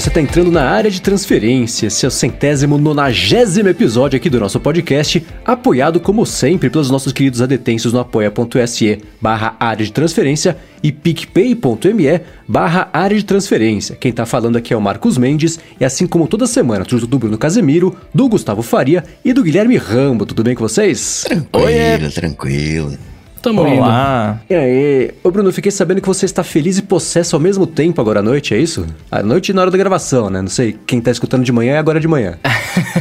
você 0.00 0.10
está 0.10 0.20
entrando 0.20 0.52
na 0.52 0.62
área 0.62 0.88
de 0.88 1.02
transferência, 1.02 1.90
seu 1.90 2.08
centésimo 2.08 2.78
nonagésimo 2.78 3.68
episódio 3.68 4.16
aqui 4.16 4.30
do 4.30 4.38
nosso 4.38 4.60
podcast, 4.60 5.26
apoiado 5.44 5.98
como 5.98 6.24
sempre 6.24 6.70
pelos 6.70 6.88
nossos 6.88 7.12
queridos 7.12 7.42
adetensos 7.42 7.92
no 7.92 7.98
apoia.se 7.98 9.00
barra 9.20 9.56
área 9.58 9.84
de 9.84 9.90
transferência 9.90 10.56
e 10.84 10.92
picpay.me 10.92 12.20
barra 12.46 12.88
área 12.92 13.16
de 13.16 13.24
transferência. 13.24 13.96
Quem 13.96 14.12
tá 14.12 14.24
falando 14.24 14.54
aqui 14.54 14.72
é 14.72 14.76
o 14.76 14.80
Marcos 14.80 15.18
Mendes 15.18 15.58
e 15.80 15.84
assim 15.84 16.06
como 16.06 16.28
toda 16.28 16.46
semana, 16.46 16.84
tudo 16.84 17.04
do 17.04 17.18
Bruno 17.18 17.36
Casemiro, 17.36 17.96
do 18.14 18.28
Gustavo 18.28 18.62
Faria 18.62 19.02
e 19.24 19.32
do 19.32 19.42
Guilherme 19.42 19.76
Rambo. 19.76 20.24
Tudo 20.24 20.44
bem 20.44 20.54
com 20.54 20.62
vocês? 20.62 21.24
Tranquilo, 21.26 21.66
Oi, 21.66 22.10
tranquilo. 22.12 23.17
Tamo 23.42 23.62
Olá. 23.62 24.40
indo. 24.48 24.52
E 24.52 24.54
aí? 24.54 25.10
Ô 25.22 25.30
Bruno, 25.30 25.52
fiquei 25.52 25.70
sabendo 25.70 26.00
que 26.00 26.08
você 26.08 26.24
está 26.24 26.42
feliz 26.42 26.78
e 26.78 26.82
possesso 26.82 27.36
ao 27.36 27.40
mesmo 27.40 27.66
tempo 27.66 28.00
agora 28.00 28.20
à 28.20 28.22
noite, 28.22 28.54
é 28.54 28.58
isso? 28.58 28.86
À 29.10 29.22
noite 29.22 29.50
e 29.50 29.52
na 29.52 29.62
hora 29.62 29.70
da 29.70 29.78
gravação, 29.78 30.28
né? 30.28 30.40
Não 30.42 30.48
sei, 30.48 30.76
quem 30.86 31.00
tá 31.00 31.10
escutando 31.10 31.44
de 31.44 31.52
manhã 31.52 31.74
é 31.74 31.78
agora 31.78 32.00
de 32.00 32.08
manhã. 32.08 32.38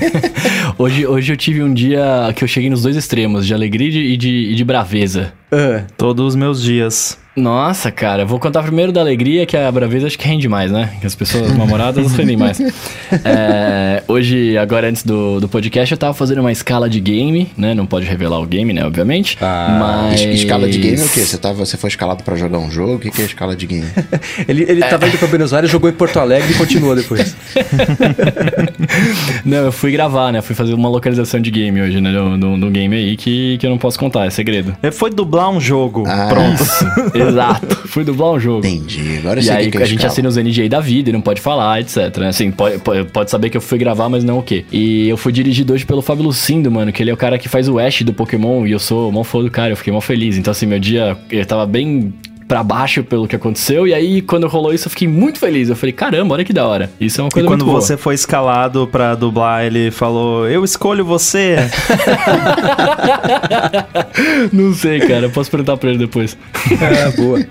hoje, 0.77 1.05
hoje 1.05 1.33
eu 1.33 1.37
tive 1.37 1.63
um 1.63 1.73
dia 1.73 2.31
que 2.35 2.43
eu 2.43 2.47
cheguei 2.47 2.69
nos 2.69 2.83
dois 2.83 2.95
extremos, 2.95 3.45
de 3.45 3.53
alegria 3.53 3.87
e 3.87 4.17
de, 4.17 4.51
e 4.51 4.55
de 4.55 4.63
braveza. 4.63 5.33
Uh. 5.51 5.85
Todos 5.97 6.27
os 6.27 6.35
meus 6.35 6.61
dias. 6.61 7.17
Nossa, 7.37 7.91
cara, 7.91 8.25
vou 8.25 8.39
contar 8.39 8.63
primeiro 8.63 8.91
da 8.91 8.99
alegria, 8.99 9.45
que 9.45 9.55
a 9.55 9.71
braveza 9.71 10.07
acho 10.07 10.17
que 10.17 10.27
rende 10.27 10.49
mais, 10.49 10.71
né? 10.71 10.97
Que 10.99 11.05
as 11.05 11.13
pessoas 11.13 11.55
namoradas 11.55 12.11
rendem 12.17 12.35
mais. 12.35 12.59
É, 13.23 14.02
hoje, 14.07 14.57
agora 14.57 14.89
antes 14.89 15.03
do, 15.03 15.39
do 15.39 15.47
podcast, 15.47 15.91
eu 15.91 15.99
tava 15.99 16.15
fazendo 16.15 16.39
uma 16.41 16.52
escala 16.52 16.89
de 16.89 16.99
game, 16.99 17.52
né? 17.55 17.75
Não 17.75 17.85
pode 17.85 18.07
revelar 18.07 18.39
o 18.39 18.45
game, 18.47 18.73
né? 18.73 18.83
Obviamente. 18.83 19.38
Ah, 19.39 20.07
mas... 20.09 20.19
Escala 20.19 20.67
de 20.67 20.80
game 20.80 20.99
é 20.99 21.05
o 21.05 21.09
quê? 21.09 21.19
Você, 21.19 21.38
tava, 21.38 21.53
você 21.63 21.77
foi 21.77 21.89
escalado 21.91 22.23
para 22.23 22.35
jogar 22.35 22.57
um 22.57 22.72
jogo? 22.72 22.95
O 22.95 23.00
que, 23.00 23.11
que 23.11 23.22
é 23.22 23.25
escala 23.25 23.55
de 23.55 23.67
game? 23.67 23.85
ele 24.50 24.63
ele 24.63 24.83
é. 24.83 24.88
tava 24.88 25.07
indo 25.07 25.19
pra 25.19 25.27
Buenos 25.27 25.53
Aires, 25.53 25.69
jogou 25.69 25.91
em 25.91 25.94
Porto 25.94 26.19
Alegre 26.19 26.52
e 26.52 26.55
continuou 26.55 26.95
depois. 26.95 27.38
não, 29.45 29.57
eu 29.57 29.72
fui 29.72 29.91
gravar, 29.91 30.31
né? 30.31 30.41
Fui 30.41 30.55
fazer 30.55 30.73
uma 30.73 30.89
localização 30.89 31.39
de 31.39 31.52
game 31.52 31.79
hoje, 31.79 32.02
né? 32.02 32.09
No, 32.11 32.72
game 32.72 32.95
aí 32.95 33.16
que, 33.16 33.59
que 33.59 33.66
eu 33.67 33.69
não 33.69 33.77
posso 33.77 34.00
contar, 34.00 34.25
é 34.25 34.31
segredo. 34.31 34.75
Ele 34.81 34.91
foi 34.91 35.11
dublar 35.38 35.52
um 35.52 35.59
jogo. 35.59 36.03
Ah. 36.07 36.27
Pronto. 36.30 36.63
Exato. 37.16 37.75
Fui 37.88 38.03
dublar 38.03 38.31
um 38.31 38.39
jogo. 38.39 38.66
Entendi. 38.66 39.17
Agora 39.19 39.39
e 39.39 39.49
aí 39.49 39.66
que, 39.69 39.77
que 39.77 39.83
a 39.83 39.85
gente 39.85 40.05
assina 40.05 40.27
os 40.27 40.35
NG 40.35 40.67
da 40.67 40.79
vida 40.79 41.09
e 41.09 41.13
não 41.13 41.21
pode 41.21 41.39
falar, 41.39 41.79
etc. 41.79 42.17
Né? 42.17 42.29
Assim, 42.29 42.52
pode, 42.52 42.79
pode 43.13 43.29
saber 43.29 43.49
que 43.49 43.57
eu 43.57 43.61
fui 43.61 43.77
gravar, 43.77 44.09
mas 44.09 44.23
não 44.23 44.39
o 44.39 44.44
quê. 44.44 44.66
E 44.71 45.07
eu 45.07 45.17
fui 45.17 45.31
dirigido 45.31 45.73
hoje 45.73 45.85
pelo 45.85 46.02
Fábio 46.02 46.23
Lucindo, 46.23 46.71
mano, 46.71 46.91
que 46.91 47.03
ele 47.03 47.11
é 47.11 47.13
o 47.13 47.17
cara 47.17 47.38
que 47.38 47.47
faz 47.47 47.69
o 47.69 47.77
Ash 47.77 48.02
do 48.02 48.13
Pokémon 48.13 48.66
e 48.66 48.71
eu 48.71 48.79
sou 48.79 49.11
mó 49.11 49.23
fã 49.23 49.44
do 49.44 49.52
cara, 49.52 49.71
eu 49.71 49.77
fiquei 49.77 49.94
mó 49.94 50.02
feliz. 50.02 50.38
Então, 50.38 50.52
assim, 50.52 50.66
meu 50.66 50.79
dia, 50.79 51.16
eu 51.29 51.45
tava 51.45 51.66
bem 51.66 52.13
para 52.48 52.64
baixo 52.64 53.03
pelo 53.03 53.28
que 53.28 53.36
aconteceu. 53.36 53.86
E 53.86 53.94
aí, 53.94 54.22
quando 54.22 54.48
rolou 54.48 54.73
isso, 54.73 54.88
eu 54.88 54.90
fiquei 54.90 55.08
muito 55.08 55.40
feliz. 55.40 55.70
Eu 55.70 55.76
falei, 55.76 55.92
caramba, 55.92 56.34
olha 56.34 56.45
que 56.45 56.53
da 56.53 56.66
hora. 56.66 56.90
Isso 57.00 57.20
é 57.20 57.23
uma 57.23 57.30
coisa 57.30 57.45
e 57.45 57.50
quando 57.50 57.66
muito 57.66 57.81
você 57.81 57.98
foi 57.98 58.16
escalado 58.16 58.88
para 58.88 59.16
dublar, 59.16 59.66
ele 59.66 59.92
falou, 59.92 60.48
eu 60.48 60.64
escolho 60.64 61.03
você. 61.03 61.58
não 64.53 64.73
sei, 64.73 65.00
cara. 65.02 65.30
Posso 65.30 65.52
perguntar 65.52 65.75
pra 65.78 65.90
ele 65.90 66.00
depois. 66.00 66.38
É, 66.72 67.12
boa. 67.12 67.40
Uh, 67.40 67.45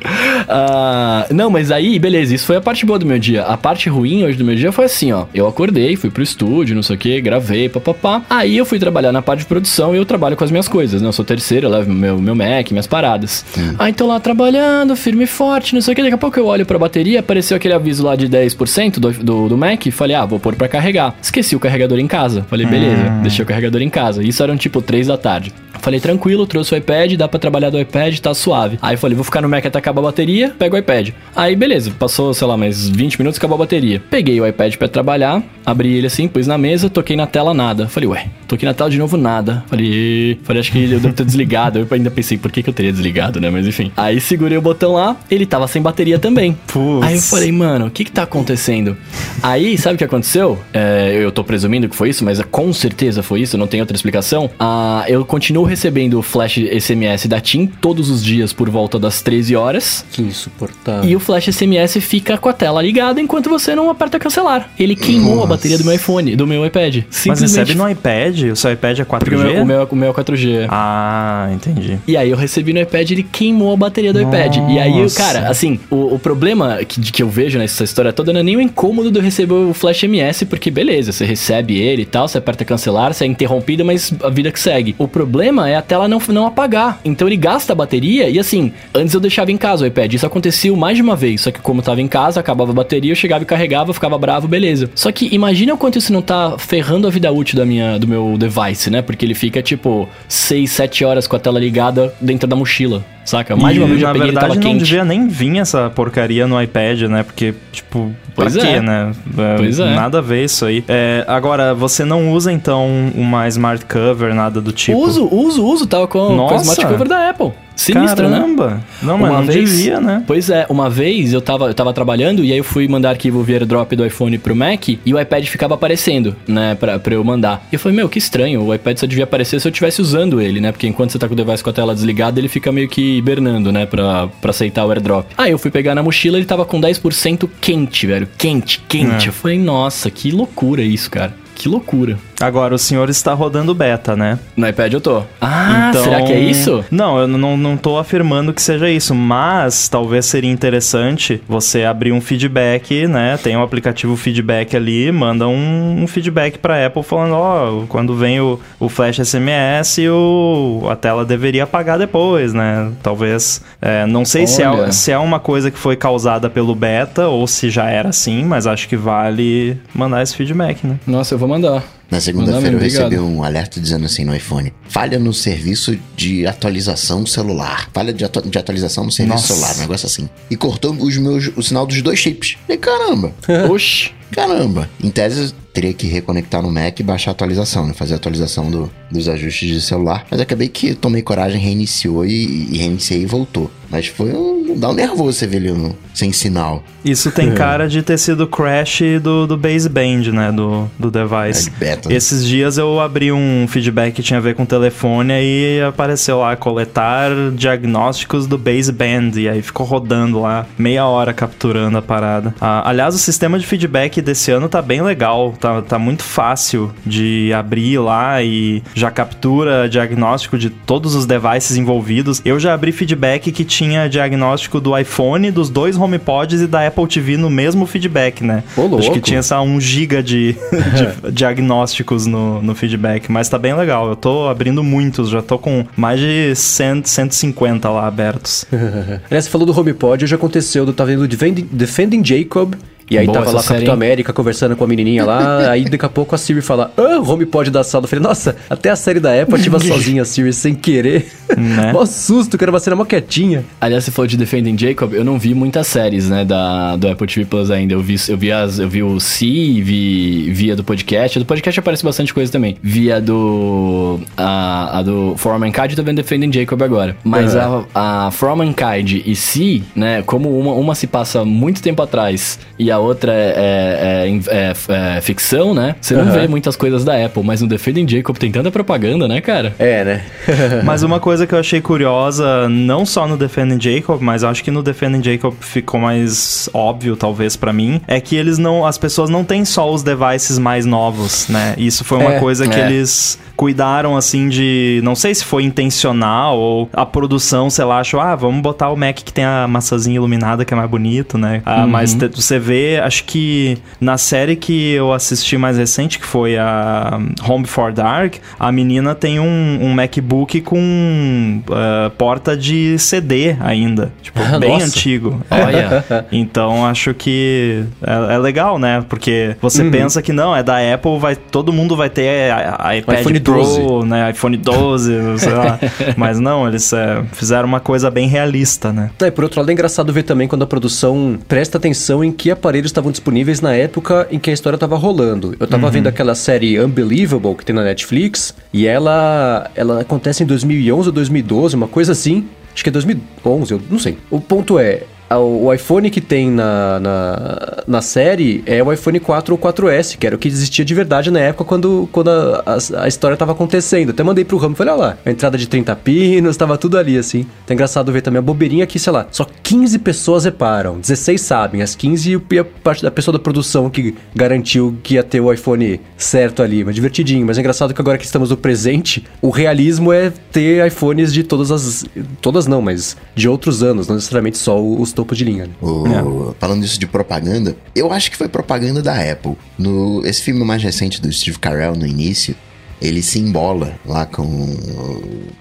não, 1.34 1.50
mas 1.50 1.70
aí, 1.70 1.98
beleza. 1.98 2.34
Isso 2.34 2.46
foi 2.46 2.56
a 2.56 2.60
parte 2.60 2.86
boa 2.86 2.98
do 2.98 3.04
meu 3.04 3.18
dia. 3.18 3.42
A 3.42 3.56
parte 3.56 3.88
ruim 3.88 4.24
hoje 4.24 4.38
do 4.38 4.44
meu 4.44 4.54
dia 4.54 4.72
foi 4.72 4.86
assim, 4.86 5.12
ó. 5.12 5.26
Eu 5.34 5.46
acordei, 5.46 5.96
fui 5.96 6.10
pro 6.10 6.22
estúdio, 6.22 6.74
não 6.74 6.82
sei 6.82 6.96
o 6.96 6.98
que, 6.98 7.20
gravei, 7.20 7.68
papapá. 7.68 8.22
Aí 8.30 8.56
eu 8.56 8.64
fui 8.64 8.78
trabalhar 8.78 9.12
na 9.12 9.20
parte 9.20 9.40
de 9.40 9.46
produção 9.46 9.94
e 9.94 9.98
eu 9.98 10.06
trabalho 10.06 10.36
com 10.36 10.44
as 10.44 10.50
minhas 10.50 10.68
coisas, 10.68 11.02
né? 11.02 11.08
Eu 11.08 11.12
sou 11.12 11.24
terceiro, 11.24 11.66
eu 11.66 11.70
levo 11.70 11.92
meu, 11.92 12.18
meu 12.18 12.34
Mac, 12.34 12.70
minhas 12.70 12.86
paradas. 12.86 13.44
Hum. 13.58 13.74
Aí 13.78 13.92
tô 13.92 14.06
lá 14.06 14.18
trabalhando 14.18 14.85
firme 14.94 15.24
e 15.24 15.26
forte, 15.26 15.74
não 15.74 15.80
sei 15.80 15.92
o 15.92 15.96
que. 15.96 16.02
Daqui 16.02 16.14
a 16.14 16.18
pouco 16.18 16.38
eu 16.38 16.46
olho 16.46 16.66
pra 16.66 16.78
bateria, 16.78 17.20
apareceu 17.20 17.56
aquele 17.56 17.74
aviso 17.74 18.04
lá 18.04 18.14
de 18.14 18.28
10% 18.28 18.98
do, 18.98 19.10
do, 19.12 19.48
do 19.48 19.56
Mac. 19.56 19.86
Falei, 19.90 20.14
ah, 20.14 20.24
vou 20.24 20.38
pôr 20.38 20.54
pra 20.54 20.68
carregar. 20.68 21.14
Esqueci 21.20 21.56
o 21.56 21.60
carregador 21.60 21.98
em 21.98 22.06
casa. 22.06 22.46
Falei, 22.48 22.66
beleza, 22.66 23.02
hum. 23.02 23.22
deixei 23.22 23.42
o 23.42 23.46
carregador 23.46 23.82
em 23.82 23.90
casa. 23.90 24.22
Isso 24.22 24.42
eram 24.42 24.56
tipo 24.56 24.82
3 24.82 25.06
da 25.06 25.16
tarde. 25.16 25.52
Falei, 25.86 26.00
tranquilo, 26.00 26.48
trouxe 26.48 26.74
o 26.74 26.76
iPad, 26.76 27.12
dá 27.12 27.28
pra 27.28 27.38
trabalhar 27.38 27.70
do 27.70 27.78
iPad, 27.78 28.18
tá 28.18 28.34
suave. 28.34 28.76
Aí 28.82 28.96
falei, 28.96 29.14
vou 29.14 29.22
ficar 29.22 29.40
no 29.40 29.48
Mac 29.48 29.64
até 29.64 29.78
acabar 29.78 30.00
a 30.00 30.06
bateria, 30.06 30.52
pego 30.58 30.74
o 30.74 30.78
iPad. 30.80 31.10
Aí 31.36 31.54
beleza, 31.54 31.92
passou, 31.96 32.34
sei 32.34 32.44
lá, 32.44 32.56
mais 32.56 32.88
20 32.88 33.20
minutos, 33.20 33.38
acabou 33.38 33.54
a 33.54 33.58
bateria. 33.58 34.02
Peguei 34.10 34.40
o 34.40 34.44
iPad 34.44 34.74
para 34.74 34.88
trabalhar, 34.88 35.40
abri 35.64 35.94
ele 35.94 36.08
assim, 36.08 36.26
pus 36.26 36.48
na 36.48 36.58
mesa, 36.58 36.90
toquei 36.90 37.14
na 37.14 37.24
tela, 37.24 37.54
nada. 37.54 37.86
Falei, 37.86 38.08
ué, 38.08 38.26
toquei 38.48 38.66
na 38.66 38.74
tela 38.74 38.90
de 38.90 38.98
novo, 38.98 39.16
nada. 39.16 39.62
Falei, 39.68 40.40
falei, 40.42 40.58
acho 40.58 40.72
que 40.72 40.90
eu 40.90 40.98
devo 40.98 41.14
ter 41.14 41.24
desligado. 41.24 41.78
Eu 41.78 41.86
ainda 41.88 42.10
pensei, 42.10 42.36
por 42.36 42.50
que, 42.50 42.64
que 42.64 42.68
eu 42.68 42.74
teria 42.74 42.90
desligado, 42.90 43.40
né? 43.40 43.48
Mas 43.48 43.64
enfim. 43.64 43.92
Aí 43.96 44.20
segurei 44.20 44.58
o 44.58 44.60
botão 44.60 44.94
lá, 44.94 45.16
ele 45.30 45.46
tava 45.46 45.68
sem 45.68 45.80
bateria 45.80 46.18
também. 46.18 46.58
Putz. 46.66 47.06
Aí 47.06 47.14
eu 47.14 47.22
falei, 47.22 47.52
mano, 47.52 47.86
o 47.86 47.90
que 47.92 48.04
que 48.04 48.10
tá 48.10 48.24
acontecendo? 48.24 48.96
Aí, 49.40 49.78
sabe 49.78 49.94
o 49.94 49.98
que 49.98 50.04
aconteceu? 50.04 50.58
É, 50.74 51.16
eu 51.16 51.30
tô 51.30 51.44
presumindo 51.44 51.88
que 51.88 51.94
foi 51.94 52.08
isso, 52.08 52.24
mas 52.24 52.42
com 52.42 52.72
certeza 52.72 53.22
foi 53.22 53.42
isso, 53.42 53.56
não 53.56 53.68
tem 53.68 53.80
outra 53.80 53.96
explicação. 53.96 54.50
Ah, 54.58 55.04
eu 55.06 55.24
continuo 55.24 55.75
recebendo 55.76 56.22
flash 56.22 56.58
SMS 56.58 57.26
da 57.26 57.38
TIM 57.38 57.66
todos 57.66 58.08
os 58.08 58.24
dias 58.24 58.50
por 58.50 58.70
volta 58.70 58.98
das 58.98 59.20
13 59.20 59.54
horas. 59.54 60.04
Que 60.10 60.22
insuportável. 60.22 61.08
E 61.08 61.14
o 61.14 61.20
flash 61.20 61.48
SMS 61.54 61.98
fica 61.98 62.38
com 62.38 62.48
a 62.48 62.52
tela 62.52 62.80
ligada 62.80 63.20
enquanto 63.20 63.50
você 63.50 63.74
não 63.74 63.90
aperta 63.90 64.18
cancelar. 64.18 64.70
Ele 64.78 64.96
queimou 64.96 65.36
Nossa. 65.36 65.44
a 65.44 65.48
bateria 65.48 65.76
do 65.76 65.84
meu 65.84 65.94
iPhone, 65.94 66.34
do 66.34 66.46
meu 66.46 66.64
iPad. 66.64 67.04
Mas 67.26 67.40
recebe 67.40 67.74
no 67.74 67.88
iPad? 67.88 68.52
O 68.52 68.56
seu 68.56 68.72
iPad 68.72 69.00
é 69.00 69.04
4G? 69.04 69.18
Porque 69.18 69.34
o 69.34 69.38
meu, 69.38 69.62
o 69.62 69.66
meu, 69.66 69.88
o 69.92 69.96
meu 69.96 70.10
é 70.10 70.14
4G. 70.14 70.66
Ah, 70.70 71.50
entendi. 71.52 71.98
E 72.08 72.16
aí 72.16 72.30
eu 72.30 72.36
recebi 72.38 72.72
no 72.72 72.80
iPad, 72.80 73.10
ele 73.10 73.22
queimou 73.22 73.74
a 73.74 73.76
bateria 73.76 74.14
do 74.14 74.22
Nossa. 74.22 74.38
iPad. 74.38 74.70
E 74.70 74.78
aí, 74.78 75.10
cara, 75.10 75.48
assim, 75.48 75.78
o, 75.90 76.14
o 76.14 76.18
problema 76.18 76.78
que, 76.84 77.00
que 77.00 77.22
eu 77.22 77.28
vejo 77.28 77.58
nessa 77.58 77.84
história 77.84 78.14
toda 78.14 78.32
não 78.32 78.40
é 78.40 78.42
nem 78.42 78.56
o 78.56 78.60
incômodo 78.62 79.10
de 79.10 79.18
eu 79.18 79.22
receber 79.22 79.52
o 79.52 79.74
flash 79.74 80.04
MS, 80.04 80.46
porque 80.46 80.70
beleza, 80.70 81.12
você 81.12 81.26
recebe 81.26 81.78
ele 81.78 82.02
e 82.02 82.06
tal, 82.06 82.26
você 82.26 82.38
aperta 82.38 82.64
cancelar, 82.64 83.12
você 83.12 83.24
é 83.24 83.26
interrompido, 83.26 83.84
mas 83.84 84.12
a 84.22 84.30
vida 84.30 84.50
que 84.50 84.58
segue. 84.58 84.94
O 84.98 85.06
problema 85.06 85.65
é 85.66 85.76
a 85.76 85.82
tela 85.82 86.08
não, 86.08 86.20
não 86.28 86.46
apagar. 86.46 87.00
Então 87.04 87.28
ele 87.28 87.36
gasta 87.36 87.72
a 87.72 87.76
bateria 87.76 88.28
e 88.28 88.38
assim, 88.38 88.72
antes 88.94 89.14
eu 89.14 89.20
deixava 89.20 89.50
em 89.52 89.56
casa 89.56 89.84
o 89.84 89.86
iPad. 89.86 90.12
Isso 90.14 90.26
aconteceu 90.26 90.76
mais 90.76 90.96
de 90.96 91.02
uma 91.02 91.16
vez. 91.16 91.42
Só 91.42 91.50
que 91.50 91.60
como 91.60 91.80
eu 91.80 91.84
tava 91.84 92.00
em 92.00 92.08
casa, 92.08 92.40
acabava 92.40 92.70
a 92.70 92.74
bateria, 92.74 93.12
eu 93.12 93.16
chegava 93.16 93.42
e 93.42 93.46
carregava, 93.46 93.92
ficava 93.92 94.18
bravo, 94.18 94.48
beleza. 94.48 94.90
Só 94.94 95.10
que 95.12 95.34
imagina 95.34 95.74
o 95.74 95.78
quanto 95.78 95.98
isso 95.98 96.12
não 96.12 96.22
tá 96.22 96.56
ferrando 96.58 97.06
a 97.06 97.10
vida 97.10 97.30
útil 97.30 97.56
da 97.56 97.64
minha, 97.64 97.98
do 97.98 98.06
meu 98.06 98.36
device, 98.38 98.90
né? 98.90 99.02
Porque 99.02 99.24
ele 99.24 99.34
fica 99.34 99.62
tipo 99.62 100.08
6, 100.28 100.70
7 100.70 101.04
horas 101.04 101.26
com 101.26 101.36
a 101.36 101.38
tela 101.38 101.58
ligada 101.58 102.14
dentro 102.20 102.46
da 102.46 102.56
mochila. 102.56 103.04
Saca? 103.26 103.56
Mais 103.56 103.74
de 103.74 103.80
uma 103.80 103.88
vez 103.88 104.00
já 104.00 104.12
peguei 104.12 104.28
verdade, 104.28 104.46
ele 104.46 104.60
tava 104.60 104.72
não 104.72 104.78
devia 104.78 105.04
nem 105.04 105.26
vir 105.26 105.58
essa 105.58 105.90
porcaria 105.90 106.46
no 106.46 106.62
iPad, 106.62 107.02
né? 107.02 107.24
Porque, 107.24 107.54
tipo, 107.72 108.14
pois 108.36 108.54
pra 108.54 108.62
é. 108.62 108.74
quê, 108.74 108.80
né? 108.80 109.12
É, 109.36 109.56
pois 109.56 109.80
é. 109.80 109.94
Nada 109.96 110.18
a 110.18 110.22
ver 110.22 110.44
isso 110.44 110.64
aí. 110.64 110.84
É, 110.86 111.24
agora, 111.26 111.74
você 111.74 112.04
não 112.04 112.32
usa, 112.32 112.52
então, 112.52 112.86
uma 113.16 113.48
smart 113.48 113.84
cover, 113.84 114.32
nada 114.32 114.60
do 114.60 114.70
tipo? 114.70 114.96
Uso, 114.96 115.28
uso, 115.30 115.64
uso. 115.64 115.86
Tava 115.86 116.06
com, 116.06 116.36
com 116.36 116.54
a 116.54 116.56
smart 116.56 116.86
cover 116.86 117.08
da 117.08 117.28
Apple. 117.30 117.52
Sinistra, 117.76 118.28
né? 118.28 118.38
Caramba. 118.38 118.70
né? 118.70 118.80
Não, 119.02 119.18
mas 119.18 119.30
uma 119.30 119.40
não 119.40 119.46
vez, 119.46 119.70
devia, 119.70 120.00
né? 120.00 120.24
Pois 120.26 120.48
é, 120.48 120.66
uma 120.70 120.88
vez 120.88 121.34
eu 121.34 121.42
tava, 121.42 121.66
eu 121.66 121.74
tava 121.74 121.92
trabalhando 121.92 122.42
e 122.42 122.50
aí 122.50 122.56
eu 122.56 122.64
fui 122.64 122.88
mandar 122.88 123.10
arquivo 123.10 123.42
via 123.42 123.58
airdrop 123.58 123.92
do 123.92 124.04
iPhone 124.04 124.38
pro 124.38 124.56
Mac 124.56 124.88
e 124.88 125.14
o 125.14 125.20
iPad 125.20 125.44
ficava 125.44 125.74
aparecendo, 125.74 126.34
né, 126.48 126.74
pra, 126.74 126.98
pra 126.98 127.14
eu 127.14 127.22
mandar. 127.22 127.66
E 127.70 127.74
eu 127.74 127.78
falei, 127.78 127.94
meu, 127.94 128.08
que 128.08 128.18
estranho, 128.18 128.62
o 128.62 128.74
iPad 128.74 128.96
só 128.96 129.06
devia 129.06 129.24
aparecer 129.24 129.60
se 129.60 129.68
eu 129.68 129.70
estivesse 129.70 130.00
usando 130.00 130.40
ele, 130.40 130.58
né? 130.58 130.72
Porque 130.72 130.86
enquanto 130.86 131.10
você 131.10 131.18
tá 131.18 131.28
com 131.28 131.34
o 131.34 131.36
device 131.36 131.62
com 131.62 131.68
a 131.68 131.72
tela 131.72 131.94
desligada, 131.94 132.40
ele 132.40 132.48
fica 132.48 132.72
meio 132.72 132.88
que 132.88 133.15
hibernando, 133.16 133.72
né, 133.72 133.86
pra, 133.86 134.28
pra 134.40 134.50
aceitar 134.50 134.84
o 134.84 134.90
airdrop. 134.90 135.26
Aí 135.36 135.50
eu 135.50 135.58
fui 135.58 135.70
pegar 135.70 135.94
na 135.94 136.02
mochila, 136.02 136.36
ele 136.36 136.46
tava 136.46 136.64
com 136.64 136.80
10% 136.80 137.48
quente, 137.60 138.06
velho. 138.06 138.28
Quente, 138.38 138.82
quente. 138.88 139.26
É. 139.26 139.28
Eu 139.28 139.32
falei, 139.32 139.58
nossa, 139.58 140.10
que 140.10 140.30
loucura 140.30 140.82
isso, 140.82 141.10
cara. 141.10 141.34
Que 141.54 141.68
loucura. 141.68 142.18
Agora, 142.40 142.74
o 142.74 142.78
senhor 142.78 143.08
está 143.08 143.32
rodando 143.32 143.74
beta, 143.74 144.14
né? 144.14 144.38
No 144.56 144.68
iPad 144.68 144.92
eu 144.92 145.00
tô. 145.00 145.22
Ah, 145.40 145.88
então... 145.88 146.04
será 146.04 146.22
que 146.22 146.32
é 146.32 146.38
isso? 146.38 146.84
Não, 146.90 147.18
eu 147.18 147.26
não, 147.26 147.56
não 147.56 147.76
tô 147.76 147.98
afirmando 147.98 148.52
que 148.52 148.60
seja 148.60 148.90
isso, 148.90 149.14
mas 149.14 149.88
talvez 149.88 150.26
seria 150.26 150.50
interessante 150.50 151.40
você 151.48 151.84
abrir 151.84 152.12
um 152.12 152.20
feedback, 152.20 153.06
né? 153.06 153.38
Tem 153.42 153.56
um 153.56 153.62
aplicativo 153.62 154.16
feedback 154.16 154.76
ali, 154.76 155.10
manda 155.10 155.48
um, 155.48 156.02
um 156.02 156.06
feedback 156.06 156.58
pra 156.58 156.86
Apple 156.86 157.02
falando, 157.02 157.32
ó, 157.32 157.70
oh, 157.70 157.86
quando 157.86 158.14
vem 158.14 158.38
o, 158.40 158.60
o 158.78 158.88
flash 158.88 159.18
SMS, 159.18 159.98
o, 160.10 160.86
a 160.90 160.96
tela 160.96 161.24
deveria 161.24 161.64
apagar 161.64 161.98
depois, 161.98 162.52
né? 162.52 162.92
Talvez, 163.02 163.62
é, 163.80 164.06
não 164.06 164.24
sei 164.24 164.46
se 164.46 164.62
é, 164.62 164.92
se 164.92 165.10
é 165.10 165.18
uma 165.18 165.40
coisa 165.40 165.70
que 165.70 165.78
foi 165.78 165.96
causada 165.96 166.50
pelo 166.50 166.74
beta 166.74 167.28
ou 167.28 167.46
se 167.46 167.70
já 167.70 167.88
era 167.88 168.10
assim, 168.10 168.44
mas 168.44 168.66
acho 168.66 168.88
que 168.88 168.96
vale 168.96 169.78
mandar 169.94 170.22
esse 170.22 170.36
feedback, 170.36 170.86
né? 170.86 170.98
Nossa, 171.06 171.34
eu 171.34 171.38
vou 171.38 171.48
mandar. 171.48 171.82
Na 172.10 172.20
segunda-feira 172.20 172.76
eu 172.76 172.80
recebi 172.80 173.18
um 173.18 173.42
alerta 173.42 173.80
dizendo 173.80 174.06
assim 174.06 174.24
no 174.24 174.34
iPhone: 174.34 174.72
falha 174.88 175.18
no 175.18 175.32
serviço 175.32 175.98
de 176.16 176.46
atualização 176.46 177.26
celular. 177.26 177.90
Falha 177.92 178.12
de, 178.12 178.24
atu 178.24 178.48
de 178.48 178.58
atualização 178.58 179.04
no 179.04 179.12
serviço 179.12 179.36
Nossa. 179.36 179.54
celular, 179.54 179.76
um 179.76 179.80
negócio 179.80 180.06
assim. 180.06 180.28
E 180.50 180.56
cortou 180.56 180.92
os 180.92 181.16
meus, 181.16 181.50
o 181.56 181.62
sinal 181.62 181.86
dos 181.86 182.00
dois 182.02 182.18
chips. 182.18 182.56
E 182.68 182.76
caramba! 182.76 183.32
Oxi! 183.70 184.12
Caramba! 184.30 184.88
Em 185.02 185.08
tese, 185.08 185.54
teria 185.72 185.92
que 185.92 186.06
reconectar 186.06 186.62
no 186.62 186.70
Mac 186.70 186.98
e 186.98 187.02
baixar 187.02 187.30
a 187.30 187.32
atualização, 187.32 187.86
né? 187.86 187.92
Fazer 187.92 188.14
a 188.14 188.16
atualização 188.16 188.70
do, 188.70 188.90
dos 189.10 189.28
ajustes 189.28 189.68
de 189.68 189.80
celular. 189.80 190.26
Mas 190.30 190.40
acabei 190.40 190.68
que 190.68 190.94
tomei 190.94 191.22
coragem, 191.22 191.60
reiniciou 191.60 192.24
e, 192.24 192.68
e 192.72 192.78
reiniciei 192.78 193.22
e 193.22 193.26
voltou. 193.26 193.70
Mas 193.90 194.06
foi 194.06 194.32
um 194.32 194.56
dá 194.76 194.90
um 194.90 194.94
nervoso 194.94 195.38
você 195.38 195.46
ver 195.46 195.56
ele 195.56 195.72
no, 195.72 195.96
sem 196.14 196.32
sinal. 196.32 196.82
Isso 197.04 197.30
tem 197.30 197.50
é. 197.50 197.54
cara 197.54 197.88
de 197.88 198.02
ter 198.02 198.18
sido 198.18 198.46
crash 198.46 199.00
do, 199.22 199.46
do 199.46 199.56
baseband, 199.56 200.32
né? 200.32 200.52
Do, 200.52 200.90
do 200.98 201.10
device. 201.10 201.68
É 201.68 201.78
beta, 201.78 202.08
né? 202.08 202.14
Esses 202.14 202.44
dias 202.44 202.78
eu 202.78 203.00
abri 203.00 203.32
um 203.32 203.66
feedback 203.68 204.14
que 204.14 204.22
tinha 204.22 204.38
a 204.38 204.42
ver 204.42 204.54
com 204.54 204.64
telefone 204.64 205.32
e 205.34 205.80
apareceu 205.82 206.40
lá 206.40 206.56
coletar 206.56 207.30
diagnósticos 207.54 208.46
do 208.46 208.58
baseband. 208.58 209.32
E 209.36 209.48
aí 209.48 209.62
ficou 209.62 209.86
rodando 209.86 210.40
lá 210.40 210.66
meia 210.78 211.06
hora 211.06 211.32
capturando 211.32 211.96
a 211.98 212.02
parada. 212.02 212.54
Ah, 212.60 212.88
aliás, 212.88 213.14
o 213.14 213.18
sistema 213.18 213.58
de 213.58 213.66
feedback 213.66 214.20
desse 214.20 214.50
ano 214.50 214.68
tá 214.68 214.82
bem 214.82 215.02
legal. 215.02 215.54
Tá, 215.58 215.82
tá 215.82 215.98
muito 215.98 216.22
fácil 216.22 216.92
de 217.04 217.52
abrir 217.52 217.98
lá 217.98 218.42
e 218.42 218.82
já 218.94 219.10
captura 219.10 219.88
diagnóstico 219.88 220.58
de 220.58 220.70
todos 220.70 221.14
os 221.14 221.24
devices 221.24 221.76
envolvidos. 221.76 222.42
Eu 222.44 222.58
já 222.58 222.74
abri 222.74 222.90
feedback 222.90 223.52
que 223.52 223.64
tinha 223.64 223.75
diagnóstico 224.10 224.80
do 224.80 224.96
iPhone, 224.96 225.50
dos 225.50 225.68
dois 225.70 225.96
HomePods 225.96 226.60
e 226.62 226.66
da 226.66 226.86
Apple 226.86 227.06
TV 227.06 227.36
no 227.36 227.50
mesmo 227.50 227.86
feedback, 227.86 228.42
né? 228.42 228.62
Ô, 228.76 228.96
Acho 228.98 229.12
que 229.12 229.20
tinha 229.20 229.40
essa 229.40 229.60
1 229.60 229.80
GB 229.80 230.22
de, 230.22 230.56
de 231.24 231.32
diagnósticos 231.32 232.26
no, 232.26 232.62
no 232.62 232.74
feedback, 232.74 233.30
mas 233.30 233.48
tá 233.48 233.58
bem 233.58 233.74
legal. 233.74 234.08
Eu 234.08 234.16
tô 234.16 234.48
abrindo 234.48 234.82
muitos, 234.82 235.28
já 235.28 235.42
tô 235.42 235.58
com 235.58 235.84
mais 235.96 236.20
de 236.20 236.54
100, 236.54 237.02
150 237.04 237.88
lá 237.90 238.06
abertos. 238.06 238.64
Aliás, 239.28 239.44
você 239.44 239.50
falou 239.50 239.66
do 239.66 239.78
HomePod, 239.78 240.26
já 240.26 240.36
aconteceu, 240.36 240.86
eu 240.86 240.92
tava 240.92 241.10
vendo 241.10 241.26
Defending, 241.26 241.68
Defending 241.70 242.24
Jacob, 242.24 242.74
e 243.10 243.16
aí 243.16 243.26
Boa 243.26 243.38
tava 243.38 243.52
lá 243.52 243.62
série, 243.62 243.74
Capitão 243.74 243.94
América 243.94 244.32
conversando 244.32 244.76
com 244.76 244.82
a 244.82 244.86
menininha 244.86 245.24
lá, 245.24 245.70
aí 245.70 245.84
daqui 245.84 246.04
a 246.04 246.08
pouco 246.08 246.34
a 246.34 246.38
Siri 246.38 246.60
fala, 246.60 246.92
ah, 246.96 247.20
HomePod 247.20 247.70
da 247.70 247.84
sala. 247.84 248.04
Eu 248.04 248.08
falei, 248.08 248.22
nossa, 248.22 248.56
até 248.68 248.90
a 248.90 248.96
série 248.96 249.20
da 249.20 249.40
Apple 249.40 249.54
ativa 249.54 249.78
sozinha 249.80 250.22
a 250.22 250.24
Siri 250.24 250.52
sem 250.52 250.74
querer. 250.74 251.30
Né? 251.56 251.90
Mó 251.94 252.04
susto, 252.04 252.58
que 252.58 252.64
era 252.64 252.70
uma 252.70 252.80
cena 252.80 252.96
mó 252.96 253.04
quietinha. 253.04 253.64
Aliás, 253.80 254.04
você 254.04 254.10
falou 254.10 254.26
de 254.26 254.36
Defending 254.36 254.76
Jacob, 254.76 255.12
eu 255.14 255.24
não 255.24 255.38
vi 255.38 255.54
muitas 255.54 255.86
séries, 255.86 256.28
né, 256.28 256.44
da, 256.44 256.96
do 256.96 257.08
Apple 257.08 257.26
TV 257.26 257.46
Plus 257.46 257.70
ainda. 257.70 257.94
Eu 257.94 258.00
vi, 258.00 258.16
eu 258.28 258.36
vi, 258.36 258.50
as, 258.50 258.78
eu 258.78 258.88
vi 258.88 259.02
o 259.02 259.20
Si, 259.20 259.80
vi, 259.82 260.50
via 260.50 260.74
do 260.74 260.82
podcast. 260.82 261.38
Do 261.38 261.44
podcast 261.44 261.78
aparece 261.78 262.04
bastante 262.04 262.34
coisa 262.34 262.50
também. 262.50 262.76
Via 262.82 263.20
do. 263.20 264.20
A, 264.36 264.98
a 264.98 265.02
do 265.02 265.34
For 265.36 265.56
Mankind 265.58 265.92
e 265.92 265.96
tô 265.96 266.02
vendo 266.02 266.16
Defending 266.16 266.52
Jacob 266.52 266.82
agora. 266.82 267.16
Mas 267.22 267.54
uhum. 267.54 267.84
a, 267.94 268.26
a 268.26 268.30
For 268.30 268.56
Mankind 268.56 269.22
e 269.24 269.36
Si, 269.36 269.84
né, 269.94 270.22
como 270.22 270.58
uma, 270.58 270.72
uma 270.72 270.94
se 270.94 271.06
passa 271.06 271.44
muito 271.44 271.80
tempo 271.80 272.02
atrás 272.02 272.58
e 272.78 272.90
a 272.90 272.95
a 272.96 272.98
outra 272.98 273.32
é, 273.32 274.26
é, 274.26 274.40
é, 274.48 275.16
é 275.16 275.20
ficção, 275.20 275.74
né? 275.74 275.94
Você 276.00 276.14
não 276.14 276.24
uhum. 276.24 276.32
vê 276.32 276.48
muitas 276.48 276.76
coisas 276.76 277.04
da 277.04 277.24
Apple, 277.24 277.42
mas 277.44 277.60
no 277.60 277.68
Defending 277.68 278.08
Jacob 278.08 278.36
tem 278.36 278.50
tanta 278.50 278.70
propaganda, 278.70 279.28
né, 279.28 279.40
cara? 279.40 279.74
É, 279.78 280.04
né? 280.04 280.24
mas 280.84 281.02
uma 281.02 281.20
coisa 281.20 281.46
que 281.46 281.54
eu 281.54 281.58
achei 281.58 281.80
curiosa, 281.80 282.68
não 282.68 283.04
só 283.04 283.28
no 283.28 283.36
Defending 283.36 283.80
Jacob, 283.80 284.20
mas 284.20 284.42
acho 284.42 284.64
que 284.64 284.70
no 284.70 284.82
Defending 284.82 285.22
Jacob 285.22 285.54
ficou 285.60 286.00
mais 286.00 286.68
óbvio, 286.72 287.16
talvez, 287.16 287.56
para 287.56 287.72
mim, 287.72 288.00
é 288.06 288.20
que 288.20 288.36
eles 288.36 288.58
não. 288.58 288.86
As 288.86 288.98
pessoas 288.98 289.30
não 289.30 289.44
têm 289.44 289.64
só 289.64 289.92
os 289.92 290.02
devices 290.02 290.58
mais 290.58 290.86
novos, 290.86 291.48
né? 291.48 291.74
Isso 291.76 292.04
foi 292.04 292.18
uma 292.18 292.34
é, 292.34 292.40
coisa 292.40 292.66
que 292.66 292.78
é. 292.78 292.86
eles 292.86 293.38
cuidaram, 293.56 294.16
assim, 294.16 294.48
de. 294.48 295.00
Não 295.02 295.14
sei 295.14 295.34
se 295.34 295.44
foi 295.44 295.64
intencional 295.64 296.58
ou 296.58 296.88
a 296.92 297.04
produção, 297.04 297.68
sei 297.70 297.84
lá, 297.84 298.00
achou, 298.00 298.20
ah, 298.20 298.34
vamos 298.34 298.60
botar 298.62 298.90
o 298.90 298.96
Mac 298.96 299.16
que 299.16 299.32
tem 299.32 299.44
a 299.44 299.66
maçãzinha 299.66 300.16
iluminada, 300.16 300.64
que 300.64 300.72
é 300.72 300.76
mais 300.76 300.90
bonito, 300.90 301.38
né? 301.38 301.62
Ah, 301.64 301.82
uhum. 301.82 301.88
Mas 301.88 302.14
você 302.14 302.58
vê 302.58 302.85
acho 302.94 303.24
que 303.24 303.78
na 304.00 304.18
série 304.18 304.56
que 304.56 304.92
eu 304.92 305.12
assisti 305.12 305.56
mais 305.56 305.76
recente, 305.76 306.18
que 306.18 306.26
foi 306.26 306.56
a 306.56 307.18
Home 307.48 307.62
Before 307.62 307.92
Dark, 307.92 308.34
a 308.58 308.70
menina 308.70 309.14
tem 309.14 309.40
um, 309.40 309.78
um 309.82 309.92
MacBook 309.92 310.60
com 310.60 311.62
uh, 311.68 312.10
porta 312.10 312.56
de 312.56 312.98
CD 312.98 313.56
ainda. 313.60 314.12
Tipo, 314.22 314.40
bem 314.58 314.80
antigo. 314.80 315.40
Olha. 315.50 316.04
então 316.30 316.86
acho 316.86 317.14
que 317.14 317.84
é, 318.02 318.34
é, 318.34 318.38
legal, 318.38 318.78
né? 318.78 319.04
Porque 319.08 319.56
você 319.60 319.82
uhum. 319.82 319.90
pensa 319.90 320.22
que 320.22 320.32
não, 320.32 320.54
é 320.54 320.62
da 320.62 320.76
Apple, 320.94 321.18
vai, 321.18 321.36
todo 321.36 321.72
mundo 321.72 321.96
vai 321.96 322.10
ter 322.10 322.50
a, 322.50 322.76
a 322.78 322.96
iPad 322.96 323.20
iPhone 323.20 323.40
Pro, 323.40 323.54
12. 323.54 324.06
né? 324.06 324.30
iPhone 324.30 324.56
12, 324.56 325.38
sei 325.38 325.52
lá. 325.52 325.78
Mas 326.16 326.38
não, 326.38 326.68
eles 326.68 326.92
é, 326.92 327.22
fizeram 327.32 327.66
uma 327.66 327.80
coisa 327.80 328.10
bem 328.10 328.28
realista, 328.28 328.92
né? 328.92 329.10
É, 329.20 329.30
por 329.30 329.44
outro 329.44 329.60
lado, 329.60 329.70
é 329.70 329.72
engraçado 329.72 330.12
ver 330.12 330.22
também 330.22 330.46
quando 330.48 330.62
a 330.62 330.66
produção 330.66 331.38
presta 331.48 331.78
atenção 331.78 332.22
em 332.22 332.32
que 332.32 332.50
aparelho 332.50 332.75
aparelhos 332.76 332.90
estavam 332.90 333.10
disponíveis 333.10 333.60
na 333.60 333.74
época 333.74 334.28
em 334.30 334.38
que 334.38 334.50
a 334.50 334.52
história 334.52 334.76
estava 334.76 334.96
rolando. 334.96 335.54
Eu 335.58 335.64
estava 335.64 335.86
uhum. 335.86 335.92
vendo 335.92 336.06
aquela 336.06 336.34
série 336.34 336.78
Unbelievable 336.80 337.54
que 337.54 337.64
tem 337.64 337.74
na 337.74 337.82
Netflix 337.82 338.54
e 338.72 338.86
ela 338.86 339.70
ela 339.74 340.00
acontece 340.00 340.42
em 340.42 340.46
2011 340.46 341.08
ou 341.08 341.12
2012, 341.12 341.76
uma 341.76 341.88
coisa 341.88 342.12
assim. 342.12 342.46
Acho 342.74 342.82
que 342.82 342.90
é 342.90 342.92
2011, 342.92 343.72
eu 343.72 343.80
não 343.90 343.98
sei. 343.98 344.18
O 344.30 344.38
ponto 344.38 344.78
é, 344.78 345.04
o 345.34 345.72
iPhone 345.74 346.08
que 346.08 346.20
tem 346.20 346.50
na, 346.50 347.00
na, 347.00 347.82
na, 347.86 348.02
série 348.02 348.62
é 348.64 348.80
o 348.82 348.92
iPhone 348.92 349.18
4 349.18 349.52
ou 349.52 349.58
4S, 349.58 350.16
que 350.16 350.26
era 350.26 350.36
o 350.36 350.38
que 350.38 350.46
existia 350.46 350.84
de 350.84 350.94
verdade 350.94 351.30
na 351.32 351.40
época 351.40 351.64
quando, 351.64 352.08
quando 352.12 352.30
a, 352.30 352.62
a, 352.64 353.02
a 353.02 353.08
história 353.08 353.34
estava 353.34 353.50
acontecendo. 353.50 354.10
Até 354.10 354.22
mandei 354.22 354.44
pro 354.44 354.56
Ramo 354.56 354.74
e 354.74 354.76
falei, 354.76 354.94
olha 354.94 355.02
lá, 355.02 355.18
a 355.26 355.30
entrada 355.30 355.58
de 355.58 355.66
30 355.66 355.96
pinos, 355.96 356.56
tava 356.56 356.78
tudo 356.78 356.96
ali, 356.96 357.18
assim. 357.18 357.44
Tá 357.66 357.74
engraçado 357.74 358.12
ver 358.12 358.20
também 358.20 358.38
a 358.38 358.42
bobeirinha 358.42 358.86
que, 358.86 359.00
sei 359.00 359.12
lá, 359.12 359.26
só 359.32 359.44
15 359.62 359.98
pessoas 359.98 360.44
reparam, 360.44 361.00
16 361.00 361.40
sabem, 361.40 361.82
as 361.82 361.96
15 361.96 362.42
e 362.50 362.58
a 362.58 362.64
parte 362.64 363.02
da 363.02 363.10
pessoa 363.10 363.32
da 363.32 363.38
produção 363.38 363.90
que 363.90 364.14
garantiu 364.34 364.96
que 365.02 365.14
ia 365.14 365.24
ter 365.24 365.40
o 365.40 365.52
iPhone 365.52 366.00
certo 366.16 366.62
ali, 366.62 366.84
mas 366.84 366.94
divertidinho. 366.94 367.44
Mas 367.44 367.58
é 367.58 367.60
engraçado 367.60 367.92
que 367.92 368.00
agora 368.00 368.16
que 368.16 368.24
estamos 368.24 368.50
no 368.50 368.56
presente, 368.56 369.24
o 369.42 369.50
realismo 369.50 370.12
é 370.12 370.32
ter 370.52 370.86
iPhones 370.86 371.32
de 371.32 371.42
todas 371.42 371.72
as... 371.72 372.04
Todas 372.40 372.68
não, 372.68 372.80
mas 372.80 373.16
de 373.34 373.48
outros 373.48 373.82
anos, 373.82 374.06
não 374.06 374.14
necessariamente 374.14 374.56
só 374.58 374.80
os 374.80 375.15
topo 375.16 375.34
de 375.34 375.44
linha. 375.44 375.66
Né? 375.66 375.72
O, 375.80 376.50
é. 376.50 376.54
Falando 376.60 376.84
isso 376.84 377.00
de 377.00 377.06
propaganda, 377.06 377.74
eu 377.94 378.12
acho 378.12 378.30
que 378.30 378.36
foi 378.36 378.48
propaganda 378.48 379.02
da 379.02 379.14
Apple. 379.14 379.56
No, 379.78 380.24
esse 380.24 380.42
filme 380.42 380.62
mais 380.62 380.82
recente 380.82 381.20
do 381.20 381.32
Steve 381.32 381.58
Carell, 381.58 381.96
no 381.96 382.06
início, 382.06 382.54
ele 383.00 383.22
se 383.22 383.38
embola 383.38 383.94
lá 384.04 384.26
com 384.26 384.74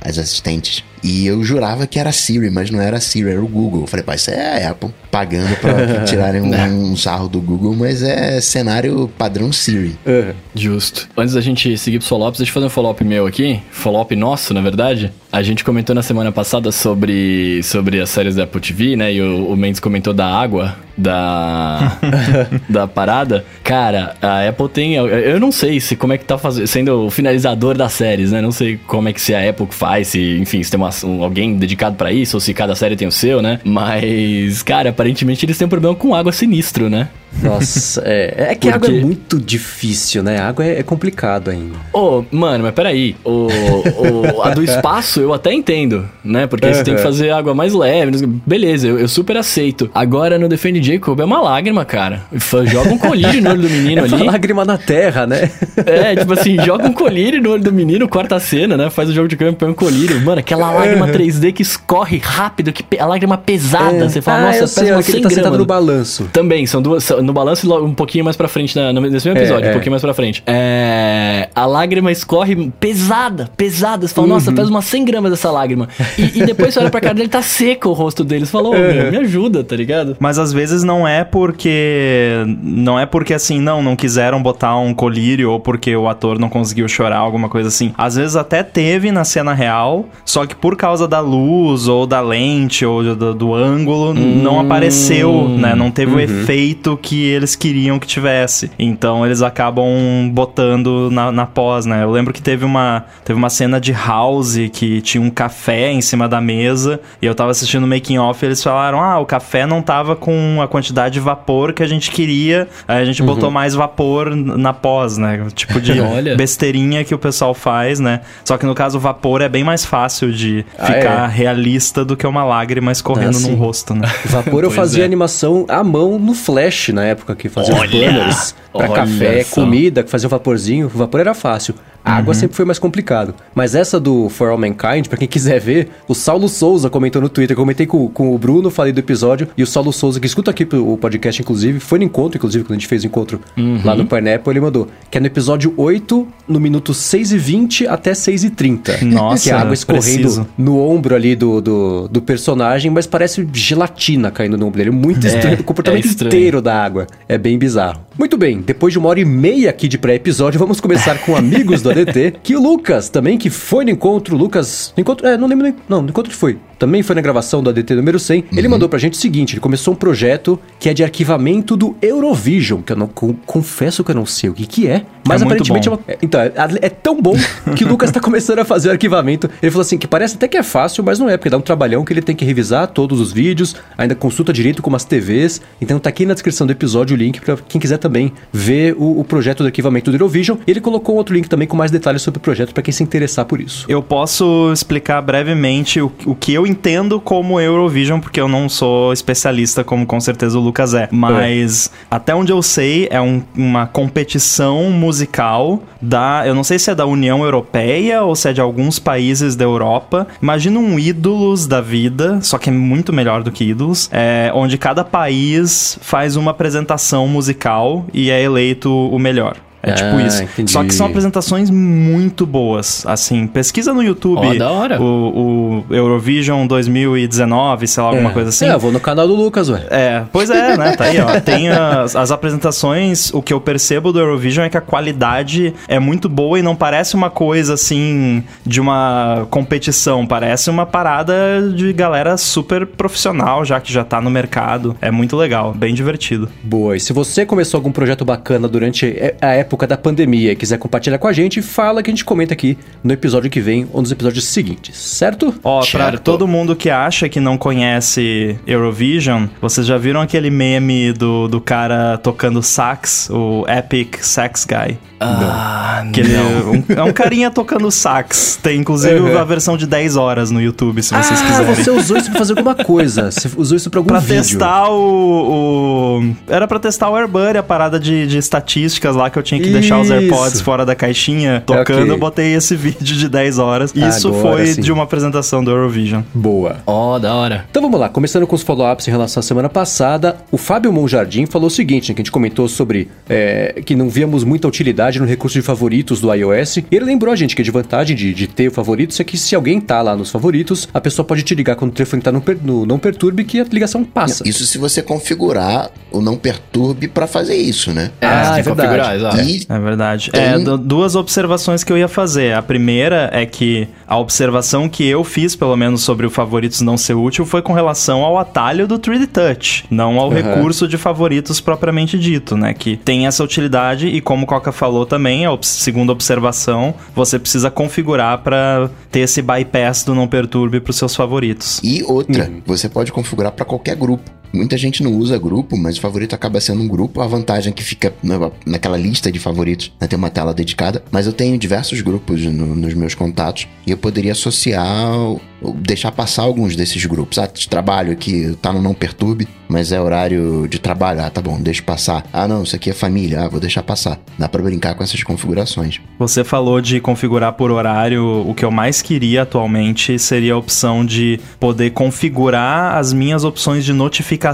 as 0.01 0.17
assistentes. 0.17 0.83
E 1.03 1.27
eu 1.27 1.43
jurava 1.43 1.85
que 1.85 1.99
era 1.99 2.11
Siri, 2.11 2.49
mas 2.49 2.71
não 2.71 2.81
era 2.81 2.99
Siri, 2.99 3.29
era 3.29 3.43
o 3.43 3.47
Google. 3.47 3.81
Eu 3.81 3.87
falei, 3.87 4.03
pai, 4.03 4.15
isso 4.15 4.31
é 4.31 4.65
a 4.65 4.71
Apple 4.71 4.89
pagando 5.11 5.55
pra 5.57 6.01
tirarem 6.03 6.41
um, 6.41 6.91
um, 6.91 6.97
sarro 6.97 7.27
do 7.27 7.39
Google, 7.39 7.75
mas 7.75 8.01
é 8.01 8.41
cenário 8.41 9.07
padrão 9.15 9.51
Siri. 9.51 9.95
É, 10.03 10.33
justo. 10.55 11.07
Antes 11.15 11.35
da 11.35 11.41
gente 11.41 11.77
seguir 11.77 11.99
pro 11.99 12.07
follow-up, 12.07 12.35
deixa 12.37 12.49
eu 12.49 12.53
fazer 12.55 12.65
um 12.65 12.69
follow-up 12.69 13.03
meu 13.03 13.27
aqui. 13.27 13.61
Follow-up 13.69 14.15
nosso, 14.15 14.51
na 14.51 14.61
verdade. 14.61 15.11
A 15.31 15.43
gente 15.43 15.63
comentou 15.63 15.93
na 15.93 16.01
semana 16.01 16.31
passada 16.31 16.71
sobre, 16.71 17.61
sobre 17.61 18.01
as 18.01 18.09
séries 18.09 18.35
da 18.35 18.45
Apple 18.45 18.59
TV, 18.59 18.95
né? 18.95 19.13
E 19.13 19.21
o, 19.21 19.49
o 19.51 19.55
Mendes 19.55 19.79
comentou 19.79 20.11
da 20.11 20.25
água, 20.25 20.75
da, 20.97 21.97
da 22.69 22.87
parada. 22.87 23.45
Cara, 23.63 24.15
a 24.21 24.47
Apple 24.47 24.69
tem. 24.69 24.95
Eu, 24.95 25.39
não 25.39 25.51
sei 25.51 25.79
se 25.79 25.95
como 25.95 26.13
é 26.13 26.17
que 26.17 26.25
tá 26.25 26.37
fazendo, 26.37 26.67
sendo 26.67 27.05
o 27.05 27.09
finalizador 27.09 27.77
das 27.77 27.93
séries, 27.93 28.31
né? 28.31 28.41
Não 28.41 28.51
sei 28.51 28.77
como 28.87 29.09
é 29.09 29.13
que 29.13 29.21
se 29.21 29.33
a 29.33 29.49
Apple 29.49 29.67
faz, 29.69 30.09
se, 30.09 30.37
enfim, 30.39 30.61
se 30.63 30.71
tem 30.71 30.79
uma 30.79 30.89
um, 31.03 31.23
alguém 31.23 31.55
dedicado 31.57 31.95
para 31.95 32.11
isso, 32.11 32.37
ou 32.37 32.41
se 32.41 32.53
cada 32.53 32.75
série 32.75 32.95
tem 32.95 33.07
o 33.07 33.11
seu, 33.11 33.41
né? 33.41 33.59
Mas, 33.63 34.63
cara, 34.63 34.89
aparentemente 34.89 35.45
eles 35.45 35.57
têm 35.57 35.65
um 35.65 35.69
problema 35.69 35.95
com 35.95 36.15
água 36.15 36.31
sinistro, 36.31 36.89
né? 36.89 37.09
Nossa, 37.41 38.01
é, 38.05 38.51
é 38.51 38.55
que 38.55 38.71
Porque... 38.71 38.87
água 38.87 38.89
é 38.89 39.01
muito 39.01 39.39
difícil, 39.39 40.23
né? 40.23 40.39
A 40.39 40.47
água 40.47 40.65
é, 40.65 40.79
é 40.79 40.83
complicado 40.83 41.49
ainda. 41.49 41.75
Ô, 41.93 42.19
oh, 42.19 42.25
mano, 42.31 42.63
mas 42.63 42.73
peraí. 42.73 43.15
O, 43.23 43.47
o, 43.47 44.41
a 44.41 44.49
do 44.49 44.63
espaço 44.63 45.19
eu 45.19 45.33
até 45.33 45.53
entendo, 45.53 46.07
né? 46.23 46.47
Porque 46.47 46.65
uhum. 46.65 46.73
você 46.73 46.83
tem 46.83 46.95
que 46.95 47.01
fazer 47.01 47.31
água 47.31 47.53
mais 47.53 47.73
leve. 47.73 48.25
Beleza, 48.45 48.87
eu, 48.87 48.99
eu, 48.99 49.07
super 49.07 49.37
aceito. 49.37 49.89
Agora 49.93 50.37
no 50.37 50.47
Defend 50.47 50.81
Jacob 50.81 51.19
é 51.19 51.25
uma 51.25 51.41
lágrima, 51.41 51.85
cara. 51.85 52.23
Joga 52.65 52.91
um 52.91 52.97
colírio 52.97 53.41
no 53.41 53.49
olho 53.51 53.61
do 53.61 53.69
menino 53.69 54.01
é 54.01 54.03
ali. 54.05 54.15
Uma 54.15 54.31
lágrima 54.31 54.65
na 54.65 54.77
terra, 54.77 55.27
né? 55.27 55.51
É, 55.85 56.15
tipo 56.15 56.33
assim, 56.33 56.57
joga 56.63 56.87
um 56.87 56.93
colírio 56.93 57.41
no 57.41 57.51
olho 57.51 57.63
do 57.63 57.71
menino, 57.71 58.07
corta 58.07 58.35
a 58.35 58.39
cena, 58.39 58.77
né? 58.77 58.89
Faz 58.89 59.09
o 59.09 59.13
jogo 59.13 59.27
de 59.27 59.35
câmera, 59.35 59.57
põe 59.57 59.69
um 59.69 59.73
colírio. 59.73 60.19
Mano, 60.21 60.39
aquela 60.39 60.71
lágrima 60.71 61.05
uhum. 61.05 61.11
3D 61.11 61.53
que 61.53 61.61
escorre 61.61 62.17
rápido, 62.17 62.71
que 62.71 62.83
a 62.97 63.05
lágrima 63.05 63.37
pesada. 63.37 64.05
É. 64.05 64.09
Você 64.09 64.21
fala, 64.21 64.37
ah, 64.37 64.45
nossa, 64.47 64.59
eu 64.59 64.67
sei, 64.67 64.93
pesa 64.93 65.11
ele 65.11 65.21
tá 65.21 65.29
sentado 65.29 65.57
no 65.57 65.65
balanço. 65.65 66.29
Também, 66.31 66.65
são 66.65 66.81
duas. 66.81 67.03
São, 67.03 67.24
no 67.25 67.33
balanço 67.33 67.83
um 67.83 67.93
pouquinho 67.93 68.23
mais 68.23 68.37
pra 68.37 68.47
frente, 68.47 68.75
na, 68.75 68.93
nesse 68.93 69.27
mesmo 69.27 69.31
episódio, 69.31 69.67
é, 69.67 69.69
um 69.69 69.73
pouquinho 69.73 69.91
mais 69.91 70.01
pra 70.01 70.13
frente. 70.13 70.43
É, 70.45 71.49
a 71.53 71.65
lágrima 71.65 72.11
escorre 72.11 72.71
pesada, 72.79 73.49
pesada. 73.57 74.07
Você 74.07 74.13
fala, 74.13 74.27
uhum. 74.27 74.33
nossa, 74.33 74.51
pesa 74.51 74.69
umas 74.69 74.85
100 74.85 75.05
gramas 75.05 75.31
dessa 75.31 75.51
lágrima. 75.51 75.89
E, 76.17 76.39
e 76.39 76.45
depois 76.45 76.73
você 76.73 76.79
olha 76.79 76.89
pra 76.89 77.01
cara 77.01 77.13
dele, 77.13 77.29
tá 77.29 77.41
seco 77.41 77.89
o 77.89 77.93
rosto 77.93 78.23
dele. 78.23 78.45
Você 78.45 78.51
fala, 78.51 78.69
oh, 78.69 79.11
me 79.11 79.17
ajuda, 79.17 79.63
tá 79.63 79.75
ligado? 79.75 80.15
Mas 80.19 80.39
às 80.39 80.53
vezes 80.53 80.83
não 80.83 81.07
é 81.07 81.23
porque. 81.23 82.43
Não 82.61 82.99
é 82.99 83.05
porque 83.05 83.33
assim, 83.33 83.59
não, 83.59 83.81
não 83.81 83.95
quiseram 83.95 84.41
botar 84.41 84.77
um 84.77 84.93
colírio 84.93 85.51
ou 85.51 85.59
porque 85.59 85.95
o 85.95 86.07
ator 86.07 86.39
não 86.39 86.49
conseguiu 86.49 86.87
chorar, 86.87 87.17
alguma 87.17 87.49
coisa 87.49 87.69
assim. 87.69 87.93
Às 87.97 88.15
vezes 88.15 88.35
até 88.35 88.63
teve 88.63 89.11
na 89.11 89.23
cena 89.23 89.53
real, 89.53 90.05
só 90.23 90.45
que 90.45 90.55
por 90.55 90.75
causa 90.75 91.07
da 91.07 91.19
luz 91.19 91.87
ou 91.87 92.05
da 92.05 92.21
lente 92.21 92.85
ou 92.85 93.15
do, 93.15 93.33
do 93.33 93.53
ângulo, 93.53 94.11
hum, 94.11 94.41
não 94.41 94.59
apareceu, 94.59 95.47
né? 95.49 95.75
Não 95.75 95.89
teve 95.91 96.11
uhum. 96.11 96.17
o 96.17 96.21
efeito 96.21 96.97
que 97.01 97.14
que 97.15 97.23
eles 97.23 97.55
queriam 97.55 97.97
que 97.97 98.05
tivesse. 98.05 98.69
Então 98.77 99.25
eles 99.25 99.41
acabam 99.41 100.29
botando 100.33 101.09
na, 101.09 101.31
na 101.31 101.45
pós, 101.45 101.85
né? 101.85 102.03
Eu 102.03 102.11
lembro 102.11 102.33
que 102.33 102.41
teve 102.41 102.65
uma, 102.65 103.05
teve 103.23 103.37
uma 103.37 103.49
cena 103.49 103.79
de 103.79 103.93
House 103.93 104.57
que 104.73 104.99
tinha 104.99 105.21
um 105.21 105.29
café 105.29 105.91
em 105.91 106.01
cima 106.01 106.27
da 106.27 106.41
mesa 106.41 106.99
e 107.21 107.25
eu 107.25 107.33
tava 107.33 107.51
assistindo 107.51 107.85
o 107.85 107.87
making 107.87 108.17
off 108.17 108.43
e 108.43 108.47
eles 108.47 108.61
falaram: 108.61 109.01
"Ah, 109.01 109.17
o 109.19 109.25
café 109.25 109.65
não 109.65 109.81
tava 109.81 110.15
com 110.15 110.61
a 110.61 110.67
quantidade 110.67 111.13
de 111.13 111.19
vapor 111.21 111.71
que 111.71 111.81
a 111.81 111.87
gente 111.87 112.11
queria, 112.11 112.67
aí 112.87 113.01
a 113.01 113.05
gente 113.05 113.21
uhum. 113.21 113.27
botou 113.27 113.49
mais 113.49 113.73
vapor 113.73 114.35
na 114.35 114.73
pós, 114.73 115.17
né? 115.17 115.47
Tipo 115.53 115.79
de 115.79 115.93
besteirinha 116.35 117.05
que 117.05 117.15
o 117.15 117.19
pessoal 117.19 117.53
faz, 117.53 117.99
né? 117.99 118.21
Só 118.43 118.57
que 118.57 118.65
no 118.65 118.75
caso 118.75 118.97
o 118.97 119.01
vapor 119.01 119.41
é 119.41 119.47
bem 119.47 119.63
mais 119.63 119.85
fácil 119.85 120.33
de 120.33 120.65
ah, 120.77 120.85
ficar 120.85 121.29
é. 121.29 121.33
realista 121.33 122.03
do 122.03 122.17
que 122.17 122.27
uma 122.27 122.43
lágrima 122.43 122.91
escorrendo 122.91 123.37
ah, 123.37 123.41
no 123.41 123.55
rosto, 123.55 123.93
né? 123.93 124.11
Vapor 124.25 124.63
eu 124.63 124.71
fazia 124.71 125.03
é. 125.03 125.05
animação 125.05 125.65
à 125.69 125.83
mão 125.83 126.19
no 126.19 126.33
Flash 126.33 126.89
na 126.95 127.03
época 127.05 127.35
que 127.35 127.47
fazia 127.49 127.75
Olha! 127.75 127.85
os 127.85 127.91
banners 127.91 128.55
pra 128.71 128.85
Olha 128.89 128.95
café, 128.95 129.43
só. 129.43 129.55
comida, 129.61 130.03
que 130.03 130.09
fazia 130.09 130.27
um 130.27 130.29
vaporzinho. 130.31 130.87
O 130.87 130.89
vapor 130.89 131.19
era 131.19 131.33
fácil. 131.35 131.75
A 132.05 132.17
água 132.17 132.33
uhum. 132.33 132.39
sempre 132.39 132.55
foi 132.55 132.65
mais 132.65 132.77
complicado. 132.77 133.33
Mas 133.55 133.73
essa 133.73 133.99
do 133.99 134.29
For 134.29 134.49
All 134.49 134.57
Mankind, 134.57 135.07
pra 135.07 135.17
quem 135.17 135.27
quiser 135.27 135.59
ver, 135.59 135.89
o 136.07 136.13
Saulo 136.13 136.47
Souza 136.47 136.87
comentou 136.87 137.19
no 137.19 137.27
Twitter. 137.27 137.55
Eu 137.55 137.59
comentei 137.59 137.87
com, 137.87 138.07
com 138.09 138.35
o 138.35 138.37
Bruno, 138.37 138.69
falei 138.69 138.93
do 138.93 138.99
episódio. 138.99 139.47
E 139.57 139.63
o 139.63 139.67
Saulo 139.67 139.91
Souza, 139.91 140.19
que 140.19 140.27
escuta 140.27 140.51
aqui 140.51 140.67
o 140.71 140.97
podcast, 140.97 141.41
inclusive, 141.41 141.79
foi 141.79 141.97
no 141.97 142.05
encontro, 142.05 142.37
inclusive, 142.37 142.63
quando 142.63 142.73
a 142.73 142.75
gente 142.75 142.87
fez 142.87 143.03
o 143.03 143.07
encontro 143.07 143.41
uhum. 143.57 143.81
lá 143.83 143.95
no 143.95 144.05
Pineapple, 144.05 144.51
ele 144.51 144.59
mandou. 144.59 144.87
Que 145.09 145.17
é 145.17 145.21
no 145.21 145.25
episódio 145.25 145.73
8, 145.75 146.27
no 146.47 146.59
minuto 146.59 146.93
6 146.93 147.31
e 147.31 147.37
20 147.39 147.87
até 147.87 148.13
6 148.13 148.43
e 148.43 148.49
30. 148.51 148.97
Nossa, 149.05 149.43
Que 149.43 149.49
é 149.49 149.53
a 149.53 149.61
água 149.61 149.73
escorrendo 149.73 150.03
preciso. 150.03 150.47
no 150.55 150.79
ombro 150.79 151.15
ali 151.15 151.35
do, 151.35 151.59
do, 151.59 152.07
do, 152.07 152.21
personagem, 152.21 152.91
mas 152.91 153.07
parece 153.07 153.47
gelatina 153.51 154.29
caindo 154.29 154.57
no 154.57 154.67
ombro 154.67 154.77
dele. 154.77 154.91
Muito 154.91 155.25
é, 155.25 155.29
estranho, 155.29 155.59
o 155.59 155.63
comportamento 155.63 156.05
é 156.05 156.07
estranho. 156.07 156.35
inteiro 156.35 156.61
da 156.61 156.83
água. 156.83 157.07
É 157.27 157.37
bem 157.37 157.57
bizarro. 157.57 158.01
Muito 158.17 158.37
bem, 158.37 158.61
depois 158.61 158.93
de 158.93 158.99
uma 158.99 159.09
hora 159.09 159.19
e 159.19 159.25
meia 159.25 159.69
aqui 159.71 159.87
de 159.87 159.97
pré-episódio, 159.97 160.59
vamos 160.59 160.79
começar 160.79 161.17
com 161.19 161.35
amigos 161.35 161.81
do 161.81 161.94
ADT, 162.01 162.39
que 162.43 162.55
o 162.55 162.61
Lucas 162.61 163.09
também, 163.09 163.37
que 163.37 163.49
foi 163.49 163.85
no 163.85 163.91
encontro, 163.91 164.35
Lucas, 164.35 164.93
no 164.95 165.01
encontro, 165.01 165.27
é, 165.27 165.37
não 165.37 165.47
lembro, 165.47 165.73
não, 165.87 166.01
no 166.01 166.09
encontro 166.09 166.31
que 166.31 166.37
foi, 166.37 166.57
também 166.77 167.01
foi 167.01 167.15
na 167.15 167.21
gravação 167.21 167.61
do 167.63 167.69
ADT 167.69 167.95
número 167.95 168.19
100, 168.19 168.39
uhum. 168.39 168.57
ele 168.57 168.67
mandou 168.67 168.89
pra 168.89 168.99
gente 168.99 169.13
o 169.13 169.17
seguinte, 169.17 169.53
ele 169.53 169.61
começou 169.61 169.93
um 169.93 169.97
projeto 169.97 170.59
que 170.79 170.89
é 170.89 170.93
de 170.93 171.03
arquivamento 171.03 171.75
do 171.75 171.95
Eurovision, 172.01 172.81
que 172.81 172.91
eu 172.91 172.97
não 172.97 173.07
confesso 173.07 174.03
que 174.03 174.11
eu 174.11 174.15
não 174.15 174.25
sei 174.25 174.49
o 174.49 174.53
que 174.53 174.65
que 174.65 174.87
é, 174.87 175.05
mas 175.27 175.41
é 175.41 175.45
aparentemente 175.45 175.87
é 175.87 175.91
uma, 175.91 175.99
é, 176.07 176.17
então, 176.21 176.39
é, 176.39 176.51
é, 176.81 176.89
tão 176.89 177.21
bom 177.21 177.35
que 177.75 177.83
o 177.83 177.87
Lucas 177.87 178.11
tá 178.11 178.19
começando 178.19 178.59
a 178.59 178.65
fazer 178.65 178.89
o 178.89 178.91
arquivamento. 178.91 179.49
Ele 179.61 179.71
falou 179.71 179.81
assim, 179.81 179.97
que 179.97 180.07
parece 180.07 180.35
até 180.35 180.47
que 180.47 180.57
é 180.57 180.63
fácil, 180.63 181.03
mas 181.03 181.17
não 181.17 181.29
é, 181.29 181.37
porque 181.37 181.49
dá 181.49 181.57
um 181.57 181.61
trabalhão 181.61 182.03
que 182.05 182.13
ele 182.13 182.21
tem 182.21 182.35
que 182.35 182.45
revisar 182.45 182.87
todos 182.87 183.19
os 183.19 183.31
vídeos, 183.31 183.75
ainda 183.97 184.15
consulta 184.15 184.53
direito 184.53 184.81
com 184.81 184.95
as 184.95 185.03
TVs, 185.03 185.61
então 185.81 185.99
tá 185.99 186.09
aqui 186.09 186.25
na 186.25 186.33
descrição 186.33 186.67
do 186.67 186.71
episódio 186.71 187.15
o 187.15 187.17
link 187.17 187.41
para 187.41 187.57
quem 187.67 187.79
quiser 187.79 187.97
também 187.97 188.31
ver 188.51 188.95
o, 188.97 189.19
o 189.19 189.23
projeto 189.23 189.63
do 189.63 189.67
arquivamento 189.67 190.11
do 190.11 190.15
Eurovision. 190.15 190.57
Ele 190.67 190.79
colocou 190.79 191.15
outro 191.15 191.33
link 191.33 191.47
também 191.47 191.67
com 191.67 191.75
mais 191.75 191.91
detalhes 191.91 192.21
sobre 192.21 192.37
o 192.37 192.41
projeto 192.41 192.73
para 192.73 192.83
quem 192.83 192.93
se 192.93 193.03
interessar 193.03 193.45
por 193.45 193.59
isso. 193.59 193.85
Eu 193.87 194.03
posso 194.03 194.71
explicar 194.71 195.21
brevemente 195.21 195.99
o, 196.01 196.11
o 196.25 196.35
que 196.35 196.53
eu 196.53 196.64
entendo 196.65 197.19
como 197.19 197.59
Eurovision, 197.59 198.19
porque 198.19 198.39
eu 198.39 198.47
não 198.47 198.67
sou 198.67 199.13
especialista, 199.13 199.83
como 199.83 200.05
com 200.05 200.19
certeza 200.19 200.57
o 200.57 200.61
Lucas 200.61 200.93
é. 200.93 201.07
Mas 201.11 201.87
é. 201.87 202.05
até 202.11 202.35
onde 202.35 202.51
eu 202.51 202.61
sei, 202.61 203.07
é 203.09 203.21
um, 203.21 203.41
uma 203.55 203.87
competição 203.87 204.89
musical 204.91 205.81
da. 206.01 206.43
Eu 206.45 206.55
não 206.55 206.63
sei 206.63 206.79
se 206.79 206.91
é 206.91 206.95
da 206.95 207.05
União 207.05 207.43
Europeia 207.43 208.23
ou 208.23 208.35
se 208.35 208.49
é 208.49 208.53
de 208.53 208.61
alguns 208.61 208.99
países 208.99 209.55
da 209.55 209.63
Europa. 209.63 210.27
Imagina 210.41 210.79
um 210.79 210.99
ídolos 210.99 211.67
da 211.67 211.81
vida, 211.81 212.39
só 212.41 212.57
que 212.57 212.69
é 212.69 212.73
muito 212.73 213.13
melhor 213.13 213.43
do 213.43 213.51
que 213.51 213.63
ídolos, 213.65 214.09
é, 214.11 214.51
onde 214.53 214.77
cada 214.77 215.03
país 215.03 215.97
faz 216.01 216.35
uma 216.35 216.51
apresentação 216.51 217.27
musical 217.27 218.05
e 218.13 218.29
é 218.29 218.41
eleito 218.41 218.91
o 218.91 219.19
melhor. 219.19 219.57
É 219.85 219.91
tipo 219.91 220.17
ah, 220.17 220.23
isso. 220.23 220.43
Entendi. 220.43 220.71
Só 220.71 220.83
que 220.83 220.93
são 220.93 221.05
apresentações 221.05 221.69
muito 221.69 222.45
boas. 222.45 223.05
Assim, 223.05 223.45
pesquisa 223.45 223.93
no 223.93 224.01
YouTube 224.01 224.47
oh, 224.47 224.57
da 224.57 224.71
hora. 224.71 224.99
O, 224.99 225.83
o 225.89 225.93
Eurovision 225.93 226.65
2019, 226.65 227.87
sei 227.87 228.01
lá, 228.01 228.09
alguma 228.09 228.31
é. 228.31 228.33
coisa 228.33 228.49
assim. 228.49 228.65
É, 228.65 228.73
eu 228.73 228.79
vou 228.79 228.91
no 228.91 228.99
canal 228.99 229.27
do 229.27 229.35
Lucas, 229.35 229.69
ué. 229.69 229.85
É, 229.91 230.23
pois 230.33 230.49
é, 230.49 230.75
né? 230.75 230.95
Tá 230.95 231.05
aí, 231.05 231.19
ó. 231.19 231.39
Tem 231.39 231.69
as, 231.69 232.15
as 232.15 232.31
apresentações, 232.31 233.31
o 233.31 233.43
que 233.43 233.53
eu 233.53 233.61
percebo 233.61 234.11
do 234.11 234.19
Eurovision 234.19 234.65
é 234.65 234.69
que 234.69 234.77
a 234.77 234.81
qualidade 234.81 235.73
é 235.87 235.99
muito 235.99 236.27
boa 236.27 236.57
e 236.57 236.63
não 236.63 236.75
parece 236.75 237.15
uma 237.15 237.29
coisa 237.29 237.75
assim 237.75 238.43
de 238.65 238.81
uma 238.81 239.45
competição. 239.51 240.25
Parece 240.25 240.71
uma 240.71 240.85
parada 240.85 241.33
de 241.75 241.93
galera 241.93 242.37
super 242.37 242.87
profissional, 242.87 243.63
já 243.63 243.79
que 243.79 243.93
já 243.93 244.03
tá 244.03 244.19
no 244.19 244.31
mercado. 244.31 244.97
É 244.99 245.11
muito 245.11 245.37
legal, 245.37 245.73
bem 245.73 245.93
divertido. 245.93 246.49
Boa. 246.63 246.97
E 246.97 246.99
se 246.99 247.13
você 247.13 247.45
começou 247.45 247.77
algum 247.77 247.91
projeto 247.91 248.25
bacana 248.25 248.67
durante 248.67 249.15
a 249.39 249.47
época 249.47 249.74
época 249.75 249.85
da 249.85 249.97
pandemia 249.97 250.53
e 250.53 250.55
quiser 250.55 250.77
compartilhar 250.77 251.17
com 251.17 251.27
a 251.27 251.33
gente, 251.33 251.61
fala 251.61 252.01
que 252.01 252.09
a 252.09 252.13
gente 252.13 252.23
comenta 252.23 252.53
aqui 252.53 252.77
no 253.03 253.13
episódio 253.13 253.49
que 253.49 253.59
vem 253.59 253.87
ou 253.91 254.01
nos 254.01 254.11
episódios 254.11 254.45
seguintes, 254.45 254.97
certo? 254.97 255.53
Ó, 255.63 255.81
oh, 255.81 255.85
pra 255.85 256.17
todo 256.17 256.47
mundo 256.47 256.75
que 256.75 256.89
acha 256.89 257.27
que 257.27 257.39
não 257.39 257.57
conhece 257.57 258.57
Eurovision, 258.65 259.47
vocês 259.61 259.85
já 259.85 259.97
viram 259.97 260.21
aquele 260.21 260.49
meme 260.49 261.11
do, 261.11 261.47
do 261.47 261.59
cara 261.59 262.17
tocando 262.17 262.63
sax, 262.63 263.29
o 263.29 263.65
Epic 263.67 264.17
Sax 264.21 264.65
Guy? 264.65 264.97
Ah, 265.19 266.05
que 266.11 266.19
ele 266.19 266.33
é, 266.33 266.41
um, 266.41 266.83
é 266.97 267.03
um 267.03 267.13
carinha 267.13 267.49
tocando 267.49 267.89
sax. 267.89 268.59
Tem 268.61 268.79
inclusive 268.79 269.19
uhum. 269.19 269.37
a 269.37 269.43
versão 269.43 269.77
de 269.77 269.87
10 269.87 270.17
horas 270.17 270.51
no 270.51 270.61
YouTube, 270.61 271.01
se 271.01 271.09
vocês 271.09 271.41
ah, 271.41 271.45
quiserem. 271.45 271.75
você 271.75 271.91
usou 271.91 272.17
isso 272.17 272.29
pra 272.29 272.39
fazer 272.39 272.53
alguma 272.53 272.75
coisa. 272.75 273.31
Você 273.31 273.49
usou 273.55 273.77
isso 273.77 273.89
pra 273.89 273.99
algum 273.99 274.09
pra 274.09 274.19
vídeo. 274.19 274.41
testar 274.41 274.89
o, 274.89 276.19
o, 276.19 276.35
Era 276.47 276.67
pra 276.67 276.79
testar 276.79 277.09
o 277.09 277.15
AirBuddy, 277.15 277.57
a 277.57 277.63
parada 277.63 277.99
de, 277.99 278.27
de 278.27 278.37
estatísticas 278.37 279.15
lá 279.15 279.29
que 279.29 279.39
eu 279.39 279.43
tinha 279.43 279.59
que 279.59 279.67
isso. 279.67 279.79
deixar 279.79 279.99
os 279.99 280.11
AirPods 280.11 280.61
fora 280.61 280.85
da 280.85 280.95
caixinha 280.95 281.63
tocando. 281.65 282.01
Okay. 282.01 282.11
Eu 282.11 282.17
botei 282.17 282.53
esse 282.53 282.75
vídeo 282.75 283.15
de 283.15 283.29
10 283.29 283.59
horas. 283.59 283.93
Isso 283.95 284.27
Agora, 284.27 284.41
foi 284.41 284.67
sim. 284.67 284.81
de 284.81 284.91
uma 284.91 285.03
apresentação 285.03 285.63
do 285.63 285.71
Eurovision. 285.71 286.23
Boa. 286.33 286.77
Ó, 286.85 287.15
oh, 287.15 287.19
da 287.19 287.33
hora. 287.33 287.65
Então 287.69 287.81
vamos 287.81 287.99
lá, 287.99 288.09
começando 288.09 288.45
com 288.45 288.55
os 288.55 288.61
follow-ups 288.61 289.07
em 289.07 289.11
relação 289.11 289.39
à 289.39 289.43
semana 289.43 289.69
passada. 289.69 290.37
O 290.51 290.57
Fábio 290.57 290.91
Monjardim 290.91 291.45
falou 291.45 291.67
o 291.67 291.71
seguinte, 291.71 292.09
né, 292.09 292.15
que 292.15 292.21
a 292.21 292.23
gente 292.23 292.31
comentou 292.31 292.67
sobre 292.67 293.07
é, 293.29 293.81
que 293.85 293.95
não 293.95 294.09
víamos 294.09 294.43
muita 294.43 294.67
utilidade 294.67 295.04
no 295.21 295.27
recurso 295.27 295.57
de 295.57 295.61
favoritos 295.61 296.19
do 296.21 296.33
iOS. 296.33 296.77
E 296.77 296.85
ele 296.91 297.05
lembrou 297.05 297.31
a 297.31 297.35
gente 297.35 297.55
que 297.55 297.61
a 297.61 297.71
vantagem 297.71 298.15
de, 298.15 298.33
de 298.33 298.47
ter 298.47 298.67
o 298.67 298.71
favoritos 298.71 299.19
é 299.19 299.23
que 299.23 299.37
se 299.37 299.55
alguém 299.55 299.79
tá 299.79 300.01
lá 300.01 300.15
nos 300.15 300.31
favoritos, 300.31 300.87
a 300.93 301.01
pessoa 301.01 301.25
pode 301.25 301.43
te 301.43 301.55
ligar 301.55 301.75
quando 301.75 301.91
o 301.91 301.93
telefone 301.93 302.21
tá 302.21 302.31
no, 302.31 302.43
no 302.63 302.85
não 302.85 302.99
perturbe 302.99 303.43
que 303.43 303.59
a 303.59 303.63
ligação 303.63 304.03
passa. 304.03 304.47
Isso 304.47 304.65
se 304.65 304.77
você 304.77 305.01
configurar 305.01 305.91
o 306.11 306.21
não 306.21 306.37
perturbe 306.37 307.07
para 307.07 307.27
fazer 307.27 307.55
isso, 307.55 307.91
né? 307.91 308.11
É, 308.21 308.27
ah, 308.27 308.55
é. 308.57 309.15
Exato. 309.15 309.41
E 309.41 309.65
é 309.67 309.79
verdade. 309.79 310.31
Tem... 310.31 310.41
É, 310.41 310.59
duas 310.77 311.15
observações 311.15 311.83
que 311.83 311.91
eu 311.91 311.97
ia 311.97 312.07
fazer. 312.07 312.53
A 312.53 312.61
primeira 312.61 313.29
é 313.33 313.45
que 313.45 313.87
a 314.07 314.17
observação 314.17 314.87
que 314.87 315.05
eu 315.05 315.23
fiz, 315.23 315.55
pelo 315.55 315.75
menos 315.75 316.03
sobre 316.03 316.25
o 316.25 316.29
favoritos 316.29 316.81
não 316.81 316.97
ser 316.97 317.15
útil, 317.15 317.45
foi 317.45 317.61
com 317.61 317.73
relação 317.73 318.23
ao 318.23 318.37
atalho 318.37 318.87
do 318.87 318.97
3D 318.99 319.27
Touch, 319.27 319.85
não 319.89 320.19
ao 320.19 320.29
uhum. 320.29 320.33
recurso 320.33 320.87
de 320.87 320.97
favoritos 320.97 321.59
propriamente 321.59 322.17
dito, 322.17 322.55
né? 322.55 322.73
Que 322.73 322.95
tem 322.95 323.27
essa 323.27 323.43
utilidade 323.43 324.07
e 324.07 324.21
como 324.21 324.43
o 324.43 324.47
Coca 324.47 324.71
falou 324.71 324.94
também, 325.03 325.47
a 325.47 325.57
segunda 325.63 326.11
observação, 326.11 326.93
você 327.15 327.39
precisa 327.39 327.71
configurar 327.71 328.37
para 328.43 328.87
ter 329.11 329.21
esse 329.21 329.41
bypass 329.41 330.03
do 330.03 330.13
não 330.13 330.27
perturbe 330.27 330.79
para 330.79 330.91
os 330.91 330.95
seus 330.95 331.15
favoritos. 331.15 331.81
E 331.83 332.03
outra, 332.03 332.47
uhum. 332.47 332.61
você 332.67 332.87
pode 332.87 333.11
configurar 333.11 333.51
para 333.51 333.65
qualquer 333.65 333.95
grupo. 333.95 334.29
Muita 334.55 334.77
gente 334.77 335.03
não 335.03 335.13
usa 335.13 335.37
grupo, 335.37 335.77
mas 335.77 335.97
o 335.97 336.01
favorito 336.01 336.33
acaba 336.33 336.59
sendo 336.59 336.81
um 336.81 336.87
grupo. 336.87 337.21
A 337.21 337.27
vantagem 337.27 337.71
é 337.71 337.73
que 337.73 337.83
fica 337.83 338.13
na, 338.23 338.51
naquela 338.65 338.97
lista 338.97 339.31
de 339.31 339.39
favoritos, 339.39 339.91
né, 339.99 340.07
tem 340.07 340.17
uma 340.17 340.29
tela 340.29 340.53
dedicada. 340.53 341.03
Mas 341.11 341.27
eu 341.27 341.33
tenho 341.33 341.57
diversos 341.57 342.01
grupos 342.01 342.43
no, 342.43 342.75
nos 342.75 342.93
meus 342.93 343.13
contatos 343.13 343.67
e 343.85 343.91
eu 343.91 343.97
poderia 343.97 344.31
associar 344.31 345.35
deixar 345.73 346.11
passar 346.11 346.43
alguns 346.43 346.75
desses 346.75 347.03
grupos. 347.05 347.37
Ah, 347.37 347.47
trabalho 347.69 348.11
aqui, 348.11 348.55
tá 348.61 348.71
no 348.71 348.81
não 348.81 348.93
perturbe, 348.93 349.47
mas 349.67 349.91
é 349.91 349.99
horário 349.99 350.67
de 350.67 350.79
trabalho. 350.79 351.21
Ah, 351.21 351.29
tá 351.29 351.41
bom, 351.41 351.59
deixa 351.59 351.81
passar. 351.81 352.23
Ah, 352.31 352.47
não, 352.47 352.63
isso 352.63 352.75
aqui 352.75 352.89
é 352.89 352.93
família. 352.93 353.41
Ah, 353.41 353.47
vou 353.47 353.59
deixar 353.59 353.83
passar. 353.83 354.19
Dá 354.37 354.47
para 354.47 354.61
brincar 354.61 354.95
com 354.95 355.03
essas 355.03 355.23
configurações. 355.23 355.99
Você 356.19 356.43
falou 356.43 356.81
de 356.81 356.99
configurar 356.99 357.53
por 357.53 357.71
horário. 357.71 358.43
O 358.47 358.53
que 358.53 358.63
eu 358.63 358.71
mais 358.71 359.01
queria 359.01 359.43
atualmente 359.43 360.19
seria 360.19 360.53
a 360.53 360.57
opção 360.57 361.05
de 361.05 361.39
poder 361.59 361.91
configurar 361.91 362.97
as 362.97 363.13
minhas 363.13 363.43
opções 363.43 363.83
de 363.83 363.93
notificação 363.93 364.44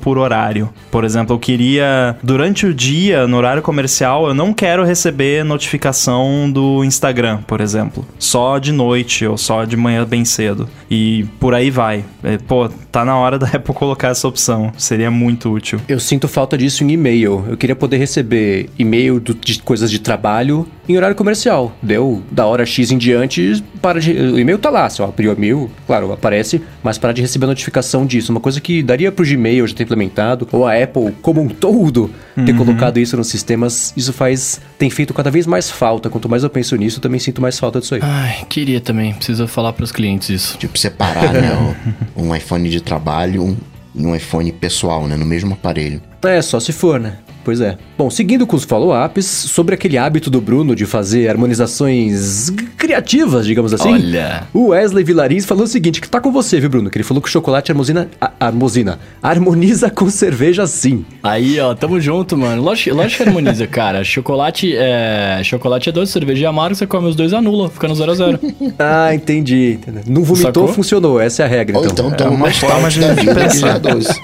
por 0.00 0.18
horário. 0.18 0.70
Por 0.90 1.04
exemplo, 1.04 1.34
eu 1.34 1.38
queria 1.38 2.16
durante 2.22 2.66
o 2.66 2.74
dia, 2.74 3.26
no 3.26 3.36
horário 3.36 3.62
comercial, 3.62 4.28
eu 4.28 4.34
não 4.34 4.52
quero 4.52 4.84
receber 4.84 5.44
notificação 5.44 6.50
do 6.50 6.84
Instagram, 6.84 7.38
por 7.46 7.60
exemplo. 7.60 8.06
Só 8.18 8.58
de 8.58 8.72
noite 8.72 9.26
ou 9.26 9.36
só 9.36 9.64
de 9.64 9.76
manhã 9.76 10.04
bem 10.04 10.24
cedo. 10.24 10.68
E 10.90 11.24
por 11.38 11.54
aí 11.54 11.70
vai. 11.70 12.04
É, 12.22 12.38
pô, 12.38 12.68
tá 12.92 13.04
na 13.04 13.16
hora 13.16 13.38
da 13.40 13.46
Apple 13.48 13.74
colocar 13.74 14.08
essa 14.08 14.28
opção. 14.28 14.72
Seria 14.76 15.10
muito 15.10 15.50
útil. 15.52 15.80
Eu 15.88 15.98
sinto 15.98 16.28
falta 16.28 16.56
disso 16.56 16.84
em 16.84 16.90
e-mail. 16.90 17.44
Eu 17.48 17.56
queria 17.56 17.76
poder 17.76 17.96
receber 17.96 18.68
e-mail 18.78 19.20
de 19.20 19.62
coisas 19.62 19.90
de 19.90 19.98
trabalho 19.98 20.66
em 20.88 20.96
horário 20.96 21.16
comercial. 21.16 21.72
Deu 21.82 22.22
da 22.30 22.46
hora 22.46 22.66
X 22.66 22.90
em 22.90 22.98
diante, 22.98 23.62
para 23.80 24.00
de, 24.00 24.12
o 24.12 24.38
e-mail 24.38 24.58
tá 24.58 24.70
lá. 24.70 24.88
Se 24.90 25.00
eu 25.00 25.06
abrir 25.06 25.28
o 25.28 25.32
e-mail, 25.32 25.70
claro, 25.86 26.12
aparece, 26.12 26.60
mas 26.82 26.98
para 26.98 27.12
de 27.12 27.22
receber 27.22 27.46
notificação 27.46 28.04
disso. 28.04 28.32
Uma 28.32 28.40
coisa 28.40 28.60
que 28.60 28.82
daria 28.82 29.12
pro 29.12 29.24
Gmail 29.34 29.66
já 29.66 29.74
ter 29.74 29.84
implementado, 29.84 30.48
ou 30.52 30.66
a 30.66 30.74
Apple 30.74 31.12
como 31.22 31.40
um 31.40 31.48
todo 31.48 32.10
ter 32.34 32.52
uhum. 32.52 32.58
colocado 32.58 32.98
isso 32.98 33.16
nos 33.16 33.28
sistemas, 33.28 33.92
isso 33.96 34.12
faz. 34.12 34.60
tem 34.78 34.90
feito 34.90 35.12
cada 35.12 35.30
vez 35.30 35.46
mais 35.46 35.70
falta. 35.70 36.08
Quanto 36.08 36.28
mais 36.28 36.42
eu 36.42 36.50
penso 36.50 36.76
nisso, 36.76 37.00
também 37.00 37.20
sinto 37.20 37.40
mais 37.40 37.58
falta 37.58 37.80
disso 37.80 37.94
aí. 37.94 38.00
Ai, 38.02 38.44
queria 38.48 38.80
também. 38.80 39.12
Precisa 39.14 39.46
falar 39.46 39.72
para 39.72 39.84
os 39.84 39.92
clientes 39.92 40.28
isso. 40.28 40.58
Tipo, 40.58 40.78
separar, 40.78 41.32
né? 41.32 41.76
um 42.16 42.34
iPhone 42.34 42.68
de 42.68 42.80
trabalho, 42.80 43.42
um, 43.42 43.56
um 43.94 44.14
iPhone 44.14 44.50
pessoal, 44.52 45.06
né? 45.06 45.16
No 45.16 45.26
mesmo 45.26 45.54
aparelho. 45.54 46.00
É, 46.22 46.40
só 46.42 46.60
se 46.60 46.72
for, 46.72 47.00
né? 47.00 47.18
Pois 47.44 47.60
é. 47.60 47.76
Bom, 47.96 48.10
seguindo 48.10 48.46
com 48.46 48.56
os 48.56 48.64
follow-ups, 48.64 49.24
sobre 49.26 49.74
aquele 49.74 49.96
hábito 49.98 50.30
do 50.30 50.40
Bruno 50.40 50.74
de 50.74 50.86
fazer 50.86 51.28
harmonizações 51.28 52.50
criativas, 52.76 53.46
digamos 53.46 53.72
assim. 53.74 53.92
Olha. 53.92 54.42
O 54.52 54.68
Wesley 54.68 55.04
Villarins 55.04 55.44
falou 55.44 55.64
o 55.64 55.66
seguinte: 55.66 56.00
que 56.00 56.08
tá 56.08 56.20
com 56.20 56.32
você, 56.32 56.58
viu, 56.60 56.68
Bruno? 56.70 56.90
Que 56.90 56.98
ele 56.98 57.04
falou 57.04 57.22
que 57.22 57.28
o 57.28 57.30
chocolate 57.32 57.70
harmoniza, 57.72 58.08
harmoniza, 58.38 58.98
harmoniza 59.22 59.90
com 59.90 60.08
cerveja 60.10 60.66
sim. 60.66 61.04
Aí, 61.22 61.58
ó, 61.60 61.74
tamo 61.74 62.00
junto, 62.00 62.36
mano. 62.36 62.62
Lógico, 62.62 62.96
lógico 62.96 63.22
que 63.22 63.28
harmoniza, 63.28 63.66
cara. 63.68 64.02
Chocolate 64.04 64.74
é. 64.76 65.40
Chocolate 65.44 65.88
é 65.88 65.92
doce, 65.92 66.12
cerveja 66.12 66.46
é 66.46 66.48
amargo, 66.48 66.74
você 66.74 66.86
come 66.86 67.08
os 67.08 67.16
dois, 67.16 67.32
anula, 67.32 67.68
fica 67.70 67.86
no 67.88 67.94
0 67.94 68.12
a 68.12 68.14
0 68.14 68.40
Ah, 68.78 69.14
entendi. 69.14 69.78
Não 70.06 70.22
vomitou, 70.22 70.52
Sacou? 70.64 70.68
funcionou. 70.68 71.20
Essa 71.20 71.42
é 71.42 71.46
a 71.46 71.48
regra, 71.48 71.78
Ou 71.78 71.84
então. 71.86 72.08
então 72.08 72.26
é 72.26 72.30
uma 72.30 72.50
forma 72.50 72.88
de 72.88 73.00
vida 73.14 73.48
que 73.48 73.58
já 73.58 73.74
é 73.74 73.78
doce. 73.78 74.20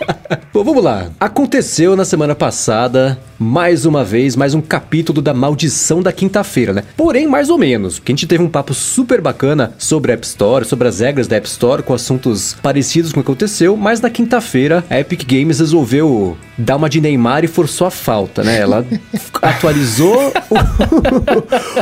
Bom, 0.53 0.65
vamos 0.65 0.83
lá. 0.83 1.09
Aconteceu 1.21 1.95
na 1.95 2.05
semana 2.05 2.35
passada 2.35 3.06
mais 3.39 3.85
uma 3.85 4.03
vez, 4.03 4.35
mais 4.35 4.55
um 4.55 4.61
capítulo 4.61 5.21
da 5.21 5.35
maldição 5.35 6.03
da 6.03 6.13
quinta-feira, 6.13 6.73
né? 6.73 6.83
Porém, 6.97 7.27
mais 7.27 7.51
ou 7.51 7.59
menos, 7.59 7.99
porque 7.99 8.13
a 8.13 8.15
gente 8.15 8.27
teve 8.27 8.43
um 8.43 8.49
papo 8.49 8.73
super 8.73 9.21
bacana 9.21 9.73
sobre 9.77 10.13
a 10.13 10.15
App 10.15 10.27
Store, 10.27 10.65
sobre 10.65 10.89
as 10.89 11.01
regras 11.01 11.29
da 11.29 11.37
App 11.37 11.47
Store, 11.47 11.83
com 11.83 11.93
assuntos 11.93 12.57
parecidos 12.63 13.13
com 13.13 13.21
o 13.21 13.23
que 13.23 13.31
aconteceu, 13.31 13.77
mas 13.77 14.01
na 14.01 14.09
quinta-feira 14.09 14.85
a 14.89 14.99
Epic 14.99 15.25
Games 15.27 15.59
resolveu 15.59 16.37
dar 16.57 16.77
uma 16.77 16.89
de 16.89 17.01
Neymar 17.01 17.45
e 17.45 17.49
forçou 17.49 17.87
a 17.87 17.91
falta, 17.91 18.43
né? 18.43 18.59
Ela 18.61 18.85
atualizou 19.43 20.33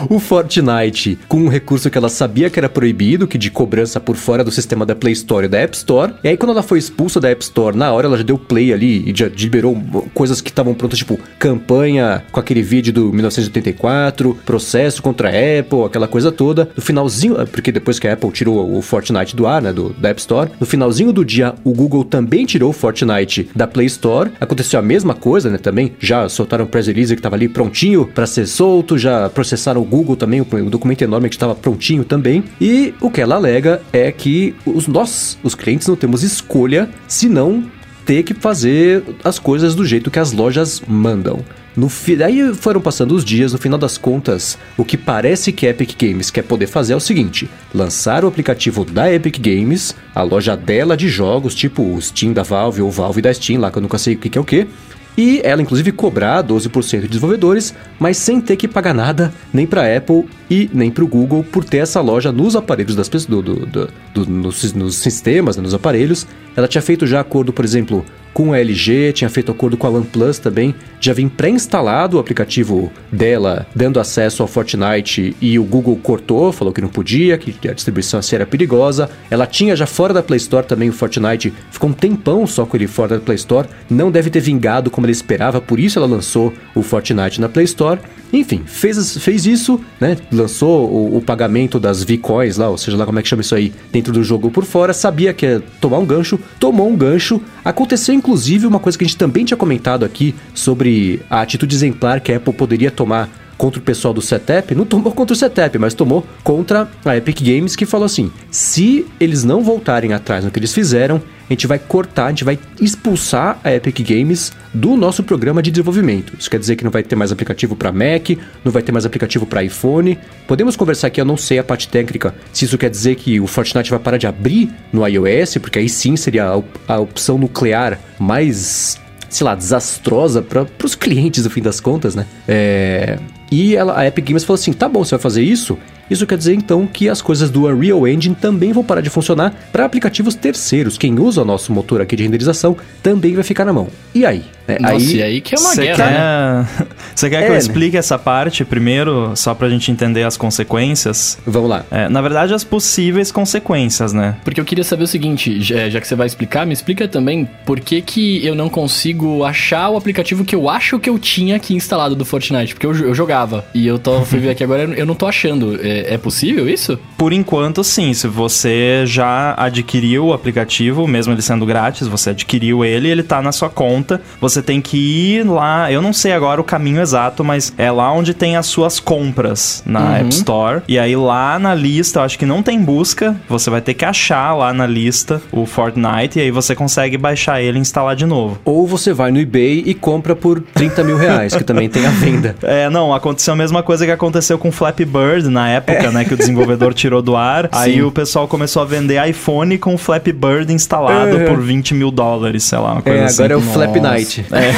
o, 0.08 0.14
o 0.16 0.18
Fortnite 0.18 1.18
com 1.28 1.38
um 1.38 1.48
recurso 1.48 1.90
que 1.90 1.98
ela 1.98 2.08
sabia 2.08 2.50
que 2.50 2.58
era 2.58 2.68
proibido, 2.68 3.26
que 3.26 3.38
de 3.38 3.50
cobrança 3.50 4.00
por 4.00 4.16
fora 4.16 4.44
do 4.44 4.50
sistema 4.50 4.84
da 4.84 4.94
Play 4.94 5.12
Store 5.12 5.46
e 5.46 5.48
da 5.48 5.58
App 5.58 5.76
Store. 5.76 6.14
E 6.22 6.28
aí, 6.28 6.36
quando 6.36 6.50
ela 6.50 6.62
foi 6.62 6.78
expulsa 6.78 7.20
da 7.20 7.30
App 7.30 7.42
Store, 7.42 7.76
na 7.76 7.92
hora 7.92 8.06
ela 8.06 8.16
já 8.16 8.22
deu 8.22 8.38
play 8.38 8.72
ali 8.72 9.08
e 9.08 9.16
já 9.16 9.28
liberou 9.28 9.80
coisas 10.12 10.40
que 10.40 10.50
estavam 10.50 10.74
prontas, 10.74 10.98
tipo 10.98 11.18
campanha 11.38 12.22
com 12.32 12.40
aquele 12.40 12.62
vídeo 12.62 12.92
do 12.92 13.12
1984, 13.12 14.38
processo 14.44 15.02
contra 15.02 15.28
a 15.28 15.60
Apple, 15.60 15.84
aquela 15.84 16.08
coisa 16.08 16.32
toda. 16.32 16.68
No 16.76 16.82
finalzinho, 16.82 17.36
porque 17.46 17.70
depois 17.72 17.98
que 17.98 18.08
a 18.08 18.12
Apple 18.12 18.30
tirou 18.30 18.76
o 18.76 18.82
Fortnite 18.82 19.36
do 19.36 19.46
ar, 19.46 19.62
né, 19.62 19.72
do, 19.72 19.90
da 19.90 20.10
App 20.10 20.20
Store, 20.20 20.50
no 20.58 20.66
finalzinho 20.66 21.12
do 21.12 21.24
dia 21.24 21.54
o 21.64 21.72
Google 21.72 22.04
também 22.04 22.44
tirou 22.44 22.70
o 22.70 22.72
Fortnite 22.72 23.48
da 23.54 23.66
Play 23.66 23.86
Store. 23.86 24.30
Aconteceu 24.40 24.63
a 24.72 24.82
mesma 24.82 25.14
coisa, 25.14 25.50
né, 25.50 25.58
também. 25.58 25.92
Já 25.98 26.28
soltaram 26.28 26.64
um 26.64 26.68
press 26.68 26.86
release 26.86 27.14
que 27.14 27.18
estava 27.18 27.36
ali 27.36 27.48
prontinho 27.48 28.06
para 28.06 28.26
ser 28.26 28.46
solto, 28.46 28.96
já 28.96 29.28
processaram 29.28 29.80
o 29.80 29.84
Google 29.84 30.16
também, 30.16 30.40
o 30.40 30.70
documento 30.70 31.02
enorme 31.02 31.28
que 31.28 31.34
estava 31.34 31.54
prontinho 31.54 32.04
também. 32.04 32.44
E 32.60 32.94
o 33.00 33.10
que 33.10 33.20
ela 33.20 33.36
alega 33.36 33.80
é 33.92 34.10
que 34.10 34.54
os 34.64 34.86
nós, 34.86 35.38
os 35.42 35.54
clientes, 35.54 35.88
não 35.88 35.96
temos 35.96 36.22
escolha 36.22 36.88
se 37.06 37.28
não 37.28 37.64
ter 38.04 38.22
que 38.22 38.34
fazer 38.34 39.02
as 39.22 39.38
coisas 39.38 39.74
do 39.74 39.84
jeito 39.84 40.10
que 40.10 40.18
as 40.18 40.32
lojas 40.32 40.82
mandam. 40.86 41.40
No 41.76 41.88
fi... 41.88 42.22
Aí 42.22 42.54
foram 42.54 42.80
passando 42.80 43.14
os 43.14 43.24
dias, 43.24 43.52
no 43.52 43.58
final 43.58 43.78
das 43.78 43.98
contas, 43.98 44.56
o 44.76 44.84
que 44.84 44.96
parece 44.96 45.52
que 45.52 45.66
a 45.66 45.70
Epic 45.70 45.96
Games 46.00 46.30
quer 46.30 46.42
poder 46.42 46.66
fazer 46.66 46.92
é 46.92 46.96
o 46.96 47.00
seguinte: 47.00 47.48
lançar 47.74 48.24
o 48.24 48.28
aplicativo 48.28 48.84
da 48.84 49.12
Epic 49.12 49.38
Games, 49.38 49.94
a 50.14 50.22
loja 50.22 50.56
dela 50.56 50.96
de 50.96 51.08
jogos, 51.08 51.54
tipo 51.54 51.82
o 51.82 52.00
Steam 52.00 52.32
da 52.32 52.42
Valve 52.42 52.82
ou 52.82 52.90
Valve 52.90 53.22
da 53.22 53.34
Steam, 53.34 53.60
lá 53.60 53.70
que 53.70 53.78
eu 53.78 53.82
nunca 53.82 53.98
sei 53.98 54.14
o 54.14 54.18
que, 54.18 54.38
é 54.38 54.40
o 54.40 54.44
que, 54.44 54.68
e 55.16 55.40
ela 55.44 55.62
inclusive 55.62 55.92
cobrar 55.92 56.42
12% 56.42 57.02
de 57.02 57.08
desenvolvedores, 57.08 57.74
mas 57.98 58.16
sem 58.16 58.40
ter 58.40 58.56
que 58.56 58.66
pagar 58.66 58.92
nada 58.92 59.32
nem 59.52 59.66
para 59.66 59.96
Apple 59.96 60.24
e 60.50 60.68
nem 60.72 60.90
para 60.90 61.04
o 61.04 61.08
Google 61.08 61.44
por 61.44 61.64
ter 61.64 61.78
essa 61.78 62.00
loja 62.00 62.32
nos 62.32 62.56
aparelhos 62.56 62.96
das 62.96 63.08
pessoas, 63.08 63.26
do, 63.26 63.42
do, 63.42 63.88
do 64.12 64.26
nos, 64.26 64.72
nos, 64.72 64.96
sistemas, 64.96 65.56
né, 65.56 65.62
nos 65.62 65.74
aparelhos. 65.74 66.26
Ela 66.56 66.66
tinha 66.66 66.82
feito 66.82 67.06
já 67.06 67.20
acordo, 67.20 67.52
por 67.52 67.64
exemplo, 67.64 68.04
com 68.34 68.52
a 68.52 68.58
LG, 68.58 69.12
tinha 69.12 69.30
feito 69.30 69.52
acordo 69.52 69.76
com 69.76 69.86
a 69.86 69.90
OnePlus 69.90 70.40
também, 70.40 70.74
já 71.00 71.12
vem 71.12 71.28
pré-instalado 71.28 72.16
o 72.16 72.20
aplicativo 72.20 72.92
dela, 73.10 73.64
dando 73.74 74.00
acesso 74.00 74.42
ao 74.42 74.48
Fortnite 74.48 75.36
e 75.40 75.56
o 75.58 75.64
Google 75.64 75.96
cortou, 76.02 76.50
falou 76.50 76.74
que 76.74 76.80
não 76.80 76.88
podia, 76.88 77.38
que 77.38 77.68
a 77.68 77.72
distribuição 77.72 78.18
assim 78.18 78.34
era 78.34 78.44
perigosa. 78.44 79.08
Ela 79.30 79.46
tinha 79.46 79.76
já 79.76 79.86
fora 79.86 80.12
da 80.12 80.22
Play 80.22 80.38
Store 80.38 80.66
também 80.66 80.88
o 80.88 80.92
Fortnite, 80.92 81.54
ficou 81.70 81.88
um 81.88 81.92
tempão 81.92 82.44
só 82.46 82.66
com 82.66 82.76
ele 82.76 82.88
fora 82.88 83.16
da 83.16 83.24
Play 83.24 83.36
Store, 83.36 83.68
não 83.88 84.10
deve 84.10 84.30
ter 84.30 84.40
vingado 84.40 84.90
como 84.90 85.06
ela 85.06 85.12
esperava, 85.12 85.60
por 85.60 85.78
isso 85.78 85.98
ela 85.98 86.08
lançou 86.08 86.52
o 86.74 86.82
Fortnite 86.82 87.40
na 87.40 87.48
Play 87.48 87.64
Store. 87.66 88.00
Enfim, 88.34 88.62
fez, 88.66 89.16
fez 89.18 89.46
isso, 89.46 89.80
né? 90.00 90.16
Lançou 90.32 90.90
o, 90.90 91.16
o 91.18 91.22
pagamento 91.22 91.78
das 91.78 92.02
V-Coins 92.02 92.56
lá, 92.56 92.68
ou 92.68 92.76
seja 92.76 92.96
lá 92.96 93.06
como 93.06 93.18
é 93.18 93.22
que 93.22 93.28
chama 93.28 93.42
isso 93.42 93.54
aí, 93.54 93.72
dentro 93.92 94.12
do 94.12 94.24
jogo 94.24 94.50
por 94.50 94.64
fora, 94.64 94.92
sabia 94.92 95.32
que 95.32 95.46
ia 95.46 95.62
tomar 95.80 95.98
um 95.98 96.06
gancho, 96.06 96.38
tomou 96.58 96.88
um 96.88 96.96
gancho. 96.96 97.40
Aconteceu 97.64 98.12
inclusive 98.12 98.66
uma 98.66 98.80
coisa 98.80 98.98
que 98.98 99.04
a 99.04 99.06
gente 99.06 99.16
também 99.16 99.44
tinha 99.44 99.56
comentado 99.56 100.04
aqui 100.04 100.34
sobre 100.52 101.22
a 101.30 101.42
atitude 101.42 101.74
exemplar 101.74 102.20
que 102.20 102.32
a 102.32 102.36
Apple 102.36 102.52
poderia 102.52 102.90
tomar 102.90 103.30
contra 103.56 103.80
o 103.80 103.82
pessoal 103.82 104.12
do 104.12 104.20
Setup, 104.20 104.74
não 104.74 104.84
tomou 104.84 105.12
contra 105.12 105.32
o 105.32 105.36
Setup, 105.36 105.78
mas 105.78 105.94
tomou 105.94 106.26
contra 106.42 106.88
a 107.04 107.16
Epic 107.16 107.40
Games, 107.42 107.76
que 107.76 107.86
falou 107.86 108.06
assim: 108.06 108.30
se 108.50 109.06
eles 109.18 109.44
não 109.44 109.62
voltarem 109.62 110.12
atrás 110.12 110.44
no 110.44 110.50
que 110.50 110.58
eles 110.58 110.72
fizeram, 110.72 111.22
a 111.48 111.52
gente 111.52 111.66
vai 111.66 111.78
cortar, 111.78 112.26
a 112.26 112.28
gente 112.30 112.44
vai 112.44 112.58
expulsar 112.80 113.58
a 113.62 113.72
Epic 113.74 114.00
Games 114.00 114.50
do 114.72 114.96
nosso 114.96 115.22
programa 115.22 115.62
de 115.62 115.70
desenvolvimento. 115.70 116.32
Isso 116.38 116.50
quer 116.50 116.58
dizer 116.58 116.76
que 116.76 116.84
não 116.84 116.90
vai 116.90 117.02
ter 117.02 117.16
mais 117.16 117.30
aplicativo 117.30 117.76
para 117.76 117.92
Mac, 117.92 118.30
não 118.64 118.72
vai 118.72 118.82
ter 118.82 118.92
mais 118.92 119.04
aplicativo 119.04 119.44
para 119.44 119.62
iPhone. 119.62 120.18
Podemos 120.48 120.74
conversar 120.74 121.08
aqui, 121.08 121.20
eu 121.20 121.24
não 121.24 121.36
sei 121.36 121.58
a 121.58 121.64
parte 121.64 121.88
técnica, 121.88 122.34
se 122.52 122.64
isso 122.64 122.78
quer 122.78 122.88
dizer 122.88 123.16
que 123.16 123.40
o 123.40 123.46
Fortnite 123.46 123.90
vai 123.90 123.98
parar 123.98 124.16
de 124.16 124.26
abrir 124.26 124.70
no 124.92 125.06
iOS, 125.06 125.58
porque 125.58 125.78
aí 125.78 125.88
sim 125.88 126.16
seria 126.16 126.46
a, 126.46 126.94
a 126.94 126.98
opção 126.98 127.36
nuclear 127.36 127.98
mais 128.18 128.98
sei 129.34 129.44
lá, 129.44 129.56
desastrosa 129.56 130.40
para 130.40 130.64
os 130.84 130.94
clientes, 130.94 131.42
no 131.42 131.50
fim 131.50 131.60
das 131.60 131.80
contas, 131.80 132.14
né? 132.14 132.24
É... 132.46 133.18
E 133.54 133.76
ela, 133.76 133.96
a 133.96 134.04
Epic 134.04 134.26
Games 134.26 134.42
falou 134.42 134.56
assim: 134.56 134.72
tá 134.72 134.88
bom, 134.88 135.04
você 135.04 135.12
vai 135.12 135.22
fazer 135.22 135.42
isso? 135.42 135.78
Isso 136.10 136.26
quer 136.26 136.36
dizer 136.36 136.54
então 136.54 136.88
que 136.88 137.08
as 137.08 137.22
coisas 137.22 137.50
do 137.50 137.66
Unreal 137.66 138.06
Engine 138.06 138.34
também 138.34 138.72
vão 138.72 138.82
parar 138.82 139.00
de 139.00 139.08
funcionar 139.08 139.54
para 139.70 139.84
aplicativos 139.84 140.34
terceiros. 140.34 140.98
Quem 140.98 141.20
usa 141.20 141.42
o 141.42 141.44
nosso 141.44 141.72
motor 141.72 142.00
aqui 142.00 142.16
de 142.16 142.24
renderização 142.24 142.76
também 143.00 143.34
vai 143.34 143.44
ficar 143.44 143.64
na 143.64 143.72
mão. 143.72 143.86
E 144.12 144.26
aí? 144.26 144.44
Né? 144.66 144.78
Nossa, 144.80 144.94
aí, 144.94 145.16
e 145.16 145.22
aí 145.22 145.40
que 145.40 145.54
é 145.54 145.58
uma 145.58 145.74
guerra, 145.74 145.96
quer... 145.96 146.10
né? 146.10 146.68
Você 147.14 147.30
quer 147.30 147.36
é, 147.36 147.42
que 147.42 147.48
eu 147.48 147.52
né? 147.52 147.58
explique 147.58 147.96
essa 147.96 148.18
parte 148.18 148.64
primeiro, 148.64 149.32
só 149.36 149.54
pra 149.54 149.68
gente 149.68 149.90
entender 149.90 150.22
as 150.22 150.36
consequências? 150.36 151.38
Vamos 151.46 151.70
lá. 151.70 151.84
É, 151.90 152.08
na 152.08 152.20
verdade, 152.20 152.54
as 152.54 152.64
possíveis 152.64 153.30
consequências, 153.30 154.12
né? 154.12 154.36
Porque 154.44 154.60
eu 154.60 154.64
queria 154.64 154.84
saber 154.84 155.04
o 155.04 155.06
seguinte, 155.06 155.60
já, 155.60 155.88
já 155.88 156.00
que 156.00 156.08
você 156.08 156.14
vai 156.14 156.26
explicar, 156.26 156.66
me 156.66 156.72
explica 156.72 157.06
também 157.06 157.48
por 157.64 157.80
que 157.80 158.00
que 158.02 158.44
eu 158.44 158.54
não 158.54 158.68
consigo 158.68 159.44
achar 159.44 159.90
o 159.90 159.96
aplicativo 159.96 160.44
que 160.44 160.54
eu 160.54 160.68
acho 160.68 160.98
que 160.98 161.08
eu 161.08 161.18
tinha 161.18 161.56
aqui 161.56 161.74
instalado 161.74 162.14
do 162.16 162.24
Fortnite. 162.24 162.74
Porque 162.74 162.86
eu, 162.86 162.94
eu 162.94 163.14
jogava, 163.14 163.64
e 163.74 163.86
eu 163.86 163.98
tô, 163.98 164.22
fui 164.22 164.38
ver 164.38 164.50
aqui 164.50 164.64
agora, 164.64 164.82
eu 164.82 165.06
não 165.06 165.14
tô 165.14 165.26
achando. 165.26 165.78
É, 165.82 166.14
é 166.14 166.18
possível 166.18 166.68
isso? 166.68 166.98
Por 167.16 167.32
enquanto, 167.32 167.84
sim. 167.84 168.12
Se 168.12 168.26
você 168.26 169.04
já 169.06 169.54
adquiriu 169.56 170.26
o 170.26 170.32
aplicativo, 170.32 171.06
mesmo 171.06 171.32
ele 171.32 171.42
sendo 171.42 171.66
grátis, 171.66 172.08
você 172.08 172.30
adquiriu 172.30 172.84
ele, 172.84 173.08
ele 173.08 173.22
tá 173.22 173.40
na 173.40 173.52
sua 173.52 173.68
conta, 173.68 174.20
você 174.40 174.53
você 174.54 174.62
tem 174.62 174.80
que 174.80 174.96
ir 174.96 175.46
lá. 175.46 175.90
Eu 175.90 176.00
não 176.00 176.12
sei 176.12 176.32
agora 176.32 176.60
o 176.60 176.64
caminho 176.64 177.00
exato, 177.00 177.42
mas 177.42 177.72
é 177.76 177.90
lá 177.90 178.12
onde 178.12 178.32
tem 178.32 178.56
as 178.56 178.66
suas 178.66 179.00
compras 179.00 179.82
na 179.84 180.00
uhum. 180.00 180.14
App 180.16 180.28
Store. 180.30 180.82
E 180.86 180.98
aí 180.98 181.16
lá 181.16 181.58
na 181.58 181.74
lista, 181.74 182.20
eu 182.20 182.22
acho 182.22 182.38
que 182.38 182.46
não 182.46 182.62
tem 182.62 182.80
busca. 182.80 183.36
Você 183.48 183.68
vai 183.70 183.80
ter 183.80 183.94
que 183.94 184.04
achar 184.04 184.54
lá 184.54 184.72
na 184.72 184.86
lista 184.86 185.42
o 185.50 185.66
Fortnite 185.66 186.38
e 186.38 186.42
aí 186.42 186.50
você 186.50 186.74
consegue 186.74 187.18
baixar 187.18 187.60
ele 187.60 187.78
e 187.78 187.80
instalar 187.80 188.14
de 188.14 188.26
novo. 188.26 188.58
Ou 188.64 188.86
você 188.86 189.12
vai 189.12 189.30
no 189.30 189.40
eBay 189.40 189.82
e 189.84 189.94
compra 189.94 190.36
por 190.36 190.60
30 190.60 191.02
mil 191.02 191.16
reais, 191.16 191.54
que 191.54 191.64
também 191.64 191.88
tem 191.88 192.06
a 192.06 192.10
venda. 192.10 192.54
É, 192.64 192.88
não, 192.88 193.12
aconteceu 193.12 193.52
a 193.52 193.56
mesma 193.56 193.82
coisa 193.82 194.06
que 194.06 194.10
aconteceu 194.10 194.58
com 194.58 194.72
Flappy 194.72 195.04
Bird 195.04 195.48
na 195.48 195.68
época, 195.68 196.06
é. 196.06 196.10
né? 196.10 196.24
Que 196.24 196.34
o 196.34 196.36
desenvolvedor 196.36 196.92
tirou 196.94 197.20
do 197.20 197.36
ar. 197.36 197.64
Sim. 197.64 197.68
Aí 197.72 198.02
o 198.02 198.10
pessoal 198.10 198.48
começou 198.48 198.80
a 198.82 198.84
vender 198.84 199.22
iPhone 199.28 199.76
com 199.76 199.96
Flappy 199.98 200.32
Bird 200.32 200.72
instalado 200.72 201.38
é. 201.38 201.44
por 201.44 201.60
20 201.60 201.94
mil 201.94 202.10
dólares, 202.10 202.64
sei 202.64 202.78
lá, 202.78 202.92
uma 202.92 203.02
coisa 203.02 203.18
é, 203.18 203.24
assim. 203.24 203.42
Agora 203.42 203.54
é 203.54 203.56
o 203.56 203.60
Flap 203.60 203.96
Night. 203.96 204.43
É. 204.50 204.70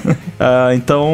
Uh, 0.00 0.74
então, 0.76 1.12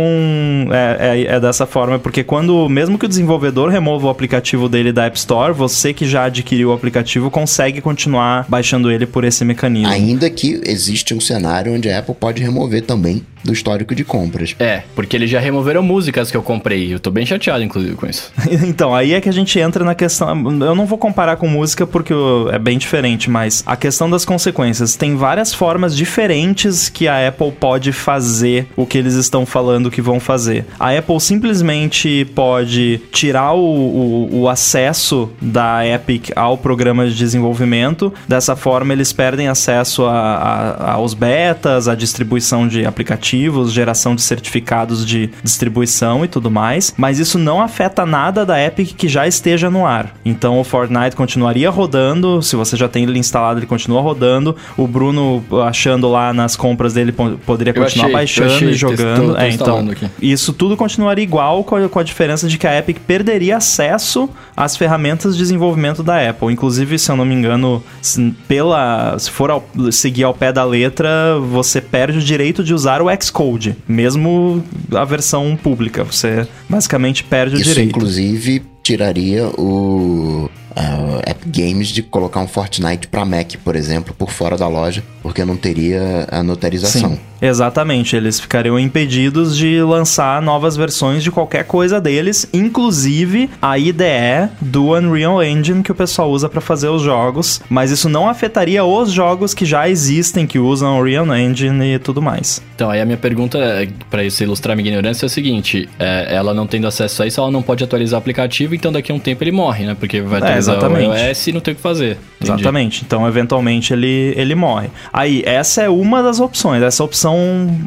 é, 0.70 0.96
é, 1.00 1.22
é, 1.36 1.40
dessa 1.40 1.66
forma, 1.66 1.98
porque 1.98 2.24
quando, 2.24 2.68
mesmo 2.68 2.98
que 2.98 3.04
o 3.04 3.08
desenvolvedor 3.08 3.68
remova 3.68 4.06
o 4.06 4.10
aplicativo 4.10 4.68
dele 4.68 4.92
da 4.92 5.06
App 5.06 5.18
Store, 5.18 5.52
você 5.52 5.92
que 5.92 6.06
já 6.06 6.24
adquiriu 6.24 6.70
o 6.70 6.72
aplicativo 6.72 7.30
consegue 7.30 7.80
continuar 7.80 8.46
baixando 8.48 8.90
ele 8.90 9.06
por 9.06 9.24
esse 9.24 9.44
mecanismo. 9.44 9.92
Ainda 9.92 10.28
que 10.30 10.60
existe 10.64 11.14
um 11.14 11.20
cenário 11.20 11.74
onde 11.74 11.88
a 11.90 11.98
Apple 11.98 12.14
pode 12.14 12.42
remover 12.42 12.82
também 12.82 13.22
do 13.42 13.52
histórico 13.52 13.94
de 13.94 14.04
compras. 14.04 14.54
É, 14.58 14.82
porque 14.94 15.16
eles 15.16 15.30
já 15.30 15.40
removeram 15.40 15.82
músicas 15.82 16.30
que 16.30 16.36
eu 16.36 16.42
comprei. 16.42 16.92
Eu 16.92 17.00
tô 17.00 17.10
bem 17.10 17.24
chateado, 17.24 17.62
inclusive, 17.62 17.94
com 17.94 18.06
isso. 18.06 18.32
então, 18.66 18.94
aí 18.94 19.12
é 19.12 19.20
que 19.20 19.28
a 19.28 19.32
gente 19.32 19.58
entra 19.58 19.84
na 19.84 19.94
questão. 19.94 20.28
Eu 20.28 20.74
não 20.74 20.86
vou 20.86 20.98
comparar 20.98 21.36
com 21.36 21.48
música 21.48 21.86
porque 21.86 22.12
é 22.52 22.58
bem 22.58 22.78
diferente, 22.78 23.30
mas 23.30 23.62
a 23.66 23.76
questão 23.76 24.10
das 24.10 24.24
consequências. 24.24 24.96
Tem 24.96 25.16
várias 25.16 25.54
formas 25.54 25.96
diferentes 25.96 26.88
que 26.88 27.08
a 27.08 27.28
Apple 27.28 27.52
pode 27.52 27.92
fazer 27.92 28.66
o 28.76 28.86
que 28.86 28.98
eles 28.98 29.14
estão 29.14 29.46
falando 29.46 29.90
que 29.90 30.02
vão 30.02 30.20
fazer. 30.20 30.64
A 30.78 30.96
Apple 30.96 31.20
simplesmente 31.20 32.24
pode 32.34 33.00
tirar 33.12 33.52
o, 33.52 33.60
o, 33.60 34.40
o 34.40 34.48
acesso 34.48 35.30
da 35.40 35.86
Epic 35.86 36.30
ao 36.36 36.58
programa 36.58 37.08
de 37.08 37.14
desenvolvimento. 37.14 38.12
Dessa 38.28 38.54
forma, 38.56 38.92
eles 38.92 39.12
perdem 39.12 39.48
acesso 39.48 40.04
a, 40.04 40.12
a, 40.12 40.92
aos 40.92 41.14
betas, 41.14 41.88
à 41.88 41.94
distribuição 41.94 42.66
de 42.68 42.84
aplicativos, 42.84 43.29
geração 43.68 44.14
de 44.14 44.22
certificados 44.22 45.04
de 45.04 45.30
distribuição 45.42 46.24
e 46.24 46.28
tudo 46.28 46.50
mais. 46.50 46.94
Mas 46.96 47.18
isso 47.18 47.38
não 47.38 47.60
afeta 47.60 48.04
nada 48.06 48.44
da 48.44 48.62
Epic 48.62 48.94
que 48.96 49.08
já 49.08 49.26
esteja 49.26 49.70
no 49.70 49.86
ar. 49.86 50.14
Então 50.24 50.58
o 50.58 50.64
Fortnite 50.64 51.16
continuaria 51.16 51.70
rodando. 51.70 52.42
Se 52.42 52.56
você 52.56 52.76
já 52.76 52.88
tem 52.88 53.04
ele 53.04 53.18
instalado, 53.18 53.58
ele 53.58 53.66
continua 53.66 54.00
rodando. 54.00 54.56
O 54.76 54.86
Bruno 54.86 55.42
achando 55.66 56.08
lá 56.10 56.32
nas 56.32 56.56
compras 56.56 56.94
dele 56.94 57.12
poderia 57.12 57.74
continuar 57.74 58.06
achei, 58.06 58.12
baixando 58.44 58.70
e 58.70 58.74
jogando. 58.74 59.28
Tô, 59.28 59.34
tô 59.34 59.40
é, 59.40 59.50
então 59.50 59.90
aqui. 59.90 60.08
isso 60.20 60.52
tudo 60.52 60.76
continuaria 60.76 61.24
igual 61.24 61.64
com 61.64 61.76
a, 61.76 61.88
com 61.88 61.98
a 61.98 62.02
diferença 62.02 62.48
de 62.48 62.58
que 62.58 62.66
a 62.66 62.78
Epic 62.78 62.98
perderia 63.06 63.56
acesso 63.56 64.28
às 64.56 64.76
ferramentas 64.76 65.34
de 65.34 65.42
desenvolvimento 65.42 66.02
da 66.02 66.28
Apple. 66.28 66.52
Inclusive, 66.52 66.98
se 66.98 67.10
eu 67.10 67.16
não 67.16 67.24
me 67.24 67.34
engano, 67.34 67.82
se, 68.00 68.34
pela, 68.46 69.18
se 69.18 69.30
for 69.30 69.50
ao, 69.50 69.64
seguir 69.90 70.24
ao 70.24 70.34
pé 70.34 70.52
da 70.52 70.64
letra, 70.64 71.38
você 71.40 71.80
perde 71.80 72.18
o 72.18 72.22
direito 72.22 72.62
de 72.62 72.74
usar 72.74 73.02
o 73.02 73.10
Xcode, 73.22 73.76
mesmo 73.88 74.62
a 74.92 75.04
versão 75.04 75.56
pública. 75.56 76.04
Você 76.04 76.46
basicamente 76.68 77.24
perde 77.24 77.56
Isso, 77.56 77.70
o 77.70 77.74
direito. 77.74 77.96
Inclusive, 77.96 78.62
tiraria 78.82 79.46
o 79.46 80.48
uh, 80.70 81.20
App 81.24 81.44
Games 81.46 81.88
de 81.88 82.02
colocar 82.02 82.40
um 82.40 82.48
Fortnite 82.48 83.08
para 83.08 83.24
Mac, 83.24 83.54
por 83.64 83.76
exemplo, 83.76 84.14
por 84.16 84.30
fora 84.30 84.56
da 84.56 84.68
loja, 84.68 85.02
porque 85.22 85.44
não 85.44 85.56
teria 85.56 86.26
a 86.30 86.42
notarização. 86.42 87.10
Sim, 87.10 87.20
exatamente. 87.40 88.16
Eles 88.16 88.40
ficariam 88.40 88.78
impedidos 88.78 89.56
de 89.56 89.82
lançar 89.82 90.40
novas 90.42 90.76
versões 90.76 91.22
de 91.22 91.30
qualquer 91.30 91.64
coisa 91.64 92.00
deles, 92.00 92.48
inclusive 92.52 93.50
a 93.60 93.78
IDE 93.78 94.48
do 94.60 94.94
Unreal 94.94 95.42
Engine 95.42 95.82
que 95.82 95.92
o 95.92 95.94
pessoal 95.94 96.30
usa 96.30 96.48
para 96.48 96.60
fazer 96.60 96.88
os 96.88 97.02
jogos, 97.02 97.60
mas 97.68 97.90
isso 97.90 98.08
não 98.08 98.28
afetaria 98.28 98.84
os 98.84 99.10
jogos 99.12 99.54
que 99.54 99.64
já 99.64 99.88
existem, 99.88 100.46
que 100.46 100.58
usam 100.58 100.98
Unreal 100.98 101.26
Engine 101.36 101.94
e 101.94 101.98
tudo 101.98 102.22
mais. 102.22 102.62
Então, 102.74 102.90
aí 102.90 103.00
a 103.00 103.04
minha 103.04 103.18
pergunta, 103.18 103.58
é, 103.58 103.88
para 104.08 104.24
isso 104.24 104.42
ilustrar 104.42 104.74
minha 104.76 104.88
ignorância, 104.88 105.26
é 105.26 105.28
o 105.28 105.30
seguinte: 105.30 105.88
é, 105.98 106.34
ela 106.34 106.54
não 106.54 106.66
tendo 106.66 106.86
acesso 106.86 107.22
a 107.22 107.26
isso, 107.26 107.40
ela 107.40 107.50
não 107.50 107.62
pode 107.62 107.84
atualizar 107.84 108.18
o 108.18 108.20
aplicativo, 108.20 108.74
então 108.74 108.90
daqui 108.90 109.12
a 109.12 109.14
um 109.14 109.18
tempo 109.18 109.44
ele 109.44 109.52
morre, 109.52 109.84
né? 109.84 109.96
Porque 109.98 110.20
vai 110.20 110.40
ter 110.40 110.60
exatamente. 110.72 111.08
o 111.08 111.14
iOS 111.14 111.46
e 111.46 111.52
não 111.52 111.60
tem 111.60 111.72
o 111.72 111.76
que 111.76 111.82
fazer. 111.82 112.18
Entendi. 112.40 112.60
Exatamente. 112.60 113.02
Então, 113.04 113.26
eventualmente, 113.28 113.92
ele, 113.92 114.32
ele 114.36 114.54
morre. 114.54 114.88
Aí, 115.12 115.42
essa 115.44 115.82
é 115.82 115.88
uma 115.88 116.22
das 116.22 116.40
opções. 116.40 116.82
Essa 116.82 117.02
é 117.02 117.04
a 117.04 117.06
opção 117.06 117.38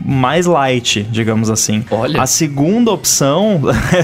mais 0.06 0.46
light, 0.46 1.04
digamos 1.10 1.50
assim. 1.50 1.84
Olha. 1.89 2.22
A 2.22 2.28
segunda 2.28 2.91
opção... 2.91 3.62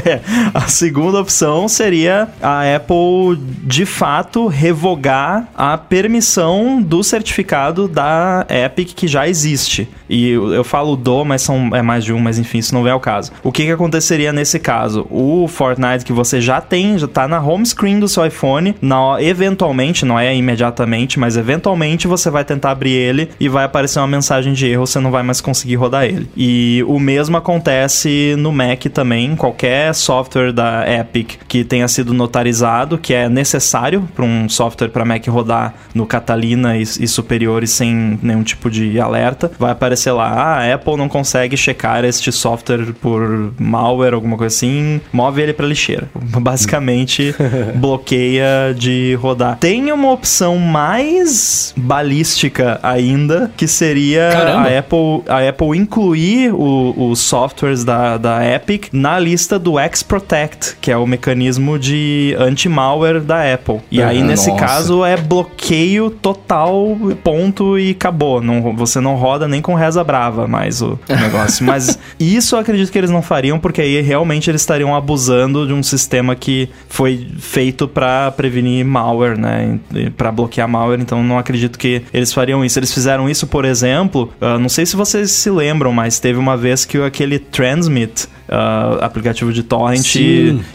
a 0.54 0.68
segunda 0.68 1.20
opção 1.20 1.68
seria 1.68 2.28
a 2.42 2.76
Apple, 2.76 3.38
de 3.64 3.86
fato, 3.86 4.48
revogar 4.48 5.48
a 5.56 5.78
permissão 5.78 6.82
do 6.82 7.04
certificado 7.04 7.88
da 7.88 8.46
Epic 8.50 8.94
que 8.96 9.08
já 9.08 9.28
existe. 9.28 9.88
E 10.10 10.32
eu 10.32 10.64
falo 10.64 10.96
do, 10.96 11.24
mas 11.24 11.44
são, 11.44 11.70
é 11.74 11.82
mais 11.82 12.04
de 12.04 12.12
um, 12.12 12.20
mas 12.20 12.40
enfim, 12.40 12.58
isso 12.58 12.74
não 12.74 12.88
é 12.88 12.94
o 12.94 13.00
caso. 13.00 13.32
O 13.44 13.52
que, 13.52 13.66
que 13.66 13.72
aconteceria 13.72 14.34
nesse 14.34 14.58
caso? 14.58 15.06
O 15.10 15.48
Fortnite 15.48 16.04
que 16.04 16.12
você 16.12 16.42
já 16.42 16.60
tem, 16.60 16.98
já 16.98 17.08
tá 17.08 17.28
na 17.28 17.40
home 17.40 17.66
screen 17.66 18.00
do 18.00 18.08
seu 18.08 18.26
iPhone, 18.26 18.59
na, 18.82 19.22
eventualmente, 19.22 20.06
não 20.06 20.20
é 20.20 20.36
imediatamente, 20.36 21.20
mas 21.20 21.38
eventualmente 21.38 22.08
você 22.08 22.30
vai 22.30 22.44
tentar 22.44 22.72
abrir 22.72 22.94
ele 22.94 23.30
e 23.40 23.48
vai 23.50 23.66
aparecer 23.66 24.00
uma 24.00 24.08
mensagem 24.08 24.54
de 24.54 24.68
erro, 24.68 24.86
você 24.86 25.00
não 25.00 25.12
vai 25.12 25.24
mais 25.24 25.42
conseguir 25.42 25.76
rodar 25.76 26.06
ele. 26.06 26.30
E 26.36 26.84
o 26.88 27.00
mesmo 27.00 27.38
acontece 27.38 28.36
no 28.38 28.52
Mac 28.52 28.86
também, 28.94 29.36
qualquer 29.36 29.94
software 29.94 30.52
da 30.52 30.86
Epic 30.88 31.40
que 31.48 31.64
tenha 31.64 31.88
sido 31.88 32.14
notarizado, 32.14 32.98
que 32.98 33.14
é 33.14 33.30
necessário 33.30 34.08
para 34.16 34.26
um 34.26 34.48
software 34.50 34.90
para 34.90 35.06
Mac 35.06 35.26
rodar 35.28 35.74
no 35.94 36.06
Catalina 36.06 36.78
e, 36.78 36.82
e 36.82 37.08
superiores 37.08 37.72
sem 37.72 38.20
nenhum 38.22 38.44
tipo 38.44 38.70
de 38.70 39.00
alerta, 39.00 39.52
vai 39.60 39.72
aparecer 39.72 40.12
lá, 40.12 40.30
ah, 40.30 40.58
a 40.60 40.74
Apple 40.74 40.98
não 40.98 41.10
consegue 41.10 41.56
checar 41.58 42.04
este 42.04 42.32
software 42.32 42.94
por 43.02 43.54
malware, 43.60 44.14
alguma 44.14 44.38
coisa 44.38 44.56
assim, 44.56 45.02
move 45.12 45.42
ele 45.42 45.54
para 45.54 45.66
lixeira. 45.66 46.10
Basicamente, 46.40 47.36
bloqueia 47.76 48.49
de 48.76 49.16
rodar. 49.16 49.58
Tem 49.60 49.92
uma 49.92 50.12
opção 50.12 50.58
mais 50.58 51.74
balística 51.78 52.80
ainda, 52.84 53.52
que 53.56 53.68
seria 53.68 54.30
a 54.30 54.80
Apple, 54.80 55.24
a 55.28 55.48
Apple 55.48 55.78
incluir 55.78 56.54
o, 56.54 57.10
os 57.10 57.20
softwares 57.20 57.84
da, 57.84 58.18
da 58.18 58.46
Epic 58.46 58.88
na 58.92 59.20
lista 59.20 59.58
do 59.58 59.80
X-Protect, 59.80 60.78
que 60.82 60.92
é 60.92 60.98
o 60.98 61.06
mecanismo 61.06 61.78
de 61.78 62.36
anti-malware 62.40 63.22
da 63.22 63.54
Apple. 63.54 63.80
E 63.92 64.02
aí, 64.02 64.22
nesse 64.22 64.50
nossa. 64.50 64.66
caso, 64.66 65.06
é 65.06 65.18
bloqueio 65.18 66.10
total, 66.10 66.98
ponto 67.24 67.78
e 67.78 67.92
acabou. 67.92 68.42
Não, 68.42 68.76
você 68.76 69.00
não 69.00 69.16
roda 69.16 69.48
nem 69.48 69.62
com 69.62 69.74
reza 69.74 70.04
brava 70.04 70.48
mais 70.48 70.82
o 70.82 71.00
negócio. 71.08 71.66
Mas 71.66 72.00
isso 72.20 72.56
eu 72.56 72.60
acredito 72.60 72.92
que 72.92 72.98
eles 72.98 73.12
não 73.12 73.22
fariam, 73.22 73.60
porque 73.60 73.82
aí 73.82 74.02
realmente 74.02 74.50
eles 74.50 74.62
estariam 74.62 74.96
abusando 74.96 75.68
de 75.68 75.74
um 75.74 75.84
sistema 75.84 76.36
que 76.36 76.70
foi 76.88 77.28
feito 77.40 77.88
para 77.88 78.34
prevenir 78.40 78.86
malware, 78.86 79.38
né? 79.38 79.78
Para 80.16 80.32
bloquear 80.32 80.66
malware. 80.66 81.02
Então 81.02 81.22
não 81.22 81.38
acredito 81.38 81.78
que 81.78 82.04
eles 82.14 82.32
fariam 82.32 82.64
isso. 82.64 82.80
Eles 82.80 82.94
fizeram 82.94 83.30
isso, 83.30 83.46
por 83.46 83.66
exemplo, 83.66 84.32
uh, 84.40 84.58
não 84.58 84.70
sei 84.70 84.86
se 84.86 84.96
vocês 84.96 85.30
se 85.32 85.50
lembram, 85.50 85.92
mas 85.92 86.22
teve 86.22 86.40
uma 86.40 86.56
vez 86.56 86.86
que 86.86 86.98
aquele 87.02 87.38
Transmit 87.38 88.30
uh, 88.50 89.04
aplicativo 89.04 89.54
de 89.54 89.64
torrent 89.64 90.16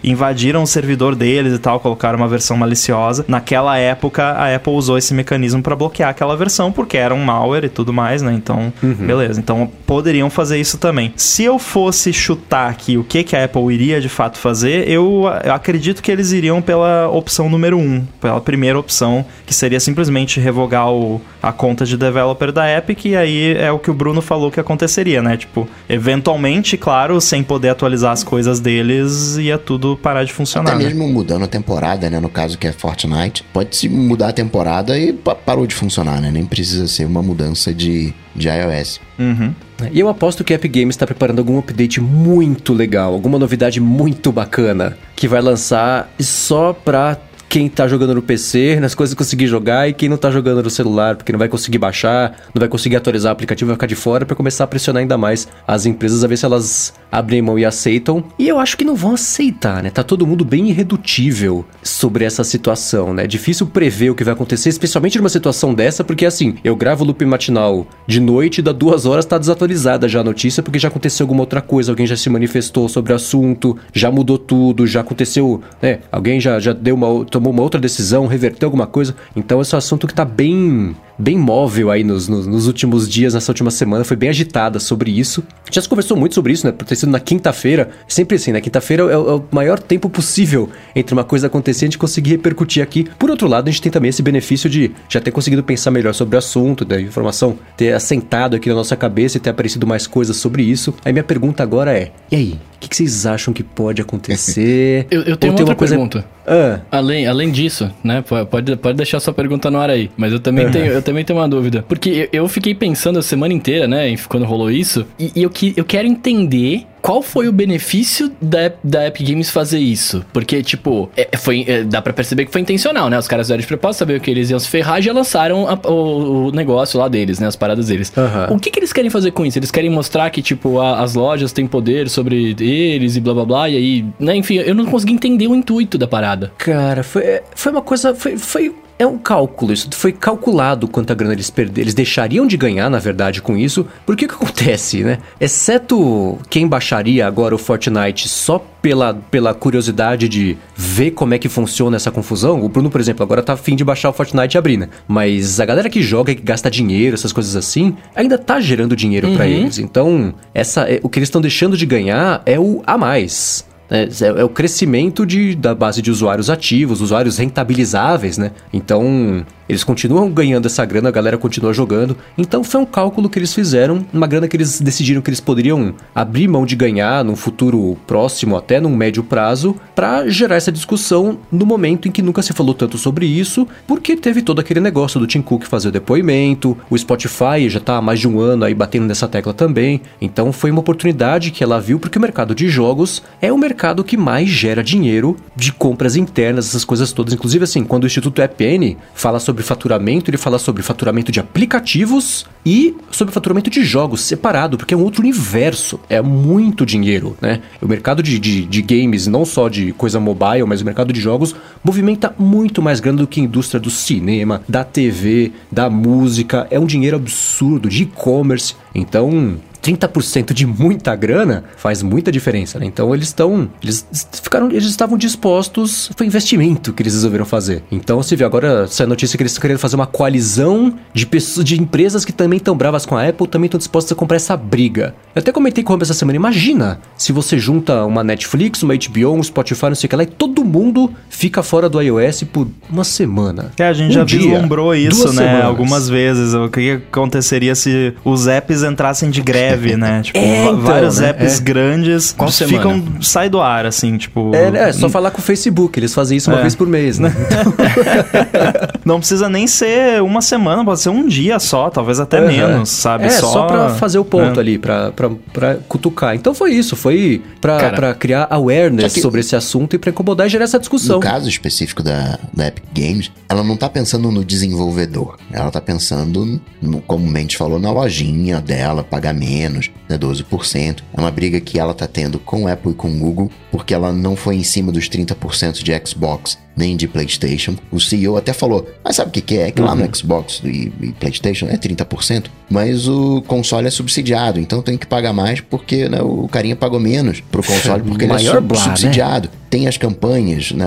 invadiram 0.02 0.62
o 0.62 0.66
servidor 0.66 1.14
deles 1.14 1.52
e 1.52 1.58
tal, 1.58 1.80
colocaram 1.80 2.18
uma 2.18 2.28
versão 2.28 2.56
maliciosa. 2.56 3.24
Naquela 3.28 3.76
época, 3.76 4.24
a 4.24 4.54
Apple 4.54 4.72
usou 4.72 4.96
esse 4.96 5.12
mecanismo 5.12 5.62
para 5.62 5.76
bloquear 5.76 6.10
aquela 6.10 6.36
versão, 6.36 6.72
porque 6.72 6.96
era 6.96 7.14
um 7.14 7.24
malware 7.24 7.64
e 7.64 7.68
tudo 7.68 7.92
mais, 7.92 8.22
né? 8.22 8.32
Então, 8.32 8.72
uhum. 8.82 8.94
beleza. 8.94 9.40
Então, 9.40 9.70
poderiam 9.86 10.30
fazer 10.30 10.60
isso 10.60 10.78
também. 10.78 11.12
Se 11.16 11.44
eu 11.44 11.58
fosse 11.58 12.12
chutar 12.12 12.70
aqui 12.70 12.96
o 12.96 13.04
que, 13.04 13.22
que 13.24 13.36
a 13.36 13.44
Apple 13.44 13.72
iria 13.72 14.00
de 14.00 14.08
fato 14.08 14.38
fazer, 14.38 14.88
eu, 14.88 15.24
eu 15.44 15.52
acredito 15.52 16.02
que 16.02 16.10
eles 16.10 16.32
iriam 16.32 16.62
pela 16.62 17.08
opção 17.08 17.48
número 17.48 17.78
um, 17.78 18.04
pela 18.20 18.40
primeira 18.40 18.78
opção, 18.78 19.24
que 19.46 19.54
seria 19.54 19.80
simplesmente 19.80 20.40
revogar 20.40 20.90
o, 20.90 21.20
a 21.42 21.52
conta 21.52 21.84
de 21.84 21.96
developer 21.96 22.52
da 22.52 22.70
Epic, 22.70 23.06
e 23.06 23.16
aí 23.16 23.54
é 23.56 23.70
o 23.70 23.78
que 23.78 23.90
o 23.90 23.94
Bruno 23.94 24.20
falou 24.20 24.50
que 24.50 24.60
aconteceria, 24.60 25.22
né? 25.22 25.36
Tipo, 25.36 25.68
eventualmente, 25.88 26.76
claro, 26.76 27.20
sem 27.20 27.42
poder 27.42 27.63
poder 27.64 27.70
atualizar 27.70 28.12
as 28.12 28.22
coisas 28.22 28.60
deles, 28.60 29.36
ia 29.36 29.56
tudo 29.56 29.96
parar 29.96 30.24
de 30.24 30.32
funcionar. 30.32 30.74
Até 30.74 30.78
né? 30.78 30.84
mesmo 30.84 31.08
mudando 31.08 31.44
a 31.44 31.48
temporada, 31.48 32.10
né? 32.10 32.20
No 32.20 32.28
caso 32.28 32.58
que 32.58 32.66
é 32.66 32.72
Fortnite, 32.72 33.42
pode 33.52 33.74
se 33.74 33.88
mudar 33.88 34.28
a 34.28 34.32
temporada 34.32 34.98
e 34.98 35.12
parou 35.12 35.66
de 35.66 35.74
funcionar, 35.74 36.20
né? 36.20 36.30
Nem 36.30 36.44
precisa 36.44 36.86
ser 36.86 37.06
uma 37.06 37.22
mudança 37.22 37.72
de, 37.72 38.12
de 38.34 38.48
iOS. 38.48 39.00
Uhum. 39.18 39.54
E 39.90 39.98
eu 39.98 40.08
aposto 40.08 40.44
que 40.44 40.52
a 40.52 40.56
Epic 40.56 40.72
Games 40.72 40.94
está 40.94 41.06
preparando 41.06 41.38
algum 41.38 41.58
update 41.58 42.00
muito 42.00 42.72
legal, 42.72 43.12
alguma 43.12 43.38
novidade 43.38 43.80
muito 43.80 44.30
bacana 44.30 44.96
que 45.16 45.26
vai 45.26 45.40
lançar 45.40 46.12
só 46.18 46.72
pra 46.72 47.18
quem 47.54 47.68
tá 47.68 47.86
jogando 47.86 48.16
no 48.16 48.20
PC, 48.20 48.80
nas 48.80 48.96
coisas 48.96 49.14
conseguir 49.14 49.46
jogar, 49.46 49.88
e 49.88 49.92
quem 49.92 50.08
não 50.08 50.16
tá 50.16 50.28
jogando 50.28 50.60
no 50.60 50.68
celular, 50.68 51.14
porque 51.14 51.30
não 51.30 51.38
vai 51.38 51.48
conseguir 51.48 51.78
baixar, 51.78 52.32
não 52.52 52.58
vai 52.58 52.68
conseguir 52.68 52.96
atualizar 52.96 53.30
o 53.30 53.32
aplicativo, 53.32 53.68
vai 53.68 53.76
ficar 53.76 53.86
de 53.86 53.94
fora 53.94 54.26
para 54.26 54.34
começar 54.34 54.64
a 54.64 54.66
pressionar 54.66 55.00
ainda 55.00 55.16
mais 55.16 55.46
as 55.64 55.86
empresas 55.86 56.24
a 56.24 56.26
ver 56.26 56.36
se 56.36 56.44
elas 56.44 56.92
abrem 57.14 57.40
mão 57.40 57.58
e 57.58 57.64
aceitam. 57.64 58.24
E 58.38 58.48
eu 58.48 58.58
acho 58.58 58.76
que 58.76 58.84
não 58.84 58.96
vão 58.96 59.14
aceitar, 59.14 59.82
né? 59.82 59.90
Tá 59.90 60.02
todo 60.02 60.26
mundo 60.26 60.44
bem 60.44 60.68
irredutível 60.68 61.64
sobre 61.82 62.24
essa 62.24 62.42
situação, 62.42 63.14
né? 63.14 63.24
É 63.24 63.26
difícil 63.26 63.66
prever 63.66 64.10
o 64.10 64.14
que 64.14 64.24
vai 64.24 64.34
acontecer, 64.34 64.68
especialmente 64.68 65.18
numa 65.18 65.28
situação 65.28 65.72
dessa, 65.72 66.02
porque 66.02 66.26
assim, 66.26 66.56
eu 66.64 66.74
gravo 66.74 67.04
o 67.04 67.06
loop 67.06 67.24
matinal 67.24 67.86
de 68.06 68.20
noite, 68.20 68.60
da 68.60 68.72
duas 68.72 69.06
horas 69.06 69.24
tá 69.24 69.38
desatualizada 69.38 70.08
já 70.08 70.20
a 70.20 70.24
notícia, 70.24 70.62
porque 70.62 70.78
já 70.78 70.88
aconteceu 70.88 71.24
alguma 71.24 71.42
outra 71.42 71.60
coisa, 71.60 71.92
alguém 71.92 72.06
já 72.06 72.16
se 72.16 72.28
manifestou 72.28 72.88
sobre 72.88 73.12
o 73.12 73.16
assunto, 73.16 73.76
já 73.92 74.10
mudou 74.10 74.36
tudo, 74.36 74.86
já 74.86 75.00
aconteceu, 75.00 75.62
né? 75.80 76.00
Alguém 76.10 76.40
já, 76.40 76.58
já 76.58 76.72
deu 76.72 76.96
uma 76.96 77.24
tomou 77.26 77.52
uma 77.52 77.62
outra 77.62 77.80
decisão, 77.80 78.26
reverteu 78.26 78.66
alguma 78.66 78.86
coisa. 78.86 79.14
Então 79.36 79.60
esse 79.60 79.74
é 79.74 79.76
um 79.76 79.78
assunto 79.78 80.06
que 80.06 80.14
tá 80.14 80.24
bem 80.24 80.96
bem 81.18 81.38
móvel 81.38 81.90
aí 81.90 82.04
nos, 82.04 82.28
nos, 82.28 82.46
nos, 82.46 82.66
últimos 82.66 83.08
dias, 83.08 83.34
nessa 83.34 83.50
última 83.50 83.70
semana, 83.70 84.04
foi 84.04 84.16
bem 84.16 84.28
agitada 84.28 84.78
sobre 84.78 85.10
isso. 85.10 85.42
Já 85.70 85.80
se 85.80 85.88
conversou 85.88 86.16
muito 86.16 86.34
sobre 86.34 86.52
isso, 86.52 86.66
né? 86.66 86.72
Por 86.72 86.86
ter 86.86 86.96
sido 86.96 87.10
na 87.10 87.20
quinta-feira. 87.20 87.90
Sempre 88.08 88.36
assim, 88.36 88.52
na 88.52 88.60
quinta-feira 88.60 89.04
é, 89.04 89.12
é, 89.12 89.16
o 89.16 89.44
maior 89.50 89.78
tempo 89.78 90.08
possível 90.08 90.68
entre 90.94 91.14
uma 91.14 91.24
coisa 91.24 91.46
acontecer 91.46 91.84
e 91.84 91.86
a 91.86 91.88
gente 91.88 91.98
conseguir 91.98 92.30
repercutir 92.30 92.82
aqui. 92.82 93.04
Por 93.18 93.30
outro 93.30 93.48
lado, 93.48 93.68
a 93.68 93.70
gente 93.70 93.82
tem 93.82 93.92
também 93.92 94.08
esse 94.08 94.22
benefício 94.22 94.68
de 94.68 94.92
já 95.08 95.20
ter 95.20 95.30
conseguido 95.30 95.62
pensar 95.62 95.90
melhor 95.90 96.14
sobre 96.14 96.36
o 96.36 96.38
assunto, 96.38 96.84
da 96.84 97.00
informação 97.00 97.58
ter 97.76 97.92
assentado 97.92 98.56
aqui 98.56 98.68
na 98.68 98.74
nossa 98.74 98.96
cabeça 98.96 99.36
e 99.36 99.40
ter 99.40 99.50
aparecido 99.50 99.86
mais 99.86 100.06
coisas 100.06 100.36
sobre 100.36 100.62
isso. 100.62 100.94
Aí 101.04 101.12
minha 101.12 101.24
pergunta 101.24 101.62
agora 101.62 101.96
é: 101.96 102.12
e 102.30 102.36
aí? 102.36 102.58
O 102.84 102.88
que, 102.88 102.96
vocês 102.96 103.26
acham 103.26 103.52
que 103.52 103.62
pode 103.62 104.00
acontecer? 104.00 105.06
eu, 105.10 105.22
eu 105.22 105.36
tenho 105.36 105.52
uma 105.52 105.60
outra 105.60 105.74
coisa... 105.74 105.94
pergunta. 105.94 106.24
Ah. 106.46 106.80
Além, 106.90 107.26
além 107.26 107.50
disso, 107.50 107.90
né? 108.02 108.22
Pode, 108.50 108.76
pode 108.76 108.96
deixar 108.96 109.20
sua 109.20 109.32
pergunta 109.32 109.70
no 109.70 109.78
ar 109.78 109.90
aí. 109.90 110.10
Mas 110.16 110.32
eu 110.32 110.40
também, 110.40 110.70
tenho, 110.70 110.86
eu 110.86 111.02
também 111.02 111.24
tenho 111.24 111.38
uma 111.38 111.48
dúvida. 111.48 111.84
Porque 111.88 112.10
eu, 112.10 112.42
eu, 112.42 112.48
fiquei 112.48 112.74
pensando 112.74 113.18
a 113.18 113.22
semana 113.22 113.54
inteira, 113.54 113.88
né? 113.88 114.14
Quando 114.28 114.44
rolou 114.44 114.70
isso. 114.70 115.06
E, 115.18 115.32
e 115.34 115.42
eu, 115.42 115.50
eu 115.76 115.84
quero 115.84 116.06
entender 116.06 116.86
qual 117.04 117.20
foi 117.20 117.46
o 117.48 117.52
benefício 117.52 118.32
da, 118.40 118.72
da 118.82 119.06
Epic 119.06 119.28
Games 119.28 119.50
fazer 119.50 119.78
isso? 119.78 120.24
Porque, 120.32 120.62
tipo, 120.62 121.10
é, 121.14 121.36
foi, 121.36 121.62
é, 121.68 121.84
dá 121.84 122.00
pra 122.00 122.14
perceber 122.14 122.46
que 122.46 122.50
foi 122.50 122.62
intencional, 122.62 123.10
né? 123.10 123.18
Os 123.18 123.28
caras 123.28 123.46
fizeram 123.46 123.60
de 123.60 123.66
propósito, 123.66 123.98
sabiam 123.98 124.18
que 124.18 124.30
eles 124.30 124.48
iam 124.48 124.58
se 124.58 124.66
ferrar 124.66 125.00
e 125.00 125.02
já 125.02 125.12
lançaram 125.12 125.68
a, 125.68 125.74
o, 125.86 126.46
o, 126.46 126.50
negócio 126.50 126.98
lá 126.98 127.06
deles, 127.06 127.38
né? 127.38 127.46
As 127.46 127.56
paradas 127.56 127.88
deles. 127.88 128.10
Uhum. 128.16 128.56
O 128.56 128.58
que, 128.58 128.70
que 128.70 128.78
eles 128.78 128.90
querem 128.90 129.10
fazer 129.10 129.32
com 129.32 129.44
isso? 129.44 129.58
Eles 129.58 129.70
querem 129.70 129.90
mostrar 129.90 130.30
que, 130.30 130.40
tipo, 130.40 130.80
a, 130.80 131.00
as 131.02 131.14
lojas 131.14 131.52
têm 131.52 131.66
poder 131.66 132.08
sobre 132.08 132.56
eles 132.58 133.16
e 133.16 133.20
blá 133.20 133.34
blá 133.34 133.44
blá, 133.44 133.68
e 133.68 133.76
aí, 133.76 134.04
né? 134.18 134.34
Enfim, 134.36 134.54
eu 134.54 134.74
não 134.74 134.86
consegui 134.86 135.12
entender 135.12 135.46
o 135.46 135.54
intuito 135.54 135.98
da 135.98 136.08
parada. 136.08 136.52
Cara, 136.56 137.02
foi, 137.02 137.42
foi 137.54 137.70
uma 137.70 137.82
coisa. 137.82 138.14
Foi, 138.14 138.38
foi 138.38 138.74
é 138.98 139.06
um 139.06 139.18
cálculo, 139.18 139.72
isso 139.72 139.88
foi 139.92 140.12
calculado 140.12 140.86
quanta 140.86 141.14
grana 141.14 141.34
eles 141.34 141.50
perderam. 141.50 141.82
Eles 141.82 141.94
deixariam 141.94 142.46
de 142.46 142.56
ganhar, 142.56 142.88
na 142.88 142.98
verdade, 142.98 143.42
com 143.42 143.56
isso. 143.56 143.86
Por 144.06 144.16
que 144.16 144.28
que 144.28 144.34
acontece, 144.34 145.02
né? 145.02 145.18
Exceto 145.40 146.38
quem 146.48 146.68
baixaria 146.68 147.26
agora 147.26 147.54
o 147.54 147.58
Fortnite 147.58 148.28
só 148.28 148.64
pela, 148.80 149.14
pela 149.14 149.52
curiosidade 149.52 150.28
de 150.28 150.56
ver 150.76 151.10
como 151.12 151.34
é 151.34 151.38
que 151.38 151.48
funciona 151.48 151.96
essa 151.96 152.10
confusão. 152.10 152.62
O 152.62 152.68
Bruno, 152.68 152.90
por 152.90 153.00
exemplo, 153.00 153.24
agora 153.24 153.42
tá 153.42 153.54
afim 153.54 153.74
de 153.74 153.84
baixar 153.84 154.10
o 154.10 154.12
Fortnite 154.12 154.56
e 154.56 154.58
abrir, 154.58 154.76
né? 154.76 154.88
Mas 155.08 155.58
a 155.58 155.64
galera 155.64 155.90
que 155.90 156.00
joga, 156.02 156.34
que 156.34 156.42
gasta 156.42 156.70
dinheiro, 156.70 157.14
essas 157.14 157.32
coisas 157.32 157.56
assim, 157.56 157.96
ainda 158.14 158.38
tá 158.38 158.60
gerando 158.60 158.94
dinheiro 158.94 159.28
uhum. 159.28 159.36
para 159.36 159.46
eles. 159.48 159.78
Então, 159.78 160.34
essa, 160.52 160.82
é, 160.82 161.00
o 161.02 161.08
que 161.08 161.18
eles 161.18 161.28
estão 161.28 161.40
deixando 161.40 161.76
de 161.76 161.86
ganhar 161.86 162.42
é 162.46 162.60
o 162.60 162.80
a 162.86 162.96
mais. 162.96 163.64
É, 163.94 164.08
é, 164.24 164.40
é, 164.40 164.44
o 164.44 164.48
crescimento 164.48 165.24
de, 165.24 165.54
da 165.54 165.72
base 165.72 166.02
de 166.02 166.10
usuários 166.10 166.50
ativos, 166.50 167.00
usuários 167.00 167.38
rentabilizáveis, 167.38 168.36
né? 168.36 168.50
Então, 168.72 169.46
eles 169.68 169.84
continuam 169.84 170.30
ganhando 170.30 170.66
essa 170.66 170.84
grana, 170.84 171.08
a 171.08 171.12
galera 171.12 171.38
continua 171.38 171.72
jogando. 171.72 172.16
Então 172.36 172.62
foi 172.62 172.80
um 172.80 172.86
cálculo 172.86 173.28
que 173.28 173.38
eles 173.38 173.54
fizeram, 173.54 174.04
uma 174.12 174.26
grana 174.26 174.48
que 174.48 174.56
eles 174.56 174.80
decidiram 174.80 175.22
que 175.22 175.30
eles 175.30 175.40
poderiam 175.40 175.94
abrir 176.14 176.48
mão 176.48 176.66
de 176.66 176.76
ganhar 176.76 177.24
num 177.24 177.36
futuro 177.36 177.96
próximo, 178.06 178.56
até 178.56 178.80
num 178.80 178.94
médio 178.94 179.22
prazo, 179.22 179.76
para 179.94 180.28
gerar 180.28 180.56
essa 180.56 180.72
discussão 180.72 181.38
no 181.50 181.64
momento 181.64 182.08
em 182.08 182.10
que 182.10 182.22
nunca 182.22 182.42
se 182.42 182.52
falou 182.52 182.74
tanto 182.74 182.98
sobre 182.98 183.26
isso, 183.26 183.66
porque 183.86 184.16
teve 184.16 184.42
todo 184.42 184.60
aquele 184.60 184.80
negócio 184.80 185.18
do 185.18 185.26
Tim 185.26 185.42
Cook 185.42 185.64
fazer 185.64 185.88
o 185.88 185.92
depoimento, 185.92 186.76
o 186.90 186.98
Spotify 186.98 187.68
já 187.68 187.80
tá 187.80 187.96
há 187.96 188.02
mais 188.02 188.20
de 188.20 188.28
um 188.28 188.40
ano 188.40 188.64
aí 188.64 188.74
batendo 188.74 189.06
nessa 189.06 189.28
tecla 189.28 189.54
também. 189.54 190.00
Então 190.20 190.52
foi 190.52 190.70
uma 190.70 190.80
oportunidade 190.80 191.50
que 191.50 191.62
ela 191.62 191.80
viu 191.80 191.98
porque 191.98 192.18
o 192.18 192.20
mercado 192.20 192.54
de 192.54 192.68
jogos 192.68 193.22
é 193.40 193.52
o 193.52 193.58
mercado 193.58 194.04
que 194.04 194.16
mais 194.16 194.48
gera 194.48 194.82
dinheiro 194.82 195.36
de 195.56 195.72
compras 195.72 196.16
internas, 196.16 196.68
essas 196.68 196.84
coisas 196.84 197.12
todas. 197.12 197.32
Inclusive 197.32 197.64
assim, 197.64 197.84
quando 197.84 198.04
o 198.04 198.06
Instituto 198.06 198.42
EPN 198.42 198.96
fala 199.14 199.40
sobre 199.40 199.53
sobre 199.54 199.62
faturamento, 199.62 200.30
ele 200.30 200.36
fala 200.36 200.58
sobre 200.58 200.82
faturamento 200.82 201.30
de 201.30 201.38
aplicativos 201.38 202.44
e 202.66 202.96
sobre 203.10 203.32
faturamento 203.32 203.70
de 203.70 203.84
jogos 203.84 204.20
separado, 204.22 204.76
porque 204.76 204.94
é 204.94 204.96
um 204.96 205.02
outro 205.02 205.22
universo. 205.22 206.00
É 206.08 206.20
muito 206.20 206.84
dinheiro, 206.84 207.36
né? 207.40 207.60
O 207.80 207.86
mercado 207.86 208.22
de, 208.22 208.38
de, 208.38 208.64
de 208.64 208.82
games, 208.82 209.28
não 209.28 209.44
só 209.44 209.68
de 209.68 209.92
coisa 209.92 210.18
mobile, 210.18 210.64
mas 210.66 210.80
o 210.80 210.84
mercado 210.84 211.12
de 211.12 211.20
jogos, 211.20 211.54
movimenta 211.84 212.34
muito 212.36 212.82
mais 212.82 212.98
grande 212.98 213.18
do 213.18 213.26
que 213.28 213.40
a 213.40 213.44
indústria 213.44 213.78
do 213.78 213.90
cinema, 213.90 214.62
da 214.68 214.82
TV, 214.82 215.52
da 215.70 215.88
música. 215.88 216.66
É 216.70 216.80
um 216.80 216.86
dinheiro 216.86 217.16
absurdo 217.16 217.88
de 217.88 218.02
e-commerce. 218.02 218.74
Então, 218.92 219.56
30% 219.84 220.54
de 220.54 220.66
muita 220.66 221.14
grana 221.14 221.64
faz 221.76 222.02
muita 222.02 222.32
diferença, 222.32 222.78
né? 222.78 222.86
Então 222.86 223.14
eles 223.14 223.28
estão. 223.28 223.68
Eles 223.82 224.06
ficaram. 224.42 224.70
Eles 224.70 224.86
estavam 224.86 225.18
dispostos. 225.18 226.10
Foi 226.16 226.26
investimento 226.26 226.92
que 226.92 227.02
eles 227.02 227.12
resolveram 227.12 227.44
fazer. 227.44 227.82
Então 227.92 228.16
você 228.16 228.34
vê 228.34 228.44
agora 228.44 228.84
essa 228.84 229.06
notícia 229.06 229.36
que 229.36 229.42
eles 229.42 229.52
estão 229.52 229.60
querendo 229.60 229.78
fazer 229.78 229.96
uma 229.96 230.06
coalizão 230.06 230.94
de 231.12 231.26
pessoas, 231.26 231.64
de 231.64 231.80
empresas 231.80 232.24
que 232.24 232.32
também 232.32 232.56
estão 232.56 232.74
bravas 232.74 233.04
com 233.04 233.14
a 233.14 233.28
Apple, 233.28 233.46
também 233.46 233.66
estão 233.66 233.78
dispostas 233.78 234.12
a 234.12 234.14
comprar 234.14 234.36
essa 234.36 234.56
briga. 234.56 235.14
Eu 235.34 235.40
até 235.40 235.52
comentei 235.52 235.84
com 235.84 235.92
o 235.94 236.02
essa 236.02 236.14
semana. 236.14 236.36
Imagina 236.36 237.00
se 237.16 237.32
você 237.32 237.58
junta 237.58 238.04
uma 238.04 238.24
Netflix, 238.24 238.82
uma 238.82 238.94
HBO, 238.94 239.34
um 239.34 239.42
Spotify, 239.42 239.86
não 239.86 239.94
sei 239.94 240.06
o 240.06 240.10
que 240.10 240.16
lá, 240.16 240.22
e 240.22 240.26
todo 240.26 240.64
mundo 240.64 241.12
fica 241.28 241.62
fora 241.62 241.88
do 241.88 242.00
iOS 242.00 242.44
por 242.44 242.68
uma 242.90 243.04
semana. 243.04 243.72
É, 243.78 243.84
a 243.84 243.92
gente 243.92 244.10
um 244.10 244.14
já 244.14 244.24
dia, 244.24 244.38
vislumbrou 244.38 244.94
isso, 244.94 245.26
né? 245.32 245.46
Semanas. 245.46 245.64
Algumas 245.64 246.08
vezes. 246.08 246.54
O 246.54 246.68
que 246.68 247.00
aconteceria 247.10 247.74
se 247.74 248.14
os 248.24 248.46
apps 248.46 248.82
entrassem 248.82 249.30
de 249.30 249.42
greve? 249.42 249.73
Breve, 249.76 249.96
né? 249.96 250.22
Tipo, 250.22 250.38
é, 250.38 250.62
então, 250.62 250.80
vários 250.80 251.18
né? 251.18 251.30
apps 251.30 251.58
é. 251.58 251.62
grandes 251.62 252.32
Qual 252.32 252.50
ficam, 252.50 252.94
semana? 252.94 253.22
sai 253.22 253.48
do 253.48 253.60
ar, 253.60 253.86
assim, 253.86 254.16
tipo... 254.16 254.54
É, 254.54 254.88
é 254.88 254.92
só 254.92 255.08
falar 255.08 255.30
com 255.30 255.38
o 255.38 255.42
Facebook, 255.42 255.98
eles 255.98 256.14
fazem 256.14 256.38
isso 256.38 256.50
uma 256.50 256.58
é. 256.58 256.62
vez 256.62 256.74
por 256.74 256.86
mês, 256.86 257.18
né? 257.18 257.34
Não 259.04 259.18
precisa 259.18 259.48
nem 259.48 259.66
ser 259.66 260.22
uma 260.22 260.40
semana, 260.40 260.84
pode 260.84 261.00
ser 261.00 261.10
um 261.10 261.26
dia 261.26 261.58
só, 261.58 261.90
talvez 261.90 262.18
até 262.20 262.40
uhum. 262.40 262.46
menos, 262.46 262.90
sabe? 262.90 263.26
É, 263.26 263.30
só, 263.30 263.52
só 263.52 263.66
pra 263.66 263.90
fazer 263.90 264.18
o 264.18 264.24
ponto 264.24 264.58
é. 264.58 264.62
ali, 264.62 264.78
pra, 264.78 265.12
pra, 265.12 265.30
pra 265.52 265.74
cutucar. 265.88 266.34
Então 266.34 266.54
foi 266.54 266.72
isso, 266.72 266.96
foi 266.96 267.42
pra, 267.60 267.78
Cara, 267.78 267.96
pra 267.96 268.14
criar 268.14 268.46
awareness 268.50 269.12
que, 269.12 269.20
sobre 269.20 269.40
esse 269.40 269.54
assunto 269.54 269.94
e 269.94 269.98
pra 269.98 270.10
incomodar 270.10 270.46
e 270.46 270.50
gerar 270.50 270.64
essa 270.64 270.78
discussão. 270.78 271.16
No 271.16 271.22
caso 271.22 271.48
específico 271.48 272.02
da, 272.02 272.38
da 272.52 272.68
Epic 272.68 272.84
Games, 272.94 273.30
ela 273.48 273.62
não 273.62 273.76
tá 273.76 273.88
pensando 273.88 274.30
no 274.30 274.44
desenvolvedor, 274.44 275.36
ela 275.52 275.70
tá 275.70 275.80
pensando, 275.80 276.60
no, 276.80 277.00
como 277.00 277.26
o 277.26 277.30
Mendes 277.30 277.56
falou, 277.56 277.78
na 277.78 277.90
lojinha 277.90 278.60
dela, 278.60 279.04
pagamento, 279.04 279.44
menos, 279.64 279.90
né, 280.08 280.18
12%. 280.18 281.02
É 281.12 281.20
uma 281.20 281.30
briga 281.30 281.60
que 281.60 281.78
ela 281.78 281.94
tá 281.94 282.06
tendo 282.06 282.38
com 282.38 282.68
Apple 282.68 282.92
e 282.92 282.94
com 282.94 283.18
Google, 283.18 283.50
porque 283.70 283.94
ela 283.94 284.12
não 284.12 284.36
foi 284.36 284.56
em 284.56 284.62
cima 284.62 284.92
dos 284.92 285.08
30% 285.08 285.82
de 285.82 286.06
Xbox 286.06 286.58
nem 286.76 286.96
de 286.96 287.06
PlayStation. 287.06 287.76
O 287.90 288.00
CEO 288.00 288.36
até 288.36 288.52
falou, 288.52 288.86
mas 289.02 289.16
sabe 289.16 289.28
o 289.28 289.32
que, 289.32 289.40
que 289.40 289.56
é? 289.56 289.68
É 289.68 289.70
que 289.70 289.80
uhum. 289.80 289.88
lá 289.88 289.94
no 289.94 290.02
uhum. 290.02 290.14
Xbox 290.14 290.60
e, 290.64 290.92
e, 291.00 291.12
PlayStation 291.12 291.66
é 291.66 291.76
30%, 291.76 292.46
mas 292.68 293.08
o 293.08 293.42
console 293.42 293.86
é 293.86 293.90
subsidiado, 293.90 294.58
então 294.58 294.82
tem 294.82 294.96
que 294.96 295.06
pagar 295.06 295.32
mais 295.32 295.60
porque 295.60 296.08
né, 296.08 296.20
o 296.20 296.48
carinha 296.48 296.76
pagou 296.76 296.98
menos 296.98 297.40
pro 297.40 297.62
console 297.62 298.02
porque 298.04 298.24
ele 298.24 298.32
é 298.32 298.38
sub 298.38 298.60
blá, 298.60 298.78
né? 298.78 298.84
subsidiado. 298.84 299.48
Né? 299.48 299.54
Tem 299.70 299.88
as 299.88 299.96
campanhas 299.96 300.70
né, 300.70 300.86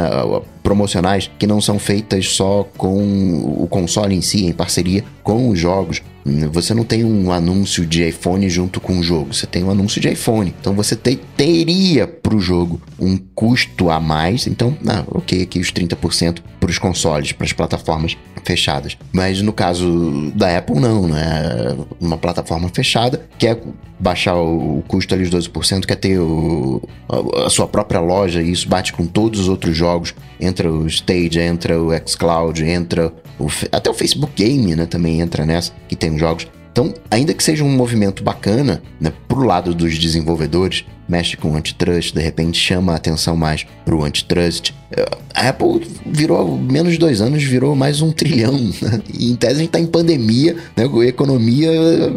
promocionais 0.64 1.30
que 1.38 1.46
não 1.46 1.60
são 1.60 1.78
feitas 1.78 2.30
só 2.30 2.66
com 2.78 3.56
o 3.62 3.68
console 3.68 4.16
em 4.16 4.22
si, 4.22 4.46
em 4.46 4.54
parceria 4.54 5.04
com 5.24 5.50
os 5.50 5.60
jogos. 5.60 6.02
Você 6.52 6.74
não 6.74 6.84
tem 6.84 7.06
um 7.06 7.32
anúncio 7.32 7.86
de 7.86 8.08
iPhone 8.08 8.50
junto 8.50 8.82
com 8.82 9.00
o 9.00 9.04
jogo, 9.04 9.34
você 9.34 9.48
tem 9.48 9.64
um 9.64 9.72
anúncio 9.72 10.02
de 10.02 10.10
iPhone. 10.10 10.54
Então 10.60 10.74
você 10.74 10.96
te, 10.96 11.18
teria 11.38 12.06
pro 12.06 12.40
jogo 12.40 12.82
um 13.00 13.18
custo 13.18 13.90
a 13.90 14.00
mais. 14.00 14.48
Então, 14.48 14.76
ah, 14.86 15.04
ok, 15.08 15.42
aqui 15.42 15.60
os 15.60 15.72
30% 15.78 16.40
para 16.60 16.70
os 16.70 16.78
consoles, 16.78 17.32
para 17.32 17.46
as 17.46 17.54
plataformas 17.54 18.18
fechadas. 18.44 18.98
Mas 19.12 19.42
no 19.42 19.54
caso 19.54 20.32
da 20.36 20.58
Apple, 20.58 20.80
não, 20.80 21.08
né? 21.08 21.76
Uma 22.00 22.18
plataforma 22.18 22.70
fechada 22.70 23.26
quer 23.38 23.62
baixar 24.00 24.36
o, 24.36 24.84
custo 24.88 25.14
ali 25.14 25.28
dos 25.28 25.50
12%, 25.50 25.86
quer 25.86 25.96
ter 25.96 26.20
o, 26.20 26.82
a, 27.10 27.48
a, 27.48 27.50
sua 27.50 27.68
própria 27.68 28.00
loja, 28.00 28.42
e 28.42 28.52
isso 28.52 28.68
bate 28.68 28.94
com 28.94 29.06
todos 29.06 29.42
os 29.42 29.50
outros 29.50 29.76
jogos. 29.76 30.14
Entra 30.40 30.72
o 30.72 30.88
Stage, 30.88 31.40
entra 31.40 31.82
o 31.82 31.90
xCloud, 32.08 32.64
entra 32.64 33.12
o, 33.40 33.48
até 33.72 33.90
o 33.90 33.94
Facebook 33.94 34.34
Game, 34.36 34.76
né? 34.76 34.86
Também 34.86 35.20
entra 35.20 35.46
nessa, 35.46 35.72
que 35.88 35.96
tem 35.96 36.18
jogos. 36.18 36.48
Então, 36.72 36.94
ainda 37.10 37.34
que 37.34 37.44
seja 37.44 37.64
um 37.64 37.76
movimento 37.76 38.24
bacana, 38.24 38.84
né, 39.02 39.12
pro 39.28 39.44
lado 39.44 39.74
dos 39.74 39.98
desenvolvedores, 39.98 40.86
mexe 41.08 41.38
com 41.38 41.56
antitrust, 41.56 42.14
de 42.14 42.22
repente 42.22 42.60
chama 42.60 42.94
a 42.94 42.96
atenção 42.96 43.36
mais 43.36 43.66
pro 43.86 44.04
antitrust. 44.04 44.74
A 45.34 45.50
Apple 45.50 45.88
virou, 46.06 46.58
menos 46.58 46.94
de 46.94 47.00
dois 47.00 47.22
anos, 47.22 47.44
virou 47.44 47.76
mais 47.76 48.02
um 48.02 48.12
trilhão. 48.12 48.58
Né? 48.82 49.02
E 49.18 49.32
em 49.32 49.36
tese 49.36 49.56
a 49.56 49.60
gente 49.60 49.70
tá 49.70 49.80
em 49.80 49.88
pandemia, 49.88 50.56
né, 50.76 50.84
economia 51.08 51.72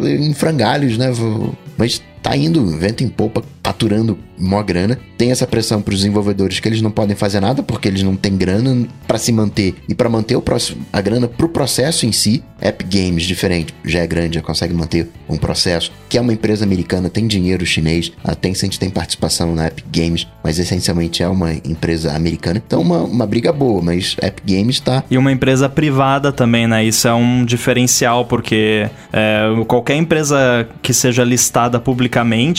em 0.05 0.33
frangalhos, 0.35 0.99
né? 0.99 1.07
Mas 1.77 2.03
tá 2.23 2.37
indo 2.37 2.67
vento 2.67 3.03
em 3.03 3.09
popa, 3.09 3.43
faturando 3.63 4.19
mó 4.39 4.63
grana. 4.63 4.99
Tem 5.17 5.31
essa 5.31 5.47
pressão 5.47 5.83
para 5.83 5.93
os 5.93 6.01
desenvolvedores 6.01 6.61
que 6.61 6.69
eles 6.69 6.81
não 6.81 6.91
podem 6.91 7.15
fazer 7.15 7.41
nada 7.41 7.63
porque 7.63 7.89
eles 7.89 8.03
não 8.03 8.17
têm 8.17 8.37
grana 8.37 8.89
para 9.07 9.19
se 9.19 9.31
manter 9.33 9.75
e 9.89 9.95
para 9.95 10.09
manter 10.09 10.37
o 10.37 10.43
próximo, 10.43 10.85
a 10.93 11.01
grana 11.01 11.29
pro 11.29 11.49
processo 11.49 12.07
em 12.07 12.13
si. 12.13 12.43
Epic 12.63 12.89
Games 12.91 13.23
diferente, 13.25 13.75
já 13.83 14.01
é 14.01 14.07
grande, 14.07 14.35
já 14.35 14.43
consegue 14.43 14.75
manter 14.75 15.09
um 15.29 15.39
processo. 15.39 15.91
Que 16.09 16.19
é 16.19 16.21
uma 16.21 16.33
empresa 16.33 16.63
americana, 16.65 17.09
tem 17.09 17.27
dinheiro 17.27 17.65
chinês, 17.65 18.13
a 18.23 18.35
Tencent 18.35 18.77
tem 18.77 18.91
participação 18.91 19.55
na 19.55 19.69
Epic 19.69 19.87
Games, 19.91 20.27
mas 20.45 20.59
essencialmente 20.59 21.23
é 21.23 21.29
uma 21.29 21.55
empresa 21.55 22.13
americana. 22.13 22.63
Então 22.65 22.83
uma, 22.83 22.99
uma 22.99 23.27
briga 23.27 23.51
boa, 23.51 23.81
mas 23.81 24.15
Epic 24.23 24.45
Games 24.47 24.77
está 24.77 25.03
e 25.11 25.17
uma 25.17 25.33
empresa 25.33 25.69
privada 25.69 26.33
também, 26.33 26.67
né? 26.67 26.85
Isso 26.85 27.09
é 27.09 27.15
um 27.15 27.45
diferencial 27.45 28.27
porque 28.27 28.89
é, 29.13 29.43
qualquer 29.67 29.97
empresa 29.97 30.69
que 30.83 30.93
seja 30.93 31.25
listada 31.25 31.81
publicamente 31.81 32.10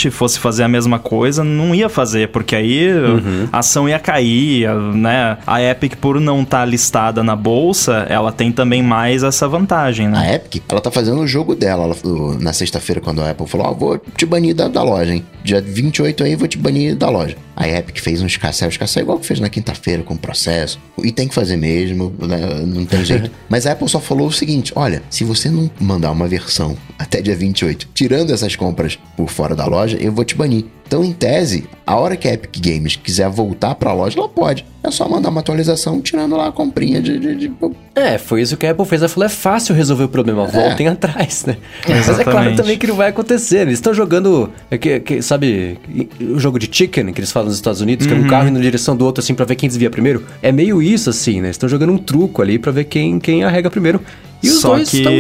fosse 0.09 0.39
fazer 0.39 0.63
a 0.63 0.67
mesma 0.67 0.99
coisa, 0.99 1.43
não 1.43 1.75
ia 1.75 1.89
fazer, 1.89 2.29
porque 2.29 2.55
aí 2.55 2.91
uhum. 2.91 3.47
a 3.51 3.59
ação 3.59 3.87
ia 3.87 3.99
cair, 3.99 4.67
né? 4.93 5.37
A 5.45 5.61
Epic, 5.61 5.95
por 5.95 6.19
não 6.19 6.41
estar 6.41 6.59
tá 6.59 6.65
listada 6.65 7.23
na 7.23 7.35
bolsa, 7.35 8.05
ela 8.09 8.31
tem 8.31 8.51
também 8.51 8.81
mais 8.81 9.23
essa 9.23 9.47
vantagem, 9.47 10.07
né? 10.07 10.17
A 10.17 10.35
Epic, 10.35 10.63
ela 10.69 10.81
tá 10.81 10.89
fazendo 10.91 11.21
o 11.21 11.27
jogo 11.27 11.55
dela. 11.55 11.83
Ela, 11.83 11.95
na 12.39 12.53
sexta-feira, 12.53 13.01
quando 13.01 13.21
a 13.21 13.29
Apple 13.29 13.47
falou, 13.47 13.67
ó, 13.67 13.71
oh, 13.71 13.75
vou 13.75 14.01
te 14.17 14.25
banir 14.25 14.55
da, 14.55 14.67
da, 14.67 14.83
loja, 14.83 15.13
hein? 15.13 15.25
Dia 15.43 15.61
28 15.61 16.23
aí, 16.23 16.35
vou 16.35 16.47
te 16.47 16.57
banir 16.57 16.95
da 16.95 17.09
loja. 17.09 17.35
A 17.61 17.67
Epic 17.67 17.99
fez 17.99 18.23
uns 18.23 18.37
casséis, 18.37 18.75
os 18.81 18.95
igual 18.95 19.19
que 19.19 19.25
fez 19.27 19.39
na 19.39 19.47
quinta-feira 19.47 20.01
com 20.01 20.15
o 20.15 20.17
processo. 20.17 20.79
E 21.03 21.11
tem 21.11 21.27
que 21.27 21.35
fazer 21.35 21.57
mesmo, 21.57 22.11
né? 22.19 22.39
não 22.65 22.83
tem 22.87 23.05
jeito. 23.05 23.29
Mas 23.47 23.67
a 23.67 23.73
Apple 23.73 23.87
só 23.87 23.99
falou 23.99 24.29
o 24.29 24.31
seguinte: 24.31 24.73
olha, 24.75 25.03
se 25.11 25.23
você 25.23 25.47
não 25.47 25.69
mandar 25.79 26.09
uma 26.09 26.27
versão 26.27 26.75
até 26.97 27.21
dia 27.21 27.35
28, 27.35 27.89
tirando 27.93 28.33
essas 28.33 28.55
compras 28.55 28.97
por 29.15 29.29
fora 29.29 29.55
da 29.55 29.67
loja, 29.67 29.95
eu 30.01 30.11
vou 30.11 30.25
te 30.25 30.33
banir. 30.33 30.65
Então, 30.91 31.05
em 31.05 31.13
tese, 31.13 31.63
a 31.87 31.95
hora 31.95 32.17
que 32.17 32.27
a 32.27 32.33
Epic 32.33 32.61
Games 32.61 32.97
quiser 32.97 33.29
voltar 33.29 33.75
para 33.75 33.91
a 33.91 33.93
loja, 33.93 34.19
ela 34.19 34.27
pode. 34.27 34.65
É 34.83 34.91
só 34.91 35.07
mandar 35.07 35.29
uma 35.29 35.39
atualização 35.39 36.01
tirando 36.01 36.35
lá 36.35 36.49
a 36.49 36.51
comprinha 36.51 37.01
de, 37.01 37.17
de, 37.17 37.33
de... 37.33 37.51
É, 37.95 38.17
foi 38.17 38.41
isso 38.41 38.57
que 38.57 38.67
a 38.67 38.71
Apple 38.71 38.85
fez. 38.85 39.01
Ela 39.01 39.07
falou: 39.07 39.25
é 39.25 39.29
fácil 39.29 39.73
resolver 39.73 40.03
o 40.03 40.09
problema, 40.09 40.43
é. 40.43 40.47
voltem 40.47 40.89
atrás, 40.89 41.45
né? 41.45 41.55
Exatamente. 41.87 42.07
Mas 42.07 42.19
é 42.19 42.23
claro 42.25 42.55
também 42.57 42.77
que 42.77 42.87
não 42.87 42.95
vai 42.95 43.07
acontecer. 43.07 43.59
Eles 43.59 43.75
estão 43.75 43.93
jogando, 43.93 44.51
é 44.69 44.77
que, 44.77 44.99
que, 44.99 45.21
sabe, 45.21 45.79
o 46.19 46.37
jogo 46.37 46.59
de 46.59 46.67
chicken 46.69 47.13
que 47.13 47.21
eles 47.21 47.31
falam 47.31 47.47
nos 47.47 47.55
Estados 47.55 47.79
Unidos, 47.79 48.05
que 48.05 48.13
uhum. 48.13 48.23
é 48.23 48.25
um 48.25 48.27
carro 48.27 48.49
indo 48.49 48.55
na 48.55 48.61
direção 48.61 48.93
do 48.93 49.05
outro 49.05 49.23
assim 49.23 49.33
para 49.33 49.45
ver 49.45 49.55
quem 49.55 49.69
desvia 49.69 49.89
primeiro. 49.89 50.25
É 50.41 50.51
meio 50.51 50.81
isso 50.81 51.09
assim, 51.09 51.39
né? 51.39 51.51
Estão 51.51 51.69
jogando 51.69 51.93
um 51.93 51.97
truco 51.97 52.41
ali 52.41 52.59
para 52.59 52.73
ver 52.73 52.83
quem, 52.83 53.17
quem 53.17 53.45
arrega 53.45 53.69
primeiro. 53.69 54.01
E 54.43 54.49
os 54.49 54.61
Só 54.61 54.75
que 54.75 54.97
estão... 54.97 55.13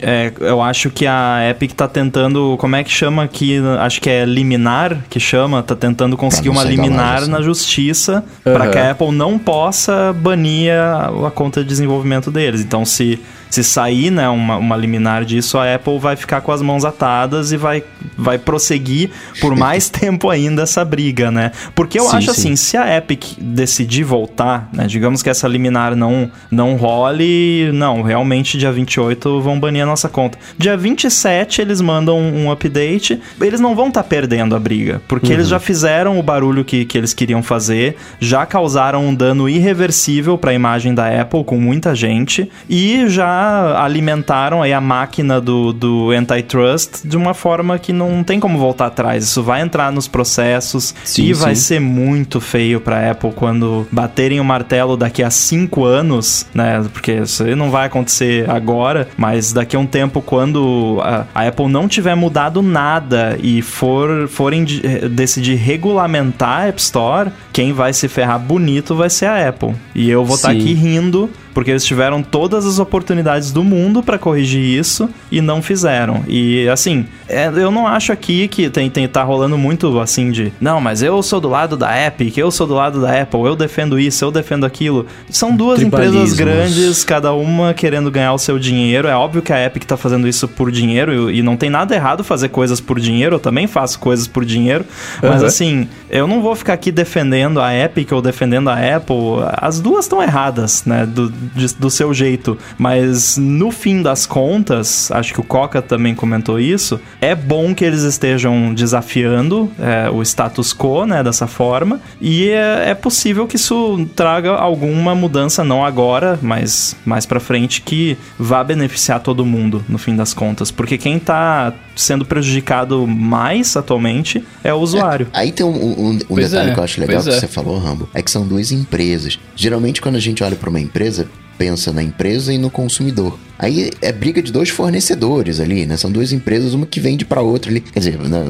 é, 0.00 0.32
eu 0.40 0.60
acho 0.60 0.90
que 0.90 1.06
a 1.06 1.48
Epic 1.50 1.72
tá 1.72 1.86
tentando, 1.86 2.56
como 2.58 2.74
é 2.76 2.82
que 2.82 2.90
chama 2.90 3.22
aqui? 3.22 3.60
Acho 3.78 4.00
que 4.00 4.10
é 4.10 4.24
liminar 4.24 4.98
que 5.08 5.20
chama, 5.20 5.62
tá 5.62 5.76
tentando 5.76 6.16
conseguir 6.16 6.48
uma 6.48 6.64
liminar 6.64 7.26
na 7.28 7.40
justiça 7.40 8.24
uhum. 8.44 8.52
para 8.52 8.68
que 8.68 8.78
a 8.78 8.90
Apple 8.90 9.12
não 9.12 9.38
possa 9.38 10.12
banir 10.12 10.72
a, 10.72 11.28
a 11.28 11.30
conta 11.30 11.62
de 11.62 11.68
desenvolvimento 11.68 12.30
deles. 12.30 12.60
Então 12.60 12.84
se 12.84 13.20
se 13.50 13.64
sair 13.64 14.10
né, 14.10 14.28
uma, 14.28 14.56
uma 14.56 14.76
liminar 14.76 15.24
disso, 15.24 15.58
a 15.58 15.74
Apple 15.74 15.98
vai 15.98 16.14
ficar 16.14 16.40
com 16.40 16.52
as 16.52 16.62
mãos 16.62 16.84
atadas 16.84 17.50
e 17.50 17.56
vai, 17.56 17.82
vai 18.16 18.38
prosseguir 18.38 19.10
por 19.40 19.56
mais 19.56 19.90
tempo 19.90 20.30
ainda 20.30 20.62
essa 20.62 20.84
briga, 20.84 21.30
né? 21.30 21.50
Porque 21.74 21.98
eu 21.98 22.04
sim, 22.04 22.16
acho 22.16 22.32
sim. 22.32 22.40
assim, 22.40 22.56
se 22.56 22.76
a 22.76 22.96
Epic 22.96 23.24
decidir 23.38 24.04
voltar, 24.04 24.68
né, 24.72 24.86
digamos 24.86 25.20
que 25.20 25.28
essa 25.28 25.48
liminar 25.48 25.96
não, 25.96 26.30
não 26.48 26.76
role, 26.76 27.72
não, 27.74 28.02
realmente 28.02 28.39
dia 28.42 28.72
28 28.72 29.40
vão 29.40 29.58
banir 29.58 29.82
a 29.82 29.86
nossa 29.86 30.08
conta. 30.08 30.38
Dia 30.56 30.76
27 30.76 31.60
eles 31.60 31.80
mandam 31.80 32.18
um 32.18 32.50
update, 32.50 33.20
eles 33.40 33.60
não 33.60 33.74
vão 33.74 33.88
estar 33.88 34.02
tá 34.02 34.08
perdendo 34.08 34.54
a 34.54 34.58
briga, 34.58 35.00
porque 35.08 35.28
uhum. 35.28 35.34
eles 35.34 35.48
já 35.48 35.58
fizeram 35.58 36.18
o 36.18 36.22
barulho 36.22 36.64
que, 36.64 36.84
que 36.84 36.96
eles 36.96 37.12
queriam 37.12 37.42
fazer, 37.42 37.96
já 38.18 38.44
causaram 38.46 39.06
um 39.06 39.14
dano 39.14 39.48
irreversível 39.48 40.38
para 40.38 40.50
a 40.50 40.54
imagem 40.54 40.94
da 40.94 41.20
Apple 41.20 41.44
com 41.44 41.58
muita 41.58 41.94
gente 41.94 42.50
e 42.68 43.08
já 43.08 43.82
alimentaram 43.82 44.62
aí 44.62 44.72
a 44.72 44.80
máquina 44.80 45.40
do, 45.40 45.72
do 45.72 46.10
antitrust 46.10 47.04
de 47.04 47.16
uma 47.16 47.34
forma 47.34 47.78
que 47.78 47.92
não 47.92 48.22
tem 48.22 48.38
como 48.40 48.58
voltar 48.58 48.86
atrás. 48.86 49.24
Isso 49.24 49.42
vai 49.42 49.60
entrar 49.60 49.92
nos 49.92 50.08
processos 50.08 50.94
sim, 51.04 51.24
e 51.24 51.34
sim. 51.34 51.40
vai 51.40 51.54
ser 51.54 51.80
muito 51.80 52.40
feio 52.40 52.80
para 52.80 53.10
Apple 53.10 53.32
quando 53.32 53.86
baterem 53.90 54.40
o 54.40 54.44
martelo 54.44 54.96
daqui 54.96 55.22
a 55.22 55.30
cinco 55.30 55.84
anos, 55.84 56.46
né? 56.54 56.84
Porque 56.92 57.12
isso 57.12 57.44
aí 57.44 57.54
não 57.54 57.70
vai 57.70 57.86
acontecer 57.86 58.29
agora, 58.48 59.08
mas 59.16 59.52
daqui 59.52 59.76
a 59.76 59.78
um 59.78 59.86
tempo, 59.86 60.20
quando 60.22 60.98
a, 61.02 61.26
a 61.34 61.48
Apple 61.48 61.68
não 61.68 61.88
tiver 61.88 62.14
mudado 62.14 62.62
nada 62.62 63.38
e 63.42 63.62
for 63.62 64.28
forem 64.28 64.64
eh, 64.82 65.08
decidir 65.08 65.56
regulamentar 65.56 66.62
a 66.62 66.66
App 66.68 66.80
Store, 66.80 67.30
quem 67.52 67.72
vai 67.72 67.92
se 67.92 68.08
ferrar 68.08 68.38
bonito 68.38 68.94
vai 68.94 69.10
ser 69.10 69.26
a 69.26 69.48
Apple. 69.48 69.74
E 69.94 70.08
eu 70.08 70.24
vou 70.24 70.36
estar 70.36 70.48
tá 70.48 70.54
aqui 70.54 70.72
rindo 70.74 71.30
porque 71.52 71.70
eles 71.70 71.84
tiveram 71.84 72.22
todas 72.22 72.66
as 72.66 72.78
oportunidades 72.78 73.52
do 73.52 73.64
mundo 73.64 74.02
para 74.02 74.18
corrigir 74.18 74.62
isso 74.62 75.08
e 75.30 75.40
não 75.40 75.62
fizeram. 75.62 76.22
E 76.28 76.68
assim, 76.68 77.06
é, 77.28 77.46
eu 77.46 77.70
não 77.70 77.86
acho 77.86 78.12
aqui 78.12 78.48
que 78.48 78.68
tem, 78.70 78.88
tem 78.90 79.06
tá 79.08 79.22
rolando 79.22 79.56
muito 79.58 79.98
assim 80.00 80.30
de, 80.30 80.52
não, 80.60 80.80
mas 80.80 81.02
eu 81.02 81.22
sou 81.22 81.40
do 81.40 81.48
lado 81.48 81.76
da 81.76 82.06
Epic, 82.06 82.36
eu 82.36 82.50
sou 82.50 82.66
do 82.66 82.74
lado 82.74 83.00
da 83.00 83.20
Apple, 83.20 83.40
eu 83.42 83.56
defendo 83.56 83.98
isso, 83.98 84.24
eu 84.24 84.30
defendo 84.30 84.64
aquilo. 84.64 85.06
São 85.28 85.54
duas 85.54 85.82
empresas 85.82 86.32
grandes, 86.34 87.04
cada 87.04 87.32
uma 87.32 87.74
querendo 87.74 88.10
ganhar 88.10 88.32
o 88.32 88.38
seu 88.38 88.58
dinheiro. 88.58 89.08
É 89.08 89.14
óbvio 89.14 89.42
que 89.42 89.52
a 89.52 89.64
Epic 89.64 89.84
tá 89.84 89.96
fazendo 89.96 90.28
isso 90.28 90.46
por 90.48 90.70
dinheiro 90.70 91.30
e 91.30 91.42
não 91.42 91.56
tem 91.56 91.70
nada 91.70 91.94
errado 91.94 92.22
fazer 92.24 92.48
coisas 92.48 92.80
por 92.80 93.00
dinheiro, 93.00 93.36
eu 93.36 93.40
também 93.40 93.66
faço 93.66 93.98
coisas 93.98 94.26
por 94.26 94.44
dinheiro, 94.44 94.84
mas 95.22 95.40
uhum. 95.40 95.46
assim, 95.46 95.88
eu 96.08 96.26
não 96.26 96.42
vou 96.42 96.54
ficar 96.54 96.74
aqui 96.74 96.90
defendendo 96.90 97.60
a 97.60 97.74
Epic 97.74 98.10
ou 98.12 98.20
defendendo 98.20 98.68
a 98.68 98.96
Apple. 98.96 99.16
As 99.52 99.80
duas 99.80 100.04
estão 100.04 100.22
erradas, 100.22 100.84
né? 100.84 101.06
Do, 101.06 101.28
de, 101.54 101.74
do 101.74 101.90
seu 101.90 102.12
jeito. 102.12 102.56
Mas 102.78 103.36
no 103.36 103.70
fim 103.70 104.02
das 104.02 104.26
contas, 104.26 105.10
acho 105.10 105.32
que 105.32 105.40
o 105.40 105.44
Coca 105.44 105.80
também 105.82 106.14
comentou 106.14 106.58
isso, 106.58 107.00
é 107.20 107.34
bom 107.34 107.74
que 107.74 107.84
eles 107.84 108.02
estejam 108.02 108.74
desafiando 108.74 109.70
é, 109.78 110.10
o 110.10 110.22
status 110.22 110.74
quo, 110.74 111.06
né, 111.06 111.22
dessa 111.22 111.46
forma, 111.46 112.00
e 112.20 112.48
é, 112.50 112.90
é, 112.90 112.94
possível 112.94 113.46
que 113.46 113.56
isso 113.56 114.08
traga 114.14 114.52
alguma 114.52 115.14
mudança, 115.14 115.64
não 115.64 115.84
agora, 115.84 116.38
mas 116.42 116.96
mais 117.04 117.26
pra 117.26 117.40
frente, 117.40 117.80
que 117.80 118.16
vá 118.38 118.62
beneficiar 118.62 119.20
todo 119.20 119.44
mundo, 119.44 119.84
no 119.88 119.98
fim 119.98 120.14
das 120.16 120.34
contas. 120.34 120.70
Porque 120.70 120.98
quem 120.98 121.18
tá 121.18 121.72
sendo 121.96 122.24
prejudicado 122.24 123.06
mais 123.06 123.76
atualmente 123.76 124.42
é 124.64 124.72
o 124.72 124.78
usuário. 124.78 125.28
É, 125.32 125.40
aí 125.40 125.52
tem 125.52 125.64
um, 125.64 125.70
um, 125.70 126.18
um 126.30 126.34
detalhe 126.34 126.70
é, 126.70 126.74
que 126.74 126.80
eu 126.80 126.84
acho 126.84 127.00
legal 127.00 127.22
que 127.22 127.28
é. 127.28 127.32
você 127.32 127.46
falou, 127.46 127.78
Rambo, 127.78 128.08
é 128.14 128.22
que 128.22 128.30
são 128.30 128.46
duas 128.46 128.72
empresas. 128.72 129.38
Geralmente, 129.54 130.00
quando 130.00 130.16
a 130.16 130.20
gente 130.20 130.42
olha 130.42 130.56
para 130.56 130.70
uma 130.70 130.80
empresa, 130.80 131.28
pensa 131.60 131.92
na 131.92 132.02
empresa 132.02 132.54
e 132.54 132.56
no 132.56 132.70
consumidor. 132.70 133.38
Aí 133.60 133.90
é 134.00 134.10
briga 134.10 134.40
de 134.40 134.50
dois 134.50 134.70
fornecedores 134.70 135.60
ali, 135.60 135.84
né? 135.84 135.94
São 135.98 136.10
duas 136.10 136.32
empresas, 136.32 136.72
uma 136.72 136.86
que 136.86 136.98
vende 136.98 137.26
para 137.26 137.42
outra 137.42 137.70
ali. 137.70 137.80
Quer 137.80 137.98
dizer, 137.98 138.18
né? 138.18 138.42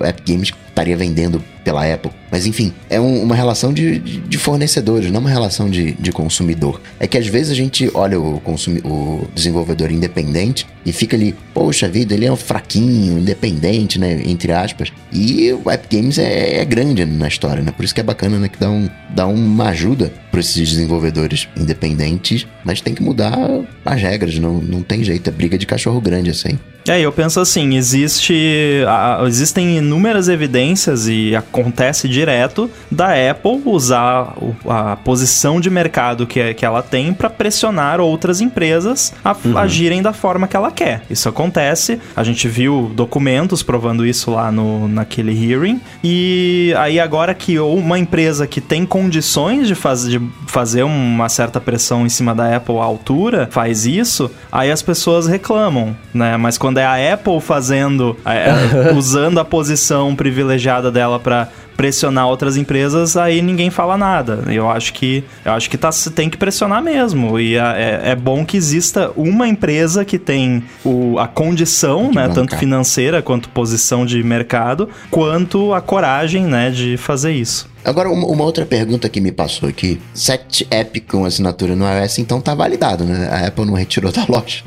a 0.00 0.08
Epic 0.10 0.28
Games 0.28 0.52
estaria 0.68 0.96
vendendo 0.96 1.42
pela 1.64 1.92
Apple. 1.92 2.12
Mas 2.30 2.46
enfim, 2.46 2.72
é 2.90 3.00
um, 3.00 3.22
uma 3.22 3.34
relação 3.34 3.72
de, 3.72 3.98
de, 3.98 4.38
fornecedores, 4.38 5.10
não 5.10 5.20
uma 5.20 5.30
relação 5.30 5.70
de, 5.70 5.92
de 5.92 6.12
consumidor. 6.12 6.80
É 7.00 7.06
que 7.06 7.16
às 7.16 7.26
vezes 7.26 7.50
a 7.50 7.54
gente 7.54 7.90
olha 7.94 8.20
o, 8.20 8.40
consumi 8.40 8.80
o 8.84 9.26
desenvolvedor 9.34 9.90
independente 9.90 10.66
e 10.84 10.92
fica 10.92 11.16
ali, 11.16 11.34
poxa 11.54 11.88
vida, 11.88 12.12
ele 12.12 12.26
é 12.26 12.32
um 12.32 12.36
fraquinho, 12.36 13.18
independente, 13.18 13.98
né? 13.98 14.22
Entre 14.26 14.52
aspas. 14.52 14.92
E 15.12 15.52
o 15.52 15.70
Epic 15.70 15.90
Games 15.90 16.18
é, 16.18 16.58
é 16.58 16.64
grande 16.64 17.04
na 17.04 17.28
história, 17.28 17.62
né? 17.62 17.72
Por 17.72 17.84
isso 17.84 17.94
que 17.94 18.00
é 18.00 18.04
bacana, 18.04 18.38
né? 18.38 18.48
Que 18.48 18.58
dá, 18.58 18.70
um, 18.70 18.88
dá 19.10 19.26
uma 19.26 19.68
ajuda 19.68 20.12
para 20.30 20.40
esses 20.40 20.68
desenvolvedores 20.68 21.48
independentes, 21.56 22.46
mas 22.64 22.80
tem 22.80 22.94
que 22.94 23.02
mudar 23.02 23.38
as 23.84 24.02
regras, 24.02 24.36
não, 24.44 24.58
não 24.60 24.82
tem 24.82 25.02
jeito, 25.02 25.28
é 25.28 25.32
briga 25.32 25.56
de 25.56 25.66
cachorro 25.66 26.00
grande 26.00 26.30
assim. 26.30 26.58
É, 26.86 27.00
eu 27.00 27.10
penso 27.10 27.40
assim, 27.40 27.76
existe, 27.76 28.84
a, 28.86 29.22
existem 29.26 29.78
inúmeras 29.78 30.28
evidências 30.28 31.08
e 31.08 31.34
acontece 31.34 32.06
direto 32.08 32.70
da 32.90 33.08
Apple 33.30 33.62
usar 33.64 34.34
a 34.68 34.94
posição 34.96 35.60
de 35.60 35.70
mercado 35.70 36.26
que, 36.26 36.52
que 36.52 36.64
ela 36.64 36.82
tem 36.82 37.14
para 37.14 37.30
pressionar 37.30 38.00
outras 38.00 38.40
empresas 38.42 39.14
a 39.24 39.34
uhum. 39.44 39.56
agirem 39.56 40.02
da 40.02 40.12
forma 40.12 40.46
que 40.46 40.56
ela 40.56 40.70
quer. 40.70 41.02
Isso 41.08 41.28
acontece, 41.28 41.98
a 42.14 42.22
gente 42.22 42.46
viu 42.48 42.92
documentos 42.94 43.62
provando 43.62 44.04
isso 44.04 44.30
lá 44.30 44.52
no, 44.52 44.86
naquele 44.86 45.32
hearing, 45.32 45.80
e 46.02 46.74
aí 46.76 47.00
agora 47.00 47.34
que 47.34 47.58
uma 47.58 47.98
empresa 47.98 48.46
que 48.46 48.60
tem 48.60 48.84
condições 48.84 49.66
de, 49.66 49.74
faz, 49.74 50.06
de 50.06 50.20
fazer 50.46 50.82
uma 50.82 51.28
certa 51.30 51.60
pressão 51.60 52.04
em 52.04 52.10
cima 52.10 52.34
da 52.34 52.56
Apple 52.56 52.76
à 52.78 52.84
altura 52.84 53.48
faz 53.50 53.86
isso, 53.86 54.30
aí 54.52 54.70
as 54.70 54.82
pessoas 54.82 55.26
reclamam, 55.26 55.96
né? 56.12 56.36
Mas 56.36 56.58
quando 56.58 56.73
quando 56.74 56.78
é 56.78 56.84
a 56.84 57.14
Apple 57.14 57.40
fazendo, 57.40 58.16
é, 58.24 58.90
usando 58.98 59.38
a 59.38 59.44
posição 59.44 60.16
privilegiada 60.16 60.90
dela 60.90 61.20
para 61.20 61.48
pressionar 61.76 62.26
outras 62.28 62.56
empresas, 62.56 63.16
aí 63.16 63.42
ninguém 63.42 63.70
fala 63.70 63.96
nada. 63.96 64.44
Eu 64.48 64.68
acho 64.68 64.92
que 64.92 65.24
eu 65.44 65.52
acho 65.52 65.68
que 65.70 65.76
tá, 65.76 65.90
tem 66.14 66.28
que 66.28 66.36
pressionar 66.36 66.82
mesmo. 66.82 67.38
E 67.38 67.56
é, 67.56 68.00
é 68.04 68.16
bom 68.16 68.44
que 68.44 68.56
exista 68.56 69.12
uma 69.16 69.46
empresa 69.46 70.04
que 70.04 70.18
tem 70.18 70.64
o, 70.84 71.18
a 71.18 71.28
condição, 71.28 72.10
né, 72.12 72.28
tanto 72.32 72.56
financeira 72.56 73.22
quanto 73.22 73.48
posição 73.48 74.04
de 74.04 74.22
mercado, 74.22 74.88
quanto 75.10 75.72
a 75.74 75.80
coragem, 75.80 76.44
né, 76.44 76.70
de 76.70 76.96
fazer 76.96 77.32
isso. 77.32 77.73
Agora, 77.84 78.10
uma, 78.10 78.44
outra 78.44 78.64
pergunta 78.64 79.08
que 79.10 79.20
me 79.20 79.30
passou 79.30 79.68
aqui. 79.68 80.00
Set 80.14 80.66
app 80.70 81.00
com 81.00 81.26
assinatura 81.26 81.76
no 81.76 81.84
iOS, 81.84 82.18
então 82.18 82.40
tá 82.40 82.54
validado, 82.54 83.04
né? 83.04 83.28
A 83.30 83.46
Apple 83.46 83.66
não 83.66 83.74
retirou 83.74 84.10
da 84.10 84.24
loja. 84.26 84.62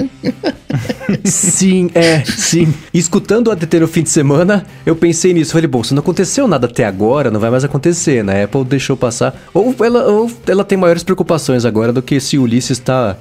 sim, 1.26 1.90
é, 1.96 2.24
sim. 2.24 2.72
escutando 2.94 3.48
o 3.48 3.52
ADT 3.52 3.80
no 3.80 3.88
fim 3.88 4.04
de 4.04 4.10
semana, 4.10 4.66
eu 4.86 4.96
pensei 4.96 5.34
nisso. 5.34 5.54
Falei, 5.54 5.68
bom, 5.68 5.84
se 5.84 5.96
não 5.96 6.02
aconteceu 6.02 6.48
nada 6.48 6.68
até 6.68 6.86
agora, 6.86 7.32
não 7.32 7.40
vai 7.40 7.50
mais 7.50 7.64
acontecer, 7.64 8.24
né? 8.24 8.42
A 8.42 8.44
Apple 8.46 8.64
deixou 8.66 8.96
passar. 8.96 9.36
Ou 9.52 9.76
ela, 9.84 10.06
ou 10.06 10.32
ela 10.46 10.64
tem 10.64 10.78
maiores 10.78 11.04
preocupações 11.04 11.66
agora 11.66 11.92
do 11.92 12.04
que 12.04 12.20
se 12.20 12.38
o 12.38 12.44
Ulisses 12.44 12.78
tá, 12.78 13.18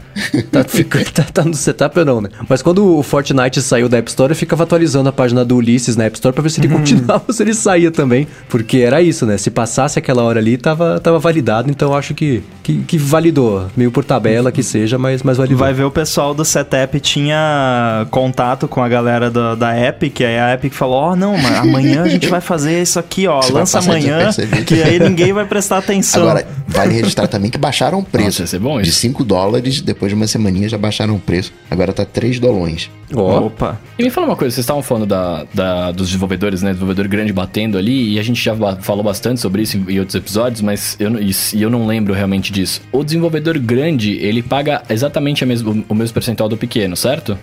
tá, 0.52 0.62
tá, 1.14 1.22
tá 1.22 1.44
no 1.44 1.54
setup 1.54 1.98
ou 1.98 2.04
não, 2.04 2.20
né? 2.20 2.28
Mas 2.46 2.60
quando 2.60 2.98
o 2.98 3.02
Fortnite 3.02 3.62
saiu 3.62 3.88
da 3.88 3.96
App 3.96 4.10
Store, 4.10 4.32
eu 4.32 4.36
ficava 4.36 4.64
atualizando 4.64 5.08
a 5.08 5.12
página 5.12 5.42
do 5.42 5.56
Ulisses 5.56 5.96
na 5.96 6.04
App 6.04 6.16
Store 6.16 6.34
pra 6.34 6.42
ver 6.42 6.50
se 6.50 6.60
ele 6.60 6.68
continuava 6.68 7.24
ou 7.26 7.32
se 7.32 7.42
ele 7.42 7.54
saía 7.54 7.90
também. 7.90 8.28
Porque 8.50 8.78
era 8.78 9.00
isso, 9.00 9.24
né? 9.24 9.38
Se 9.38 9.50
passar 9.50 9.85
passasse 9.86 9.98
aquela 9.98 10.22
hora 10.22 10.40
ali, 10.40 10.56
tava, 10.56 11.00
tava 11.00 11.18
validado, 11.18 11.70
então 11.70 11.94
acho 11.94 12.12
que, 12.14 12.42
que, 12.62 12.78
que, 12.82 12.98
validou. 12.98 13.66
Meio 13.76 13.90
por 13.90 14.04
tabela 14.04 14.50
que 14.50 14.62
seja, 14.62 14.98
mas, 14.98 15.22
mas 15.22 15.36
validou. 15.36 15.58
Vai 15.58 15.72
ver 15.72 15.84
o 15.84 15.90
pessoal 15.90 16.34
do 16.34 16.44
Setup 16.44 16.98
tinha 17.00 18.06
contato 18.10 18.66
com 18.68 18.82
a 18.82 18.88
galera 18.88 19.30
do, 19.30 19.56
da 19.56 19.78
Epic, 19.78 20.20
aí 20.20 20.38
a 20.38 20.54
Epic 20.54 20.72
falou: 20.72 20.96
Ó, 20.96 21.12
oh, 21.12 21.16
não, 21.16 21.38
mas 21.38 21.58
amanhã 21.58 22.02
a 22.02 22.08
gente 22.08 22.28
vai 22.28 22.40
fazer 22.40 22.82
isso 22.82 22.98
aqui, 22.98 23.26
ó, 23.26 23.40
Você 23.40 23.52
lança 23.52 23.78
amanhã, 23.78 24.30
que 24.66 24.82
aí 24.82 24.98
ninguém 24.98 25.32
vai 25.32 25.44
prestar 25.44 25.78
atenção. 25.78 26.22
Agora, 26.22 26.46
vale 26.66 26.94
registrar 26.94 27.28
também 27.28 27.50
que 27.50 27.58
baixaram 27.58 28.00
o 28.00 28.04
preço. 28.04 28.42
Nossa, 28.42 28.58
bom 28.58 28.80
isso. 28.80 28.90
De 28.90 28.96
5 28.96 29.24
dólares, 29.24 29.80
depois 29.80 30.10
de 30.10 30.16
uma 30.16 30.26
semaninha 30.26 30.68
já 30.68 30.78
baixaram 30.78 31.14
o 31.14 31.20
preço. 31.20 31.52
Agora 31.70 31.92
tá 31.92 32.04
3 32.04 32.38
dolões. 32.40 32.90
Oh. 33.14 33.46
Opa. 33.46 33.78
E 33.98 34.02
me 34.02 34.10
fala 34.10 34.26
uma 34.26 34.36
coisa, 34.36 34.54
vocês 34.54 34.64
estavam 34.64 34.82
falando 34.82 35.06
da, 35.06 35.44
da, 35.54 35.90
dos 35.92 36.08
desenvolvedores, 36.08 36.62
né? 36.62 36.70
Desenvolvedor 36.70 37.08
grande 37.08 37.32
batendo 37.32 37.78
ali, 37.78 38.14
e 38.14 38.18
a 38.18 38.22
gente 38.22 38.42
já 38.42 38.54
falou 38.80 39.04
bastante 39.04 39.40
sobre 39.40 39.62
isso 39.62 39.76
em, 39.76 39.92
em 39.92 39.98
outros 39.98 40.14
episódios, 40.14 40.60
mas 40.60 40.96
eu, 40.98 41.10
e, 41.20 41.30
e 41.54 41.62
eu 41.62 41.70
não 41.70 41.86
lembro 41.86 42.12
realmente 42.12 42.52
disso. 42.52 42.80
O 42.90 43.04
desenvolvedor 43.04 43.58
grande, 43.58 44.12
ele 44.16 44.42
paga 44.42 44.82
exatamente 44.88 45.44
a 45.44 45.46
mesmo, 45.46 45.84
o 45.88 45.94
mesmo 45.94 46.14
percentual 46.14 46.48
do 46.48 46.56
pequeno, 46.56 46.96
certo? 46.96 47.38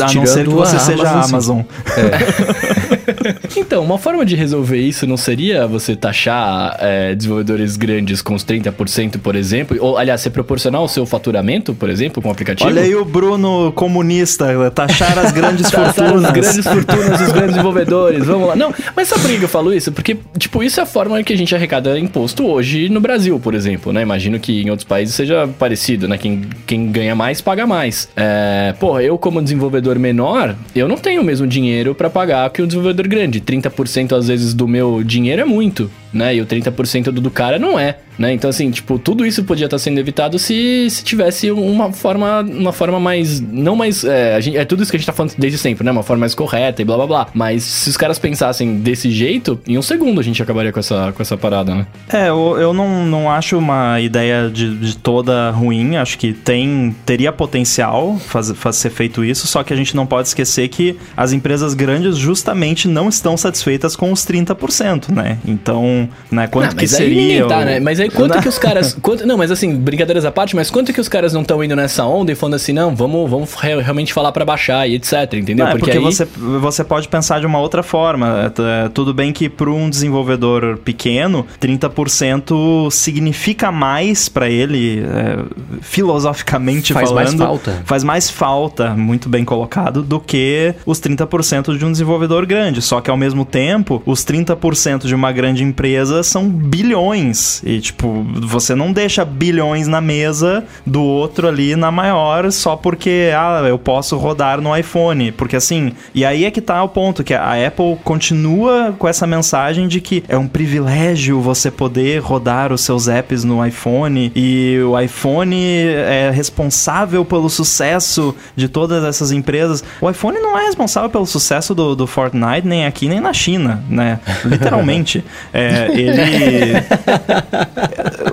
A 0.00 0.12
não 0.12 0.26
ser 0.26 0.44
que 0.44 0.50
você 0.50 0.78
seja 0.78 1.08
a 1.08 1.24
Amazon. 1.24 1.60
É. 1.96 3.11
então, 3.56 3.82
uma 3.82 3.98
forma 3.98 4.24
de 4.24 4.36
resolver 4.36 4.78
isso 4.78 5.06
não 5.06 5.16
seria 5.16 5.66
você 5.66 5.94
taxar 5.96 6.76
é, 6.80 7.14
desenvolvedores 7.14 7.76
grandes 7.76 8.22
com 8.22 8.34
os 8.34 8.44
30%, 8.44 9.18
por 9.18 9.36
exemplo? 9.36 9.76
Ou, 9.80 9.96
aliás, 9.96 10.20
ser 10.20 10.30
proporcional 10.30 10.82
ao 10.82 10.88
seu 10.88 11.06
faturamento, 11.06 11.74
por 11.74 11.88
exemplo, 11.88 12.22
com 12.22 12.28
o 12.28 12.32
aplicativo? 12.32 12.68
Olha 12.68 12.82
aí 12.82 12.94
o 12.94 13.04
Bruno 13.04 13.72
comunista, 13.72 14.70
taxar 14.70 15.18
as 15.18 15.32
grandes 15.32 15.68
fortunas. 15.70 16.24
as 16.24 16.32
grandes 16.32 16.64
fortunas 16.64 17.20
dos 17.20 17.32
grandes 17.32 17.54
desenvolvedores, 17.54 18.26
vamos 18.26 18.48
lá. 18.48 18.56
Não, 18.56 18.74
mas 18.96 19.08
sabe 19.08 19.22
por 19.22 19.30
que 19.30 19.42
eu 19.42 19.48
falo 19.48 19.72
isso? 19.72 19.92
Porque, 19.92 20.16
tipo, 20.38 20.62
isso 20.62 20.80
é 20.80 20.82
a 20.82 20.86
forma 20.86 21.22
que 21.22 21.32
a 21.32 21.36
gente 21.36 21.54
arrecada 21.54 21.98
imposto 21.98 22.46
hoje 22.46 22.88
no 22.88 23.00
Brasil, 23.00 23.38
por 23.38 23.54
exemplo, 23.54 23.92
né? 23.92 24.02
Imagino 24.02 24.38
que 24.38 24.62
em 24.62 24.70
outros 24.70 24.86
países 24.86 25.14
seja 25.14 25.48
parecido, 25.58 26.08
né? 26.08 26.18
Quem, 26.18 26.42
quem 26.66 26.90
ganha 26.90 27.14
mais, 27.14 27.40
paga 27.40 27.66
mais. 27.66 28.08
É, 28.16 28.74
porra, 28.78 29.02
eu 29.02 29.18
como 29.18 29.42
desenvolvedor 29.42 29.98
menor, 29.98 30.54
eu 30.74 30.88
não 30.88 30.96
tenho 30.96 31.22
o 31.22 31.24
mesmo 31.24 31.46
dinheiro 31.46 31.94
para 31.94 32.10
pagar 32.10 32.50
que 32.50 32.62
um 32.62 32.66
desenvolvedor 32.66 33.06
grande. 33.12 33.40
30% 33.40 34.16
às 34.16 34.28
vezes 34.28 34.54
do 34.54 34.66
meu 34.66 35.02
dinheiro 35.04 35.42
é 35.42 35.44
muito, 35.44 35.90
né? 36.12 36.34
E 36.34 36.40
o 36.40 36.46
30% 36.46 37.04
do 37.04 37.20
do 37.20 37.30
cara 37.30 37.58
não 37.58 37.78
é. 37.78 37.96
Né? 38.18 38.32
Então, 38.34 38.50
assim, 38.50 38.70
tipo, 38.70 38.98
tudo 38.98 39.24
isso 39.24 39.42
podia 39.44 39.64
estar 39.64 39.78
sendo 39.78 39.98
evitado 39.98 40.38
se, 40.38 40.88
se 40.90 41.02
tivesse 41.02 41.50
uma 41.50 41.92
forma, 41.92 42.40
uma 42.42 42.72
forma 42.72 43.00
mais. 43.00 43.40
Não 43.40 43.74
mais. 43.74 44.04
É, 44.04 44.40
gente, 44.40 44.56
é 44.56 44.64
tudo 44.64 44.82
isso 44.82 44.90
que 44.90 44.96
a 44.96 45.00
gente 45.00 45.06
tá 45.06 45.12
falando 45.12 45.34
desde 45.38 45.58
sempre, 45.58 45.84
né? 45.84 45.90
Uma 45.90 46.02
forma 46.02 46.20
mais 46.20 46.34
correta 46.34 46.82
e 46.82 46.84
blá 46.84 46.96
blá 46.96 47.06
blá. 47.06 47.26
Mas 47.32 47.62
se 47.62 47.88
os 47.88 47.96
caras 47.96 48.18
pensassem 48.18 48.80
desse 48.80 49.10
jeito, 49.10 49.58
em 49.66 49.78
um 49.78 49.82
segundo 49.82 50.20
a 50.20 50.22
gente 50.22 50.42
acabaria 50.42 50.72
com 50.72 50.80
essa, 50.80 51.12
com 51.12 51.22
essa 51.22 51.36
parada, 51.36 51.74
né? 51.74 51.86
É, 52.12 52.28
eu, 52.28 52.56
eu 52.58 52.74
não, 52.74 53.06
não 53.06 53.30
acho 53.30 53.56
uma 53.56 54.00
ideia 54.00 54.50
de, 54.50 54.76
de 54.76 54.96
toda 54.96 55.50
ruim. 55.50 55.96
Acho 55.96 56.18
que 56.18 56.32
tem 56.32 56.94
teria 57.06 57.32
potencial 57.32 58.18
fazer, 58.18 58.54
fazer 58.54 58.78
ser 58.78 58.90
feito 58.90 59.24
isso, 59.24 59.46
só 59.46 59.62
que 59.62 59.72
a 59.72 59.76
gente 59.76 59.94
não 59.94 60.06
pode 60.06 60.28
esquecer 60.28 60.68
que 60.68 60.96
as 61.16 61.32
empresas 61.32 61.74
grandes 61.74 62.16
justamente 62.16 62.88
não 62.88 63.08
estão 63.08 63.36
satisfeitas 63.36 63.94
com 63.94 64.12
os 64.12 64.26
30%, 64.26 65.10
né? 65.10 65.38
Então, 65.46 66.01
né, 66.30 66.46
quanto 66.46 66.70
não, 66.70 66.76
que 66.76 66.86
seria. 66.86 67.46
Tá, 67.46 67.64
né? 67.64 67.80
Mas 67.80 68.00
aí 68.00 68.10
quanto 68.10 68.40
que 68.40 68.48
os 68.48 68.58
caras. 68.58 68.96
Quanto, 69.02 69.26
não, 69.26 69.36
mas 69.36 69.50
assim, 69.50 69.74
brincadeiras 69.74 70.24
à 70.24 70.30
parte, 70.30 70.54
mas 70.54 70.70
quanto 70.70 70.92
que 70.92 71.00
os 71.00 71.08
caras 71.08 71.32
não 71.32 71.42
estão 71.42 71.62
indo 71.62 71.74
nessa 71.74 72.04
onda 72.04 72.30
e 72.30 72.34
falando 72.34 72.54
assim, 72.54 72.72
não, 72.72 72.94
vamos, 72.94 73.28
vamos 73.28 73.52
realmente 73.54 74.12
falar 74.12 74.30
para 74.30 74.44
baixar 74.44 74.88
e 74.88 74.94
etc, 74.94 75.34
entendeu? 75.34 75.66
Não, 75.66 75.72
porque, 75.72 75.90
é 75.90 75.94
porque 75.94 75.98
aí... 75.98 76.04
você, 76.04 76.24
você 76.60 76.84
pode 76.84 77.08
pensar 77.08 77.40
de 77.40 77.46
uma 77.46 77.58
outra 77.58 77.82
forma. 77.82 78.52
É, 78.58 78.88
tudo 78.88 79.12
bem 79.12 79.32
que 79.32 79.48
para 79.48 79.70
um 79.70 79.90
desenvolvedor 79.90 80.78
pequeno, 80.78 81.46
30% 81.60 82.90
significa 82.90 83.72
mais 83.72 84.28
para 84.28 84.48
ele, 84.48 85.00
é, 85.00 85.38
filosoficamente 85.80 86.92
faz 86.92 87.08
falando. 87.08 87.26
Faz 87.26 87.34
mais 87.34 87.48
falta. 87.48 87.82
Faz 87.84 88.04
mais 88.04 88.30
falta, 88.30 88.90
muito 88.94 89.28
bem 89.28 89.44
colocado, 89.44 90.02
do 90.02 90.20
que 90.20 90.74
os 90.86 91.00
30% 91.00 91.76
de 91.76 91.84
um 91.84 91.92
desenvolvedor 91.92 92.46
grande. 92.46 92.80
Só 92.82 93.00
que 93.00 93.10
ao 93.10 93.16
mesmo 93.16 93.44
tempo, 93.44 94.02
os 94.06 94.24
30% 94.24 95.06
de 95.06 95.14
uma 95.14 95.32
grande 95.32 95.62
empresa 95.62 95.91
são 96.22 96.48
bilhões. 96.48 97.62
E, 97.64 97.80
tipo, 97.80 98.02
Tipo, 98.02 98.26
você 98.48 98.74
não 98.74 98.92
deixa 98.92 99.24
bilhões 99.24 99.86
na 99.86 100.00
mesa 100.00 100.64
do 100.84 101.00
outro 101.00 101.46
ali 101.46 101.76
na 101.76 101.92
maior 101.92 102.50
só 102.50 102.74
porque, 102.74 103.30
ah, 103.32 103.62
eu 103.68 103.78
posso 103.78 104.16
rodar 104.16 104.60
no 104.60 104.76
iPhone. 104.76 105.30
Porque 105.30 105.54
assim, 105.54 105.92
e 106.12 106.24
aí 106.24 106.44
é 106.44 106.50
que 106.50 106.60
tá 106.60 106.82
o 106.82 106.88
ponto, 106.88 107.22
que 107.22 107.32
a 107.32 107.66
Apple 107.66 107.96
continua 108.02 108.92
com 108.98 109.06
essa 109.06 109.24
mensagem 109.24 109.86
de 109.86 110.00
que 110.00 110.24
é 110.26 110.36
um 110.36 110.48
privilégio 110.48 111.40
você 111.40 111.70
poder 111.70 112.18
rodar 112.18 112.72
os 112.72 112.80
seus 112.80 113.06
apps 113.06 113.44
no 113.44 113.64
iPhone 113.64 114.32
e 114.34 114.80
o 114.84 114.98
iPhone 114.98 115.56
é 115.56 116.32
responsável 116.34 117.24
pelo 117.24 117.48
sucesso 117.48 118.34
de 118.56 118.68
todas 118.68 119.04
essas 119.04 119.30
empresas. 119.30 119.84
O 120.00 120.10
iPhone 120.10 120.40
não 120.40 120.58
é 120.58 120.64
responsável 120.64 121.08
pelo 121.08 121.26
sucesso 121.26 121.72
do, 121.72 121.94
do 121.94 122.06
Fortnite 122.06 122.66
nem 122.66 122.84
aqui 122.84 123.06
nem 123.06 123.20
na 123.20 123.32
China, 123.32 123.84
né? 123.88 124.18
Literalmente. 124.44 125.24
é, 125.52 125.81
ele 125.88 126.82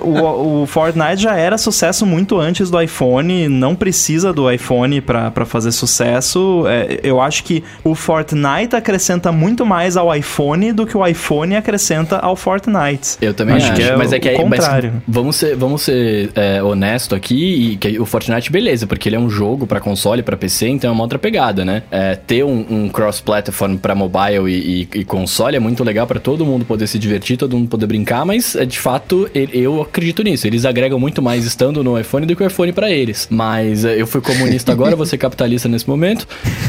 o, 0.02 0.62
o, 0.62 0.66
Fortnite 0.66 1.22
já 1.22 1.36
era 1.36 1.56
sucesso 1.58 2.04
muito 2.04 2.38
antes 2.38 2.70
do 2.70 2.80
iPhone, 2.80 3.48
não 3.48 3.74
precisa 3.74 4.32
do 4.32 4.50
iPhone 4.50 5.00
para 5.00 5.44
fazer 5.44 5.72
sucesso. 5.72 6.64
É, 6.66 7.00
eu 7.02 7.20
acho 7.20 7.44
que 7.44 7.62
o 7.84 7.94
Fortnite 7.94 8.74
acrescenta 8.74 9.32
muito 9.32 9.64
mais 9.64 9.96
ao 9.96 10.14
iPhone 10.14 10.72
do 10.72 10.86
que 10.86 10.96
o 10.96 11.06
iPhone 11.06 11.56
acrescenta 11.56 12.18
ao 12.18 12.36
Fortnite. 12.36 13.16
Eu 13.20 13.34
também 13.34 13.56
acho, 13.56 13.72
acho. 13.72 13.74
que 13.74 13.82
é 13.82 13.96
mas 13.96 14.12
é 14.12 14.18
que 14.18 14.28
é, 14.28 14.34
contrário. 14.34 15.02
vamos 15.06 15.36
ser, 15.36 15.56
vamos 15.56 15.82
ser 15.82 16.30
é, 16.34 16.62
honesto 16.62 17.14
aqui, 17.14 17.72
e 17.72 17.76
que 17.76 17.98
o 17.98 18.06
Fortnite, 18.06 18.50
beleza, 18.50 18.86
porque 18.86 19.08
ele 19.08 19.16
é 19.16 19.18
um 19.18 19.30
jogo 19.30 19.66
para 19.66 19.80
console, 19.80 20.22
para 20.22 20.36
PC, 20.36 20.68
então 20.68 20.90
é 20.90 20.92
uma 20.92 21.02
outra 21.02 21.18
pegada, 21.18 21.64
né? 21.64 21.82
É, 21.90 22.14
ter 22.14 22.44
um, 22.44 22.64
um 22.70 22.88
cross-platform 22.88 23.76
para 23.76 23.94
mobile 23.94 24.50
e, 24.50 24.88
e, 24.94 25.00
e, 25.00 25.04
console 25.04 25.56
é 25.56 25.60
muito 25.60 25.82
legal 25.84 26.06
para 26.06 26.20
todo 26.20 26.44
mundo 26.44 26.64
poder 26.64 26.86
se 26.86 26.98
divertir, 26.98 27.29
todo 27.36 27.56
mundo 27.56 27.68
poder 27.68 27.86
brincar, 27.86 28.24
mas 28.24 28.54
é, 28.54 28.64
de 28.64 28.78
fato 28.78 29.28
eu 29.34 29.82
acredito 29.82 30.22
nisso. 30.22 30.46
Eles 30.46 30.64
agregam 30.64 30.98
muito 30.98 31.22
mais 31.22 31.44
estando 31.44 31.82
no 31.82 31.98
iPhone 31.98 32.26
do 32.26 32.36
que 32.36 32.42
o 32.42 32.46
iPhone 32.46 32.72
para 32.72 32.90
eles. 32.90 33.28
Mas 33.30 33.84
eh, 33.84 34.00
eu 34.00 34.06
fui 34.06 34.20
comunista 34.20 34.72
agora, 34.72 34.96
ser 35.06 35.18
capitalista 35.18 35.68
nesse 35.68 35.88
momento. 35.88 36.26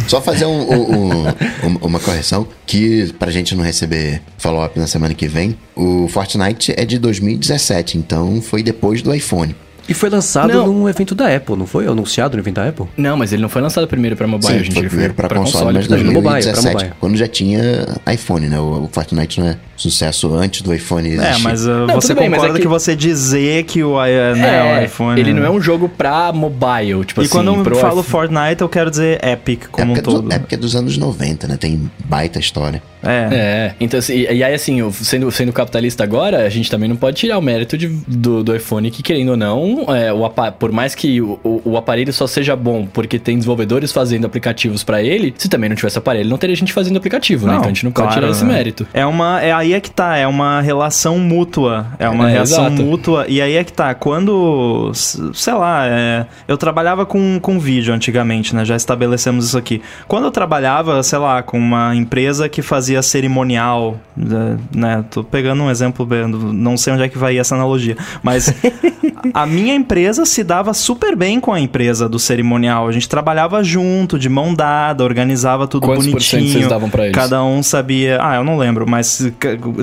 Só 0.08 0.22
fazer 0.22 0.46
um, 0.46 0.62
um, 0.62 1.28
um, 1.28 1.78
uma 1.82 2.00
correção 2.00 2.48
que 2.66 3.14
pra 3.20 3.32
gente 3.32 3.56
não 3.56 3.64
receber 3.64 4.22
follow-up 4.38 4.78
na 4.80 4.88
semana 4.88 5.14
que 5.14 5.28
vem, 5.28 5.58
o 5.76 6.08
Fortnite 6.08 6.74
é 6.76 6.86
de 6.86 6.98
2017, 6.98 7.98
então 7.98 8.42
foi 8.42 8.64
depois 8.64 9.02
do 9.02 9.14
iPhone. 9.14 9.56
E 9.92 9.94
foi 9.94 10.10
lançado 10.10 10.54
não. 10.54 10.68
num 10.68 10.88
evento 10.88 11.14
da 11.14 11.36
Apple, 11.36 11.58
não 11.58 11.68
foi? 11.68 11.86
Anunciado 11.86 12.38
no 12.38 12.42
evento 12.42 12.56
da 12.56 12.70
Apple? 12.70 12.86
Não, 12.96 13.18
mas 13.18 13.34
ele 13.34 13.42
não 13.42 13.50
foi 13.50 13.62
lançado 13.62 13.86
primeiro 13.88 14.16
para 14.16 14.26
mobile, 14.26 14.60
Sim, 14.60 14.64
gente. 14.64 14.74
Foi 14.74 14.88
primeiro 14.88 15.14
para 15.14 15.28
console, 15.28 15.52
console, 15.52 15.74
mas 15.74 15.88
2017, 15.88 16.56
mobile, 16.56 16.74
mobile. 16.74 16.94
quando 16.98 17.18
já 17.18 17.28
tinha 17.28 17.86
iPhone, 18.10 18.48
né? 18.48 18.58
O, 18.58 18.88
Fortnite 18.90 19.42
não 19.42 19.48
é 19.48 19.58
sucesso 19.76 20.34
antes 20.34 20.62
do 20.62 20.74
iPhone 20.74 21.10
é, 21.10 21.14
existir. 21.14 21.42
É, 21.42 21.44
mas 21.44 21.66
uh, 21.66 21.88
não, 21.88 21.96
você 21.96 22.14
bem, 22.14 22.30
concorda 22.30 22.48
mas 22.48 22.56
é 22.56 22.58
que... 22.58 22.62
que... 22.62 22.68
você 22.70 22.96
dizer 22.96 23.64
que 23.66 23.84
o, 23.84 23.98
uh, 23.98 24.36
né, 24.36 24.78
é, 24.78 24.82
o 24.82 24.86
iPhone... 24.86 25.20
Ele 25.20 25.34
não 25.34 25.44
é 25.44 25.50
um 25.50 25.60
jogo 25.60 25.90
pra 25.90 26.32
mobile, 26.32 27.04
tipo 27.04 27.22
e 27.22 27.26
assim... 27.26 27.38
E 27.38 27.44
quando 27.44 27.70
eu 27.70 27.76
falo 27.76 28.02
Fortnite, 28.02 28.62
eu 28.62 28.70
quero 28.70 28.90
dizer 28.90 29.20
Epic 29.26 29.66
como 29.70 29.92
é 29.94 30.00
um 30.00 30.02
todo. 30.02 30.22
Do, 30.22 30.34
é 30.34 30.42
é 30.50 30.58
dos 30.58 30.74
anos 30.74 30.98
90, 30.98 31.48
né? 31.48 31.58
Tem 31.58 31.92
baita 32.06 32.40
história. 32.40 32.82
É. 33.04 33.28
É, 33.32 33.76
então 33.80 33.98
assim, 33.98 34.14
e 34.14 34.44
aí 34.44 34.54
assim, 34.54 34.92
sendo, 34.92 35.32
sendo 35.32 35.52
capitalista 35.52 36.04
agora, 36.04 36.46
a 36.46 36.50
gente 36.50 36.70
também 36.70 36.88
não 36.88 36.96
pode 36.96 37.18
tirar 37.18 37.38
o 37.38 37.42
mérito 37.42 37.78
de, 37.78 37.88
do, 37.88 38.44
do 38.44 38.56
iPhone 38.56 38.90
que, 38.92 39.02
querendo 39.02 39.30
ou 39.30 39.38
não, 39.38 39.81
não, 39.88 39.96
é, 39.96 40.14
o, 40.14 40.30
por 40.58 40.72
mais 40.72 40.96
que 40.96 41.22
o, 41.22 41.40
o, 41.44 41.78
aparelho 41.78 42.12
só 42.14 42.28
seja 42.28 42.56
bom 42.56 42.86
porque 42.86 43.18
tem 43.20 43.36
desenvolvedores 43.36 43.92
fazendo 43.92 44.26
aplicativos 44.26 44.84
para 44.84 45.02
ele, 45.02 45.34
se 45.38 45.50
também 45.50 45.70
não 45.70 45.76
tivesse 45.76 45.98
aparelho, 45.98 46.30
não 46.30 46.38
teria 46.38 46.56
gente 46.56 46.74
fazendo 46.74 46.98
aplicativo, 46.98 47.48
né? 47.48 47.54
não, 47.54 47.60
né? 47.60 47.60
Então 47.60 47.72
a 47.72 47.74
gente 47.74 47.86
não 47.86 47.92
claro, 47.92 48.10
pode 48.10 48.22
tirar 48.22 48.32
esse 48.32 48.46
né? 48.46 48.54
mérito. 48.54 48.88
É 48.94 49.06
uma. 49.06 49.42
É 49.42 49.52
aí 49.52 49.74
é 49.74 49.80
que 49.80 49.90
tá, 49.90 50.18
é 50.18 50.28
uma 50.28 50.62
relação 50.62 51.18
mútua. 51.18 51.88
É 51.98 52.08
uma 52.08 52.30
é, 52.30 52.34
relação 52.34 52.68
exato. 52.68 52.82
mútua. 52.82 53.26
E 53.28 53.42
aí 53.42 53.56
é 53.56 53.64
que 53.64 53.74
tá. 53.74 53.94
Quando. 53.94 54.92
Sei 54.94 55.54
lá, 55.54 55.86
é, 55.88 56.26
eu 56.48 56.58
trabalhava 56.58 57.06
com, 57.06 57.40
com 57.40 57.60
vídeo 57.60 57.94
antigamente, 57.94 58.56
né? 58.56 58.66
Já 58.66 58.76
estabelecemos 58.76 59.46
isso 59.46 59.58
aqui. 59.58 59.82
Quando 60.08 60.26
eu 60.26 60.32
trabalhava, 60.32 61.02
sei 61.04 61.20
lá, 61.20 61.42
com 61.42 61.58
uma 61.58 61.96
empresa 61.96 62.48
que 62.48 62.62
fazia 62.62 63.02
cerimonial, 63.02 63.98
né? 64.16 64.58
né 64.74 65.06
tô 65.10 65.24
pegando 65.24 65.64
um 65.64 65.70
exemplo, 65.70 66.08
não 66.28 66.78
sei 66.78 66.94
onde 66.94 67.04
é 67.04 67.10
que 67.10 67.18
vai 67.18 67.38
essa 67.38 67.56
analogia, 67.56 67.98
mas 68.24 68.54
a 69.34 69.46
minha 69.46 69.71
empresa 69.74 70.26
se 70.26 70.44
dava 70.44 70.74
super 70.74 71.16
bem 71.16 71.40
com 71.40 71.54
a 71.54 71.60
empresa 71.60 72.08
do 72.08 72.20
cerimonial. 72.20 72.88
A 72.88 72.92
gente 72.92 73.08
trabalhava 73.08 73.64
junto, 73.64 74.18
de 74.18 74.30
mão 74.30 74.54
dada, 74.54 75.04
organizava 75.04 75.68
tudo 75.68 75.88
Quantos 75.88 76.08
bonitinho. 76.08 76.52
Vocês 76.52 76.68
davam 76.68 76.90
pra 76.90 77.04
eles? 77.04 77.16
Cada 77.16 77.44
um 77.44 77.62
sabia. 77.62 78.18
Ah, 78.22 78.36
eu 78.36 78.44
não 78.44 78.58
lembro, 78.58 78.90
mas 78.90 79.32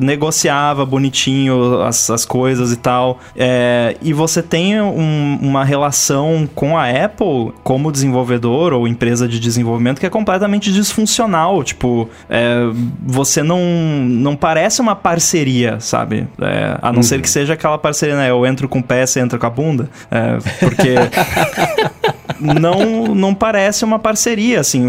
negociava 0.01 0.85
bonitinho 0.85 1.83
as, 1.83 2.11
as 2.11 2.25
coisas 2.25 2.73
e 2.73 2.77
tal. 2.77 3.19
É, 3.37 3.97
e 4.03 4.13
você 4.13 4.43
tem 4.43 4.81
um, 4.81 5.39
uma 5.41 5.65
relação 5.65 6.49
com 6.55 6.77
a 6.77 6.89
Apple 6.89 7.53
como 7.63 7.93
desenvolvedor 7.93 8.73
ou 8.73 8.87
empresa 8.87 9.29
de 9.29 9.39
desenvolvimento 9.39 10.01
que 10.01 10.07
é 10.07 10.11
completamente 10.11 10.73
disfuncional. 10.73 11.63
Tipo, 11.63 12.09
é, 12.29 12.69
você 13.05 13.43
não, 13.43 13.61
não 14.09 14.37
parece 14.37 14.81
uma 14.81 14.95
parceria, 14.95 15.81
sabe? 15.81 16.27
É, 16.41 16.79
a 16.81 16.91
não 16.91 16.99
uhum. 16.99 17.03
ser 17.03 17.21
que 17.21 17.29
seja 17.29 17.55
aquela 17.55 17.79
parceria, 17.79 18.17
né? 18.17 18.31
Eu 18.31 18.45
entro 18.47 18.69
com 18.69 18.79
o 18.79 18.83
pé, 18.83 19.07
você 19.07 19.21
entra 19.21 19.39
com 19.39 19.47
a 19.47 19.51
bunda. 19.51 19.68
É, 20.11 20.39
porque. 20.61 20.95
não, 22.41 23.15
não 23.15 23.35
parece 23.35 23.85
uma 23.85 23.99
parceria, 23.99 24.61
assim. 24.61 24.87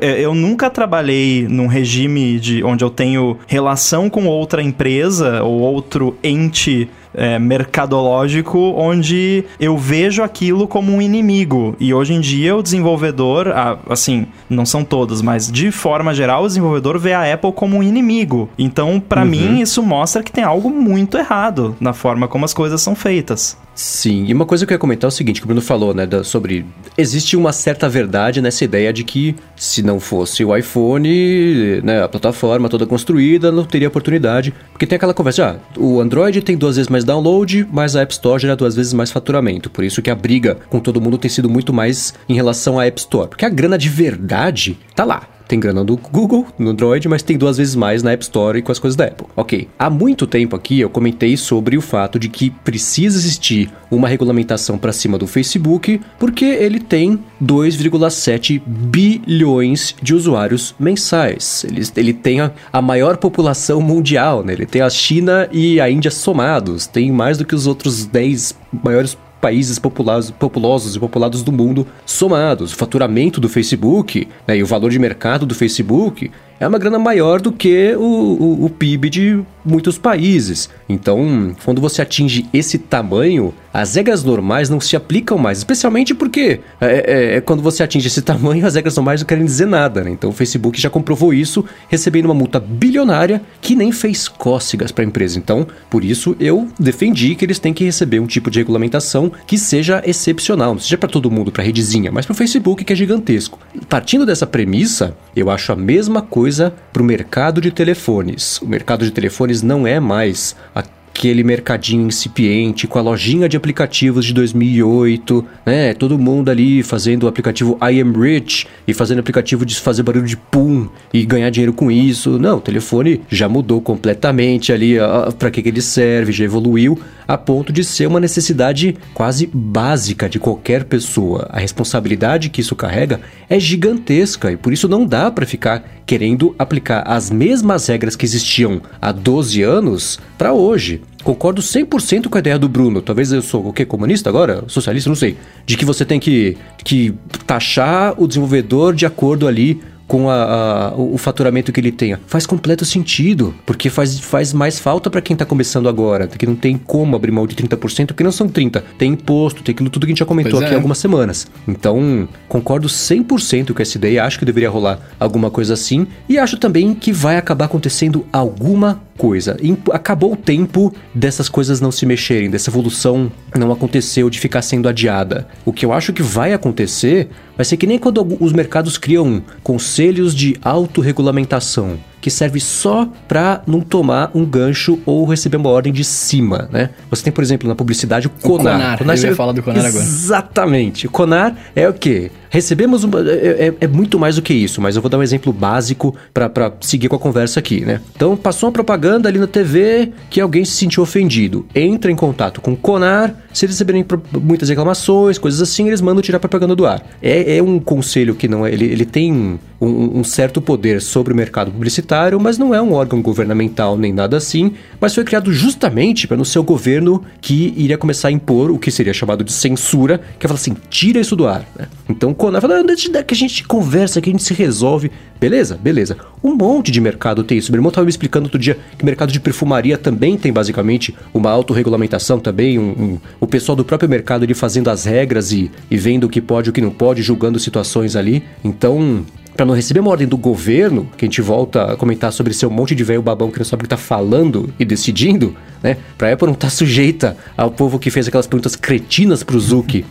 É, 0.00 0.20
eu 0.20 0.34
nunca 0.34 0.70
trabalhei 0.70 1.46
num 1.48 1.66
regime 1.66 2.38
de 2.38 2.64
onde 2.64 2.84
eu 2.84 2.90
tenho 2.90 3.38
relação 3.46 4.08
com 4.08 4.26
outra 4.26 4.62
empresa 4.62 5.42
ou 5.42 5.60
outro 5.60 6.16
ente 6.22 6.88
é, 7.14 7.38
mercadológico 7.38 8.58
onde 8.76 9.44
eu 9.58 9.76
vejo 9.76 10.22
aquilo 10.22 10.66
como 10.66 10.92
um 10.92 11.02
inimigo. 11.02 11.74
E 11.78 11.92
hoje 11.92 12.14
em 12.14 12.20
dia 12.20 12.56
o 12.56 12.62
desenvolvedor, 12.62 13.48
assim, 13.88 14.26
não 14.48 14.64
são 14.64 14.84
todos, 14.84 15.22
mas 15.22 15.50
de 15.50 15.70
forma 15.70 16.14
geral 16.14 16.44
o 16.44 16.46
desenvolvedor 16.46 16.98
vê 16.98 17.12
a 17.12 17.32
Apple 17.32 17.52
como 17.52 17.76
um 17.76 17.82
inimigo. 17.82 18.48
Então, 18.58 19.00
para 19.00 19.22
uhum. 19.22 19.28
mim, 19.28 19.60
isso 19.60 19.82
mostra 19.82 20.22
que 20.22 20.32
tem 20.32 20.44
algo 20.44 20.70
muito 20.70 21.18
errado 21.18 21.76
na 21.80 21.92
forma 21.92 22.28
como 22.28 22.44
as 22.44 22.54
coisas 22.54 22.80
são 22.80 22.94
feitas. 22.94 23.56
Sim, 23.82 24.26
e 24.26 24.34
uma 24.34 24.44
coisa 24.44 24.66
que 24.66 24.74
eu 24.74 24.74
ia 24.74 24.78
comentar 24.78 25.08
é 25.08 25.08
o 25.08 25.10
seguinte, 25.10 25.40
que 25.40 25.46
o 25.46 25.48
Bruno 25.48 25.62
falou, 25.62 25.94
né, 25.94 26.04
da, 26.04 26.22
sobre... 26.22 26.66
Existe 26.98 27.34
uma 27.34 27.50
certa 27.50 27.88
verdade 27.88 28.42
nessa 28.42 28.62
ideia 28.62 28.92
de 28.92 29.02
que 29.02 29.34
se 29.56 29.82
não 29.82 29.98
fosse 29.98 30.44
o 30.44 30.54
iPhone, 30.54 31.80
né, 31.80 32.02
a 32.04 32.06
plataforma 32.06 32.68
toda 32.68 32.84
construída, 32.84 33.50
não 33.50 33.64
teria 33.64 33.88
oportunidade. 33.88 34.52
Porque 34.70 34.86
tem 34.86 34.96
aquela 34.96 35.14
conversa, 35.14 35.56
ah, 35.56 35.80
o 35.80 35.98
Android 35.98 36.42
tem 36.42 36.58
duas 36.58 36.76
vezes 36.76 36.90
mais 36.90 37.04
download, 37.04 37.66
mas 37.72 37.96
a 37.96 38.02
App 38.02 38.12
Store 38.12 38.38
gera 38.38 38.54
duas 38.54 38.76
vezes 38.76 38.92
mais 38.92 39.10
faturamento. 39.10 39.70
Por 39.70 39.82
isso 39.82 40.02
que 40.02 40.10
a 40.10 40.14
briga 40.14 40.58
com 40.68 40.78
todo 40.78 41.00
mundo 41.00 41.16
tem 41.16 41.30
sido 41.30 41.48
muito 41.48 41.72
mais 41.72 42.12
em 42.28 42.34
relação 42.34 42.78
à 42.78 42.84
App 42.84 43.00
Store. 43.00 43.30
Porque 43.30 43.46
a 43.46 43.48
grana 43.48 43.78
de 43.78 43.88
verdade 43.88 44.78
tá 44.94 45.06
lá 45.06 45.26
tem 45.50 45.58
grana 45.58 45.84
do 45.84 45.96
Google, 45.96 46.46
no 46.56 46.70
Android, 46.70 47.08
mas 47.08 47.24
tem 47.24 47.36
duas 47.36 47.56
vezes 47.56 47.74
mais 47.74 48.04
na 48.04 48.12
App 48.12 48.22
Store 48.22 48.56
e 48.56 48.62
com 48.62 48.70
as 48.70 48.78
coisas 48.78 48.94
da 48.94 49.06
Apple. 49.06 49.26
Ok. 49.34 49.66
Há 49.76 49.90
muito 49.90 50.24
tempo 50.24 50.54
aqui 50.54 50.78
eu 50.78 50.88
comentei 50.88 51.36
sobre 51.36 51.76
o 51.76 51.80
fato 51.80 52.20
de 52.20 52.28
que 52.28 52.50
precisa 52.50 53.18
existir 53.18 53.68
uma 53.90 54.06
regulamentação 54.06 54.78
para 54.78 54.92
cima 54.92 55.18
do 55.18 55.26
Facebook, 55.26 56.00
porque 56.20 56.44
ele 56.44 56.78
tem 56.78 57.18
2,7 57.42 58.62
bilhões 58.64 59.96
de 60.00 60.14
usuários 60.14 60.72
mensais. 60.78 61.64
Ele, 61.64 61.82
ele 61.96 62.12
tem 62.12 62.40
a, 62.40 62.52
a 62.72 62.80
maior 62.80 63.16
população 63.16 63.80
mundial, 63.80 64.44
né? 64.44 64.52
Ele 64.52 64.66
tem 64.66 64.82
a 64.82 64.88
China 64.88 65.48
e 65.50 65.80
a 65.80 65.90
Índia 65.90 66.12
somados, 66.12 66.86
tem 66.86 67.10
mais 67.10 67.38
do 67.38 67.44
que 67.44 67.56
os 67.56 67.66
outros 67.66 68.06
10 68.06 68.54
maiores 68.84 69.18
países 69.40 69.78
populosos, 69.78 70.30
populosos 70.30 70.96
e 70.96 71.00
populados 71.00 71.42
do 71.42 71.50
mundo 71.52 71.86
somados. 72.04 72.72
O 72.72 72.76
faturamento 72.76 73.40
do 73.40 73.48
Facebook 73.48 74.28
né, 74.46 74.58
e 74.58 74.62
o 74.62 74.66
valor 74.66 74.90
de 74.90 74.98
mercado 74.98 75.46
do 75.46 75.54
Facebook 75.54 76.30
é 76.60 76.68
uma 76.68 76.78
grana 76.78 76.98
maior 76.98 77.40
do 77.40 77.50
que 77.50 77.94
o, 77.96 78.02
o, 78.02 78.64
o 78.66 78.70
PIB 78.70 79.08
de 79.08 79.40
muitos 79.64 79.98
países. 79.98 80.68
Então, 80.88 81.54
quando 81.64 81.80
você 81.80 82.02
atinge 82.02 82.46
esse 82.52 82.78
tamanho, 82.78 83.54
as 83.72 83.94
regras 83.94 84.24
normais 84.24 84.68
não 84.68 84.80
se 84.80 84.96
aplicam 84.96 85.38
mais, 85.38 85.58
especialmente 85.58 86.14
porque 86.14 86.60
é, 86.80 86.86
é, 86.86 87.36
é, 87.36 87.40
quando 87.40 87.62
você 87.62 87.82
atinge 87.82 88.08
esse 88.08 88.22
tamanho, 88.22 88.66
as 88.66 88.74
regras 88.74 88.96
normais 88.96 89.20
não 89.20 89.26
querem 89.26 89.44
dizer 89.44 89.66
nada. 89.66 90.02
Né? 90.02 90.10
Então, 90.10 90.30
o 90.30 90.32
Facebook 90.32 90.80
já 90.80 90.90
comprovou 90.90 91.32
isso, 91.32 91.64
recebendo 91.88 92.26
uma 92.26 92.34
multa 92.34 92.60
bilionária 92.60 93.40
que 93.60 93.74
nem 93.74 93.92
fez 93.92 94.28
cócegas 94.28 94.92
para 94.92 95.04
a 95.04 95.06
empresa. 95.06 95.38
Então, 95.38 95.66
por 95.88 96.04
isso, 96.04 96.36
eu 96.40 96.68
defendi 96.78 97.34
que 97.34 97.44
eles 97.44 97.58
têm 97.58 97.72
que 97.72 97.84
receber 97.84 98.20
um 98.20 98.26
tipo 98.26 98.50
de 98.50 98.58
regulamentação 98.58 99.30
que 99.46 99.56
seja 99.56 100.02
excepcional, 100.04 100.74
não 100.74 100.80
seja 100.80 100.98
para 100.98 101.08
todo 101.08 101.30
mundo, 101.30 101.52
para 101.52 101.62
redezinha, 101.62 102.10
mas 102.10 102.26
para 102.26 102.32
o 102.32 102.36
Facebook 102.36 102.84
que 102.84 102.92
é 102.92 102.96
gigantesco. 102.96 103.58
Partindo 103.88 104.26
dessa 104.26 104.46
premissa, 104.46 105.14
eu 105.34 105.50
acho 105.50 105.72
a 105.72 105.76
mesma 105.76 106.22
coisa 106.22 106.49
coisa 106.50 106.74
para 106.92 107.00
o 107.00 107.04
mercado 107.04 107.60
de 107.60 107.70
telefones. 107.70 108.60
O 108.60 108.66
mercado 108.66 109.04
de 109.04 109.12
telefones 109.12 109.62
não 109.62 109.86
é 109.86 110.00
mais 110.00 110.56
aquele 110.74 111.44
mercadinho 111.44 112.08
incipiente 112.08 112.88
com 112.88 112.98
a 112.98 113.02
lojinha 113.02 113.48
de 113.48 113.56
aplicativos 113.56 114.26
de 114.26 114.34
2008, 114.34 115.46
né? 115.64 115.94
Todo 115.94 116.18
mundo 116.18 116.50
ali 116.50 116.82
fazendo 116.82 117.22
o 117.22 117.28
aplicativo 117.28 117.78
I 117.80 118.00
Am 118.00 118.12
Rich 118.18 118.66
e 118.88 118.92
fazendo 118.92 119.20
aplicativo 119.20 119.64
de 119.64 119.76
fazer 119.76 120.02
barulho 120.02 120.26
de 120.26 120.36
pum 120.36 120.88
e 121.14 121.24
ganhar 121.24 121.50
dinheiro 121.50 121.72
com 121.72 121.88
isso. 121.88 122.36
Não, 122.36 122.56
o 122.56 122.60
telefone 122.60 123.20
já 123.28 123.48
mudou 123.48 123.80
completamente 123.80 124.72
ali 124.72 124.96
para 125.38 125.52
que, 125.52 125.62
que 125.62 125.68
ele 125.68 125.80
serve, 125.80 126.32
já 126.32 126.44
evoluiu 126.44 126.98
a 127.30 127.38
ponto 127.38 127.72
de 127.72 127.84
ser 127.84 128.08
uma 128.08 128.18
necessidade 128.18 128.96
quase 129.14 129.48
básica 129.54 130.28
de 130.28 130.40
qualquer 130.40 130.82
pessoa. 130.82 131.46
A 131.50 131.60
responsabilidade 131.60 132.50
que 132.50 132.60
isso 132.60 132.74
carrega 132.74 133.20
é 133.48 133.60
gigantesca 133.60 134.50
e 134.50 134.56
por 134.56 134.72
isso 134.72 134.88
não 134.88 135.06
dá 135.06 135.30
para 135.30 135.46
ficar 135.46 135.84
querendo 136.04 136.56
aplicar 136.58 137.04
as 137.06 137.30
mesmas 137.30 137.86
regras 137.86 138.16
que 138.16 138.24
existiam 138.24 138.82
há 139.00 139.12
12 139.12 139.62
anos 139.62 140.18
para 140.36 140.52
hoje. 140.52 141.02
Concordo 141.22 141.62
100% 141.62 142.26
com 142.26 142.36
a 142.36 142.40
ideia 142.40 142.58
do 142.58 142.68
Bruno. 142.68 143.00
Talvez 143.00 143.30
eu 143.30 143.42
sou 143.42 143.64
o 143.64 143.72
quê? 143.72 143.84
Comunista 143.84 144.28
agora? 144.28 144.64
Socialista? 144.66 145.08
Não 145.08 145.14
sei. 145.14 145.36
De 145.64 145.76
que 145.76 145.84
você 145.84 146.04
tem 146.04 146.18
que, 146.18 146.56
que 146.82 147.14
taxar 147.46 148.20
o 148.20 148.26
desenvolvedor 148.26 148.92
de 148.92 149.06
acordo 149.06 149.46
ali 149.46 149.80
com 150.10 150.28
a, 150.28 150.88
a, 150.88 150.94
o 150.96 151.16
faturamento 151.16 151.70
que 151.70 151.78
ele 151.78 151.92
tenha. 151.92 152.18
Faz 152.26 152.44
completo 152.44 152.84
sentido, 152.84 153.54
porque 153.64 153.88
faz, 153.88 154.18
faz 154.18 154.52
mais 154.52 154.76
falta 154.76 155.08
para 155.08 155.20
quem 155.20 155.36
tá 155.36 155.44
começando 155.44 155.88
agora, 155.88 156.26
que 156.26 156.44
não 156.44 156.56
tem 156.56 156.76
como 156.76 157.14
abrir 157.14 157.30
mão 157.30 157.46
de 157.46 157.54
30%, 157.54 158.06
porque 158.08 158.24
não 158.24 158.32
são 158.32 158.48
30%. 158.48 158.82
Tem 158.98 159.12
imposto, 159.12 159.62
tem 159.62 159.72
aquilo 159.72 159.88
tudo 159.88 160.06
que 160.06 160.10
a 160.10 160.12
gente 160.12 160.18
já 160.18 160.26
comentou 160.26 160.54
pois 160.54 160.64
aqui 160.64 160.72
há 160.72 160.74
é. 160.74 160.78
algumas 160.78 160.98
semanas. 160.98 161.46
Então, 161.68 162.28
concordo 162.48 162.88
100% 162.88 163.72
com 163.72 163.80
essa 163.80 163.98
ideia, 163.98 164.24
acho 164.24 164.36
que 164.36 164.44
deveria 164.44 164.68
rolar 164.68 164.98
alguma 165.20 165.48
coisa 165.48 165.74
assim, 165.74 166.08
e 166.28 166.36
acho 166.38 166.58
também 166.58 166.92
que 166.92 167.12
vai 167.12 167.36
acabar 167.36 167.66
acontecendo 167.66 168.26
alguma 168.32 169.00
coisa. 169.20 169.54
acabou 169.92 170.32
o 170.32 170.36
tempo 170.36 170.94
dessas 171.14 171.46
coisas 171.46 171.78
não 171.78 171.92
se 171.92 172.06
mexerem, 172.06 172.48
dessa 172.48 172.70
evolução 172.70 173.30
não 173.54 173.70
aconteceu, 173.70 174.30
de 174.30 174.40
ficar 174.40 174.62
sendo 174.62 174.88
adiada. 174.88 175.46
O 175.62 175.74
que 175.74 175.84
eu 175.84 175.92
acho 175.92 176.10
que 176.14 176.22
vai 176.22 176.54
acontecer 176.54 177.28
vai 177.54 177.66
ser 177.66 177.76
que 177.76 177.86
nem 177.86 177.98
quando 177.98 178.26
os 178.40 178.54
mercados 178.54 178.96
criam 178.96 179.42
conselhos 179.62 180.34
de 180.34 180.56
autorregulamentação 180.62 181.98
que 182.20 182.30
serve 182.30 182.60
só 182.60 183.08
para 183.26 183.62
não 183.66 183.80
tomar 183.80 184.30
um 184.34 184.44
gancho 184.44 184.98
ou 185.06 185.24
receber 185.24 185.56
uma 185.56 185.70
ordem 185.70 185.92
de 185.92 186.04
cima, 186.04 186.68
né? 186.70 186.90
Você 187.08 187.24
tem, 187.24 187.32
por 187.32 187.42
exemplo, 187.42 187.68
na 187.68 187.74
publicidade 187.74 188.26
o 188.26 188.30
CONAR. 188.30 188.76
O 188.76 188.78
CONAR, 188.78 188.98
CONAR 188.98 189.16
eu 189.16 189.28
ia 189.28 189.36
falar 189.36 189.52
do 189.52 189.62
CONAR 189.62 189.86
agora. 189.86 190.04
Exatamente. 190.04 191.06
O 191.06 191.10
CONAR 191.10 191.56
é 191.74 191.88
o 191.88 191.92
quê? 191.92 192.30
Recebemos 192.50 193.04
uma, 193.04 193.20
é, 193.20 193.68
é, 193.68 193.74
é, 193.82 193.86
muito 193.86 194.18
mais 194.18 194.34
do 194.34 194.42
que 194.42 194.52
isso, 194.52 194.80
mas 194.80 194.96
eu 194.96 195.02
vou 195.02 195.08
dar 195.08 195.18
um 195.18 195.22
exemplo 195.22 195.52
básico 195.52 196.16
para 196.34 196.72
seguir 196.80 197.08
com 197.08 197.14
a 197.14 197.18
conversa 197.18 197.60
aqui, 197.60 197.82
né? 197.82 198.00
Então, 198.16 198.36
passou 198.36 198.68
uma 198.68 198.72
propaganda 198.72 199.28
ali 199.28 199.38
na 199.38 199.46
TV 199.46 200.12
que 200.28 200.40
alguém 200.40 200.64
se 200.64 200.72
sentiu 200.72 201.04
ofendido. 201.04 201.64
Entra 201.72 202.10
em 202.10 202.16
contato 202.16 202.60
com 202.60 202.72
o 202.72 202.76
CONAR, 202.76 203.36
se 203.52 203.64
eles 203.64 203.76
receberem 203.76 204.04
muitas 204.42 204.68
reclamações, 204.68 205.38
coisas 205.38 205.62
assim, 205.62 205.86
eles 205.86 206.00
mandam 206.00 206.20
tirar 206.22 206.38
a 206.38 206.40
propaganda 206.40 206.74
do 206.74 206.84
ar. 206.84 207.00
É, 207.22 207.58
é 207.58 207.62
um 207.62 207.78
conselho 207.78 208.34
que 208.34 208.48
não 208.48 208.66
é. 208.66 208.72
Ele, 208.72 208.84
ele 208.84 209.04
tem 209.04 209.60
um, 209.80 210.18
um 210.18 210.24
certo 210.24 210.60
poder 210.60 211.00
sobre 211.00 211.32
o 211.32 211.36
mercado 211.36 211.70
publicitário 211.70 212.09
mas 212.40 212.58
não 212.58 212.74
é 212.74 212.82
um 212.82 212.92
órgão 212.92 213.22
governamental 213.22 213.96
nem 213.96 214.12
nada 214.12 214.36
assim, 214.36 214.72
mas 215.00 215.14
foi 215.14 215.22
criado 215.22 215.52
justamente 215.52 216.26
para 216.26 216.36
no 216.36 216.44
seu 216.44 216.62
governo 216.62 217.22
que 217.40 217.72
iria 217.76 217.96
começar 217.96 218.28
a 218.28 218.32
impor 218.32 218.70
o 218.70 218.78
que 218.78 218.90
seria 218.90 219.14
chamado 219.14 219.44
de 219.44 219.52
censura, 219.52 220.20
que 220.38 220.44
é 220.44 220.48
falar 220.48 220.58
assim, 220.58 220.74
tira 220.88 221.20
isso 221.20 221.36
do 221.36 221.46
ar. 221.46 221.64
Né? 221.78 221.86
Então, 222.08 222.34
quando 222.34 222.54
ela 222.54 222.60
fala, 222.60 222.80
ah, 222.80 223.22
que 223.22 223.34
a 223.34 223.36
gente 223.36 223.62
conversa, 223.64 224.20
que 224.20 224.28
a 224.28 224.32
gente 224.32 224.42
se 224.42 224.52
resolve, 224.52 225.10
beleza, 225.38 225.78
beleza. 225.80 226.16
Um 226.42 226.54
monte 226.54 226.90
de 226.90 227.00
mercado 227.00 227.44
tem 227.44 227.58
isso. 227.58 227.70
Meu 227.70 227.78
irmão 227.78 227.90
estava 227.90 228.04
me 228.04 228.10
explicando 228.10 228.46
outro 228.46 228.58
dia 228.58 228.76
que 228.96 229.02
o 229.04 229.06
mercado 229.06 229.32
de 229.32 229.38
perfumaria 229.38 229.96
também 229.96 230.36
tem 230.36 230.52
basicamente 230.52 231.14
uma 231.32 231.50
autorregulamentação 231.50 232.40
também, 232.40 232.78
um, 232.78 232.90
um, 232.90 233.18
o 233.38 233.46
pessoal 233.46 233.76
do 233.76 233.84
próprio 233.84 234.08
mercado 234.08 234.42
ali 234.42 234.54
fazendo 234.54 234.90
as 234.90 235.04
regras 235.04 235.52
e, 235.52 235.70
e 235.88 235.96
vendo 235.96 236.24
o 236.24 236.28
que 236.28 236.40
pode 236.40 236.68
e 236.68 236.70
o 236.70 236.72
que 236.72 236.80
não 236.80 236.90
pode, 236.90 237.22
julgando 237.22 237.58
situações 237.60 238.16
ali. 238.16 238.42
Então, 238.64 239.24
para 239.60 239.66
não 239.66 239.74
receber 239.74 240.00
uma 240.00 240.10
ordem 240.10 240.26
do 240.26 240.38
governo, 240.38 241.06
que 241.18 241.26
a 241.26 241.28
gente 241.28 241.42
volta 241.42 241.92
a 241.92 241.94
comentar 241.94 242.32
sobre 242.32 242.54
ser 242.54 242.64
um 242.64 242.70
monte 242.70 242.94
de 242.94 243.04
velho 243.04 243.20
babão 243.20 243.50
que 243.50 243.58
não 243.58 243.64
sabe 243.66 243.82
o 243.82 243.84
que 243.84 243.90
tá 243.90 243.96
falando 243.98 244.72
e 244.78 244.86
decidindo, 244.86 245.54
né? 245.82 245.98
Pra 246.16 246.32
Apple 246.32 246.46
não 246.46 246.54
tá 246.54 246.70
sujeita 246.70 247.36
ao 247.58 247.70
povo 247.70 247.98
que 247.98 248.10
fez 248.10 248.26
aquelas 248.26 248.46
perguntas 248.46 248.74
cretinas 248.74 249.42
pro 249.42 249.60
Zuki 249.60 250.06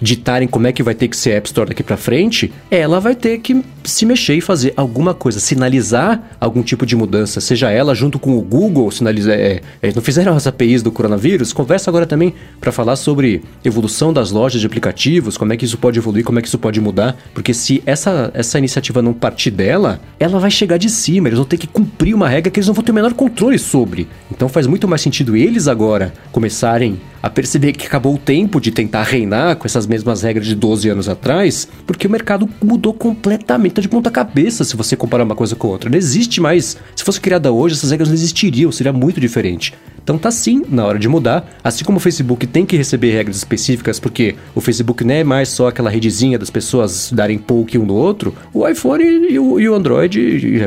ditarem 0.00 0.48
como 0.48 0.66
é 0.66 0.72
que 0.72 0.82
vai 0.82 0.94
ter 0.94 1.08
que 1.08 1.16
ser 1.16 1.32
a 1.32 1.36
App 1.36 1.48
Store 1.48 1.68
daqui 1.68 1.82
para 1.82 1.96
frente, 1.96 2.52
ela 2.70 3.00
vai 3.00 3.14
ter 3.14 3.38
que 3.38 3.62
se 3.84 4.06
mexer 4.06 4.34
e 4.34 4.40
fazer 4.40 4.72
alguma 4.76 5.14
coisa, 5.14 5.38
sinalizar 5.38 6.36
algum 6.40 6.62
tipo 6.62 6.86
de 6.86 6.96
mudança, 6.96 7.40
seja 7.40 7.70
ela 7.70 7.94
junto 7.94 8.18
com 8.18 8.36
o 8.36 8.40
Google, 8.40 8.90
sinalizar, 8.90 9.34
é, 9.34 9.60
é, 9.82 9.92
não 9.94 10.02
fizeram 10.02 10.34
as 10.34 10.46
APIs 10.46 10.82
do 10.82 10.90
coronavírus, 10.90 11.52
conversa 11.52 11.90
agora 11.90 12.06
também 12.06 12.34
para 12.60 12.72
falar 12.72 12.96
sobre 12.96 13.42
evolução 13.64 14.12
das 14.12 14.30
lojas 14.30 14.60
de 14.60 14.66
aplicativos, 14.66 15.36
como 15.36 15.52
é 15.52 15.56
que 15.56 15.64
isso 15.64 15.78
pode 15.78 15.98
evoluir, 15.98 16.24
como 16.24 16.38
é 16.38 16.42
que 16.42 16.48
isso 16.48 16.58
pode 16.58 16.80
mudar, 16.80 17.16
porque 17.34 17.52
se 17.52 17.82
essa, 17.84 18.30
essa 18.34 18.58
iniciativa 18.58 19.02
não 19.02 19.12
partir 19.12 19.50
dela, 19.50 20.00
ela 20.18 20.38
vai 20.38 20.50
chegar 20.50 20.78
de 20.78 20.88
cima, 20.88 21.28
eles 21.28 21.38
vão 21.38 21.46
ter 21.46 21.58
que 21.58 21.66
cumprir 21.66 22.14
uma 22.14 22.28
regra 22.28 22.50
que 22.50 22.58
eles 22.58 22.66
não 22.66 22.74
vão 22.74 22.84
ter 22.84 22.92
o 22.92 22.94
menor 22.94 23.12
controle 23.12 23.58
sobre. 23.58 24.08
Então 24.30 24.48
faz 24.48 24.66
muito 24.66 24.88
mais 24.88 25.02
sentido 25.02 25.36
eles 25.36 25.68
agora 25.68 26.12
começarem 26.32 26.98
a 27.22 27.30
perceber 27.30 27.72
que 27.72 27.86
acabou 27.86 28.14
o 28.14 28.18
tempo 28.18 28.60
de 28.60 28.70
tentar 28.70 29.02
reinar 29.02 29.56
com 29.56 29.66
essas 29.66 29.83
mesmas 29.86 30.22
regras 30.22 30.46
de 30.46 30.54
12 30.54 30.88
anos 30.88 31.08
atrás, 31.08 31.68
porque 31.86 32.06
o 32.06 32.10
mercado 32.10 32.48
mudou 32.62 32.92
completamente 32.92 33.80
de 33.80 33.88
ponta 33.88 34.10
cabeça 34.10 34.64
se 34.64 34.76
você 34.76 34.96
comparar 34.96 35.24
uma 35.24 35.34
coisa 35.34 35.56
com 35.56 35.68
outra. 35.68 35.90
Não 35.90 35.98
existe 35.98 36.40
mais. 36.40 36.76
Se 36.94 37.04
fosse 37.04 37.20
criada 37.20 37.52
hoje, 37.52 37.74
essas 37.74 37.90
regras 37.90 38.08
não 38.08 38.14
existiriam, 38.14 38.70
seria 38.72 38.92
muito 38.92 39.20
diferente. 39.20 39.74
Então 40.04 40.18
tá 40.18 40.30
sim 40.30 40.62
na 40.68 40.84
hora 40.84 40.98
de 40.98 41.08
mudar, 41.08 41.58
assim 41.64 41.82
como 41.82 41.96
o 41.96 42.00
Facebook 42.00 42.46
tem 42.46 42.66
que 42.66 42.76
receber 42.76 43.10
regras 43.12 43.38
específicas, 43.38 43.98
porque 43.98 44.34
o 44.54 44.60
Facebook 44.60 45.02
não 45.02 45.14
é 45.14 45.24
mais 45.24 45.48
só 45.48 45.68
aquela 45.68 45.88
redezinha 45.88 46.38
das 46.38 46.50
pessoas 46.50 47.10
darem 47.10 47.38
poke 47.38 47.78
um 47.78 47.86
no 47.86 47.94
outro, 47.94 48.34
o 48.52 48.68
iPhone 48.68 49.02
e 49.02 49.38
o, 49.38 49.58
e 49.58 49.66
o 49.66 49.74
Android, 49.74 50.20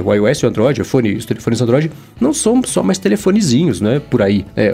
o 0.03 0.13
iOS 0.13 0.39
e 0.39 0.45
o 0.45 0.49
Android, 0.49 0.81
o 0.81 0.83
iPhone, 0.83 1.13
os 1.15 1.25
telefones 1.25 1.61
Android, 1.61 1.91
não 2.19 2.33
são 2.33 2.61
só 2.63 2.81
mais 2.81 2.97
telefonezinhos, 2.97 3.79
né, 3.79 4.01
por 4.09 4.23
aí. 4.23 4.43
É, 4.55 4.73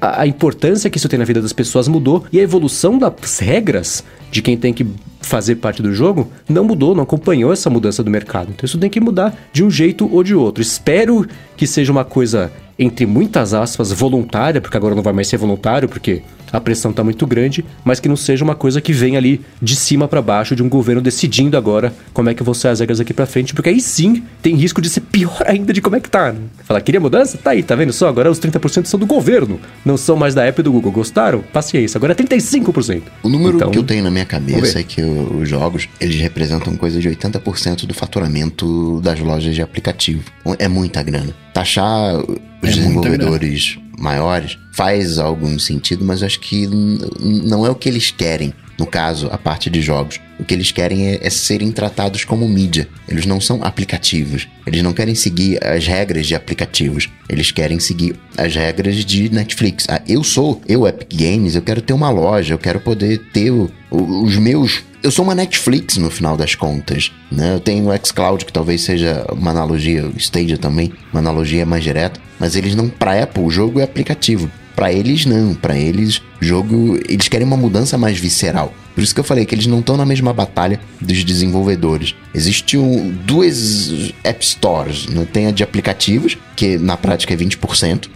a, 0.00 0.06
a, 0.06 0.22
a 0.22 0.26
importância 0.26 0.88
que 0.88 0.96
isso 0.96 1.08
tem 1.08 1.18
na 1.18 1.26
vida 1.26 1.42
das 1.42 1.52
pessoas 1.52 1.86
mudou 1.86 2.24
e 2.32 2.40
a 2.40 2.42
evolução 2.42 2.98
das 2.98 3.38
regras 3.40 4.02
de 4.30 4.40
quem 4.40 4.56
tem 4.56 4.72
que 4.72 4.86
fazer 5.26 5.56
parte 5.56 5.82
do 5.82 5.92
jogo 5.92 6.30
não 6.48 6.64
mudou, 6.64 6.94
não 6.94 7.02
acompanhou 7.02 7.52
essa 7.52 7.68
mudança 7.68 8.02
do 8.02 8.10
mercado. 8.10 8.50
Então 8.50 8.64
isso 8.64 8.78
tem 8.78 8.88
que 8.88 9.00
mudar 9.00 9.36
de 9.52 9.64
um 9.64 9.70
jeito 9.70 10.08
ou 10.12 10.22
de 10.22 10.34
outro. 10.34 10.62
Espero 10.62 11.26
que 11.56 11.66
seja 11.66 11.90
uma 11.90 12.04
coisa 12.04 12.52
entre 12.78 13.06
muitas 13.06 13.54
aspas, 13.54 13.90
voluntária, 13.90 14.60
porque 14.60 14.76
agora 14.76 14.94
não 14.94 15.02
vai 15.02 15.12
mais 15.12 15.28
ser 15.28 15.38
voluntário, 15.38 15.88
porque 15.88 16.22
a 16.52 16.60
pressão 16.60 16.90
está 16.90 17.02
muito 17.02 17.26
grande, 17.26 17.64
mas 17.84 18.00
que 18.00 18.08
não 18.08 18.16
seja 18.16 18.44
uma 18.44 18.54
coisa 18.54 18.80
que 18.80 18.92
vem 18.92 19.16
ali 19.16 19.40
de 19.60 19.74
cima 19.74 20.06
para 20.06 20.22
baixo 20.22 20.54
de 20.54 20.62
um 20.62 20.68
governo 20.68 21.00
decidindo 21.00 21.56
agora 21.56 21.92
como 22.12 22.30
é 22.30 22.34
que 22.34 22.42
vão 22.42 22.54
ser 22.54 22.68
as 22.68 22.80
regras 22.80 23.00
aqui 23.00 23.12
para 23.12 23.26
frente, 23.26 23.54
porque 23.54 23.70
aí 23.70 23.80
sim 23.80 24.22
tem 24.42 24.54
risco 24.54 24.80
de 24.80 24.88
ser 24.88 25.00
pior 25.00 25.38
ainda 25.46 25.72
de 25.72 25.80
como 25.80 25.96
é 25.96 26.00
que 26.00 26.10
tá. 26.10 26.32
Né? 26.32 26.40
Falar, 26.64 26.80
queria 26.80 27.00
mudança? 27.00 27.38
Tá 27.38 27.50
aí, 27.50 27.62
tá 27.62 27.74
vendo 27.74 27.92
só? 27.92 28.08
Agora 28.08 28.30
os 28.30 28.38
30% 28.38 28.86
são 28.86 29.00
do 29.00 29.06
governo, 29.06 29.58
não 29.84 29.96
são 29.96 30.16
mais 30.16 30.34
da 30.34 30.44
app 30.44 30.62
do 30.62 30.70
Google. 30.70 30.92
Gostaram? 30.92 31.42
Paciência, 31.52 31.98
agora 31.98 32.12
é 32.12 32.16
35%. 32.16 33.02
O 33.22 33.28
número 33.28 33.56
então, 33.56 33.70
que 33.70 33.78
eu 33.78 33.84
tenho 33.84 34.04
na 34.04 34.10
minha 34.10 34.24
cabeça 34.24 34.80
é 34.80 34.82
que 34.82 35.00
os 35.16 35.48
jogos, 35.48 35.88
eles 36.00 36.16
representam 36.16 36.76
coisa 36.76 37.00
de 37.00 37.08
80% 37.08 37.86
do 37.86 37.94
faturamento 37.94 39.00
das 39.02 39.20
lojas 39.20 39.54
de 39.54 39.62
aplicativo. 39.62 40.24
É 40.58 40.68
muita 40.68 41.02
grana. 41.02 41.34
Taxar 41.52 42.16
os 42.16 42.70
é 42.70 42.72
desenvolvedores 42.72 43.78
maiores 43.98 44.58
faz 44.74 45.18
algum 45.18 45.58
sentido, 45.58 46.04
mas 46.04 46.22
acho 46.22 46.38
que 46.40 46.66
não 46.66 47.64
é 47.64 47.70
o 47.70 47.74
que 47.74 47.88
eles 47.88 48.10
querem. 48.10 48.52
No 48.78 48.86
caso, 48.86 49.28
a 49.32 49.38
parte 49.38 49.70
de 49.70 49.80
jogos. 49.80 50.20
O 50.38 50.44
que 50.44 50.52
eles 50.52 50.70
querem 50.70 51.08
é, 51.08 51.20
é, 51.22 51.30
serem 51.30 51.72
tratados 51.72 52.24
como 52.24 52.46
mídia. 52.46 52.86
Eles 53.08 53.24
não 53.24 53.40
são 53.40 53.64
aplicativos. 53.64 54.46
Eles 54.66 54.82
não 54.82 54.92
querem 54.92 55.14
seguir 55.14 55.58
as 55.64 55.86
regras 55.86 56.26
de 56.26 56.34
aplicativos. 56.34 57.08
Eles 57.26 57.50
querem 57.50 57.80
seguir 57.80 58.16
as 58.36 58.54
regras 58.54 58.96
de 58.96 59.30
Netflix. 59.30 59.86
Ah, 59.88 60.02
eu 60.06 60.22
sou, 60.22 60.60
eu 60.68 60.86
Epic 60.86 61.08
Games, 61.14 61.54
eu 61.54 61.62
quero 61.62 61.80
ter 61.80 61.94
uma 61.94 62.10
loja, 62.10 62.52
eu 62.52 62.58
quero 62.58 62.78
poder 62.78 63.18
ter 63.32 63.50
o, 63.50 63.70
o, 63.90 64.24
os 64.24 64.36
meus 64.36 64.84
eu 65.06 65.10
sou 65.12 65.24
uma 65.24 65.36
Netflix 65.36 65.96
no 65.98 66.10
final 66.10 66.36
das 66.36 66.56
contas, 66.56 67.12
né? 67.30 67.54
Eu 67.54 67.60
tenho 67.60 67.88
o 67.88 68.06
xCloud 68.06 68.44
que 68.44 68.52
talvez 68.52 68.80
seja 68.80 69.24
uma 69.30 69.52
analogia, 69.52 70.04
o 70.04 70.18
Stadia 70.18 70.58
também, 70.58 70.92
uma 71.12 71.20
analogia 71.20 71.64
mais 71.64 71.84
direta, 71.84 72.20
mas 72.40 72.56
eles 72.56 72.74
não 72.74 72.88
para 72.88 73.22
Apple, 73.22 73.44
o 73.44 73.48
jogo 73.48 73.78
é 73.78 73.84
aplicativo. 73.84 74.50
Para 74.74 74.92
eles 74.92 75.24
não, 75.24 75.54
para 75.54 75.78
eles 75.78 76.20
jogo, 76.40 76.98
eles 77.08 77.28
querem 77.28 77.46
uma 77.46 77.56
mudança 77.56 77.96
mais 77.96 78.18
visceral. 78.18 78.74
Por 78.96 79.02
isso 79.02 79.14
que 79.14 79.20
eu 79.20 79.24
falei 79.24 79.46
que 79.46 79.54
eles 79.54 79.66
não 79.66 79.78
estão 79.78 79.96
na 79.96 80.04
mesma 80.04 80.32
batalha 80.32 80.80
dos 81.00 81.22
desenvolvedores. 81.22 82.14
Existem 82.34 83.12
duas 83.24 84.12
App 84.24 84.44
Stores, 84.44 85.06
né? 85.06 85.24
tem 85.32 85.46
a 85.46 85.50
de 85.52 85.62
aplicativos, 85.62 86.36
que 86.56 86.78
na 86.78 86.96
prática 86.96 87.32
é 87.32 87.36
20% 87.36 88.08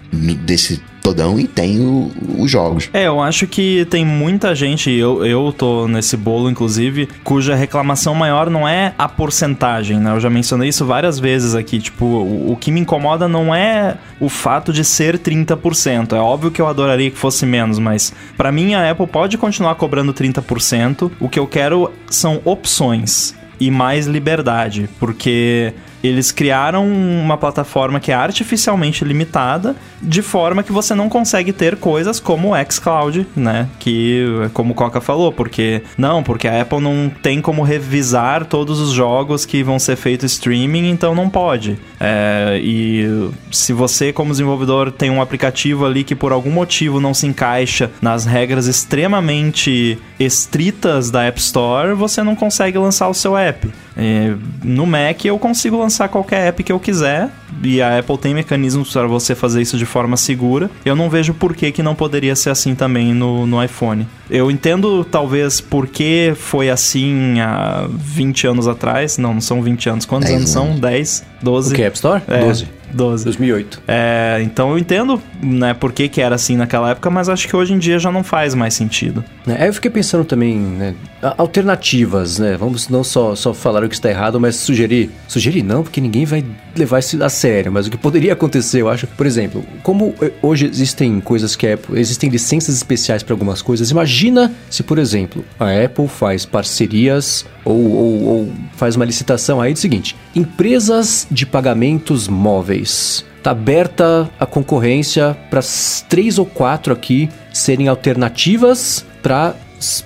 desse 0.44 0.82
todão, 1.02 1.38
e 1.38 1.46
tem 1.46 1.80
o, 1.80 2.10
os 2.38 2.50
jogos. 2.50 2.88
É, 2.92 3.06
eu 3.06 3.20
acho 3.20 3.46
que 3.46 3.84
tem 3.86 4.04
muita 4.04 4.54
gente, 4.54 4.90
eu, 4.90 5.24
eu 5.24 5.52
tô 5.56 5.88
nesse 5.88 6.16
bolo 6.16 6.50
inclusive, 6.50 7.08
cuja 7.24 7.54
reclamação 7.54 8.14
maior 8.14 8.50
não 8.50 8.66
é 8.66 8.94
a 8.98 9.08
porcentagem, 9.08 9.98
né? 9.98 10.12
Eu 10.12 10.20
já 10.20 10.30
mencionei 10.30 10.68
isso 10.68 10.84
várias 10.84 11.18
vezes 11.18 11.54
aqui, 11.54 11.78
tipo, 11.78 12.04
o, 12.04 12.52
o 12.52 12.56
que 12.56 12.70
me 12.70 12.80
incomoda 12.80 13.28
não 13.28 13.54
é 13.54 13.96
o 14.18 14.28
fato 14.28 14.72
de 14.72 14.84
ser 14.84 15.18
30%. 15.18 16.12
É 16.12 16.20
óbvio 16.20 16.50
que 16.50 16.60
eu 16.60 16.66
adoraria 16.66 17.10
que 17.10 17.18
fosse 17.18 17.46
menos, 17.46 17.78
mas 17.78 18.12
para 18.36 18.52
mim 18.52 18.74
a 18.74 18.90
Apple 18.90 19.06
pode 19.06 19.38
continuar 19.38 19.74
cobrando 19.74 20.12
30%. 20.12 21.10
O 21.18 21.28
que 21.28 21.38
eu 21.38 21.46
quero 21.46 21.90
são 22.08 22.40
opções 22.44 23.34
e 23.58 23.70
mais 23.70 24.06
liberdade, 24.06 24.88
porque 24.98 25.74
eles 26.02 26.32
criaram 26.32 26.86
uma 26.88 27.36
plataforma 27.36 28.00
que 28.00 28.10
é 28.10 28.14
artificialmente 28.14 29.04
limitada, 29.04 29.76
de 30.00 30.22
forma 30.22 30.62
que 30.62 30.72
você 30.72 30.94
não 30.94 31.08
consegue 31.08 31.52
ter 31.52 31.76
coisas 31.76 32.18
como 32.18 32.54
o 32.54 32.70
xCloud, 32.70 33.26
né? 33.36 33.68
Que, 33.78 34.24
como 34.54 34.72
o 34.72 34.74
Coca 34.74 35.00
falou, 35.00 35.32
porque 35.32 35.82
não, 35.96 36.22
porque 36.22 36.48
a 36.48 36.62
Apple 36.62 36.80
não 36.80 37.10
tem 37.22 37.40
como 37.40 37.62
revisar 37.62 38.44
todos 38.46 38.80
os 38.80 38.92
jogos 38.92 39.44
que 39.44 39.62
vão 39.62 39.78
ser 39.78 39.96
feitos 39.96 40.32
streaming, 40.32 40.88
então 40.88 41.14
não 41.14 41.28
pode. 41.28 41.78
É, 41.98 42.58
e 42.62 43.30
se 43.52 43.72
você, 43.72 44.12
como 44.12 44.30
desenvolvedor, 44.30 44.90
tem 44.90 45.10
um 45.10 45.20
aplicativo 45.20 45.84
ali 45.84 46.02
que 46.02 46.14
por 46.14 46.32
algum 46.32 46.50
motivo 46.50 47.00
não 47.00 47.12
se 47.12 47.26
encaixa 47.26 47.90
nas 48.00 48.24
regras 48.24 48.66
extremamente 48.66 49.98
estritas 50.18 51.10
da 51.10 51.24
App 51.24 51.38
Store, 51.40 51.94
você 51.94 52.22
não 52.22 52.34
consegue 52.34 52.78
lançar 52.78 53.08
o 53.08 53.14
seu 53.14 53.36
app. 53.36 53.70
É, 53.96 54.34
no 54.62 54.86
Mac 54.86 55.24
eu 55.24 55.38
consigo 55.38 55.76
lançar 55.76 55.89
qualquer 56.08 56.48
app 56.48 56.62
que 56.62 56.72
eu 56.72 56.78
quiser 56.80 57.30
e 57.62 57.80
a 57.82 57.98
Apple 57.98 58.16
tem 58.16 58.34
mecanismos 58.34 58.92
para 58.92 59.06
você 59.06 59.34
fazer 59.34 59.60
isso 59.60 59.76
de 59.76 59.84
forma 59.84 60.16
segura. 60.16 60.70
Eu 60.84 60.96
não 60.96 61.10
vejo 61.10 61.34
por 61.34 61.54
que, 61.54 61.70
que 61.72 61.82
não 61.82 61.94
poderia 61.94 62.34
ser 62.36 62.50
assim 62.50 62.74
também 62.74 63.12
no, 63.12 63.46
no 63.46 63.62
iPhone. 63.62 64.06
Eu 64.30 64.50
entendo 64.50 65.04
talvez 65.04 65.60
por 65.60 65.86
que 65.86 66.32
foi 66.36 66.70
assim 66.70 67.40
há 67.40 67.86
20 67.90 68.46
anos 68.46 68.68
atrás. 68.68 69.18
Não, 69.18 69.34
não 69.34 69.40
são 69.40 69.62
20 69.62 69.90
anos. 69.90 70.04
Quantos 70.06 70.30
anos, 70.30 70.56
anos 70.56 70.72
são? 70.72 70.78
10, 70.78 71.24
12? 71.42 71.72
O 71.72 71.76
que? 71.76 71.82
App 71.82 71.96
Store? 71.96 72.22
É, 72.28 72.40
12. 72.40 72.79
12. 72.92 73.24
2008. 73.24 73.82
É, 73.86 74.40
então 74.42 74.70
eu 74.70 74.78
entendo, 74.78 75.20
né, 75.42 75.74
por 75.74 75.92
que, 75.92 76.08
que 76.08 76.20
era 76.20 76.34
assim 76.34 76.56
naquela 76.56 76.90
época, 76.90 77.10
mas 77.10 77.28
acho 77.28 77.48
que 77.48 77.56
hoje 77.56 77.72
em 77.72 77.78
dia 77.78 77.98
já 77.98 78.10
não 78.10 78.22
faz 78.22 78.54
mais 78.54 78.74
sentido. 78.74 79.24
É, 79.46 79.68
eu 79.68 79.74
fiquei 79.74 79.90
pensando 79.90 80.24
também, 80.24 80.56
né, 80.56 80.94
alternativas, 81.36 82.38
né? 82.38 82.56
Vamos 82.56 82.88
não 82.88 83.04
só, 83.04 83.34
só 83.34 83.52
falar 83.52 83.84
o 83.84 83.88
que 83.88 83.94
está 83.94 84.08
errado, 84.08 84.40
mas 84.40 84.56
sugerir. 84.56 85.10
Sugerir 85.26 85.62
não, 85.62 85.82
porque 85.82 86.00
ninguém 86.00 86.24
vai 86.24 86.44
levar 86.76 86.98
isso 86.98 87.22
a 87.22 87.28
sério, 87.28 87.72
mas 87.72 87.86
o 87.86 87.90
que 87.90 87.96
poderia 87.96 88.32
acontecer, 88.32 88.80
eu 88.80 88.88
acho, 88.88 89.06
por 89.06 89.26
exemplo, 89.26 89.64
como 89.82 90.14
hoje 90.42 90.66
existem 90.66 91.20
coisas 91.20 91.56
que 91.56 91.66
Apple, 91.66 91.98
existem 91.98 92.30
licenças 92.30 92.76
especiais 92.76 93.22
para 93.22 93.34
algumas 93.34 93.62
coisas, 93.62 93.90
imagina 93.90 94.52
se, 94.68 94.82
por 94.82 94.98
exemplo, 94.98 95.44
a 95.58 95.84
Apple 95.84 96.08
faz 96.08 96.44
parcerias 96.44 97.44
ou, 97.64 97.76
ou, 97.76 98.22
ou 98.24 98.52
faz 98.76 98.96
uma 98.96 99.04
licitação 99.04 99.60
aí 99.60 99.72
do 99.72 99.78
seguinte: 99.78 100.16
empresas 100.34 101.26
de 101.30 101.46
pagamentos 101.46 102.28
móveis. 102.28 103.24
Tá 103.42 103.52
aberta 103.52 104.28
a 104.38 104.44
concorrência 104.44 105.34
para 105.48 105.62
três 106.08 106.38
ou 106.38 106.44
quatro 106.44 106.92
aqui 106.92 107.28
serem 107.52 107.88
alternativas 107.88 109.04
para 109.22 109.54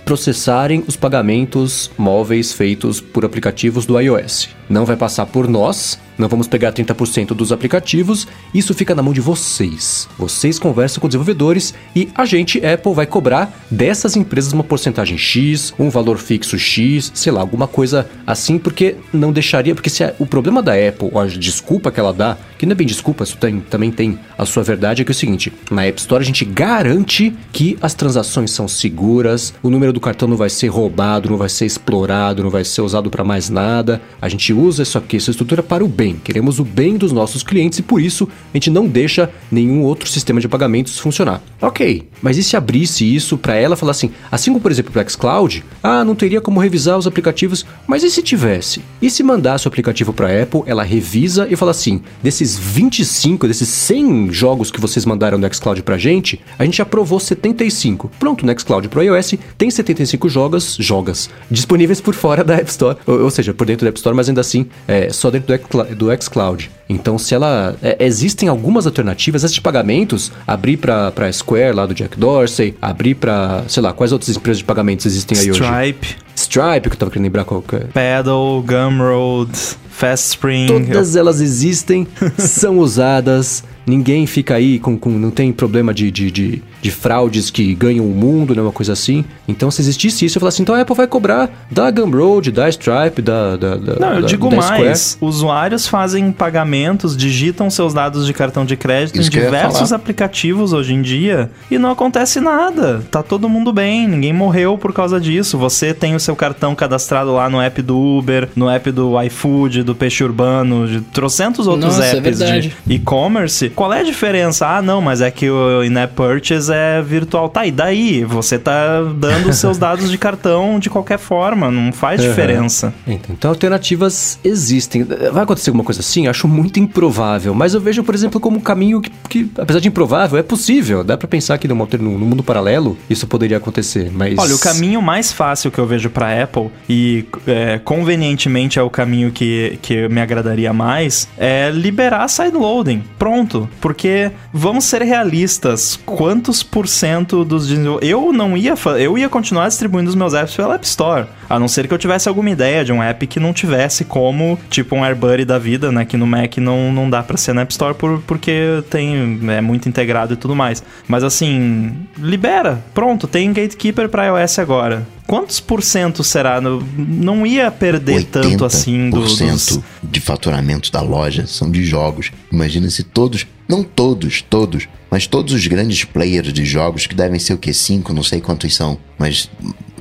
processarem 0.04 0.84
os 0.86 0.96
pagamentos 0.96 1.90
móveis 1.98 2.52
feitos 2.52 3.00
por 3.00 3.24
aplicativos 3.24 3.84
do 3.84 3.98
iOS. 3.98 4.48
Não 4.68 4.84
vai 4.84 4.96
passar 4.96 5.26
por 5.26 5.48
nós, 5.48 5.98
não 6.16 6.28
vamos 6.28 6.46
pegar 6.46 6.72
30% 6.72 7.28
dos 7.28 7.50
aplicativos, 7.50 8.26
isso 8.52 8.72
fica 8.72 8.94
na 8.94 9.02
mão 9.02 9.12
de 9.12 9.20
vocês. 9.20 10.08
Vocês 10.16 10.58
conversam 10.58 11.00
com 11.00 11.08
desenvolvedores 11.08 11.74
e 11.94 12.08
a 12.14 12.24
gente, 12.24 12.64
Apple, 12.64 12.94
vai 12.94 13.06
cobrar 13.06 13.52
dessas 13.70 14.16
empresas 14.16 14.52
uma 14.52 14.62
porcentagem 14.62 15.18
X, 15.18 15.74
um 15.78 15.90
valor 15.90 16.18
fixo 16.18 16.58
X, 16.58 17.10
sei 17.14 17.32
lá, 17.32 17.40
alguma 17.40 17.66
coisa 17.66 18.08
assim, 18.26 18.58
porque 18.58 18.96
não 19.12 19.32
deixaria. 19.32 19.74
Porque 19.74 19.90
se 19.90 20.04
o 20.18 20.26
problema 20.26 20.62
da 20.62 20.72
Apple, 20.72 21.10
a 21.18 21.26
desculpa 21.26 21.90
que 21.90 21.98
ela 21.98 22.12
dá, 22.12 22.36
que 22.56 22.64
não 22.64 22.72
é 22.72 22.76
bem 22.76 22.86
desculpa, 22.86 23.24
isso 23.24 23.36
tem, 23.36 23.60
também 23.60 23.90
tem 23.90 24.18
a 24.38 24.46
sua 24.46 24.62
verdade, 24.62 25.02
é 25.02 25.04
que 25.04 25.10
é 25.10 25.14
o 25.14 25.16
seguinte: 25.16 25.52
na 25.70 25.84
App 25.84 26.00
Store 26.00 26.22
a 26.22 26.26
gente 26.26 26.44
garante 26.44 27.34
que 27.52 27.76
as 27.82 27.92
transações 27.92 28.52
são 28.52 28.68
seguras, 28.68 29.52
o 29.62 29.68
número 29.68 29.92
do 29.92 30.00
cartão 30.00 30.28
não 30.28 30.36
vai 30.36 30.48
ser 30.48 30.68
roubado, 30.68 31.28
não 31.28 31.36
vai 31.36 31.48
ser 31.48 31.66
explorado, 31.66 32.42
não 32.42 32.50
vai 32.50 32.64
ser 32.64 32.82
usado 32.82 33.10
para 33.10 33.24
mais 33.24 33.50
nada. 33.50 34.00
A 34.22 34.28
gente 34.28 34.52
usa 34.54 34.82
isso 34.82 34.96
aqui, 34.96 35.16
essa 35.16 35.30
estrutura 35.30 35.62
para 35.62 35.84
o 35.84 35.88
bem. 35.88 36.16
Queremos 36.22 36.58
o 36.58 36.64
bem 36.64 36.96
dos 36.96 37.12
nossos 37.12 37.42
clientes 37.42 37.78
e 37.78 37.82
por 37.82 38.00
isso 38.00 38.28
a 38.52 38.56
gente 38.56 38.70
não 38.70 38.86
deixa 38.86 39.30
nenhum 39.50 39.82
outro 39.82 40.08
sistema 40.08 40.40
de 40.40 40.48
pagamentos 40.48 40.98
funcionar. 40.98 41.42
Ok, 41.60 42.08
mas 42.22 42.38
e 42.38 42.42
se 42.42 42.56
abrisse 42.56 43.04
isso 43.04 43.36
para 43.36 43.54
ela 43.56 43.76
falar 43.76 43.90
assim, 43.90 44.10
assim 44.30 44.50
como 44.50 44.62
por 44.62 44.70
exemplo 44.70 44.92
o 45.00 45.10
Xcloud, 45.10 45.64
ah, 45.82 46.04
não 46.04 46.14
teria 46.14 46.40
como 46.40 46.60
revisar 46.60 46.96
os 46.96 47.06
aplicativos, 47.06 47.66
mas 47.86 48.02
e 48.02 48.10
se 48.10 48.22
tivesse? 48.22 48.82
E 49.02 49.10
se 49.10 49.22
mandasse 49.22 49.66
o 49.66 49.68
aplicativo 49.68 50.12
para 50.12 50.42
Apple, 50.42 50.62
ela 50.66 50.82
revisa 50.82 51.46
e 51.50 51.56
fala 51.56 51.72
assim, 51.72 52.00
desses 52.22 52.56
25, 52.56 53.48
desses 53.48 53.68
100 53.68 54.32
jogos 54.32 54.70
que 54.70 54.80
vocês 54.80 55.04
mandaram 55.04 55.38
no 55.38 55.52
Xcloud 55.52 55.82
pra 55.82 55.98
gente, 55.98 56.40
a 56.58 56.64
gente 56.64 56.80
aprovou 56.80 57.18
75. 57.18 58.10
Pronto, 58.18 58.46
no 58.46 58.60
Xcloud 58.60 58.88
pro 58.88 59.02
iOS 59.02 59.34
tem 59.58 59.70
75 59.70 60.28
jogos, 60.28 60.76
jogas 60.78 61.28
disponíveis 61.50 62.00
por 62.00 62.14
fora 62.14 62.44
da 62.44 62.54
App 62.54 62.70
Store, 62.70 62.96
ou, 63.06 63.22
ou 63.22 63.30
seja, 63.30 63.52
por 63.52 63.66
dentro 63.66 63.84
da 63.84 63.88
App 63.88 63.98
Store, 63.98 64.14
mas 64.14 64.28
ainda 64.28 64.42
assim 64.46 64.66
é 64.86 65.10
só 65.10 65.30
dentro 65.30 65.58
do, 65.58 65.94
do 65.96 66.22
Xcloud. 66.22 66.70
Então, 66.88 67.18
se 67.18 67.34
ela. 67.34 67.74
É, 67.82 67.96
existem 68.04 68.48
algumas 68.48 68.86
alternativas, 68.86 69.42
esses 69.42 69.58
pagamentos, 69.58 70.30
abrir 70.46 70.76
pra, 70.76 71.10
pra 71.10 71.32
Square 71.32 71.74
lá 71.74 71.86
do 71.86 71.94
Jack 71.94 72.18
Dorsey, 72.18 72.74
abrir 72.80 73.14
pra. 73.14 73.64
sei 73.68 73.82
lá, 73.82 73.92
quais 73.92 74.12
outras 74.12 74.36
empresas 74.36 74.58
de 74.58 74.64
pagamentos 74.64 75.06
existem 75.06 75.38
aí 75.38 75.48
Stripe. 75.48 75.64
hoje? 75.64 75.72
Stripe. 75.72 76.24
Stripe, 76.36 76.88
que 76.88 76.94
eu 76.94 76.98
tava 76.98 77.10
querendo 77.10 77.24
lembrar 77.24 77.44
qual 77.44 77.62
que 77.62 77.76
é. 77.76 77.80
Paddle, 77.80 78.62
Gumroad, 78.62 79.50
Fast 79.88 80.30
Spring. 80.30 80.66
Todas 80.66 81.16
elas 81.16 81.40
existem, 81.40 82.06
são 82.36 82.78
usadas. 82.78 83.64
Ninguém 83.86 84.26
fica 84.26 84.54
aí 84.54 84.78
com. 84.78 84.98
com 84.98 85.10
não 85.10 85.30
tem 85.30 85.52
problema 85.52 85.94
de, 85.94 86.10
de, 86.10 86.30
de, 86.30 86.62
de, 86.84 86.90
fraudes 86.90 87.50
que 87.50 87.74
ganham 87.74 88.04
o 88.04 88.10
mundo, 88.10 88.54
né? 88.54 88.60
Uma 88.60 88.72
coisa 88.72 88.92
assim. 88.92 89.24
Então, 89.48 89.70
se 89.70 89.80
existisse 89.80 90.26
isso, 90.26 90.36
eu 90.36 90.40
falo 90.40 90.48
assim: 90.48 90.62
então 90.62 90.74
a 90.74 90.80
Apple 90.80 90.94
vai 90.94 91.06
cobrar 91.06 91.50
da 91.70 91.90
Gumroad, 91.90 92.52
da 92.52 92.68
Stripe, 92.68 93.22
da. 93.22 93.56
da, 93.56 93.76
da 93.76 93.96
não, 93.98 94.14
eu 94.16 94.22
da, 94.22 94.26
digo 94.26 94.48
da 94.50 94.56
mais: 94.56 95.00
Square. 95.00 95.18
usuários 95.20 95.88
fazem 95.88 96.30
pagamentos, 96.30 97.16
digitam 97.16 97.70
seus 97.70 97.94
dados 97.94 98.26
de 98.26 98.32
cartão 98.32 98.64
de 98.64 98.76
crédito 98.76 99.18
Isso 99.18 99.28
em 99.28 99.32
diversos 99.32 99.92
aplicativos 99.92 100.72
hoje 100.72 100.92
em 100.92 101.00
dia 101.00 101.50
e 101.70 101.78
não 101.78 101.90
acontece 101.90 102.40
nada. 102.40 103.02
Tá 103.10 103.22
todo 103.22 103.48
mundo 103.48 103.72
bem, 103.72 104.06
ninguém 104.06 104.32
morreu 104.32 104.76
por 104.76 104.92
causa 104.92 105.20
disso. 105.20 105.56
Você 105.58 105.94
tem 105.94 106.14
o 106.14 106.20
seu 106.20 106.36
cartão 106.36 106.74
cadastrado 106.74 107.32
lá 107.32 107.48
no 107.48 107.60
app 107.60 107.80
do 107.80 107.98
Uber, 107.98 108.48
no 108.54 108.68
app 108.68 108.90
do 108.90 109.20
iFood, 109.22 109.82
do 109.82 109.94
Peixe 109.94 110.22
Urbano, 110.22 110.86
de 110.86 111.00
trocentos 111.00 111.66
outros 111.66 111.96
Nossa, 111.96 112.06
é 112.06 112.18
apps 112.18 112.38
verdade. 112.38 112.74
de 112.86 112.94
e-commerce. 112.94 113.70
Qual 113.70 113.92
é 113.92 114.00
a 114.00 114.04
diferença? 114.04 114.66
Ah, 114.66 114.82
não, 114.82 115.00
mas 115.00 115.20
é 115.20 115.30
que 115.30 115.48
o 115.48 115.82
in-app 115.82 116.14
purchase 116.14 116.73
é 116.74 117.02
virtual. 117.02 117.48
Tá, 117.48 117.66
e 117.66 117.70
daí? 117.70 118.24
Você 118.24 118.58
tá 118.58 119.02
dando 119.16 119.48
os 119.50 119.56
seus 119.56 119.78
dados 119.78 120.10
de 120.10 120.18
cartão 120.18 120.78
de 120.78 120.90
qualquer 120.90 121.18
forma, 121.18 121.70
não 121.70 121.92
faz 121.92 122.20
Aham. 122.20 122.28
diferença. 122.30 122.94
Então, 123.06 123.34
então, 123.34 123.50
alternativas 123.50 124.38
existem. 124.44 125.04
Vai 125.04 125.44
acontecer 125.44 125.70
alguma 125.70 125.84
coisa 125.84 126.00
assim? 126.00 126.26
Acho 126.26 126.48
muito 126.48 126.78
improvável. 126.80 127.54
Mas 127.54 127.74
eu 127.74 127.80
vejo, 127.80 128.02
por 128.02 128.14
exemplo, 128.14 128.40
como 128.40 128.56
um 128.56 128.60
caminho 128.60 129.00
que, 129.00 129.10
que, 129.28 129.50
apesar 129.58 129.80
de 129.80 129.88
improvável, 129.88 130.38
é 130.38 130.42
possível. 130.42 131.04
Dá 131.04 131.16
pra 131.16 131.28
pensar 131.28 131.56
que 131.58 131.70
alter- 131.70 132.02
no, 132.02 132.18
no 132.18 132.26
mundo 132.26 132.42
paralelo 132.42 132.96
isso 133.08 133.26
poderia 133.26 133.56
acontecer. 133.56 134.10
Mas. 134.12 134.38
Olha, 134.38 134.54
o 134.54 134.58
caminho 134.58 135.00
mais 135.00 135.32
fácil 135.32 135.70
que 135.70 135.78
eu 135.78 135.86
vejo 135.86 136.10
pra 136.10 136.42
Apple, 136.42 136.70
e 136.88 137.24
é, 137.46 137.78
convenientemente 137.84 138.78
é 138.78 138.82
o 138.82 138.90
caminho 138.90 139.30
que, 139.30 139.78
que 139.80 140.08
me 140.08 140.20
agradaria 140.20 140.72
mais, 140.72 141.28
é 141.38 141.70
liberar 141.70 142.26
sideloading. 142.28 143.02
Pronto. 143.18 143.68
Porque, 143.80 144.30
vamos 144.52 144.84
ser 144.84 145.02
realistas, 145.02 145.98
quantos 146.04 146.62
por 146.64 146.88
cento 146.88 147.44
dos 147.44 147.68
desenvolvedores... 147.68 148.08
Eu 148.08 148.32
não 148.32 148.56
ia... 148.56 148.74
Eu 148.98 149.16
ia 149.16 149.28
continuar 149.28 149.68
distribuindo 149.68 150.08
os 150.08 150.16
meus 150.16 150.34
apps 150.34 150.56
pela 150.56 150.74
App 150.74 150.86
Store. 150.86 151.26
A 151.48 151.58
não 151.58 151.68
ser 151.68 151.86
que 151.86 151.94
eu 151.94 151.98
tivesse 151.98 152.28
alguma 152.28 152.50
ideia 152.50 152.84
de 152.84 152.92
um 152.92 153.02
app 153.02 153.26
que 153.26 153.38
não 153.38 153.52
tivesse 153.52 154.04
como, 154.04 154.58
tipo 154.70 154.96
um 154.96 155.04
AirBuddy 155.04 155.44
da 155.44 155.58
vida, 155.58 155.92
né? 155.92 156.04
Que 156.04 156.16
no 156.16 156.26
Mac 156.26 156.56
não, 156.58 156.92
não 156.92 157.08
dá 157.08 157.22
pra 157.22 157.36
ser 157.36 157.52
na 157.52 157.62
App 157.62 157.72
Store 157.72 157.94
por, 157.94 158.20
porque 158.26 158.82
tem, 158.90 159.40
é 159.48 159.60
muito 159.60 159.88
integrado 159.88 160.34
e 160.34 160.36
tudo 160.36 160.56
mais. 160.56 160.82
Mas 161.06 161.22
assim, 161.22 161.94
libera. 162.18 162.82
Pronto, 162.92 163.26
tem 163.26 163.52
Gatekeeper 163.52 164.08
pra 164.08 164.26
iOS 164.26 164.58
agora. 164.58 165.06
Quantos 165.26 165.58
por 165.58 165.82
cento 165.82 166.22
será? 166.22 166.60
Não 166.60 167.46
ia 167.46 167.70
perder 167.70 168.24
tanto 168.24 168.64
assim 168.64 169.08
do- 169.10 169.20
dos... 169.22 169.40
80% 169.40 169.82
de 170.02 170.20
faturamento 170.20 170.92
da 170.92 171.00
loja 171.00 171.46
são 171.46 171.70
de 171.70 171.82
jogos. 171.84 172.30
Imagina 172.52 172.90
se 172.90 173.02
todos, 173.02 173.46
não 173.68 173.82
todos, 173.82 174.42
todos, 174.42 174.86
mas 175.10 175.26
todos 175.26 175.54
os 175.54 175.66
grandes 175.66 176.04
players 176.04 176.52
de 176.52 176.64
jogos, 176.64 177.06
que 177.06 177.14
devem 177.14 177.38
ser 177.40 177.54
o 177.54 177.58
que? 177.58 177.72
Cinco, 177.72 178.12
não 178.12 178.22
sei 178.22 178.40
quantos 178.40 178.74
são, 178.74 178.98
mas 179.18 179.48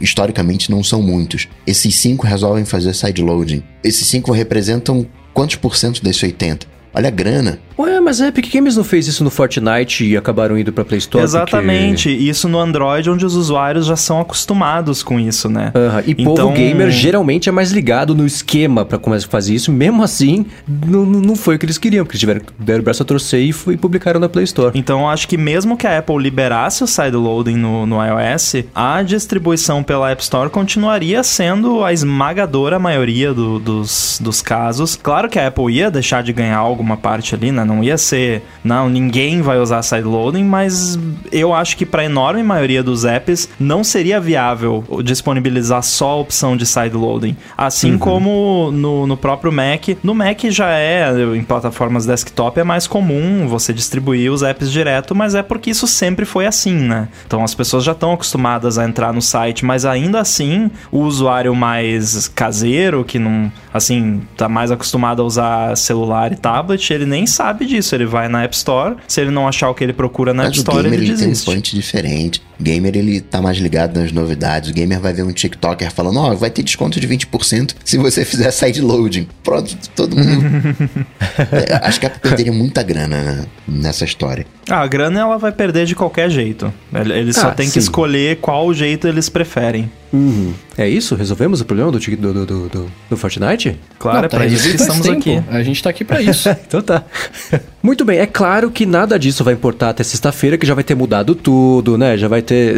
historicamente 0.01 0.69
não 0.69 0.83
são 0.83 1.01
muitos. 1.01 1.47
Esses 1.65 1.95
cinco 1.95 2.27
resolvem 2.27 2.65
fazer 2.65 2.93
sideloading. 2.93 3.63
Esses 3.83 4.05
cinco 4.07 4.31
representam 4.31 5.05
quantos 5.33 5.55
por 5.55 5.75
cento 5.77 6.03
desse 6.03 6.25
80? 6.25 6.67
Olha 6.93 7.07
a 7.07 7.11
grana. 7.11 7.59
Ué, 7.77 7.99
mas 7.99 8.21
a 8.21 8.27
Epic 8.27 8.53
Games 8.53 8.77
não 8.77 8.83
fez 8.83 9.07
isso 9.07 9.23
no 9.23 9.29
Fortnite 9.29 10.05
e 10.05 10.15
acabaram 10.15 10.57
indo 10.57 10.71
pra 10.71 10.85
Play 10.85 10.99
Store? 10.99 11.23
Exatamente. 11.23 12.09
Isso 12.09 12.47
no 12.47 12.59
Android, 12.59 13.09
onde 13.09 13.25
os 13.25 13.35
usuários 13.35 13.85
já 13.85 13.95
são 13.95 14.19
acostumados 14.21 15.01
com 15.01 15.19
isso, 15.19 15.49
né? 15.49 15.71
Porque... 15.71 15.87
Aham, 15.87 16.03
E 16.05 16.11
Então- 16.11 16.35
povo 16.35 16.51
gamer 16.53 16.91
geralmente 16.91 17.49
é 17.49 17.51
mais 17.51 17.71
ligado 17.71 18.13
no 18.13 18.25
esquema 18.25 18.85
pra 18.85 18.97
começar 18.97 19.27
a 19.27 19.29
fazer 19.29 19.55
isso. 19.55 19.71
Mesmo 19.71 20.03
assim, 20.03 20.45
não, 20.67 21.05
não 21.05 21.23
não 21.23 21.35
foi 21.35 21.55
o 21.55 21.59
que 21.59 21.65
eles 21.65 21.77
queriam, 21.77 22.03
porque 22.05 22.13
eles 22.15 22.19
tiveram, 22.19 22.41
deram 22.59 22.81
o 22.81 22.83
braço 22.83 23.01
a 23.01 23.05
torcer 23.05 23.41
e, 23.41 23.51
foi, 23.51 23.73
e 23.73 23.77
publicaram 23.77 24.19
na 24.19 24.29
Play 24.29 24.43
Store. 24.43 24.77
Então, 24.77 25.01
eu 25.01 25.09
acho 25.09 25.27
que 25.27 25.37
mesmo 25.37 25.75
que 25.77 25.87
a 25.87 25.97
Apple 25.97 26.17
liberasse 26.17 26.83
o 26.83 26.87
sideloading 26.87 27.55
no, 27.55 27.85
no 27.85 27.97
iOS, 28.03 28.55
a 28.75 29.01
distribuição 29.01 29.81
pela 29.81 30.11
App 30.11 30.21
Store 30.21 30.49
continuaria 30.49 31.23
sendo 31.23 31.83
a 31.83 31.91
esmagadora 31.93 32.77
maioria 32.77 33.33
do- 33.33 33.57
dos, 33.59 34.19
dos 34.21 34.41
casos. 34.41 34.95
Claro 35.01 35.27
que 35.29 35.39
a 35.39 35.47
Apple 35.47 35.73
ia 35.73 35.89
deixar 35.89 36.21
de 36.21 36.31
ganhar 36.33 36.57
alguma 36.57 36.97
parte 36.97 37.33
ali, 37.33 37.51
né? 37.51 37.62
Não 37.65 37.83
ia 37.83 37.97
ser, 37.97 38.43
não, 38.63 38.89
ninguém 38.89 39.41
vai 39.41 39.59
usar 39.59 39.81
sideloading, 39.81 40.43
mas 40.43 40.97
eu 41.31 41.53
acho 41.53 41.77
que 41.77 41.85
para 41.85 42.01
a 42.01 42.05
enorme 42.05 42.43
maioria 42.43 42.83
dos 42.83 43.05
apps 43.05 43.49
não 43.59 43.83
seria 43.83 44.19
viável 44.19 44.83
disponibilizar 45.03 45.81
só 45.83 46.11
a 46.11 46.15
opção 46.15 46.55
de 46.55 46.65
sideloading. 46.65 47.35
Assim 47.57 47.97
como 47.97 48.71
no, 48.71 49.07
no 49.07 49.17
próprio 49.17 49.51
Mac. 49.51 49.89
No 50.03 50.13
Mac 50.13 50.39
já 50.49 50.69
é, 50.69 51.11
em 51.35 51.43
plataformas 51.43 52.05
desktop, 52.05 52.59
é 52.59 52.63
mais 52.63 52.87
comum 52.87 53.47
você 53.47 53.73
distribuir 53.73 54.31
os 54.31 54.43
apps 54.43 54.71
direto, 54.71 55.15
mas 55.15 55.35
é 55.35 55.43
porque 55.43 55.69
isso 55.69 55.87
sempre 55.87 56.25
foi 56.25 56.45
assim, 56.45 56.75
né? 56.75 57.07
Então 57.25 57.43
as 57.43 57.53
pessoas 57.53 57.83
já 57.83 57.91
estão 57.91 58.13
acostumadas 58.13 58.77
a 58.77 58.85
entrar 58.85 59.13
no 59.13 59.21
site, 59.21 59.65
mas 59.65 59.85
ainda 59.85 60.19
assim, 60.19 60.69
o 60.91 60.99
usuário 60.99 61.55
mais 61.55 62.27
caseiro, 62.27 63.03
que 63.03 63.19
não, 63.19 63.51
assim, 63.73 64.21
tá 64.37 64.49
mais 64.49 64.71
acostumado 64.71 65.21
a 65.21 65.25
usar 65.25 65.77
celular 65.77 66.31
e 66.31 66.35
tablet, 66.35 66.91
ele 66.91 67.05
nem 67.05 67.25
sabe 67.25 67.52
disso. 67.59 67.93
Ele 67.95 68.05
vai 68.05 68.27
na 68.27 68.43
App 68.43 68.55
Store, 68.55 68.95
se 69.07 69.21
ele 69.21 69.31
não 69.31 69.47
achar 69.47 69.69
o 69.69 69.73
que 69.73 69.83
ele 69.83 69.93
procura 69.93 70.33
na 70.33 70.43
App 70.43 70.49
Mas 70.49 70.57
o 70.57 70.61
Store, 70.61 70.83
gamer 70.83 70.99
ele 70.99 71.09
ele 71.09 71.15
tem 71.17 71.25
um 71.27 71.29
desiste. 71.29 71.45
punch 71.51 71.75
diferente. 71.75 72.41
O 72.59 72.63
gamer 72.63 72.95
ele 72.95 73.19
tá 73.19 73.41
mais 73.41 73.57
ligado 73.57 73.99
nas 73.99 74.11
novidades. 74.11 74.69
O 74.69 74.73
gamer 74.73 74.99
vai 74.99 75.11
ver 75.13 75.23
um 75.23 75.31
TikToker 75.31 75.91
falando: 75.91 76.19
Ó, 76.19 76.33
vai 76.35 76.49
ter 76.49 76.63
desconto 76.63 76.99
de 76.99 77.07
20% 77.07 77.75
se 77.83 77.97
você 77.97 78.23
fizer 78.23 78.51
sideloading. 78.51 79.27
Pronto, 79.43 79.75
todo 79.95 80.15
mundo. 80.15 80.43
É, 81.51 81.87
acho 81.87 81.99
que 81.99 82.05
a 82.05 82.09
Apple 82.09 82.21
perderia 82.21 82.51
muita 82.51 82.83
grana 82.83 83.17
né, 83.21 83.45
nessa 83.67 84.05
história. 84.05 84.45
Ah, 84.69 84.81
a 84.81 84.87
grana 84.87 85.19
ela 85.21 85.37
vai 85.37 85.51
perder 85.51 85.85
de 85.85 85.95
qualquer 85.95 86.29
jeito. 86.29 86.71
Ele- 86.93 87.13
Eles 87.13 87.35
só 87.35 87.47
Ah, 87.49 87.51
tem 87.51 87.65
que 87.65 87.73
sim. 87.73 87.79
escolher 87.79 88.37
qual 88.37 88.71
jeito 88.73 89.07
eles 89.07 89.29
preferem. 89.29 89.91
Uhum. 90.11 90.53
É 90.77 90.87
isso? 90.87 91.15
Resolvemos 91.15 91.59
o 91.61 91.65
problema 91.65 91.91
do, 91.91 91.97
do, 91.99 92.45
do, 92.45 92.91
do, 93.09 93.17
Fortnite? 93.17 93.79
Claro, 93.97 94.19
Não, 94.19 94.25
é 94.25 94.27
tá 94.29 94.37
pra 94.37 94.45
isso 94.45 94.69
que 94.69 94.75
estamos 94.75 95.01
tempo. 95.07 95.17
aqui. 95.19 95.43
A 95.49 95.63
gente 95.63 95.81
tá 95.81 95.89
aqui 95.89 96.03
pra 96.05 96.21
isso. 96.21 96.47
então 96.67 96.81
tá. 96.81 97.03
Muito 97.83 98.05
bem, 98.05 98.19
é 98.19 98.25
claro 98.25 98.71
que 98.71 98.85
nada 98.85 99.19
disso 99.19 99.43
vai 99.43 99.55
importar 99.55 99.89
até 99.89 100.05
sexta-feira, 100.05 100.57
que 100.57 100.65
já 100.65 100.73
vai 100.73 100.85
ter 100.85 100.95
mudado 100.95 101.35
tudo, 101.35 101.97
né? 101.97 102.17
Já 102.17 102.29
vai 102.29 102.41
ter. 102.41 102.77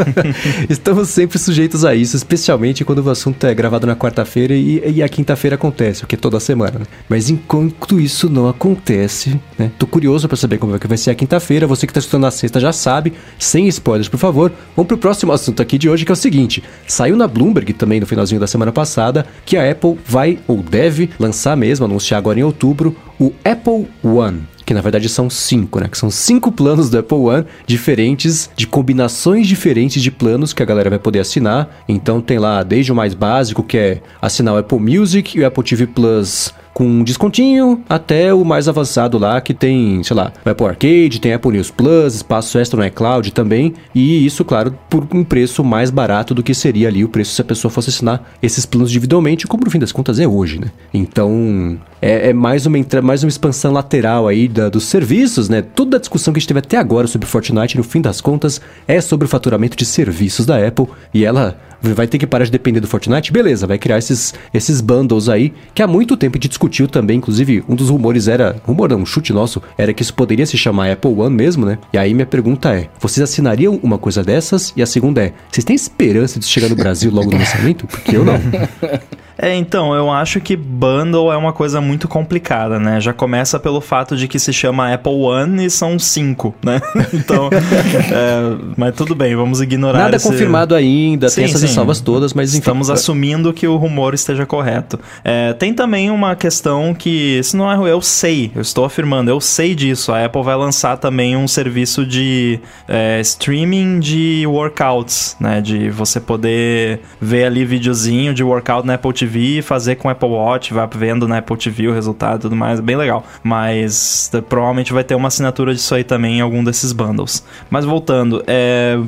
Estamos 0.68 1.08
sempre 1.08 1.38
sujeitos 1.38 1.86
a 1.86 1.94
isso, 1.94 2.14
especialmente 2.14 2.84
quando 2.84 2.98
o 2.98 3.08
assunto 3.08 3.46
é 3.46 3.54
gravado 3.54 3.86
na 3.86 3.96
quarta-feira 3.96 4.52
e, 4.52 4.82
e, 4.96 5.02
a 5.02 5.08
quinta-feira 5.08 5.54
acontece, 5.54 6.04
o 6.04 6.06
que 6.06 6.16
é 6.16 6.18
toda 6.18 6.38
semana, 6.38 6.80
né? 6.80 6.84
Mas 7.08 7.30
enquanto 7.30 7.98
isso 7.98 8.28
não 8.28 8.46
acontece, 8.46 9.40
né? 9.58 9.70
Tô 9.78 9.86
curioso 9.86 10.28
para 10.28 10.36
saber 10.36 10.58
como 10.58 10.76
é 10.76 10.78
que 10.78 10.86
vai 10.86 10.98
ser 10.98 11.12
a 11.12 11.14
quinta-feira. 11.14 11.66
Você 11.66 11.86
que 11.86 11.94
tá 11.94 12.00
escutando 12.00 12.24
na 12.24 12.30
sexta 12.30 12.60
já 12.60 12.74
sabe, 12.74 13.14
sem 13.38 13.66
spoilers, 13.68 14.10
por 14.10 14.18
favor. 14.18 14.52
Vamos 14.76 14.86
pro 14.86 14.98
próximo 14.98 15.32
assunto 15.32 15.62
aqui 15.62 15.78
de 15.78 15.88
hoje, 15.88 16.04
que 16.04 16.12
é 16.12 16.14
o 16.14 16.16
seguinte: 16.16 16.62
saiu 16.86 17.16
na 17.16 17.26
Bloomberg 17.26 17.72
também 17.72 18.00
no 18.00 18.06
finalzinho 18.06 18.38
da 18.38 18.46
semana 18.46 18.70
passada 18.70 19.24
que 19.46 19.56
a 19.56 19.70
Apple 19.70 19.96
vai 20.04 20.38
ou 20.46 20.62
deve 20.62 21.08
lançar 21.18 21.56
mesmo, 21.56 21.86
anunciar 21.86 22.18
agora 22.18 22.38
em 22.38 22.42
outubro, 22.42 22.94
o 23.18 23.32
Apple 23.44 23.88
One 24.02 24.42
que 24.66 24.74
na 24.74 24.80
verdade 24.80 25.08
são 25.08 25.30
cinco, 25.30 25.78
né? 25.78 25.86
Que 25.88 25.96
são 25.96 26.10
cinco 26.10 26.50
planos 26.50 26.90
do 26.90 26.98
Apple 26.98 27.18
One 27.18 27.44
diferentes, 27.64 28.50
de 28.56 28.66
combinações 28.66 29.46
diferentes 29.46 30.02
de 30.02 30.10
planos 30.10 30.52
que 30.52 30.60
a 30.60 30.66
galera 30.66 30.90
vai 30.90 30.98
poder 30.98 31.20
assinar. 31.20 31.84
Então 31.88 32.20
tem 32.20 32.36
lá 32.36 32.64
desde 32.64 32.90
o 32.90 32.94
mais 32.94 33.14
básico, 33.14 33.62
que 33.62 33.78
é 33.78 34.02
assinar 34.20 34.54
o 34.54 34.58
Apple 34.58 34.80
Music 34.80 35.38
e 35.38 35.40
o 35.40 35.46
Apple 35.46 35.62
TV 35.62 35.86
Plus 35.86 36.52
com 36.76 36.84
um 36.84 37.02
descontinho 37.02 37.82
até 37.88 38.34
o 38.34 38.44
mais 38.44 38.68
avançado 38.68 39.16
lá 39.16 39.40
que 39.40 39.54
tem, 39.54 40.02
sei 40.02 40.14
lá, 40.14 40.30
Apple 40.44 40.66
Arcade, 40.66 41.18
tem 41.22 41.32
Apple 41.32 41.52
News 41.52 41.70
Plus, 41.70 42.16
espaço 42.16 42.58
extra 42.58 42.78
no 42.78 42.86
iCloud 42.86 43.32
também, 43.32 43.72
e 43.94 44.26
isso, 44.26 44.44
claro, 44.44 44.78
por 44.90 45.08
um 45.10 45.24
preço 45.24 45.64
mais 45.64 45.88
barato 45.88 46.34
do 46.34 46.42
que 46.42 46.52
seria 46.52 46.88
ali 46.88 47.02
o 47.02 47.08
preço 47.08 47.34
se 47.34 47.40
a 47.40 47.44
pessoa 47.46 47.72
fosse 47.72 47.88
assinar 47.88 48.30
esses 48.42 48.66
planos 48.66 48.90
individualmente, 48.90 49.46
como 49.46 49.64
no 49.64 49.70
fim 49.70 49.78
das 49.78 49.90
contas 49.90 50.20
é 50.20 50.28
hoje, 50.28 50.60
né? 50.60 50.70
Então, 50.92 51.78
é, 52.02 52.28
é 52.28 52.32
mais, 52.34 52.66
uma, 52.66 52.76
mais 53.02 53.24
uma 53.24 53.30
expansão 53.30 53.72
lateral 53.72 54.28
aí 54.28 54.46
da, 54.46 54.68
dos 54.68 54.84
serviços, 54.84 55.48
né? 55.48 55.62
Toda 55.62 55.96
a 55.96 56.00
discussão 56.00 56.30
que 56.30 56.36
a 56.36 56.40
gente 56.40 56.48
teve 56.48 56.60
até 56.60 56.76
agora 56.76 57.06
sobre 57.06 57.26
Fortnite, 57.26 57.78
no 57.78 57.84
fim 57.84 58.02
das 58.02 58.20
contas, 58.20 58.60
é 58.86 59.00
sobre 59.00 59.24
o 59.24 59.28
faturamento 59.28 59.78
de 59.78 59.86
serviços 59.86 60.44
da 60.44 60.58
Apple, 60.58 60.88
e 61.14 61.24
ela 61.24 61.58
vai 61.80 62.06
ter 62.06 62.18
que 62.18 62.26
parar 62.26 62.44
de 62.44 62.50
depender 62.50 62.80
do 62.80 62.86
Fortnite, 62.86 63.32
beleza, 63.32 63.66
vai 63.66 63.78
criar 63.78 63.98
esses, 63.98 64.34
esses 64.52 64.80
bundles 64.80 65.28
aí, 65.28 65.52
que 65.74 65.82
há 65.82 65.86
muito 65.86 66.16
tempo 66.16 66.36
a 66.36 66.38
gente 66.38 66.48
discutiu 66.48 66.88
também, 66.88 67.18
inclusive 67.18 67.64
um 67.68 67.74
dos 67.74 67.90
rumores 67.90 68.28
era, 68.28 68.60
rumor 68.64 68.88
não, 68.88 68.98
um 68.98 69.06
chute 69.06 69.32
nosso, 69.32 69.62
era 69.76 69.92
que 69.92 70.02
isso 70.02 70.14
poderia 70.14 70.46
se 70.46 70.56
chamar 70.56 70.90
Apple 70.90 71.12
One 71.12 71.34
mesmo, 71.34 71.66
né? 71.66 71.78
E 71.92 71.98
aí 71.98 72.14
minha 72.14 72.26
pergunta 72.26 72.74
é, 72.74 72.88
vocês 72.98 73.22
assinariam 73.22 73.78
uma 73.82 73.98
coisa 73.98 74.22
dessas? 74.22 74.72
E 74.76 74.82
a 74.82 74.86
segunda 74.86 75.22
é, 75.22 75.32
vocês 75.50 75.64
têm 75.64 75.76
esperança 75.76 76.38
de 76.38 76.46
chegar 76.46 76.68
no 76.68 76.76
Brasil 76.76 77.10
logo 77.10 77.30
no 77.30 77.38
lançamento? 77.38 77.86
Porque 77.86 78.16
eu 78.16 78.24
não. 78.24 78.34
É, 79.38 79.54
então, 79.54 79.94
eu 79.94 80.10
acho 80.10 80.40
que 80.40 80.56
bundle 80.56 81.32
é 81.32 81.36
uma 81.36 81.52
coisa 81.52 81.80
muito 81.80 82.08
complicada, 82.08 82.78
né? 82.78 83.00
Já 83.00 83.12
começa 83.12 83.58
pelo 83.58 83.80
fato 83.80 84.16
de 84.16 84.26
que 84.26 84.38
se 84.38 84.52
chama 84.52 84.92
Apple 84.92 85.12
One 85.12 85.66
e 85.66 85.70
são 85.70 85.98
cinco, 85.98 86.54
né? 86.62 86.80
Então, 87.12 87.48
é, 87.52 88.72
mas 88.76 88.94
tudo 88.94 89.14
bem, 89.14 89.34
vamos 89.34 89.60
ignorar 89.60 90.00
Nada 90.00 90.16
esse... 90.16 90.28
confirmado 90.28 90.74
ainda, 90.74 91.28
sim, 91.28 91.36
tem 91.36 91.44
essas 91.44 91.62
ressalvas 91.62 92.00
todas, 92.00 92.34
mas 92.34 92.50
enfim. 92.50 92.58
Estamos 92.58 92.90
assumindo 92.90 93.52
que 93.52 93.66
o 93.66 93.76
rumor 93.76 94.12
esteja 94.12 94.44
correto. 94.44 94.98
É, 95.24 95.52
tem 95.52 95.72
também 95.72 96.10
uma 96.10 96.34
questão 96.34 96.94
que, 96.94 97.40
se 97.42 97.56
não 97.56 97.70
é 97.70 97.90
eu 97.90 98.00
sei, 98.02 98.50
eu 98.54 98.60
estou 98.60 98.84
afirmando, 98.84 99.30
eu 99.30 99.40
sei 99.40 99.74
disso. 99.74 100.12
A 100.12 100.24
Apple 100.24 100.42
vai 100.42 100.56
lançar 100.56 100.96
também 100.96 101.36
um 101.36 101.46
serviço 101.46 102.04
de 102.04 102.58
é, 102.88 103.20
streaming 103.20 104.00
de 104.00 104.44
workouts, 104.46 105.36
né? 105.40 105.60
De 105.60 105.88
você 105.90 106.20
poder 106.20 107.00
ver 107.20 107.44
ali 107.44 107.64
videozinho 107.64 108.34
de 108.34 108.42
workout 108.42 108.86
na 108.86 108.94
Apple 108.94 109.12
TV 109.12 109.25
TV, 109.26 109.62
fazer 109.62 109.96
com 109.96 110.08
Apple 110.08 110.28
Watch, 110.28 110.72
vai 110.72 110.88
vendo 110.94 111.26
na 111.26 111.38
Apple 111.38 111.56
TV 111.56 111.88
o 111.88 111.92
resultado 111.92 112.38
e 112.38 112.42
tudo 112.42 112.56
mais, 112.56 112.80
bem 112.80 112.96
legal. 112.96 113.24
Mas 113.42 114.30
provavelmente 114.48 114.92
vai 114.92 115.04
ter 115.04 115.14
uma 115.14 115.28
assinatura 115.28 115.74
disso 115.74 115.94
aí 115.94 116.04
também 116.04 116.38
em 116.38 116.40
algum 116.40 116.62
desses 116.62 116.92
bundles. 116.92 117.44
Mas 117.68 117.84
voltando, 117.84 118.42
é 118.46 118.98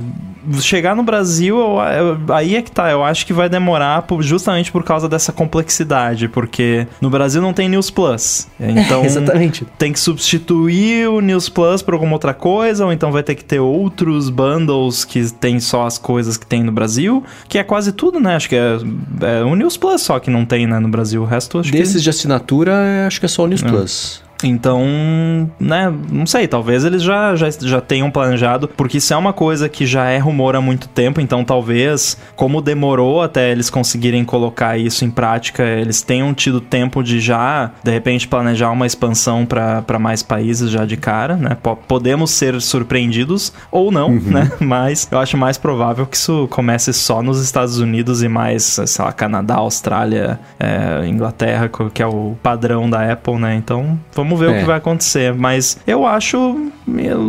chegar 0.61 0.95
no 0.95 1.03
Brasil, 1.03 1.59
eu, 1.59 1.79
eu, 1.81 2.35
aí 2.35 2.57
é 2.57 2.63
que 2.63 2.71
tá. 2.71 2.91
Eu 2.91 3.05
acho 3.05 3.27
que 3.27 3.33
vai 3.33 3.49
demorar 3.49 4.03
por, 4.03 4.23
justamente 4.23 4.71
por 4.73 4.85
causa 4.85 5.09
dessa 5.09 5.33
complexidade, 5.33 6.29
porque 6.29 6.87
no 7.01 7.11
Brasil 7.11 7.41
não 7.41 7.53
tem 7.53 7.69
News 7.69 7.91
Plus. 7.91 8.49
Então, 8.59 9.05
exatamente. 9.07 9.67
tem 9.79 9.93
que 9.93 10.01
substituir 10.01 11.09
o 11.09 11.21
News 11.21 11.49
Plus 11.49 11.83
por 11.83 11.95
alguma 11.95 12.13
outra 12.13 12.35
coisa, 12.35 12.85
ou 12.85 12.93
então 12.93 13.11
vai 13.13 13.23
ter 13.23 13.35
que 13.35 13.45
ter 13.45 13.61
outros 13.61 14.31
bundles 14.31 15.05
que 15.05 15.33
tem 15.33 15.61
só 15.61 15.87
as 15.87 15.99
coisas 15.99 16.37
que 16.37 16.47
tem 16.47 16.63
no 16.63 16.73
Brasil, 16.73 17.23
que 17.49 17.59
é 17.59 17.65
quase 17.65 17.93
tudo, 17.93 18.21
né? 18.21 18.37
Acho 18.37 18.49
que 18.49 18.57
é, 18.57 18.79
é 19.23 19.45
o 19.45 19.55
News 19.55 19.77
Plus 19.77 20.03
só 20.03 20.19
que 20.19 20.31
não 20.31 20.45
tem, 20.45 20.67
né, 20.67 20.79
no 20.79 20.89
Brasil. 20.89 21.23
O 21.23 21.27
resto 21.27 21.59
acho 21.59 21.71
Desses 21.73 21.97
que... 21.97 22.03
de 22.03 22.11
assinatura, 22.11 23.07
acho 23.07 23.21
que 23.21 23.27
é 23.27 23.29
só 23.29 23.45
o 23.45 23.47
News 23.47 23.63
é. 23.63 23.69
Plus. 23.69 24.28
Então, 24.43 25.51
né, 25.59 25.93
não 26.11 26.27
sei, 26.27 26.47
talvez 26.47 26.85
eles 26.85 27.03
já, 27.03 27.35
já, 27.35 27.51
já 27.51 27.81
tenham 27.81 28.11
planejado, 28.11 28.69
porque 28.69 28.99
isso 28.99 29.13
é 29.13 29.17
uma 29.17 29.33
coisa 29.33 29.69
que 29.69 29.87
já 29.87 30.07
é 30.07 30.19
rumor 30.19 30.55
há 30.55 30.61
muito 30.61 30.89
tempo, 30.89 31.21
então 31.21 31.45
talvez, 31.45 32.17
como 32.37 32.61
demorou 32.61 33.23
até 33.23 33.51
eles 33.51 33.71
conseguirem 33.71 34.25
colocar 34.25 34.79
isso 34.79 35.05
em 35.05 35.11
prática, 35.11 35.65
eles 35.65 36.03
tenham 36.03 36.33
tido 36.33 36.61
tempo 36.61 37.03
de 37.03 37.21
já, 37.21 37.73
de 37.83 37.91
repente, 37.91 38.29
planejar 38.29 38.71
uma 38.71 38.87
expansão 38.87 39.45
para 39.45 39.99
mais 39.99 40.23
países 40.23 40.71
já 40.71 40.85
de 40.85 40.97
cara, 40.97 41.37
né? 41.37 41.57
Podemos 41.87 42.31
ser 42.31 42.61
surpreendidos 42.61 43.53
ou 43.71 43.91
não, 43.91 44.11
uhum. 44.11 44.21
né? 44.21 44.53
Mas 44.61 45.09
eu 45.11 45.19
acho 45.19 45.37
mais 45.37 45.59
provável 45.59 46.07
que 46.07 46.17
isso 46.17 46.47
comece 46.51 46.93
só 46.93 47.23
nos 47.23 47.43
Estados 47.43 47.79
Unidos 47.79 48.23
e 48.23 48.29
mais, 48.29 48.65
sei 48.65 49.05
lá, 49.05 49.13
Canadá, 49.13 49.57
Austrália, 49.57 50.39
é, 50.59 51.07
Inglaterra, 51.07 51.71
que 51.93 52.03
é 52.03 52.07
o 52.07 52.37
padrão 52.43 52.89
da 52.89 53.13
Apple, 53.13 53.37
né? 53.37 53.55
Então, 53.55 53.99
vamos 54.15 54.28
Vamos 54.29 54.41
ver 54.41 54.51
é. 54.51 54.57
o 54.57 54.61
que 54.61 54.67
vai 54.67 54.77
acontecer. 54.77 55.33
Mas 55.33 55.79
eu 55.87 56.05
acho 56.07 56.71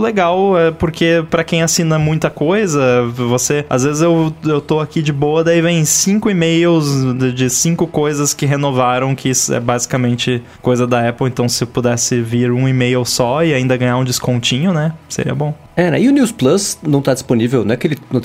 legal, 0.01 0.57
é, 0.57 0.71
porque 0.71 1.23
para 1.29 1.43
quem 1.43 1.61
assina 1.61 1.97
muita 1.97 2.29
coisa, 2.29 3.03
você. 3.07 3.65
Às 3.69 3.83
vezes 3.83 4.01
eu, 4.01 4.33
eu 4.45 4.59
tô 4.59 4.79
aqui 4.79 5.01
de 5.01 5.13
boa, 5.13 5.43
daí 5.43 5.61
vem 5.61 5.85
cinco 5.85 6.29
e-mails 6.29 7.15
de, 7.15 7.31
de 7.31 7.49
cinco 7.49 7.87
coisas 7.87 8.33
que 8.33 8.45
renovaram, 8.45 9.15
que 9.15 9.31
é 9.51 9.59
basicamente 9.59 10.43
coisa 10.61 10.85
da 10.85 11.07
Apple. 11.07 11.27
Então, 11.27 11.47
se 11.47 11.65
pudesse 11.65 12.21
vir 12.21 12.51
um 12.51 12.67
e-mail 12.67 13.05
só 13.05 13.43
e 13.43 13.53
ainda 13.53 13.77
ganhar 13.77 13.97
um 13.97 14.03
descontinho, 14.03 14.73
né? 14.73 14.93
Seria 15.07 15.33
bom. 15.33 15.53
É, 15.79 15.89
né? 15.89 16.01
E 16.01 16.09
o 16.09 16.11
News 16.11 16.33
Plus 16.33 16.77
não 16.83 16.99
está 16.99 17.13
disponível, 17.13 17.63
não 17.63 17.73
é 17.73 17.77
que 17.77 17.87
ele 17.87 17.97
não 18.09 18.19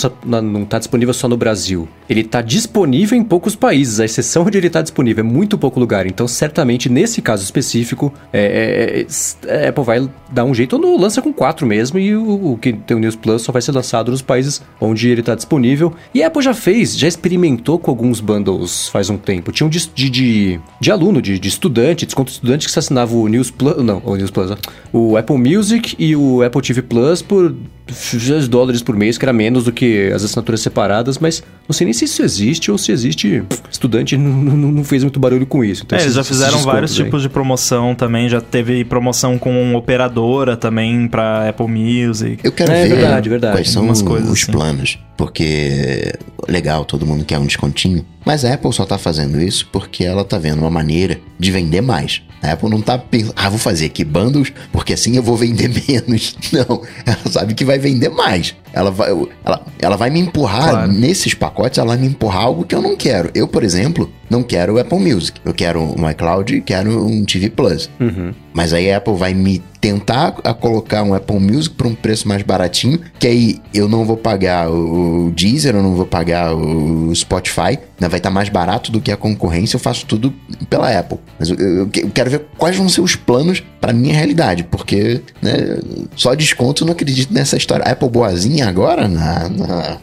está 0.64 0.76
disponível 0.76 1.14
só 1.14 1.28
no 1.28 1.36
Brasil. 1.36 1.88
Ele 2.08 2.22
está 2.22 2.42
disponível 2.42 3.16
em 3.16 3.22
poucos 3.22 3.54
países, 3.54 4.00
a 4.00 4.04
exceção 4.04 4.42
onde 4.44 4.58
ele 4.58 4.66
está 4.66 4.82
disponível 4.82 5.24
é 5.24 5.24
muito 5.24 5.56
pouco 5.56 5.78
lugar. 5.78 6.04
Então, 6.04 6.26
certamente, 6.26 6.88
nesse 6.88 7.22
caso 7.22 7.44
específico, 7.44 8.12
é, 8.32 9.06
é, 9.46 9.66
é, 9.66 9.68
Apple 9.68 9.84
vai 9.84 10.10
dar 10.32 10.44
um 10.44 10.52
jeito 10.52 10.74
ou 10.74 10.98
lança 10.98 11.22
com 11.22 11.32
quatro 11.32 11.64
mesmo 11.64 11.96
e 11.96 12.16
o, 12.16 12.54
o, 12.54 12.58
que 12.58 12.72
tem 12.72 12.96
o 12.96 12.98
News 12.98 13.14
Plus 13.14 13.42
só 13.42 13.52
vai 13.52 13.62
ser 13.62 13.70
lançado 13.70 14.10
nos 14.10 14.20
países 14.20 14.60
onde 14.80 15.08
ele 15.08 15.20
está 15.20 15.36
disponível. 15.36 15.94
E 16.12 16.24
a 16.24 16.26
Apple 16.26 16.42
já 16.42 16.54
fez, 16.54 16.98
já 16.98 17.06
experimentou 17.06 17.78
com 17.78 17.88
alguns 17.88 18.18
bundles 18.18 18.88
faz 18.88 19.08
um 19.08 19.16
tempo. 19.16 19.52
Tinha 19.52 19.64
um 19.64 19.70
de, 19.70 19.88
de, 19.94 20.10
de, 20.10 20.60
de 20.80 20.90
aluno, 20.90 21.22
de, 21.22 21.38
de 21.38 21.48
estudante, 21.48 22.04
desconto 22.04 22.30
de 22.30 22.34
estudante 22.34 22.66
que 22.66 22.72
se 22.72 22.80
assinava 22.80 23.14
o 23.14 23.28
News 23.28 23.52
Plus, 23.52 23.76
não, 23.76 24.02
o 24.04 24.16
News 24.16 24.32
Plus, 24.32 24.50
ó, 24.50 24.56
o 24.92 25.16
Apple 25.16 25.38
Music 25.38 25.94
e 26.00 26.16
o 26.16 26.42
Apple 26.42 26.60
TV 26.60 26.82
Plus 26.82 27.22
por 27.22 27.43
por 27.50 27.94
10 28.18 28.48
dólares 28.48 28.82
por 28.82 28.96
mês, 28.96 29.18
que 29.18 29.24
era 29.24 29.32
menos 29.32 29.64
do 29.64 29.72
que 29.72 30.10
as 30.14 30.24
assinaturas 30.24 30.60
separadas, 30.60 31.18
mas 31.18 31.42
não 31.68 31.72
sei 31.72 31.84
nem 31.84 31.92
se 31.92 32.04
isso 32.04 32.22
existe 32.22 32.70
ou 32.70 32.78
se 32.78 32.92
existe. 32.92 33.42
Estudante 33.70 34.16
não, 34.16 34.30
não, 34.30 34.72
não 34.72 34.84
fez 34.84 35.02
muito 35.02 35.20
barulho 35.20 35.46
com 35.46 35.64
isso. 35.64 35.82
Então, 35.84 35.98
é, 35.98 36.02
eles 36.02 36.14
já 36.14 36.24
fizeram 36.24 36.58
vários 36.60 36.98
aí. 36.98 37.04
tipos 37.04 37.22
de 37.22 37.28
promoção 37.28 37.94
também, 37.94 38.28
já 38.28 38.40
teve 38.40 38.84
promoção 38.84 39.38
com 39.38 39.74
operadora 39.74 40.56
também 40.56 41.06
para 41.08 41.48
Apple 41.48 41.68
Music. 41.68 42.44
Eu 42.44 42.52
quero 42.52 42.72
é, 42.72 42.86
ver 42.86 42.96
verdade, 42.96 43.28
verdade. 43.28 43.56
quais 43.56 43.70
são 43.70 43.88
os 43.90 44.02
assim. 44.02 44.52
planos, 44.52 44.98
porque 45.16 46.12
legal, 46.48 46.84
todo 46.84 47.06
mundo 47.06 47.24
quer 47.24 47.38
um 47.38 47.46
descontinho, 47.46 48.04
mas 48.24 48.44
a 48.44 48.54
Apple 48.54 48.72
só 48.72 48.84
tá 48.84 48.98
fazendo 48.98 49.40
isso 49.40 49.68
porque 49.72 50.04
ela 50.04 50.24
tá 50.24 50.38
vendo 50.38 50.60
uma 50.60 50.70
maneira 50.70 51.18
de 51.38 51.50
vender 51.50 51.80
mais. 51.80 52.22
A 52.42 52.52
Apple 52.52 52.68
não 52.68 52.82
tá 52.82 52.98
pensando, 52.98 53.32
ah, 53.36 53.48
vou 53.48 53.58
fazer 53.58 53.86
aqui 53.86 54.04
bundles, 54.04 54.52
porque 54.70 54.92
assim 54.92 55.16
eu 55.16 55.22
vou 55.22 55.36
vender 55.36 55.68
menos. 55.88 56.36
Não, 56.52 56.82
ela 57.06 57.30
sabe 57.30 57.54
que 57.54 57.64
vai 57.64 57.78
vender 57.78 58.10
mais. 58.10 58.54
Ela 58.72 58.90
vai, 58.90 59.10
ela, 59.44 59.66
ela 59.78 59.96
vai 59.96 60.10
me 60.10 60.20
empurrar 60.20 60.70
claro. 60.70 60.92
nesses 60.92 61.32
pacotes, 61.32 61.78
ela 61.78 61.88
vai 61.88 61.96
me 61.96 62.08
empurrar 62.08 62.42
algo 62.42 62.64
que 62.64 62.74
eu 62.74 62.82
não 62.82 62.96
quero. 62.96 63.30
Eu, 63.34 63.48
por 63.48 63.64
exemplo, 63.64 64.12
não 64.28 64.42
quero 64.42 64.74
o 64.74 64.78
Apple 64.78 64.98
Music. 64.98 65.40
Eu 65.44 65.54
quero 65.54 65.80
um 65.80 66.10
iCloud 66.10 66.54
e 66.54 66.60
quero 66.60 67.06
um 67.06 67.24
TV 67.24 67.48
Plus. 67.48 67.88
Uhum. 67.98 68.34
Mas 68.54 68.72
aí 68.72 68.90
a 68.90 68.98
Apple 68.98 69.16
vai 69.16 69.34
me 69.34 69.60
tentar 69.80 70.36
a 70.44 70.54
colocar 70.54 71.02
um 71.02 71.12
Apple 71.12 71.40
Music 71.40 71.74
por 71.74 71.88
um 71.88 71.94
preço 71.94 72.26
mais 72.28 72.42
baratinho, 72.42 73.00
que 73.18 73.26
aí 73.26 73.60
eu 73.74 73.88
não 73.88 74.04
vou 74.04 74.16
pagar 74.16 74.70
o 74.70 75.32
Deezer, 75.34 75.74
eu 75.74 75.82
não 75.82 75.94
vou 75.94 76.06
pagar 76.06 76.54
o 76.54 77.12
Spotify, 77.14 77.78
né? 78.00 78.08
vai 78.08 78.18
estar 78.18 78.30
tá 78.30 78.30
mais 78.30 78.48
barato 78.48 78.92
do 78.92 79.00
que 79.00 79.10
a 79.10 79.16
concorrência, 79.16 79.76
eu 79.76 79.80
faço 79.80 80.06
tudo 80.06 80.32
pela 80.70 80.96
Apple. 80.96 81.18
Mas 81.38 81.50
eu, 81.50 81.56
eu, 81.56 81.78
eu 81.78 82.10
quero 82.14 82.30
ver 82.30 82.46
quais 82.56 82.76
vão 82.76 82.88
ser 82.88 83.00
os 83.00 83.16
planos 83.16 83.62
para 83.80 83.92
minha 83.92 84.14
realidade, 84.14 84.64
porque 84.64 85.20
né, 85.42 85.78
só 86.14 86.34
desconto 86.34 86.84
não 86.84 86.92
acredito 86.92 87.34
nessa 87.34 87.56
história. 87.56 87.84
A 87.84 87.90
Apple 87.90 88.08
boazinha 88.08 88.68
agora? 88.68 89.08
Não, 89.08 89.48
não. 89.50 90.00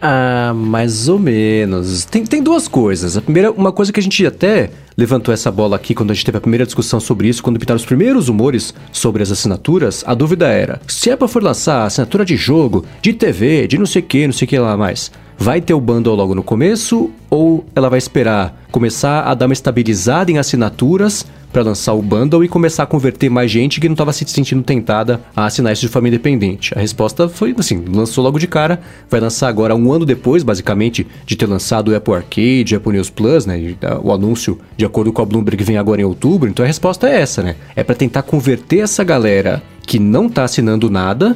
ah, 0.00 0.52
mais 0.54 1.08
ou 1.08 1.18
menos. 1.18 2.04
Tem, 2.04 2.24
tem 2.24 2.42
duas 2.42 2.68
coisas. 2.68 3.16
A 3.16 3.20
primeira, 3.20 3.50
uma 3.50 3.72
coisa 3.72 3.92
que 3.92 4.00
a 4.00 4.02
gente 4.02 4.24
até 4.24 4.70
levantou 4.98 5.32
essa 5.32 5.52
bola 5.52 5.76
aqui 5.76 5.94
quando 5.94 6.10
a 6.10 6.14
gente 6.14 6.24
teve 6.24 6.38
a 6.38 6.40
primeira 6.40 6.66
discussão 6.66 6.98
sobre 6.98 7.28
isso, 7.28 7.40
quando 7.40 7.60
pintaram 7.60 7.76
os 7.76 7.86
primeiros 7.86 8.26
rumores 8.26 8.74
sobre 8.90 9.22
as 9.22 9.30
assinaturas, 9.30 10.02
a 10.04 10.12
dúvida 10.12 10.48
era: 10.48 10.80
se 10.88 11.08
a 11.08 11.14
Apple 11.14 11.28
for 11.28 11.40
lançar 11.40 11.86
assinatura 11.86 12.24
de 12.24 12.36
jogo, 12.36 12.84
de 13.00 13.12
TV, 13.12 13.68
de 13.68 13.78
não 13.78 13.86
sei 13.86 14.02
o 14.02 14.04
que, 14.04 14.26
não 14.26 14.34
sei 14.34 14.46
o 14.46 14.48
que 14.48 14.58
lá 14.58 14.76
mais, 14.76 15.12
vai 15.38 15.60
ter 15.60 15.72
o 15.72 15.80
bundle 15.80 16.16
logo 16.16 16.34
no 16.34 16.42
começo 16.42 17.12
ou 17.30 17.64
ela 17.76 17.88
vai 17.88 17.98
esperar 17.98 18.60
começar 18.72 19.22
a 19.22 19.34
dar 19.34 19.46
uma 19.46 19.52
estabilizada 19.52 20.32
em 20.32 20.38
assinaturas 20.38 21.24
para 21.52 21.62
lançar 21.62 21.94
o 21.94 22.02
bundle 22.02 22.44
e 22.44 22.48
começar 22.48 22.82
a 22.82 22.86
converter 22.86 23.28
mais 23.28 23.50
gente 23.50 23.80
que 23.80 23.88
não 23.88 23.94
estava 23.94 24.12
se 24.12 24.24
sentindo 24.26 24.62
tentada 24.62 25.20
a 25.34 25.46
assinar 25.46 25.72
isso 25.72 25.82
de 25.82 25.88
forma 25.88 26.08
independente? 26.08 26.76
A 26.76 26.80
resposta 26.80 27.28
foi 27.28 27.54
assim, 27.58 27.84
lançou 27.88 28.22
logo 28.22 28.38
de 28.38 28.46
cara, 28.46 28.80
vai 29.10 29.20
lançar 29.20 29.48
agora 29.48 29.74
um 29.74 29.92
ano 29.92 30.04
depois, 30.04 30.42
basicamente, 30.42 31.06
de 31.24 31.36
ter 31.36 31.46
lançado 31.46 31.88
o 31.88 31.96
Apple 31.96 32.14
Arcade, 32.14 32.76
Apple 32.76 32.92
News 32.92 33.10
Plus, 33.10 33.46
né? 33.46 33.74
O 34.02 34.12
anúncio, 34.12 34.58
de 34.76 34.84
acordo 34.84 35.12
com 35.12 35.22
a 35.22 35.24
Bloomberg, 35.24 35.62
vem 35.64 35.78
agora 35.78 36.00
em 36.00 36.04
outubro, 36.04 36.48
então 36.48 36.64
a 36.64 36.66
resposta 36.66 37.08
é 37.08 37.20
essa, 37.20 37.42
né? 37.42 37.56
É 37.74 37.82
para 37.82 37.94
tentar 37.94 38.22
converter 38.22 38.80
essa 38.80 39.02
galera 39.02 39.62
que 39.88 39.98
não 39.98 40.26
está 40.26 40.44
assinando 40.44 40.90
nada, 40.90 41.34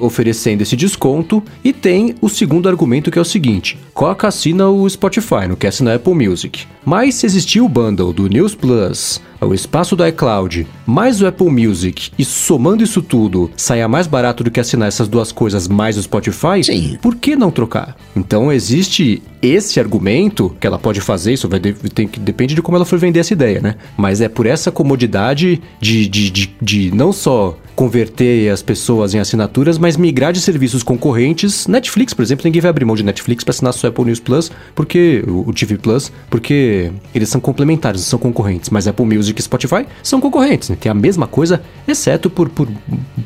oferecendo 0.00 0.62
esse 0.62 0.74
desconto, 0.74 1.42
e 1.62 1.70
tem 1.70 2.14
o 2.22 2.30
segundo 2.30 2.66
argumento 2.66 3.10
que 3.10 3.18
é 3.18 3.22
o 3.22 3.24
seguinte: 3.26 3.78
Coca 3.92 4.26
assina 4.26 4.70
o 4.70 4.88
Spotify, 4.88 5.46
não 5.46 5.54
quer 5.54 5.68
assinar 5.68 5.96
Apple 5.96 6.14
Music. 6.14 6.64
Mas 6.82 7.16
se 7.16 7.26
existir 7.26 7.60
o 7.60 7.68
bundle 7.68 8.10
do 8.10 8.26
News 8.26 8.54
Plus, 8.54 9.20
o 9.38 9.52
espaço 9.52 9.94
do 9.94 10.06
iCloud, 10.06 10.66
mais 10.86 11.20
o 11.20 11.26
Apple 11.26 11.50
Music, 11.50 12.10
e 12.18 12.24
somando 12.24 12.82
isso 12.82 13.02
tudo, 13.02 13.50
saia 13.54 13.86
mais 13.86 14.06
barato 14.06 14.42
do 14.42 14.50
que 14.50 14.60
assinar 14.60 14.88
essas 14.88 15.06
duas 15.06 15.30
coisas 15.30 15.68
mais 15.68 15.98
o 15.98 16.02
Spotify, 16.02 16.64
Sim. 16.64 16.98
por 17.02 17.16
que 17.16 17.36
não 17.36 17.50
trocar? 17.50 17.96
Então 18.16 18.50
existe 18.50 19.22
esse 19.42 19.78
argumento 19.78 20.56
que 20.58 20.66
ela 20.66 20.78
pode 20.78 21.02
fazer, 21.02 21.34
isso 21.34 21.48
vai 21.48 21.60
de, 21.60 21.74
tem, 21.74 22.08
depende 22.18 22.54
de 22.54 22.62
como 22.62 22.76
ela 22.76 22.84
for 22.86 22.98
vender 22.98 23.20
essa 23.20 23.34
ideia, 23.34 23.60
né? 23.60 23.74
Mas 23.96 24.22
é 24.22 24.28
por 24.28 24.46
essa 24.46 24.70
comodidade 24.70 25.60
de, 25.78 26.08
de, 26.08 26.30
de, 26.30 26.54
de 26.60 26.94
não 26.94 27.12
só 27.12 27.56
converter 27.80 28.50
as 28.50 28.60
pessoas 28.60 29.14
em 29.14 29.20
assinaturas, 29.20 29.78
mas 29.78 29.96
migrar 29.96 30.34
de 30.34 30.40
serviços 30.42 30.82
concorrentes. 30.82 31.66
Netflix, 31.66 32.12
por 32.12 32.20
exemplo, 32.20 32.44
ninguém 32.44 32.60
vai 32.60 32.68
abrir 32.68 32.84
mão 32.84 32.94
de 32.94 33.02
Netflix 33.02 33.42
para 33.42 33.52
assinar 33.52 33.72
só 33.72 33.86
Apple 33.86 34.04
News 34.04 34.20
Plus, 34.20 34.52
porque 34.74 35.24
o 35.26 35.50
TV 35.50 35.78
Plus, 35.78 36.12
porque 36.28 36.92
eles 37.14 37.30
são 37.30 37.40
complementares, 37.40 38.02
são 38.02 38.18
concorrentes. 38.18 38.68
Mas 38.68 38.86
Apple 38.86 39.06
Music 39.06 39.40
e 39.40 39.42
Spotify 39.42 39.86
são 40.02 40.20
concorrentes, 40.20 40.68
né? 40.68 40.76
tem 40.78 40.92
a 40.92 40.94
mesma 40.94 41.26
coisa, 41.26 41.62
exceto 41.88 42.28
por, 42.28 42.50
por 42.50 42.68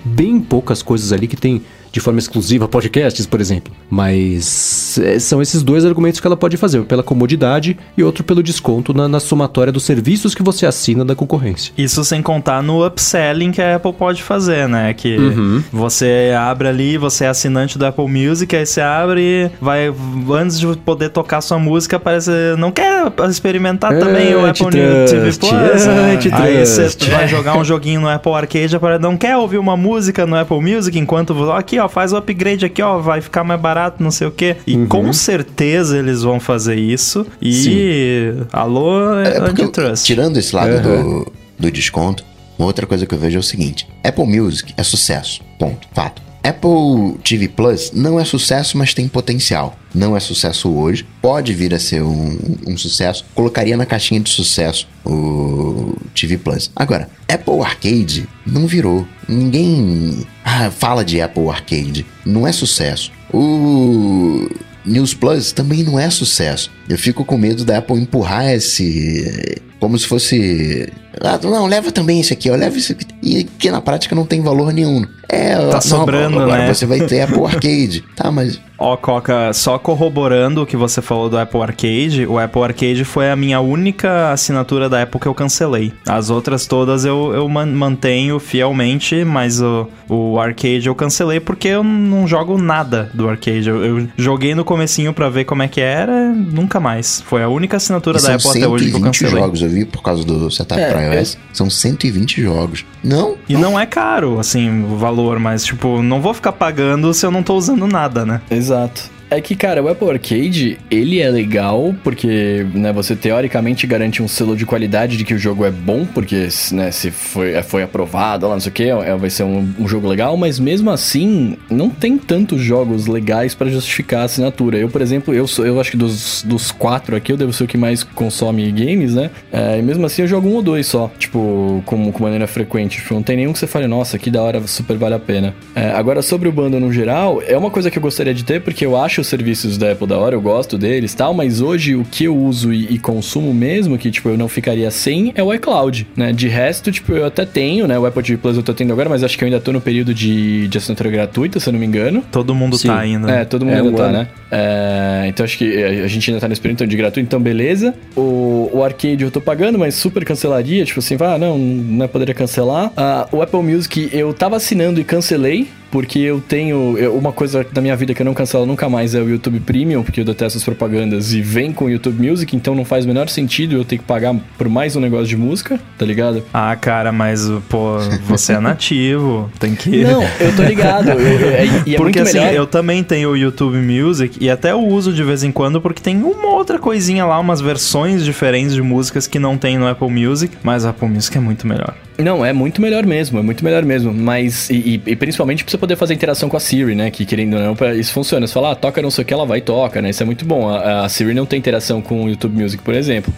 bem 0.05 0.39
poucas 0.39 0.85
coisas 0.85 1.13
ali 1.13 1.27
que 1.27 1.37
tem 1.37 1.61
de 1.95 2.01
forma 2.01 2.19
exclusiva 2.19 2.67
podcasts, 2.67 3.25
por 3.25 3.41
exemplo. 3.41 3.73
Mas 3.89 4.99
é, 4.99 5.17
são 5.21 5.41
esses 5.41 5.63
dois 5.63 5.85
argumentos 5.85 6.19
que 6.19 6.27
ela 6.27 6.37
pode 6.37 6.57
fazer, 6.57 6.81
um 6.81 6.85
pela 6.85 7.05
comodidade 7.05 7.79
e 7.97 8.03
outro 8.03 8.25
pelo 8.25 8.43
desconto 8.43 8.93
na, 8.93 9.07
na, 9.07 9.21
somatória 9.21 9.73
dos 9.73 9.85
serviços 9.85 10.35
que 10.35 10.43
você 10.43 10.67
assina 10.67 11.05
da 11.05 11.15
concorrência. 11.15 11.73
Isso 11.79 12.05
sem 12.05 12.21
contar 12.21 12.65
no 12.65 12.85
upselling 12.85 13.53
que 13.53 13.63
a 13.63 13.77
Apple 13.77 13.93
pode 13.93 14.25
fazer, 14.25 14.69
né? 14.69 14.93
Que 14.93 15.17
uhum. 15.17 15.63
você 15.73 16.35
abre 16.37 16.67
ali, 16.67 16.99
você 16.99 17.27
é 17.27 17.29
assinante 17.29 17.79
do 17.79 17.87
Apple 17.87 18.09
Music, 18.09 18.57
aí 18.57 18.67
você 18.67 18.81
abre 18.81 19.21
e 19.23 19.51
vai, 19.61 19.95
antes 20.33 20.59
de 20.59 20.67
poder 20.79 21.11
tocar 21.11 21.41
sua 21.43 21.61
música, 21.61 22.01
parece 22.01 22.33
não 22.59 22.73
quer 22.73 23.05
experimentar 23.31 23.93
é, 23.93 23.99
também 24.01 24.35
o 24.35 24.45
Apple 24.45 24.67
Trust, 24.67 25.15
TV 25.15 25.33
Plus. 25.39 25.53
É, 25.53 26.35
aí 26.35 26.67
você 26.67 26.89
vai 27.09 27.29
jogar 27.29 27.57
um 27.57 27.65
joguinho 27.65 28.01
no 28.01 28.09
Apple 28.09 28.33
Arcade, 28.33 28.77
não 29.01 29.17
quer 29.17 29.37
ouvir 29.37 29.59
uma 29.59 29.77
música 29.77 30.27
no 30.27 30.37
Apple 30.37 30.61
Music 30.61 30.99
enquanto 30.99 31.53
aqui, 31.53 31.79
ó, 31.79 31.84
ó, 31.85 31.89
faz 31.89 32.13
o 32.13 32.17
upgrade 32.17 32.65
aqui, 32.65 32.83
ó, 32.83 32.99
vai 32.99 33.21
ficar 33.21 33.45
mais 33.45 33.61
barato, 33.61 34.03
não 34.03 34.11
sei 34.11 34.27
o 34.27 34.31
quê. 34.31 34.57
E 34.67 34.77
uhum. 34.77 34.87
com 34.87 35.13
certeza 35.13 35.99
eles 35.99 36.23
vão 36.23 36.41
fazer 36.41 36.77
isso. 36.77 37.27
E 37.41 37.53
Sim. 37.53 38.47
alô, 38.53 39.19
é, 39.19 39.39
antitrust. 39.39 40.05
Tirando 40.05 40.37
esse 40.37 40.55
lado 40.55 40.89
uhum. 40.89 41.25
do, 41.25 41.33
do 41.59 41.71
desconto, 41.71 42.25
uma 42.59 42.67
outra 42.67 42.87
coisa 42.87 43.07
que 43.07 43.15
eu 43.15 43.19
vejo 43.19 43.37
é 43.37 43.41
o 43.41 43.43
seguinte: 43.43 43.87
Apple 44.03 44.27
Music 44.27 44.73
é 44.77 44.83
sucesso. 44.83 45.43
Ponto. 45.59 45.87
Fato. 45.93 46.23
Apple 46.45 47.19
TV 47.25 47.49
Plus 47.49 47.91
não 47.93 48.21
é 48.21 48.25
sucesso, 48.25 48.77
mas 48.77 48.93
tem 48.93 49.09
potencial. 49.09 49.79
Não 49.95 50.15
é 50.15 50.21
sucesso 50.21 50.71
hoje, 50.71 51.07
pode 51.23 51.55
vir 51.55 51.73
a 51.73 51.79
ser 51.79 52.03
um, 52.03 52.39
um, 52.67 52.77
sucesso. 52.77 53.25
Colocaria 53.35 53.77
na 53.77 53.87
caixinha 53.87 54.21
de 54.21 54.29
sucesso 54.29 54.87
o 55.05 55.97
TV 56.15 56.37
Plus. 56.37 56.71
Agora, 56.77 57.09
Apple 57.27 57.61
Arcade 57.61 58.29
não 58.47 58.67
virou. 58.67 59.07
Ninguém 59.27 60.27
ah, 60.45 60.71
fala 60.71 61.03
de 61.03 61.21
Apple 61.21 61.49
Arcade. 61.49 62.05
Não 62.27 62.47
é 62.47 62.53
sucesso. 62.53 63.11
O 63.33 64.49
News 64.85 65.15
Plus 65.15 65.53
também 65.53 65.83
não 65.83 65.99
é 65.99 66.11
sucesso. 66.11 66.71
Eu 66.89 66.99
fico 66.99 67.25
com 67.25 67.39
medo 67.39 67.65
da 67.65 67.79
Apple 67.79 67.97
empurrar 67.97 68.53
esse. 68.53 69.63
Como 69.81 69.99
se 69.99 70.07
fosse. 70.07 70.93
Ah, 71.21 71.39
não, 71.43 71.67
leva 71.67 71.93
também 71.93 72.21
esse 72.21 72.33
aqui, 72.33 72.51
ó, 72.51 72.57
leva 72.57 72.77
esse 72.77 72.93
aqui. 72.93 73.07
E 73.23 73.45
que 73.45 73.71
na 73.71 73.81
prática 73.81 74.15
não 74.15 74.27
tem 74.27 74.41
valor 74.41 74.73
nenhum. 74.73 75.05
É, 75.29 75.57
tá 75.57 75.75
não, 75.75 75.81
sobrando, 75.81 76.41
agora 76.41 76.67
né? 76.67 76.75
você 76.75 76.87
vai 76.87 77.01
ter 77.01 77.23
Apple 77.23 77.43
Arcade. 77.47 78.05
tá, 78.15 78.31
mas 78.31 78.61
Ó, 78.77 78.97
Coca, 78.97 79.53
só 79.53 79.79
corroborando 79.79 80.63
o 80.63 80.67
que 80.67 80.77
você 80.77 81.01
falou 81.01 81.31
do 81.31 81.39
Apple 81.39 81.61
Arcade, 81.61 82.27
o 82.27 82.39
Apple 82.39 82.63
Arcade 82.63 83.05
foi 83.05 83.31
a 83.31 83.37
minha 83.37 83.61
única 83.61 84.33
assinatura 84.33 84.89
da 84.89 85.03
Apple 85.03 85.21
que 85.21 85.27
eu 85.27 85.35
cancelei. 85.35 85.93
As 86.07 86.29
outras 86.29 86.67
todas 86.67 87.05
eu, 87.05 87.33
eu 87.33 87.49
mantenho 87.49 88.39
fielmente, 88.41 89.25
mas 89.25 89.61
o, 89.61 89.89
o 90.09 90.41
Arcade 90.41 90.87
eu 90.87 90.95
cancelei 90.95 91.39
porque 91.39 91.69
eu 91.69 91.85
não 91.85 92.27
jogo 92.27 92.59
nada 92.59 93.11
do 93.15 93.29
Arcade. 93.29 93.69
Eu, 93.69 93.85
eu 93.85 94.09
joguei 94.17 94.55
no 94.55 94.65
comecinho 94.65 95.13
para 95.13 95.29
ver 95.29 95.45
como 95.45 95.63
é 95.63 95.69
que 95.69 95.81
era, 95.81 96.33
nunca 96.35 96.81
mais. 96.81 97.23
Foi 97.23 97.43
a 97.43 97.49
única 97.49 97.77
assinatura 97.77 98.21
da 98.21 98.35
Apple 98.35 98.51
até 98.51 98.67
hoje 98.67 98.91
que 98.91 98.97
eu 98.97 99.01
cancelei. 99.01 99.41
jogos, 99.41 99.63
eu 99.63 99.69
vi 99.69 99.85
por 99.85 100.03
causa 100.03 100.25
do 100.25 100.51
setup 100.51 100.81
é, 100.81 100.91
para 100.91 101.01
iOS. 101.05 101.37
É. 101.37 101.55
São 101.55 101.71
120 101.71 102.43
jogos. 102.43 102.85
Não? 103.03 103.37
E 103.49 103.57
não 103.57 103.79
é 103.79 103.87
caro, 103.87 104.39
assim, 104.39 104.85
o 104.85 104.97
valor, 104.97 105.39
mas 105.39 105.65
tipo, 105.65 106.03
não 106.03 106.21
vou 106.21 106.35
ficar 106.35 106.53
pagando 106.53 107.13
se 107.15 107.25
eu 107.25 107.31
não 107.31 107.43
tô 107.43 107.55
usando 107.55 107.87
nada, 107.87 108.25
né? 108.25 108.41
Exato. 108.51 109.14
É 109.31 109.41
que, 109.41 109.55
cara, 109.57 109.83
o 109.83 109.89
Apple 109.89 110.11
Arcade, 110.11 110.79
ele 110.91 111.21
é 111.21 111.29
legal 111.29 111.95
porque, 112.05 112.67
né, 112.75 112.93
você 112.93 113.17
teoricamente 113.17 113.87
garante 113.87 114.23
um 114.23 114.29
selo 114.29 114.57
de 114.57 114.65
qualidade 114.65 115.17
de 115.17 115.25
que 115.25 115.35
o 115.35 115.39
jogo 115.39 115.65
é 115.65 115.71
bom, 115.71 116.07
porque, 116.07 116.49
né, 116.73 116.91
se 116.91 117.11
foi, 117.11 117.53
é, 117.53 117.63
foi 117.63 117.83
aprovado, 117.83 118.47
lá, 118.47 118.55
não 118.55 118.61
sei 118.61 118.71
o 118.71 118.73
que, 118.73 118.85
é, 118.85 119.17
vai 119.17 119.31
ser 119.31 119.43
um, 119.45 119.69
um, 119.79 119.89
jogo 119.89 120.07
legal, 120.07 120.37
mas 120.37 120.59
mesmo 120.59 120.91
assim, 120.91 121.57
não 121.71 121.89
tem 121.89 122.19
tantos 122.19 122.61
jogos 122.61 123.07
legais 123.07 123.55
para 123.55 123.69
justificar 123.71 124.21
a 124.21 124.25
assinatura. 124.25 124.79
Eu, 124.79 124.89
por 124.89 125.01
exemplo, 125.01 125.35
eu, 125.35 125.47
sou, 125.47 125.67
eu 125.67 125.81
acho 125.81 125.91
que 125.91 125.97
dos, 125.97 126.43
dos 126.43 126.71
quatro 126.71 127.17
aqui, 127.17 127.33
eu 127.33 127.37
devo 127.37 127.53
ser 127.53 127.65
o 127.65 127.67
que 127.67 127.79
mais 127.79 128.03
consome 128.03 128.71
games, 128.71 129.15
né, 129.15 129.31
é, 129.53 129.79
e 129.79 129.83
mesmo 129.83 130.07
assim 130.07 130.23
eu 130.23 130.29
jogo 130.29 130.49
um 130.49 130.55
ou 130.55 130.63
dois 130.63 130.87
só, 130.87 131.11
tipo, 131.19 131.83
com, 131.87 132.13
com 132.13 132.23
maneira 132.23 132.47
frequente. 132.47 132.99
Tipo, 132.99 133.15
não 133.15 133.23
tem 133.23 133.37
nenhum 133.37 133.53
que 133.53 133.59
você 133.59 133.67
fale, 133.67 133.87
nossa, 133.87 134.19
que 134.19 134.31
da 134.31 134.43
hora, 134.43 134.65
super 134.67 134.97
vale 134.97 135.15
a 135.15 135.19
pena. 135.19 135.55
É, 135.75 135.91
agora, 135.91 136.23
sobre 136.23 136.49
o 136.49 136.53
bando 136.53 136.79
no 136.79 136.93
geral, 136.93 137.43
é 137.47 137.57
uma 137.57 137.71
coisa 137.71 137.91
que 137.91 137.99
eu 137.99 138.03
gostaria 138.03 138.35
de 138.35 138.45
ter, 138.45 138.61
porque 138.61 138.85
eu 138.85 138.97
acho 138.97 139.14
os 139.21 139.27
serviços 139.27 139.79
da 139.79 139.93
Apple 139.93 140.07
da 140.07 140.19
hora, 140.19 140.35
eu 140.35 140.41
gosto 140.41 140.79
deles 140.79 141.15
tal, 141.15 141.35
mas 141.35 141.61
hoje 141.61 141.95
o 141.95 142.05
que 142.05 142.25
eu 142.25 142.37
uso 142.37 142.73
e, 142.73 142.95
e, 142.95 142.99
consumo 142.99 143.53
mesmo, 143.53 143.99
que 143.99 144.11
tipo, 144.11 144.29
eu 144.29 144.37
não 144.37 144.49
ficaria 144.49 144.91
sem, 144.91 145.33
é 145.35 145.43
o 145.43 145.53
iCloud, 145.53 146.07
né? 146.17 146.33
De 146.33 146.49
resto, 146.49 146.91
tipo, 146.91 147.13
eu 147.13 147.27
até 147.27 147.45
tenho, 147.45 147.87
né? 147.87 147.99
O 147.99 148.07
Apple 148.07 148.23
TV 148.23 148.37
Plus 148.39 148.57
eu 148.57 148.63
tô 148.63 148.75
tendo 148.75 148.93
agora, 148.93 149.09
mas 149.09 149.23
acho 149.23 149.37
que 149.37 149.45
eu 149.45 149.47
ainda 149.47 149.61
tô 149.61 149.73
no 149.73 149.81
período 149.81 150.15
de, 150.15 150.69
de 150.69 150.79
assinatura 150.79 151.11
gratuita, 151.11 151.61
se 151.61 151.69
eu 151.69 151.73
não 151.73 151.81
me 151.81 151.87
engano. 151.87 152.23
Todo 152.31 152.55
mundo 152.55 152.77
Sim. 152.77 152.89
tá 152.89 152.99
ainda. 152.99 153.31
É, 153.31 153.45
todo 153.45 153.65
mundo 153.65 153.75
é, 153.75 153.81
ainda 153.81 153.97
tá, 153.97 154.13
né? 154.13 154.29
É, 154.51 155.25
então 155.29 155.45
acho 155.45 155.59
que 155.59 155.83
a 155.83 156.07
gente 156.07 156.31
ainda 156.31 156.41
tá 156.41 156.49
nesse 156.49 156.61
período 156.61 156.77
então, 156.77 156.87
de 156.87 156.97
gratuito, 156.97 157.27
então 157.27 157.41
beleza. 157.41 157.95
O, 158.17 158.71
o 158.73 158.83
Arcade 158.85 159.23
eu 159.23 159.31
tô 159.31 159.41
pagando, 159.41 159.79
mas 159.79 159.95
super 159.95 160.25
cancelaria, 160.25 160.85
tipo 160.85 161.01
assim, 161.01 161.17
ah, 161.21 161.39
não, 161.39 161.59
não 161.59 162.09
poderia 162.09 162.35
cancelar. 162.35 162.89
Uh, 162.89 163.37
o 163.37 163.43
Apple 163.43 163.63
Music 163.63 164.09
eu 164.13 164.33
tava 164.33 164.57
assinando 164.57 165.01
e 165.01 165.05
cancelei, 165.05 165.69
porque 165.95 166.19
eu 166.19 166.41
tenho 166.41 166.99
eu, 166.99 167.17
uma 167.17 167.31
coisa 167.31 167.65
da 167.73 167.81
minha 167.81 167.95
vida 167.95 168.13
que 168.13 168.21
eu 168.21 168.27
não 168.27 168.35
cancelo 168.35 168.67
nunca 168.67 168.89
mais 168.89 169.15
é 169.15 169.21
o 169.21 169.29
YouTube 169.31 169.61
Premium, 169.61 170.03
porque 170.03 170.23
eu 170.23 170.25
detesto 170.25 170.59
as 170.59 170.65
propagandas 170.65 171.33
e 171.33 171.41
vem 171.41 171.71
com 171.71 171.85
o 171.85 171.89
YouTube 171.89 172.29
Music, 172.29 172.57
então 172.57 172.75
não 172.75 172.85
faz 172.85 173.05
o 173.05 173.09
menor 173.09 173.29
sentido 173.29 173.77
eu 173.77 173.85
ter 173.85 173.99
que 173.99 174.03
pagar 174.03 174.35
por 174.59 174.69
mais 174.69 174.97
um 174.97 175.01
negócio 175.01 175.29
de 175.29 175.37
música, 175.37 175.79
tá 175.97 176.05
ligado? 176.05 176.43
Ah, 176.53 176.75
cara, 176.75 177.13
mas, 177.13 177.49
pô, 177.69 178.01
você 178.27 178.55
é 178.55 178.59
nativo, 178.59 179.49
tem 179.61 179.77
que... 179.77 180.03
Não, 180.03 180.25
eu 180.41 180.57
tô 180.57 180.65
ligado, 180.65 181.11
eu, 181.11 181.21
eu, 181.21 181.49
é, 181.51 181.67
é 181.67 181.95
Porque 181.97 182.19
assim, 182.19 182.41
melhor. 182.41 182.55
eu 182.55 182.67
também 182.67 183.05
tenho 183.05 183.31
o 183.31 183.37
YouTube 183.37 183.77
Music 183.77 184.37
e 184.41 184.51
até 184.51 184.73
eu 184.73 184.85
uso 184.85 185.13
de 185.13 185.23
vez 185.23 185.45
em 185.45 185.53
quando, 185.53 185.81
porque 185.81 186.03
tem 186.03 186.21
uma 186.25 186.49
outra 186.49 186.77
coisinha 186.77 187.25
lá, 187.25 187.39
umas 187.39 187.61
versões 187.61 188.25
diferentes 188.25 188.75
de 188.75 188.83
músicas 188.83 189.29
que 189.29 189.39
não 189.39 189.57
tem 189.57 189.79
no 189.79 189.87
Apple 189.87 190.11
Music, 190.11 190.57
mas 190.61 190.85
o 190.85 190.89
Apple 190.89 191.07
Music 191.07 191.39
é 191.39 191.41
muito 191.41 191.69
melhor. 191.69 191.95
Não, 192.19 192.45
é 192.45 192.53
muito 192.53 192.81
melhor 192.81 193.05
mesmo, 193.05 193.39
é 193.39 193.43
muito 193.43 193.65
melhor 193.65 193.85
mesmo. 193.85 194.13
Mas, 194.13 194.71
e, 194.71 194.75
e, 194.75 195.11
e, 195.11 195.17
principalmente 195.17 195.65
pra 195.65 195.71
você 195.71 195.79
poder 195.79 195.97
fazer 195.97 196.15
interação 196.15 196.49
com 196.49 196.57
a 196.57 196.61
Siri, 196.61 196.95
né? 196.95 197.11
Que 197.11 197.25
querendo 197.25 197.55
ou 197.55 197.63
não, 197.63 197.75
pra, 197.75 197.95
isso 197.95 198.13
funciona. 198.13 198.47
Você 198.47 198.53
fala, 198.53 198.73
ah, 198.73 198.75
toca 198.75 199.03
não 199.03 199.11
sei 199.11 199.23
o 199.23 199.27
que, 199.27 199.35
ela 199.35 199.47
vai 199.47 199.59
e 199.59 199.63
toca, 199.63 200.01
né? 200.01 200.11
Isso 200.11 200.23
é 200.23 200.27
muito 200.27 200.45
bom. 200.45 200.69
A, 200.69 201.05
a 201.05 201.09
Siri 201.09 201.35
não 201.35 201.47
tem 201.47 201.59
interação 201.59 202.01
com 202.01 202.25
o 202.25 202.29
YouTube 202.29 202.61
Music, 202.61 202.83
por 202.83 202.95
exemplo. 202.95 203.33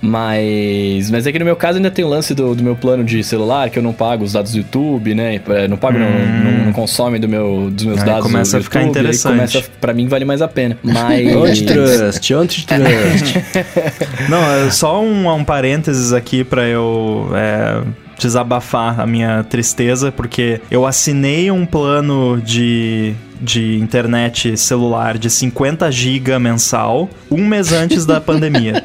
Mas, 0.00 1.10
mas 1.10 1.26
é 1.26 1.32
que 1.32 1.38
no 1.40 1.44
meu 1.44 1.56
caso 1.56 1.78
ainda 1.78 1.90
tem 1.90 2.04
o 2.04 2.08
lance 2.08 2.32
do, 2.32 2.54
do 2.54 2.62
meu 2.62 2.76
plano 2.76 3.02
de 3.02 3.24
celular, 3.24 3.68
que 3.68 3.80
eu 3.80 3.82
não 3.82 3.92
pago 3.92 4.22
os 4.24 4.32
dados 4.32 4.52
do 4.52 4.58
YouTube, 4.58 5.12
né? 5.12 5.40
Não 5.68 5.76
pago, 5.76 5.98
hum. 5.98 6.00
não, 6.00 6.52
não, 6.52 6.64
não, 6.66 6.72
consome 6.72 7.18
do 7.18 7.28
meu, 7.28 7.68
dos 7.68 7.84
meus 7.84 7.98
aí 8.00 8.06
dados 8.06 8.22
começa 8.30 8.58
a 8.58 8.62
ficar 8.62 8.84
interessante. 8.84 9.54
Começa, 9.54 9.64
pra 9.80 9.92
mim 9.92 10.06
vale 10.06 10.24
mais 10.24 10.40
a 10.40 10.46
pena. 10.46 10.78
Mas... 10.84 11.34
antitrust, 11.34 12.32
antitrust. 12.32 13.36
não, 14.30 14.66
é 14.66 14.70
só 14.70 15.02
um, 15.02 15.34
um 15.34 15.44
parênteses 15.44 16.12
aqui 16.12 16.44
pra 16.44 16.62
eu... 16.64 17.30
É 17.34 18.07
desabafar 18.18 19.00
a 19.00 19.06
minha 19.06 19.44
tristeza, 19.44 20.10
porque 20.12 20.60
eu 20.70 20.86
assinei 20.86 21.50
um 21.50 21.64
plano 21.64 22.40
de 22.40 23.14
de 23.40 23.76
internet 23.78 24.56
celular 24.56 25.16
de 25.16 25.30
50 25.30 25.90
GB 25.92 26.38
mensal 26.40 27.08
um 27.30 27.46
mês 27.46 27.72
antes 27.72 28.04
da 28.04 28.18
pandemia. 28.20 28.84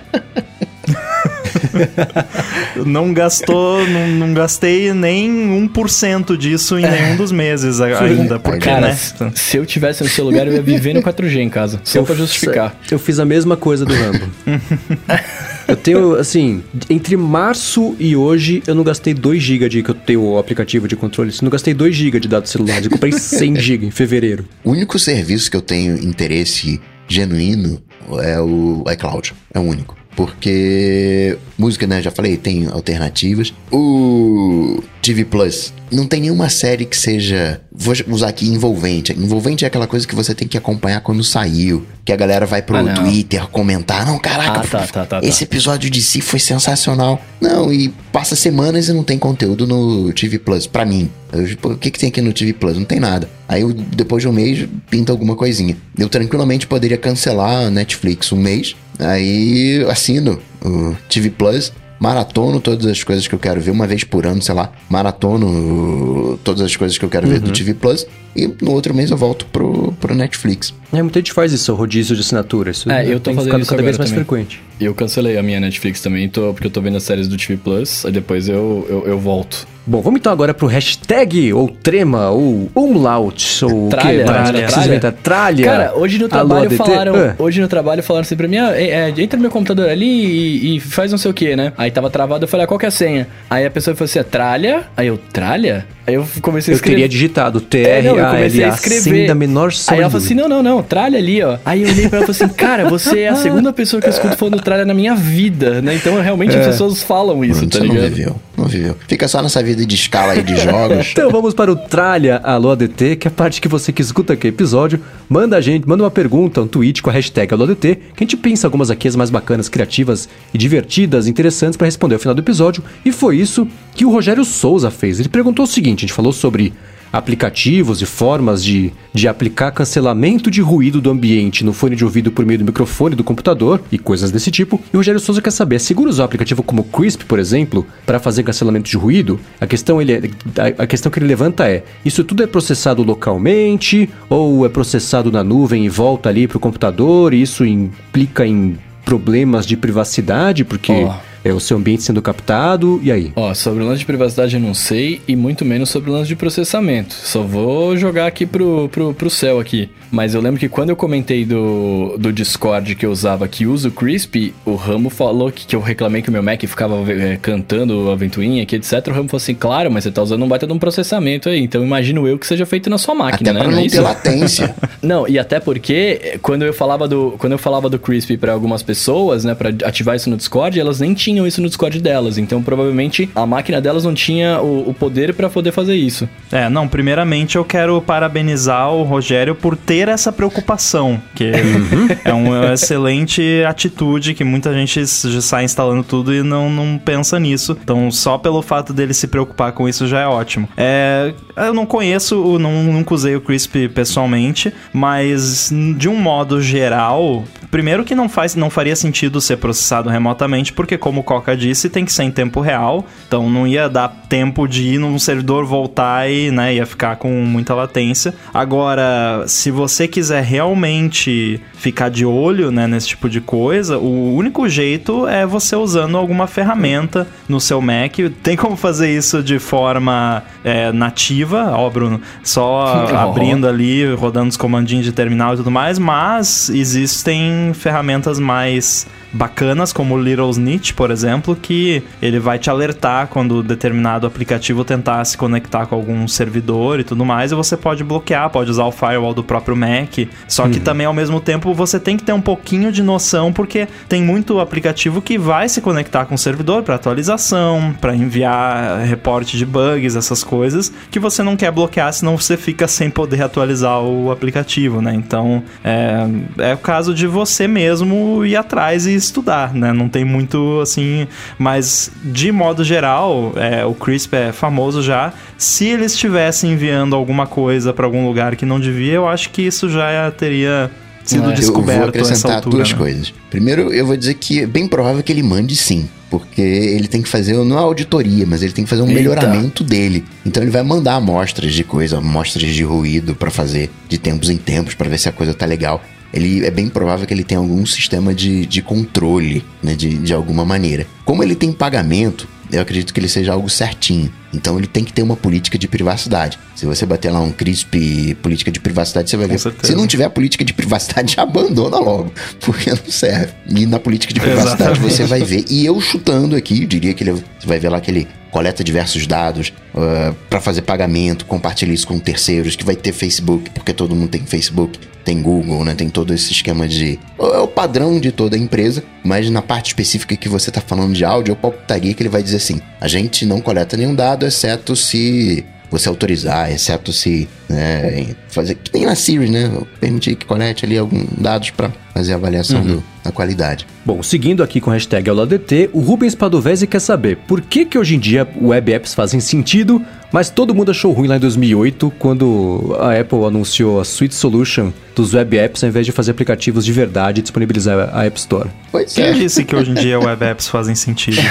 não 2.86 3.14
gastou, 3.14 3.86
não, 3.88 4.08
não, 4.08 4.34
gastei 4.34 4.94
nem 4.94 5.30
1% 5.70 6.38
disso 6.38 6.78
em 6.78 6.84
nenhum 6.84 7.16
dos 7.16 7.32
meses 7.32 7.82
ainda. 7.82 8.40
Porque, 8.40 8.60
Cara, 8.60 8.90
né? 8.90 8.98
se 9.36 9.58
eu 9.58 9.66
tivesse 9.66 10.04
no 10.04 10.10
seu 10.10 10.26
lugar, 10.26 10.48
eu 10.48 10.54
ia 10.54 10.62
viver 10.62 10.94
no 10.94 11.02
4G 11.02 11.38
em 11.38 11.50
casa. 11.50 11.80
Só 11.84 12.00
eu 12.00 12.06
pra 12.06 12.16
justificar. 12.16 12.76
Eu 12.90 13.00
fiz 13.00 13.20
a 13.20 13.26
mesma 13.26 13.58
coisa 13.58 13.86
do 13.86 13.94
Rambo. 13.94 14.30
eu 15.68 15.76
tenho, 15.76 16.16
assim, 16.16 16.64
entre 16.90 17.16
março 17.18 17.96
e 18.00 18.16
hoje, 18.16 18.62
eu 18.68 18.76
não 18.76 18.84
gastei 18.84 19.14
2 19.14 19.42
GB 19.42 19.70
de 19.70 19.84
que 19.84 19.90
eu 19.90 19.96
tenho 19.96 20.22
o 20.22 20.38
aplicativo 20.38 20.88
de 20.88 20.96
controle. 20.96 21.32
Eu 21.32 21.38
não 21.44 21.50
gastei 21.50 21.74
2 21.74 21.96
GB 21.96 22.20
de 22.20 22.28
dados 22.28 22.52
celulares. 22.52 22.86
Eu 22.86 22.92
comprei 22.92 23.12
100 23.12 23.56
GB 23.62 23.86
em 23.88 23.92
fevereiro. 23.92 24.46
O 24.64 24.72
único 24.72 24.98
serviço 25.00 25.50
que 25.50 25.58
eu 25.58 25.62
tenho 25.62 25.98
interesse 25.98 26.80
genuíno 27.08 27.82
é 28.22 28.40
o 28.40 28.84
iCloud. 28.92 29.34
É 29.54 29.60
o 29.60 29.64
único. 29.64 30.03
Porque 30.16 31.38
música, 31.58 31.88
né, 31.88 32.02
já 32.02 32.12
falei, 32.12 32.38
tem 32.38 32.68
alternativas. 32.68 33.54
O 33.72 34.82
TV 35.02 35.26
Plus 35.26 35.74
não 35.92 36.08
tem 36.08 36.22
nenhuma 36.22 36.50
série 36.50 36.86
que 36.86 36.98
seja, 36.98 37.62
vou 37.72 37.94
usar 38.08 38.30
aqui 38.30 38.48
envolvente. 38.48 39.14
Envolvente 39.14 39.64
é 39.64 39.68
aquela 39.68 39.88
coisa 39.88 40.08
que 40.08 40.16
você 40.16 40.34
tem 40.34 40.48
que 40.48 40.58
acompanhar 40.58 41.02
quando 41.02 41.24
saiu, 41.24 41.86
que 42.04 42.12
a 42.12 42.16
galera 42.16 42.46
vai 42.46 42.62
pro 42.62 42.78
ah, 42.78 42.94
Twitter 42.94 43.48
comentar, 43.48 44.06
não, 44.06 44.18
caraca, 44.18 44.62
ah, 44.62 44.68
tá, 44.68 44.88
tá, 44.88 45.06
tá, 45.06 45.20
esse 45.22 45.40
tá. 45.40 45.44
episódio 45.44 45.90
de 45.90 46.02
si 46.02 46.22
foi 46.22 46.40
sensacional. 46.40 47.22
Não, 47.40 47.72
e 47.72 47.90
passa 48.12 48.36
semanas 48.36 48.88
e 48.88 48.94
não 48.94 49.04
tem 49.04 49.18
conteúdo 49.20 49.68
no 49.68 50.12
TV 50.14 50.40
Plus 50.40 50.66
para 50.68 50.86
mim. 50.86 51.10
Eu, 51.32 51.72
o 51.72 51.78
que 51.78 51.92
que 51.92 52.00
tem 52.00 52.10
aqui 52.10 52.22
no 52.22 52.34
TV 52.34 52.54
Plus? 52.54 52.78
Não 52.78 52.86
tem 52.86 53.00
nada. 53.00 53.30
Aí 53.48 53.62
eu, 53.62 53.74
depois 53.74 54.22
de 54.22 54.28
um 54.28 54.34
mês 54.34 54.68
pinta 54.90 55.12
alguma 55.12 55.36
coisinha. 55.36 55.78
Eu 55.98 56.10
tranquilamente 56.10 56.66
poderia 56.66 56.98
cancelar 56.98 57.68
a 57.68 57.70
Netflix 57.70 58.32
um 58.32 58.38
mês 58.38 58.76
Aí 59.00 59.86
assino 59.90 60.40
o 60.64 60.96
TV 61.10 61.30
Plus, 61.30 61.74
maratono 62.00 62.60
todas 62.60 62.86
as 62.86 63.04
coisas 63.04 63.28
que 63.28 63.36
eu 63.36 63.40
quero 63.40 63.62
ver 63.62 63.72
uma 63.72 63.88
vez 63.88 64.04
por 64.04 64.26
ano, 64.26 64.42
sei 64.42 64.54
lá, 64.54 64.72
maratono 64.90 66.38
todas 66.44 66.62
as 66.62 66.76
coisas 66.76 66.98
que 66.98 67.06
eu 67.06 67.10
quero 67.10 67.26
uhum. 67.26 67.34
ver 67.34 67.40
do 67.40 67.48
uhum. 67.48 67.54
TV 67.54 67.74
Plus 67.74 68.06
e 68.36 68.48
no 68.62 68.72
outro 68.72 68.94
mês 68.94 69.12
eu 69.12 69.18
volto 69.18 69.46
pro, 69.48 69.94
pro 69.94 70.16
Netflix. 70.16 70.74
É, 70.94 71.02
muita 71.02 71.20
gente 71.20 71.34
faz 71.34 71.52
isso, 71.52 71.74
rodízio 71.74 72.16
de 72.16 72.22
assinatura. 72.22 72.72
Isso 72.72 72.90
é, 72.92 73.08
eu 73.08 73.20
tô 73.20 73.34
fazendo 73.34 73.60
isso 73.60 73.70
cada 73.70 73.82
vez 73.82 73.98
mais 73.98 74.12
também. 74.12 74.24
frequente. 74.24 74.62
Eu 74.80 74.94
cancelei 74.94 75.38
a 75.38 75.44
minha 75.44 75.60
Netflix 75.60 76.02
também, 76.02 76.30
tô, 76.30 76.54
porque 76.54 76.68
eu 76.68 76.72
tô 76.72 76.82
vendo 76.82 76.98
as 76.98 77.04
séries 77.04 77.28
do 77.28 77.36
TV 77.36 77.58
Plus, 77.58 78.06
aí 78.06 78.12
depois 78.12 78.48
eu, 78.48 78.86
eu, 78.90 79.08
eu 79.08 79.20
volto. 79.20 79.68
Bom, 79.86 80.02
vamos 80.02 80.20
então 80.20 80.32
agora 80.32 80.54
pro 80.54 80.66
hashtag, 80.66 81.52
ou 81.52 81.68
trema, 81.68 82.30
ou 82.30 82.72
umlaut, 82.74 83.66
ou 83.66 83.90
tralha, 83.90 84.08
o 84.08 84.20
quê? 84.20 84.24
Tralha. 84.24 84.68
Tralha. 84.68 85.12
tralha. 85.12 85.66
Cara, 85.66 85.94
hoje 85.96 86.18
no 86.18 86.30
trabalho 86.30 86.70
falaram, 86.72 87.16
ah. 87.16 87.36
hoje 87.38 87.60
no 87.60 87.68
trabalho 87.68 88.02
falaram 88.02 88.22
assim 88.22 88.38
pra 88.38 88.48
mim, 88.48 88.58
ah, 88.58 88.72
é, 88.74 89.10
é, 89.10 89.10
entra 89.10 89.36
no 89.36 89.42
meu 89.42 89.52
computador 89.52 89.90
ali 89.90 90.06
e, 90.06 90.78
e, 90.78 90.80
faz 90.80 91.12
não 91.12 91.18
sei 91.18 91.30
o 91.30 91.34
que, 91.34 91.54
né? 91.56 91.74
Aí 91.78 91.92
tava 91.92 92.10
travado, 92.10 92.46
eu 92.46 92.48
falei, 92.48 92.64
ah, 92.64 92.68
qual 92.68 92.80
que 92.80 92.86
é 92.86 92.88
a 92.88 92.92
senha? 92.92 93.28
Aí 93.50 93.66
a 93.66 93.72
pessoa 93.72 93.94
falou 93.94 94.06
assim, 94.06 94.20
é 94.20 94.24
tralha? 94.24 94.84
Aí 94.96 95.08
eu, 95.08 95.18
tralha? 95.18 95.86
Aí 96.06 96.16
eu 96.16 96.28
comecei 96.42 96.74
a 96.74 96.76
escrever. 96.76 96.96
Eu 96.96 96.98
teria 96.98 97.10
digitado 97.10 97.62
T-R-A-L-A, 97.62 98.40
é, 98.40 98.72
sem 98.76 99.26
da 99.26 99.34
menor 99.34 99.72
som. 99.72 99.94
Aí 99.94 100.02
ela 100.02 100.10
falou 100.10 100.24
assim, 100.24 100.34
não, 100.34 100.50
não, 100.50 100.62
não, 100.62 100.84
tralha 100.84 101.18
ali, 101.18 101.42
ó. 101.42 101.58
Aí 101.66 101.84
eu 101.84 101.90
olhei 101.90 102.10
pra 102.10 102.20
ela 102.20 102.30
e 102.30 102.34
falei 102.34 102.50
assim, 102.50 102.58
cara, 102.58 102.90
você 102.90 103.22
é 103.22 103.30
a 103.30 103.36
segunda 103.36 103.72
pessoa 103.72 104.02
que 104.02 104.08
eu 104.08 104.12
escuto 104.12 104.36
falando 104.36 104.62
tralha 104.62 104.86
na 104.86 104.94
minha 104.94 105.16
vida, 105.16 105.82
né? 105.82 105.96
Então 105.96 106.22
realmente 106.22 106.56
é. 106.56 106.60
as 106.60 106.68
pessoas 106.68 107.02
falam 107.02 107.44
isso, 107.44 107.66
tá 107.68 107.80
ligado? 107.80 107.96
Não 107.96 108.10
viveu, 108.10 108.36
não 108.58 108.66
viveu. 108.66 108.98
Fica 109.08 109.28
só 109.28 109.42
nessa 109.42 109.64
vida 109.64 109.86
de 109.86 109.96
escala 109.96 110.34
aí 110.34 110.44
de 110.44 110.58
jogos. 110.58 111.08
então 111.12 111.30
vamos 111.32 111.54
para 111.54 111.72
o 111.72 111.76
Tralha 111.76 112.42
Alô 112.44 112.72
ADT, 112.72 113.16
que 113.16 113.28
é 113.28 113.30
a 113.30 113.32
parte 113.32 113.62
que 113.62 113.68
você 113.68 113.92
que 113.94 114.02
escuta 114.02 114.34
aqui 114.34 114.48
o 114.48 114.50
episódio, 114.50 115.00
manda 115.30 115.58
a 115.58 115.62
gente, 115.62 115.88
manda 115.88 116.04
uma 116.04 116.12
pergunta, 116.12 116.62
um 116.62 116.68
tweet 116.68 117.02
com 117.02 117.10
a 117.10 117.14
hashtag 117.14 117.54
AlôADT, 117.54 117.96
que 117.96 118.02
a 118.18 118.24
gente 118.24 118.38
pensa 118.38 118.68
algumas 118.68 118.92
aqui 118.92 119.08
as 119.08 119.16
mais 119.16 119.30
bacanas, 119.30 119.70
criativas 119.70 120.28
e 120.54 120.58
divertidas, 120.58 121.28
interessantes 121.28 121.78
para 121.78 121.86
responder 121.86 122.16
ao 122.16 122.20
final 122.20 122.36
do 122.36 122.42
episódio. 122.42 122.84
E 123.06 123.12
foi 123.12 123.38
isso 123.38 123.68
que 123.96 124.06
o 124.06 124.12
Rogério 124.12 124.44
Souza 124.44 124.92
fez. 124.92 125.20
Ele 125.20 125.30
perguntou 125.30 125.66
o 125.66 125.68
seguinte: 125.68 125.93
a 126.02 126.06
gente 126.06 126.14
falou 126.14 126.32
sobre 126.32 126.74
aplicativos 127.14 128.02
e 128.02 128.08
formas 128.08 128.64
de, 128.64 128.92
de 129.14 129.28
aplicar 129.28 129.72
cancelamento 129.72 130.50
de 130.50 130.62
ruído 130.62 131.00
do 131.00 131.12
ambiente 131.12 131.64
no 131.64 131.72
fone 131.72 131.96
de 131.96 132.04
ouvido 132.04 132.32
por 132.32 132.44
meio 132.44 132.58
do 132.58 132.66
microfone 132.66 133.16
do 133.16 133.24
computador 133.24 133.80
e 133.92 134.00
coisas 134.00 134.32
desse 134.32 134.50
tipo. 134.50 134.82
E 134.92 134.96
o 134.96 135.00
Rogério 135.00 135.20
Souza 135.20 135.40
quer 135.40 135.52
saber, 135.52 135.76
é 135.76 135.80
seguro 135.80 136.10
usar 136.10 136.24
um 136.24 136.26
aplicativo 136.26 136.64
como 136.64 136.84
Crisp, 136.84 137.22
por 137.26 137.38
exemplo, 137.38 137.86
para 138.04 138.20
fazer 138.20 138.42
cancelamento 138.42 138.90
de 138.90 138.98
ruído? 138.98 139.40
A 139.62 139.68
questão, 139.68 140.02
ele 140.02 140.14
é, 140.14 140.76
a 140.76 140.88
questão 140.88 141.12
que 141.12 141.20
ele 141.20 141.28
levanta 141.28 141.70
é, 141.70 141.84
isso 142.04 142.24
tudo 142.24 142.42
é 142.42 142.48
processado 142.48 143.04
localmente 143.04 144.10
ou 144.28 144.66
é 144.66 144.70
processado 144.70 145.32
na 145.32 145.44
nuvem 145.44 145.86
e 145.86 145.90
volta 145.90 146.30
ali 146.30 146.48
para 146.48 146.58
o 146.58 146.60
computador 146.60 147.32
e 147.32 147.44
isso 147.44 147.64
implica 147.64 148.44
em 148.44 148.76
problemas 149.06 149.68
de 149.68 149.78
privacidade? 149.78 150.66
Porque... 150.66 150.92
Oh 150.92 151.33
é 151.44 151.52
o 151.52 151.60
seu 151.60 151.78
ambiente 151.78 152.04
sendo 152.04 152.22
captado, 152.22 153.00
e 153.04 153.12
aí? 153.12 153.32
Ó, 153.36 153.54
sobre 153.54 153.84
o 153.84 153.88
lance 153.88 154.00
de 154.00 154.06
privacidade 154.06 154.56
eu 154.56 154.62
não 154.62 154.74
sei, 154.74 155.22
e 155.28 155.36
muito 155.36 155.66
menos 155.66 155.90
sobre 155.90 156.10
o 156.10 156.14
lance 156.14 156.28
de 156.28 156.36
processamento. 156.36 157.14
Só 157.14 157.42
vou 157.42 157.98
jogar 157.98 158.28
aqui 158.28 158.46
pro, 158.46 158.90
pro, 158.90 159.14
pro 159.14 159.30
céu 159.30 159.60
aqui. 159.60 159.90
Mas 160.14 160.36
eu 160.36 160.42
lembro 160.42 160.60
que 160.60 160.70
quando 160.70 160.92
eu 160.92 160.96
comentei 160.96 161.44
do, 161.44 162.16
do 162.20 162.32
Discord 162.32 162.96
que 162.96 163.04
eu 163.04 163.12
usava 163.12 163.48
que 163.48 163.66
uso 163.66 163.90
Crispy, 163.90 164.54
o 164.64 164.76
Ramo 164.76 165.10
falou 165.10 165.52
que, 165.52 165.66
que 165.66 165.76
eu 165.76 165.82
reclamei 165.82 166.22
que 166.22 166.30
o 166.30 166.32
meu 166.32 166.44
Mac 166.44 166.62
ficava 166.62 166.96
é, 167.12 167.36
cantando 167.42 168.12
a 168.12 168.16
ventoinha, 168.16 168.64
que 168.64 168.76
etc. 168.76 169.08
O 169.08 169.12
Ramo 169.12 169.28
falou 169.28 169.38
assim, 169.38 169.56
claro, 169.56 169.92
mas 169.92 170.04
você 170.04 170.12
tá 170.12 170.22
usando 170.22 170.44
um 170.44 170.48
baita 170.48 170.68
de 170.68 170.74
um 170.74 170.78
processamento 170.78 171.50
aí, 171.50 171.60
então 171.60 171.84
imagino 171.84 172.28
eu 172.28 172.38
que 172.38 172.46
seja 172.46 172.64
feito 172.66 172.92
na 172.92 173.00
sua 173.00 173.16
máquina, 173.16 173.50
até 173.50 173.60
né? 173.60 173.60
Pra 173.66 173.72
não, 173.72 173.80
não 173.80 173.86
é 173.86 173.90
ter 173.90 174.02
latência. 174.02 174.76
não, 175.02 175.28
e 175.28 175.40
até 175.40 175.60
porque 175.60 176.22
eh, 176.22 176.40
quando 176.40 176.64
eu 176.64 176.74
falava 176.74 177.08
do, 177.08 177.34
quando 177.40 177.54
eu 177.54 177.58
falava 177.58 177.90
do 177.90 177.98
Crispy 177.98 178.38
para 178.38 178.54
algumas 178.54 178.84
pessoas, 178.84 179.44
né, 179.44 179.56
para 179.56 179.70
ativar 179.70 180.16
isso 180.16 180.30
no 180.30 180.38
Discord, 180.38 180.80
elas 180.80 181.00
nem 181.00 181.16
tinham 181.16 181.33
tinham 181.34 181.48
isso 181.48 181.62
no 181.62 181.68
Discord 181.68 182.00
delas. 182.00 182.38
Então, 182.38 182.62
provavelmente, 182.62 183.30
a 183.36 183.46
máquina 183.46 183.82
delas 183.82 184.04
não 184.04 184.14
tinha 184.14 184.62
o, 184.62 184.90
o 184.90 184.94
poder 184.94 185.34
para 185.34 185.50
poder 185.50 185.72
fazer 185.72 185.96
isso. 185.96 186.30
É, 186.52 186.70
não, 186.70 186.88
primeiramente 186.88 187.56
eu 187.56 187.66
quero 187.66 188.00
parabenizar 188.02 188.92
o 188.92 189.04
Rogério 189.04 189.56
por 189.56 189.76
ter 189.76 190.08
essa 190.08 190.32
preocupação, 190.32 191.20
que 191.34 191.46
uhum. 191.46 192.08
é 192.24 192.34
uma 192.34 192.74
excelente 192.74 193.64
atitude 193.68 194.34
que 194.34 194.44
muita 194.44 194.74
gente 194.74 195.04
já 195.06 195.42
sai 195.42 195.64
instalando 195.64 196.04
tudo 196.04 196.34
e 196.34 196.44
não, 196.44 196.70
não 196.70 196.98
pensa 196.98 197.40
nisso. 197.40 197.78
Então, 197.84 198.12
só 198.12 198.38
pelo 198.38 198.62
fato 198.62 198.94
dele 198.94 199.14
se 199.14 199.28
preocupar 199.28 199.72
com 199.72 199.90
isso 199.90 200.08
já 200.08 200.22
é 200.22 200.28
ótimo. 200.28 200.70
É, 200.78 201.34
eu 201.58 201.74
não 201.74 201.86
conheço, 201.86 202.60
não, 202.60 202.84
nunca 202.84 203.14
usei 203.14 203.36
o 203.36 203.42
Crisp 203.42 203.90
pessoalmente, 203.90 204.74
mas 204.94 205.72
de 205.98 206.08
um 206.08 206.16
modo 206.16 206.62
geral, 206.62 207.44
primeiro 207.72 208.04
que 208.04 208.14
não 208.14 208.30
faz, 208.30 208.56
não 208.56 208.70
faria 208.70 208.96
sentido 208.96 209.42
ser 209.42 209.58
processado 209.58 210.10
remotamente, 210.10 210.72
porque 210.72 210.98
como 210.98 211.23
o 211.24 211.26
Coca 211.26 211.56
disse, 211.56 211.90
tem 211.90 212.04
que 212.04 212.12
ser 212.12 212.24
em 212.24 212.32
tempo 212.32 212.60
real. 212.60 213.06
Então 213.28 213.50
não 213.50 213.66
ia 213.66 213.90
dar 213.90 214.10
tempo 214.30 214.68
de 214.68 214.96
ir 214.96 215.00
num 215.00 215.18
servidor 215.18 215.66
voltar 215.66 216.30
e, 216.30 216.52
né, 216.52 216.76
ia 216.76 216.86
ficar 216.86 217.16
com 217.16 217.30
muita 217.30 217.74
latência. 217.74 218.34
Agora, 218.54 219.46
se 219.48 219.72
você 219.72 220.08
quiser 220.08 220.44
realmente 220.44 221.62
ficar 221.74 222.10
de 222.10 222.26
olho, 222.26 222.72
né, 222.72 222.88
nesse 222.88 223.08
tipo 223.08 223.30
de 223.30 223.40
coisa, 223.42 223.98
o 223.98 224.36
único 224.36 224.68
jeito 224.68 225.28
é 225.28 225.46
você 225.46 225.76
usando 225.76 226.18
alguma 226.18 226.46
ferramenta 226.46 227.28
no 227.48 227.60
seu 227.60 227.82
Mac. 227.82 228.18
Tem 228.42 228.56
como 228.56 228.76
fazer 228.76 229.16
isso 229.16 229.42
de 229.42 229.60
forma 229.60 230.44
é, 230.64 230.92
nativa, 230.92 231.72
ó, 231.72 231.90
Bruno, 231.90 232.22
só 232.44 233.08
abrindo 233.16 233.68
ali, 233.68 234.14
rodando 234.14 234.50
os 234.50 234.58
comandinhos 234.58 235.06
de 235.06 235.12
terminal 235.12 235.54
e 235.54 235.58
tudo 235.58 235.72
mais, 235.72 235.98
mas 235.98 236.70
existem 236.70 237.72
ferramentas 237.74 238.40
mais 238.40 239.08
bacanas, 239.34 239.92
como 239.92 240.16
o 240.16 240.22
Little 240.22 240.50
Snitch, 240.52 240.94
por 240.94 241.10
exemplo, 241.10 241.56
que 241.56 242.04
ele 242.22 242.40
vai 242.40 242.60
te 242.60 242.70
alertar 242.70 243.28
quando 243.28 243.64
determinado 243.64 244.28
aplicativo 244.28 244.86
tentar 244.86 245.26
se 245.26 245.38
conectar 245.38 245.88
com 245.88 245.96
algum 245.96 246.28
servidor 246.28 247.00
e 247.00 247.04
tudo 247.04 247.26
mais, 247.26 247.52
e 247.52 247.56
você 247.56 247.76
pode 247.76 248.04
bloquear, 248.04 248.50
pode 248.52 248.70
usar 248.70 248.86
o 248.86 248.92
firewall 248.92 249.34
do 249.34 249.44
próprio 249.44 249.76
Mac. 249.76 250.28
Só 250.48 250.68
que 250.68 250.78
uhum. 250.78 250.84
também, 250.84 251.08
ao 251.08 251.14
mesmo 251.14 251.42
tempo, 251.42 251.74
você 251.74 252.00
tem 252.00 252.16
que 252.16 252.24
ter 252.24 252.34
um 252.34 252.42
pouquinho 252.42 252.92
de 252.92 253.02
noção, 253.02 253.52
porque 253.52 253.88
tem 254.08 254.22
muito 254.22 254.60
aplicativo 254.60 255.22
que 255.22 255.38
vai 255.38 255.68
se 255.68 255.82
conectar 255.82 256.26
com 256.26 256.36
o 256.36 256.38
servidor 256.38 256.84
para 256.84 256.96
atualização, 256.96 257.96
para 258.00 258.16
enviar 258.16 259.00
reporte 259.00 259.58
de 259.58 259.66
bugs, 259.66 260.16
essas 260.16 260.44
coisas, 260.44 260.94
que 261.10 261.20
você 261.20 261.42
não 261.42 261.58
quer 261.58 261.72
bloquear, 261.72 262.14
senão 262.14 262.38
você 262.38 262.56
fica 262.56 262.88
sem 262.88 263.10
poder 263.10 263.42
atualizar 263.42 264.02
o 264.02 264.32
aplicativo, 264.32 265.02
né? 265.02 265.14
Então, 265.16 265.64
é, 265.84 266.28
é 266.60 266.74
o 266.74 266.78
caso 266.78 267.14
de 267.14 267.26
você 267.26 267.68
mesmo 267.68 268.46
ir 268.46 268.56
atrás 268.56 269.08
e 269.08 269.23
estudar, 269.24 269.74
né? 269.74 269.92
Não 269.94 270.08
tem 270.08 270.24
muito, 270.24 270.80
assim, 270.82 271.28
mas 271.58 272.12
de 272.24 272.52
modo 272.52 272.84
geral, 272.84 273.54
é, 273.56 273.86
o 273.86 273.94
Crisp 273.94 274.34
é 274.34 274.52
famoso 274.52 275.02
já. 275.02 275.34
Se 275.58 275.86
ele 275.86 276.06
estivesse 276.06 276.68
enviando 276.68 277.16
alguma 277.16 277.48
coisa 277.48 277.94
para 277.94 278.06
algum 278.06 278.28
lugar 278.28 278.56
que 278.56 278.66
não 278.66 278.80
devia, 278.80 279.14
eu 279.14 279.28
acho 279.28 279.50
que 279.50 279.62
isso 279.62 279.90
já 279.90 280.32
teria 280.32 280.92
sido 281.24 281.52
é. 281.52 281.54
descoberto. 281.54 281.98
Eu 281.98 282.00
vou 282.00 282.10
acrescentar 282.10 282.56
altura, 282.58 282.78
duas 282.78 282.92
né? 282.92 282.98
coisas. 282.98 283.34
Primeiro, 283.50 283.94
eu 283.94 284.06
vou 284.06 284.18
dizer 284.18 284.36
que 284.36 284.62
é 284.62 284.68
bem 284.68 284.88
provável 284.88 285.24
que 285.24 285.32
ele 285.32 285.44
mande 285.44 285.76
sim. 285.76 286.08
Porque 286.30 286.62
ele 286.62 287.08
tem 287.08 287.22
que 287.22 287.30
fazer, 287.30 287.54
não 287.54 287.78
é 287.78 287.82
auditoria, 287.82 288.44
mas 288.48 288.64
ele 288.64 288.74
tem 288.74 288.84
que 288.84 288.90
fazer 288.90 289.04
um 289.04 289.08
Eita. 289.08 289.20
melhoramento 289.20 289.84
dele. 289.84 290.26
Então 290.44 290.64
ele 290.64 290.72
vai 290.72 290.82
mandar 290.82 291.14
amostras 291.14 291.72
de 291.72 291.84
coisa, 291.84 292.18
amostras 292.18 292.74
de 292.74 292.84
ruído 292.84 293.36
para 293.36 293.52
fazer 293.52 293.92
de 294.10 294.18
tempos 294.18 294.50
em 294.50 294.58
tempos, 294.58 294.96
para 294.96 295.08
ver 295.08 295.20
se 295.20 295.30
a 295.30 295.32
coisa 295.32 295.54
tá 295.54 295.68
legal 295.68 296.02
ele 296.34 296.66
é 296.66 296.72
bem 296.72 296.90
provável 296.90 297.28
que 297.28 297.34
ele 297.34 297.44
tenha 297.44 297.60
algum 297.60 297.86
sistema 297.86 298.34
de, 298.34 298.66
de 298.66 298.82
controle, 298.82 299.64
né, 299.82 299.94
de, 299.94 300.18
de 300.18 300.34
alguma 300.34 300.66
maneira. 300.66 301.06
Como 301.24 301.44
ele 301.44 301.54
tem 301.54 301.72
pagamento, 301.72 302.48
eu 302.72 302.82
acredito 302.82 303.14
que 303.14 303.20
ele 303.20 303.30
seja 303.30 303.54
algo 303.54 303.70
certinho. 303.70 304.32
Então 304.52 304.78
ele 304.78 304.88
tem 304.88 305.04
que 305.04 305.14
ter 305.14 305.22
uma 305.22 305.36
política 305.36 305.78
de 305.78 305.88
privacidade. 305.88 306.58
Se 306.76 306.86
você 306.86 307.06
bater 307.06 307.32
lá 307.32 307.40
um 307.40 307.52
CRISP 307.52 308.36
política 308.42 308.72
de 308.72 308.80
privacidade, 308.80 309.30
você 309.30 309.38
vai 309.38 309.48
ver. 309.48 309.60
Se 309.60 309.96
não 309.96 310.08
tiver 310.08 310.28
política 310.30 310.66
de 310.66 310.74
privacidade, 310.74 311.36
abandona 311.40 312.00
logo, 312.00 312.34
porque 312.60 312.90
não 312.90 313.06
serve. 313.08 313.54
E 313.70 313.86
na 313.86 314.00
política 314.00 314.34
de 314.34 314.40
privacidade 314.40 314.82
Exatamente. 314.82 315.14
você 315.14 315.26
vai 315.26 315.44
ver. 315.44 315.66
E 315.70 315.86
eu 315.86 316.00
chutando 316.02 316.56
aqui, 316.56 316.82
eu 316.82 316.88
diria 316.88 317.14
que 317.14 317.24
ele, 317.24 317.32
você 317.34 317.68
vai 317.68 317.80
ver 317.80 317.90
lá 317.90 318.02
que 318.02 318.10
ele 318.10 318.28
coleta 318.52 318.84
diversos 318.84 319.26
dados 319.26 319.74
uh, 319.96 320.00
ah, 320.00 320.36
para 320.48 320.62
fazer 320.62 320.84
pagamento, 320.84 321.44
compartilha 321.46 321.92
isso 321.92 322.06
com 322.06 322.20
terceiros, 322.20 322.76
que 322.76 322.84
vai 322.84 322.96
ter 322.96 323.12
Facebook, 323.12 323.72
porque 323.72 323.92
todo 323.92 324.16
mundo 324.16 324.30
tem 324.30 324.46
Facebook, 324.46 325.00
tem 325.24 325.42
Google, 325.42 325.84
né? 325.84 325.96
Tem 325.96 326.10
todo 326.10 326.34
esse 326.34 326.52
esquema 326.52 326.88
de. 326.88 327.20
É 327.40 327.60
o 327.60 327.68
padrão 327.68 328.20
de 328.20 328.32
toda 328.32 328.56
a 328.56 328.60
empresa, 328.60 329.04
mas 329.24 329.50
na 329.50 329.62
parte 329.62 329.88
específica 329.88 330.36
que 330.36 330.50
você 330.50 330.70
está 330.70 330.82
falando 330.82 331.14
de 331.14 331.24
áudio, 331.24 331.52
eu 331.52 331.56
palpitaria 331.56 332.14
que 332.14 332.22
ele 332.22 332.30
vai 332.30 332.44
dizer 332.44 332.58
assim: 332.58 332.82
a 333.00 333.08
gente 333.08 333.46
não 333.46 333.62
coleta 333.62 333.98
nenhum 333.98 334.14
dado, 334.16 334.46
exceto 334.46 334.96
se 334.96 335.66
você 335.90 336.10
autorizar, 336.10 336.72
exceto 336.72 337.14
se 337.14 337.48
né, 337.74 338.36
fazer 338.50 338.76
que 338.76 338.92
tem 338.92 339.06
na 339.06 339.16
Siri, 339.16 339.50
né? 339.50 339.72
Permitir 340.00 340.36
que 340.36 340.46
colete 340.46 340.86
ali 340.86 340.98
alguns 340.98 341.26
dados 341.38 341.72
para 341.72 341.92
fazer 342.14 342.34
a 342.34 342.36
avaliação 342.36 342.82
uhum. 342.82 342.88
do, 342.88 343.04
da 343.24 343.32
qualidade. 343.32 343.88
Bom, 344.06 344.22
seguindo 344.22 344.62
aqui 344.62 344.80
com 344.80 344.92
a 344.92 344.94
hashtag 344.94 345.30
AulaDT, 345.30 345.90
o 345.94 346.00
Rubens 346.00 346.36
Padovese 346.36 346.86
quer 346.86 347.00
saber 347.00 347.38
por 347.48 347.62
que 347.62 347.86
que 347.86 347.98
hoje 347.98 348.16
em 348.16 348.20
dia 348.20 348.48
web 348.62 348.94
apps 348.94 349.14
fazem 349.14 349.40
sentido, 349.40 350.02
mas 350.32 350.50
todo 350.50 350.76
mundo 350.76 350.92
achou 350.92 351.12
ruim 351.12 351.28
lá 351.28 351.38
em 351.38 351.40
2008 351.40 352.14
quando 352.20 352.96
a 353.00 353.20
Apple 353.20 353.46
anunciou 353.46 354.00
a 354.00 354.06
Suite 354.06 354.36
Solution 354.36 354.92
dos 355.16 355.34
web 355.34 355.58
apps 355.58 355.84
ao 355.84 355.90
invés 355.90 356.06
de 356.06 356.12
fazer 356.12 356.32
aplicativos 356.32 356.86
de 356.86 356.92
verdade 356.92 357.40
e 357.40 357.42
disponibilizar 357.42 358.10
a 358.14 358.26
App 358.26 358.38
Store. 358.38 358.70
Pois 358.92 359.14
Quem 359.14 359.26
é. 359.26 359.34
disse 359.34 359.64
que 359.64 359.76
hoje 359.76 359.92
em 359.92 359.96
dia 359.96 360.20
web 360.20 360.46
apps 360.46 360.68
fazem 360.68 360.94
sentido? 360.94 361.42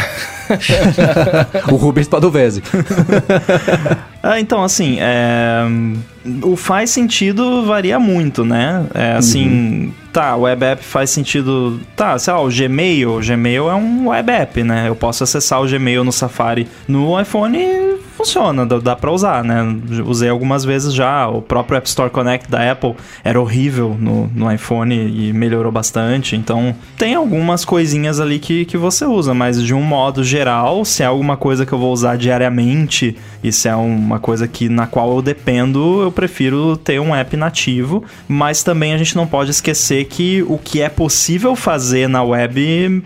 o 1.70 1.76
Rubens 1.76 2.06
Padovese. 2.06 2.62
ah, 4.22 4.38
então, 4.38 4.62
assim, 4.62 4.98
é... 5.00 5.62
o 6.42 6.56
faz 6.56 6.90
sentido 6.90 7.64
varia 7.64 7.98
muito, 7.98 8.44
né? 8.44 8.86
É, 8.94 9.12
assim, 9.12 9.46
uhum. 9.46 9.92
tá, 10.12 10.36
o 10.36 10.42
web 10.42 10.64
app 10.64 10.84
faz 10.84 11.10
sentido... 11.10 11.80
Tá, 11.96 12.18
sei 12.18 12.32
lá, 12.32 12.40
o 12.40 12.48
Gmail, 12.48 13.16
o 13.16 13.20
Gmail 13.20 13.70
é 13.70 13.74
um 13.74 14.08
web 14.08 14.30
app, 14.30 14.62
né? 14.62 14.88
Eu 14.88 14.94
posso 14.94 15.24
acessar 15.24 15.60
o 15.60 15.68
Gmail 15.68 16.04
no 16.04 16.12
Safari 16.12 16.68
no 16.86 17.20
iPhone 17.20 17.91
funciona, 18.22 18.64
dá, 18.64 18.78
dá 18.78 18.96
pra 18.96 19.10
usar, 19.10 19.42
né? 19.42 19.62
Usei 20.06 20.28
algumas 20.28 20.64
vezes 20.64 20.94
já, 20.94 21.28
o 21.28 21.42
próprio 21.42 21.76
App 21.76 21.88
Store 21.88 22.10
Connect 22.10 22.48
da 22.50 22.70
Apple 22.70 22.94
era 23.24 23.40
horrível 23.40 23.96
no, 23.98 24.30
no 24.34 24.50
iPhone 24.50 24.94
e 24.94 25.32
melhorou 25.32 25.72
bastante, 25.72 26.36
então 26.36 26.74
tem 26.96 27.14
algumas 27.14 27.64
coisinhas 27.64 28.20
ali 28.20 28.38
que, 28.38 28.64
que 28.64 28.76
você 28.76 29.04
usa, 29.04 29.34
mas 29.34 29.62
de 29.62 29.74
um 29.74 29.82
modo 29.82 30.22
geral, 30.22 30.84
se 30.84 31.02
é 31.02 31.06
alguma 31.06 31.36
coisa 31.36 31.66
que 31.66 31.72
eu 31.72 31.78
vou 31.78 31.92
usar 31.92 32.16
diariamente 32.16 33.16
e 33.42 33.50
se 33.50 33.68
é 33.68 33.74
uma 33.74 34.20
coisa 34.20 34.46
que 34.46 34.68
na 34.68 34.86
qual 34.86 35.16
eu 35.16 35.22
dependo, 35.22 36.02
eu 36.02 36.12
prefiro 36.12 36.76
ter 36.76 37.00
um 37.00 37.14
app 37.14 37.36
nativo, 37.36 38.04
mas 38.28 38.62
também 38.62 38.94
a 38.94 38.98
gente 38.98 39.16
não 39.16 39.26
pode 39.26 39.50
esquecer 39.50 40.04
que 40.04 40.44
o 40.46 40.58
que 40.58 40.80
é 40.80 40.88
possível 40.88 41.56
fazer 41.56 42.08
na 42.08 42.22
web 42.22 43.02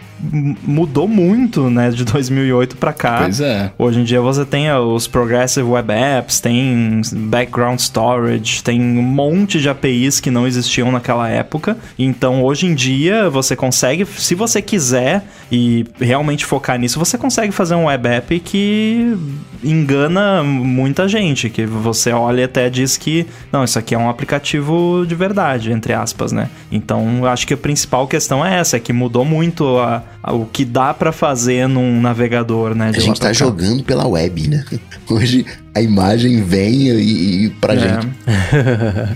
mudou 0.62 1.09
muito, 1.09 1.70
né, 1.70 1.90
de 1.90 2.05
2008 2.05 2.76
para 2.76 2.93
cá. 2.93 3.18
Pois 3.22 3.40
é. 3.40 3.72
Hoje 3.78 4.01
em 4.01 4.05
dia 4.05 4.20
você 4.20 4.44
tem 4.44 4.70
os 4.72 5.06
Progressive 5.07 5.66
Web 5.66 5.93
Apps, 5.93 6.41
tem 6.41 7.01
Background 7.12 7.78
Storage, 7.78 8.62
tem 8.62 8.81
um 8.81 9.03
monte 9.03 9.61
de 9.61 9.69
APIs 9.69 10.20
que 10.20 10.31
não 10.31 10.47
existiam 10.47 10.91
naquela 10.91 11.28
época. 11.28 11.77
Então, 11.99 12.43
hoje 12.43 12.66
em 12.66 12.74
dia, 12.74 13.28
você 13.31 13.55
consegue, 13.55 14.05
se 14.05 14.35
você 14.35 14.61
quiser 14.61 15.24
e 15.51 15.85
realmente 16.01 16.45
focar 16.45 16.78
nisso, 16.78 16.99
você 16.99 17.16
consegue 17.16 17.53
fazer 17.53 17.74
um 17.74 17.87
web 17.87 18.09
app 18.09 18.41
que 18.41 19.16
engana 19.62 20.43
muita 20.43 21.09
gente, 21.09 21.49
que 21.49 21.65
você 21.65 22.12
olha 22.12 22.43
e 22.43 22.45
até 22.45 22.69
diz 22.69 22.97
que, 22.97 23.27
não, 23.53 23.65
isso 23.65 23.78
aqui 23.78 23.95
é 23.95 23.99
um 23.99 24.09
aplicativo 24.09 25.05
de 25.07 25.15
verdade, 25.15 25.73
entre 25.73 25.93
aspas, 25.93 26.33
né? 26.33 26.49
Então, 26.70 27.24
acho 27.27 27.47
que 27.47 27.55
a 27.55 27.57
principal 27.57 28.07
questão 28.07 28.45
é 28.45 28.59
essa, 28.59 28.77
é 28.77 28.81
que 28.81 28.93
mudou 28.93 29.24
muito 29.24 29.78
a, 29.78 30.03
a 30.23 30.33
o 30.33 30.47
que 30.47 30.65
dá 30.65 30.93
para 30.93 31.12
fazer 31.12 31.69
num 31.69 32.01
navegador, 32.01 32.74
né? 32.74 32.93
a 32.95 33.01
gente 33.01 33.20
tá 33.20 33.33
jogando 33.33 33.83
pela 33.83 34.07
web, 34.07 34.49
né? 34.49 34.65
Hoje 35.09 35.47
a 35.74 35.81
imagem 35.81 36.43
vem 36.43 36.89
e, 36.89 37.45
e 37.45 37.51
pra 37.51 37.74
é. 37.74 37.78
gente. 37.78 38.09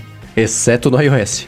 Exceto 0.35 0.89
no 0.89 1.01
iOS. 1.01 1.45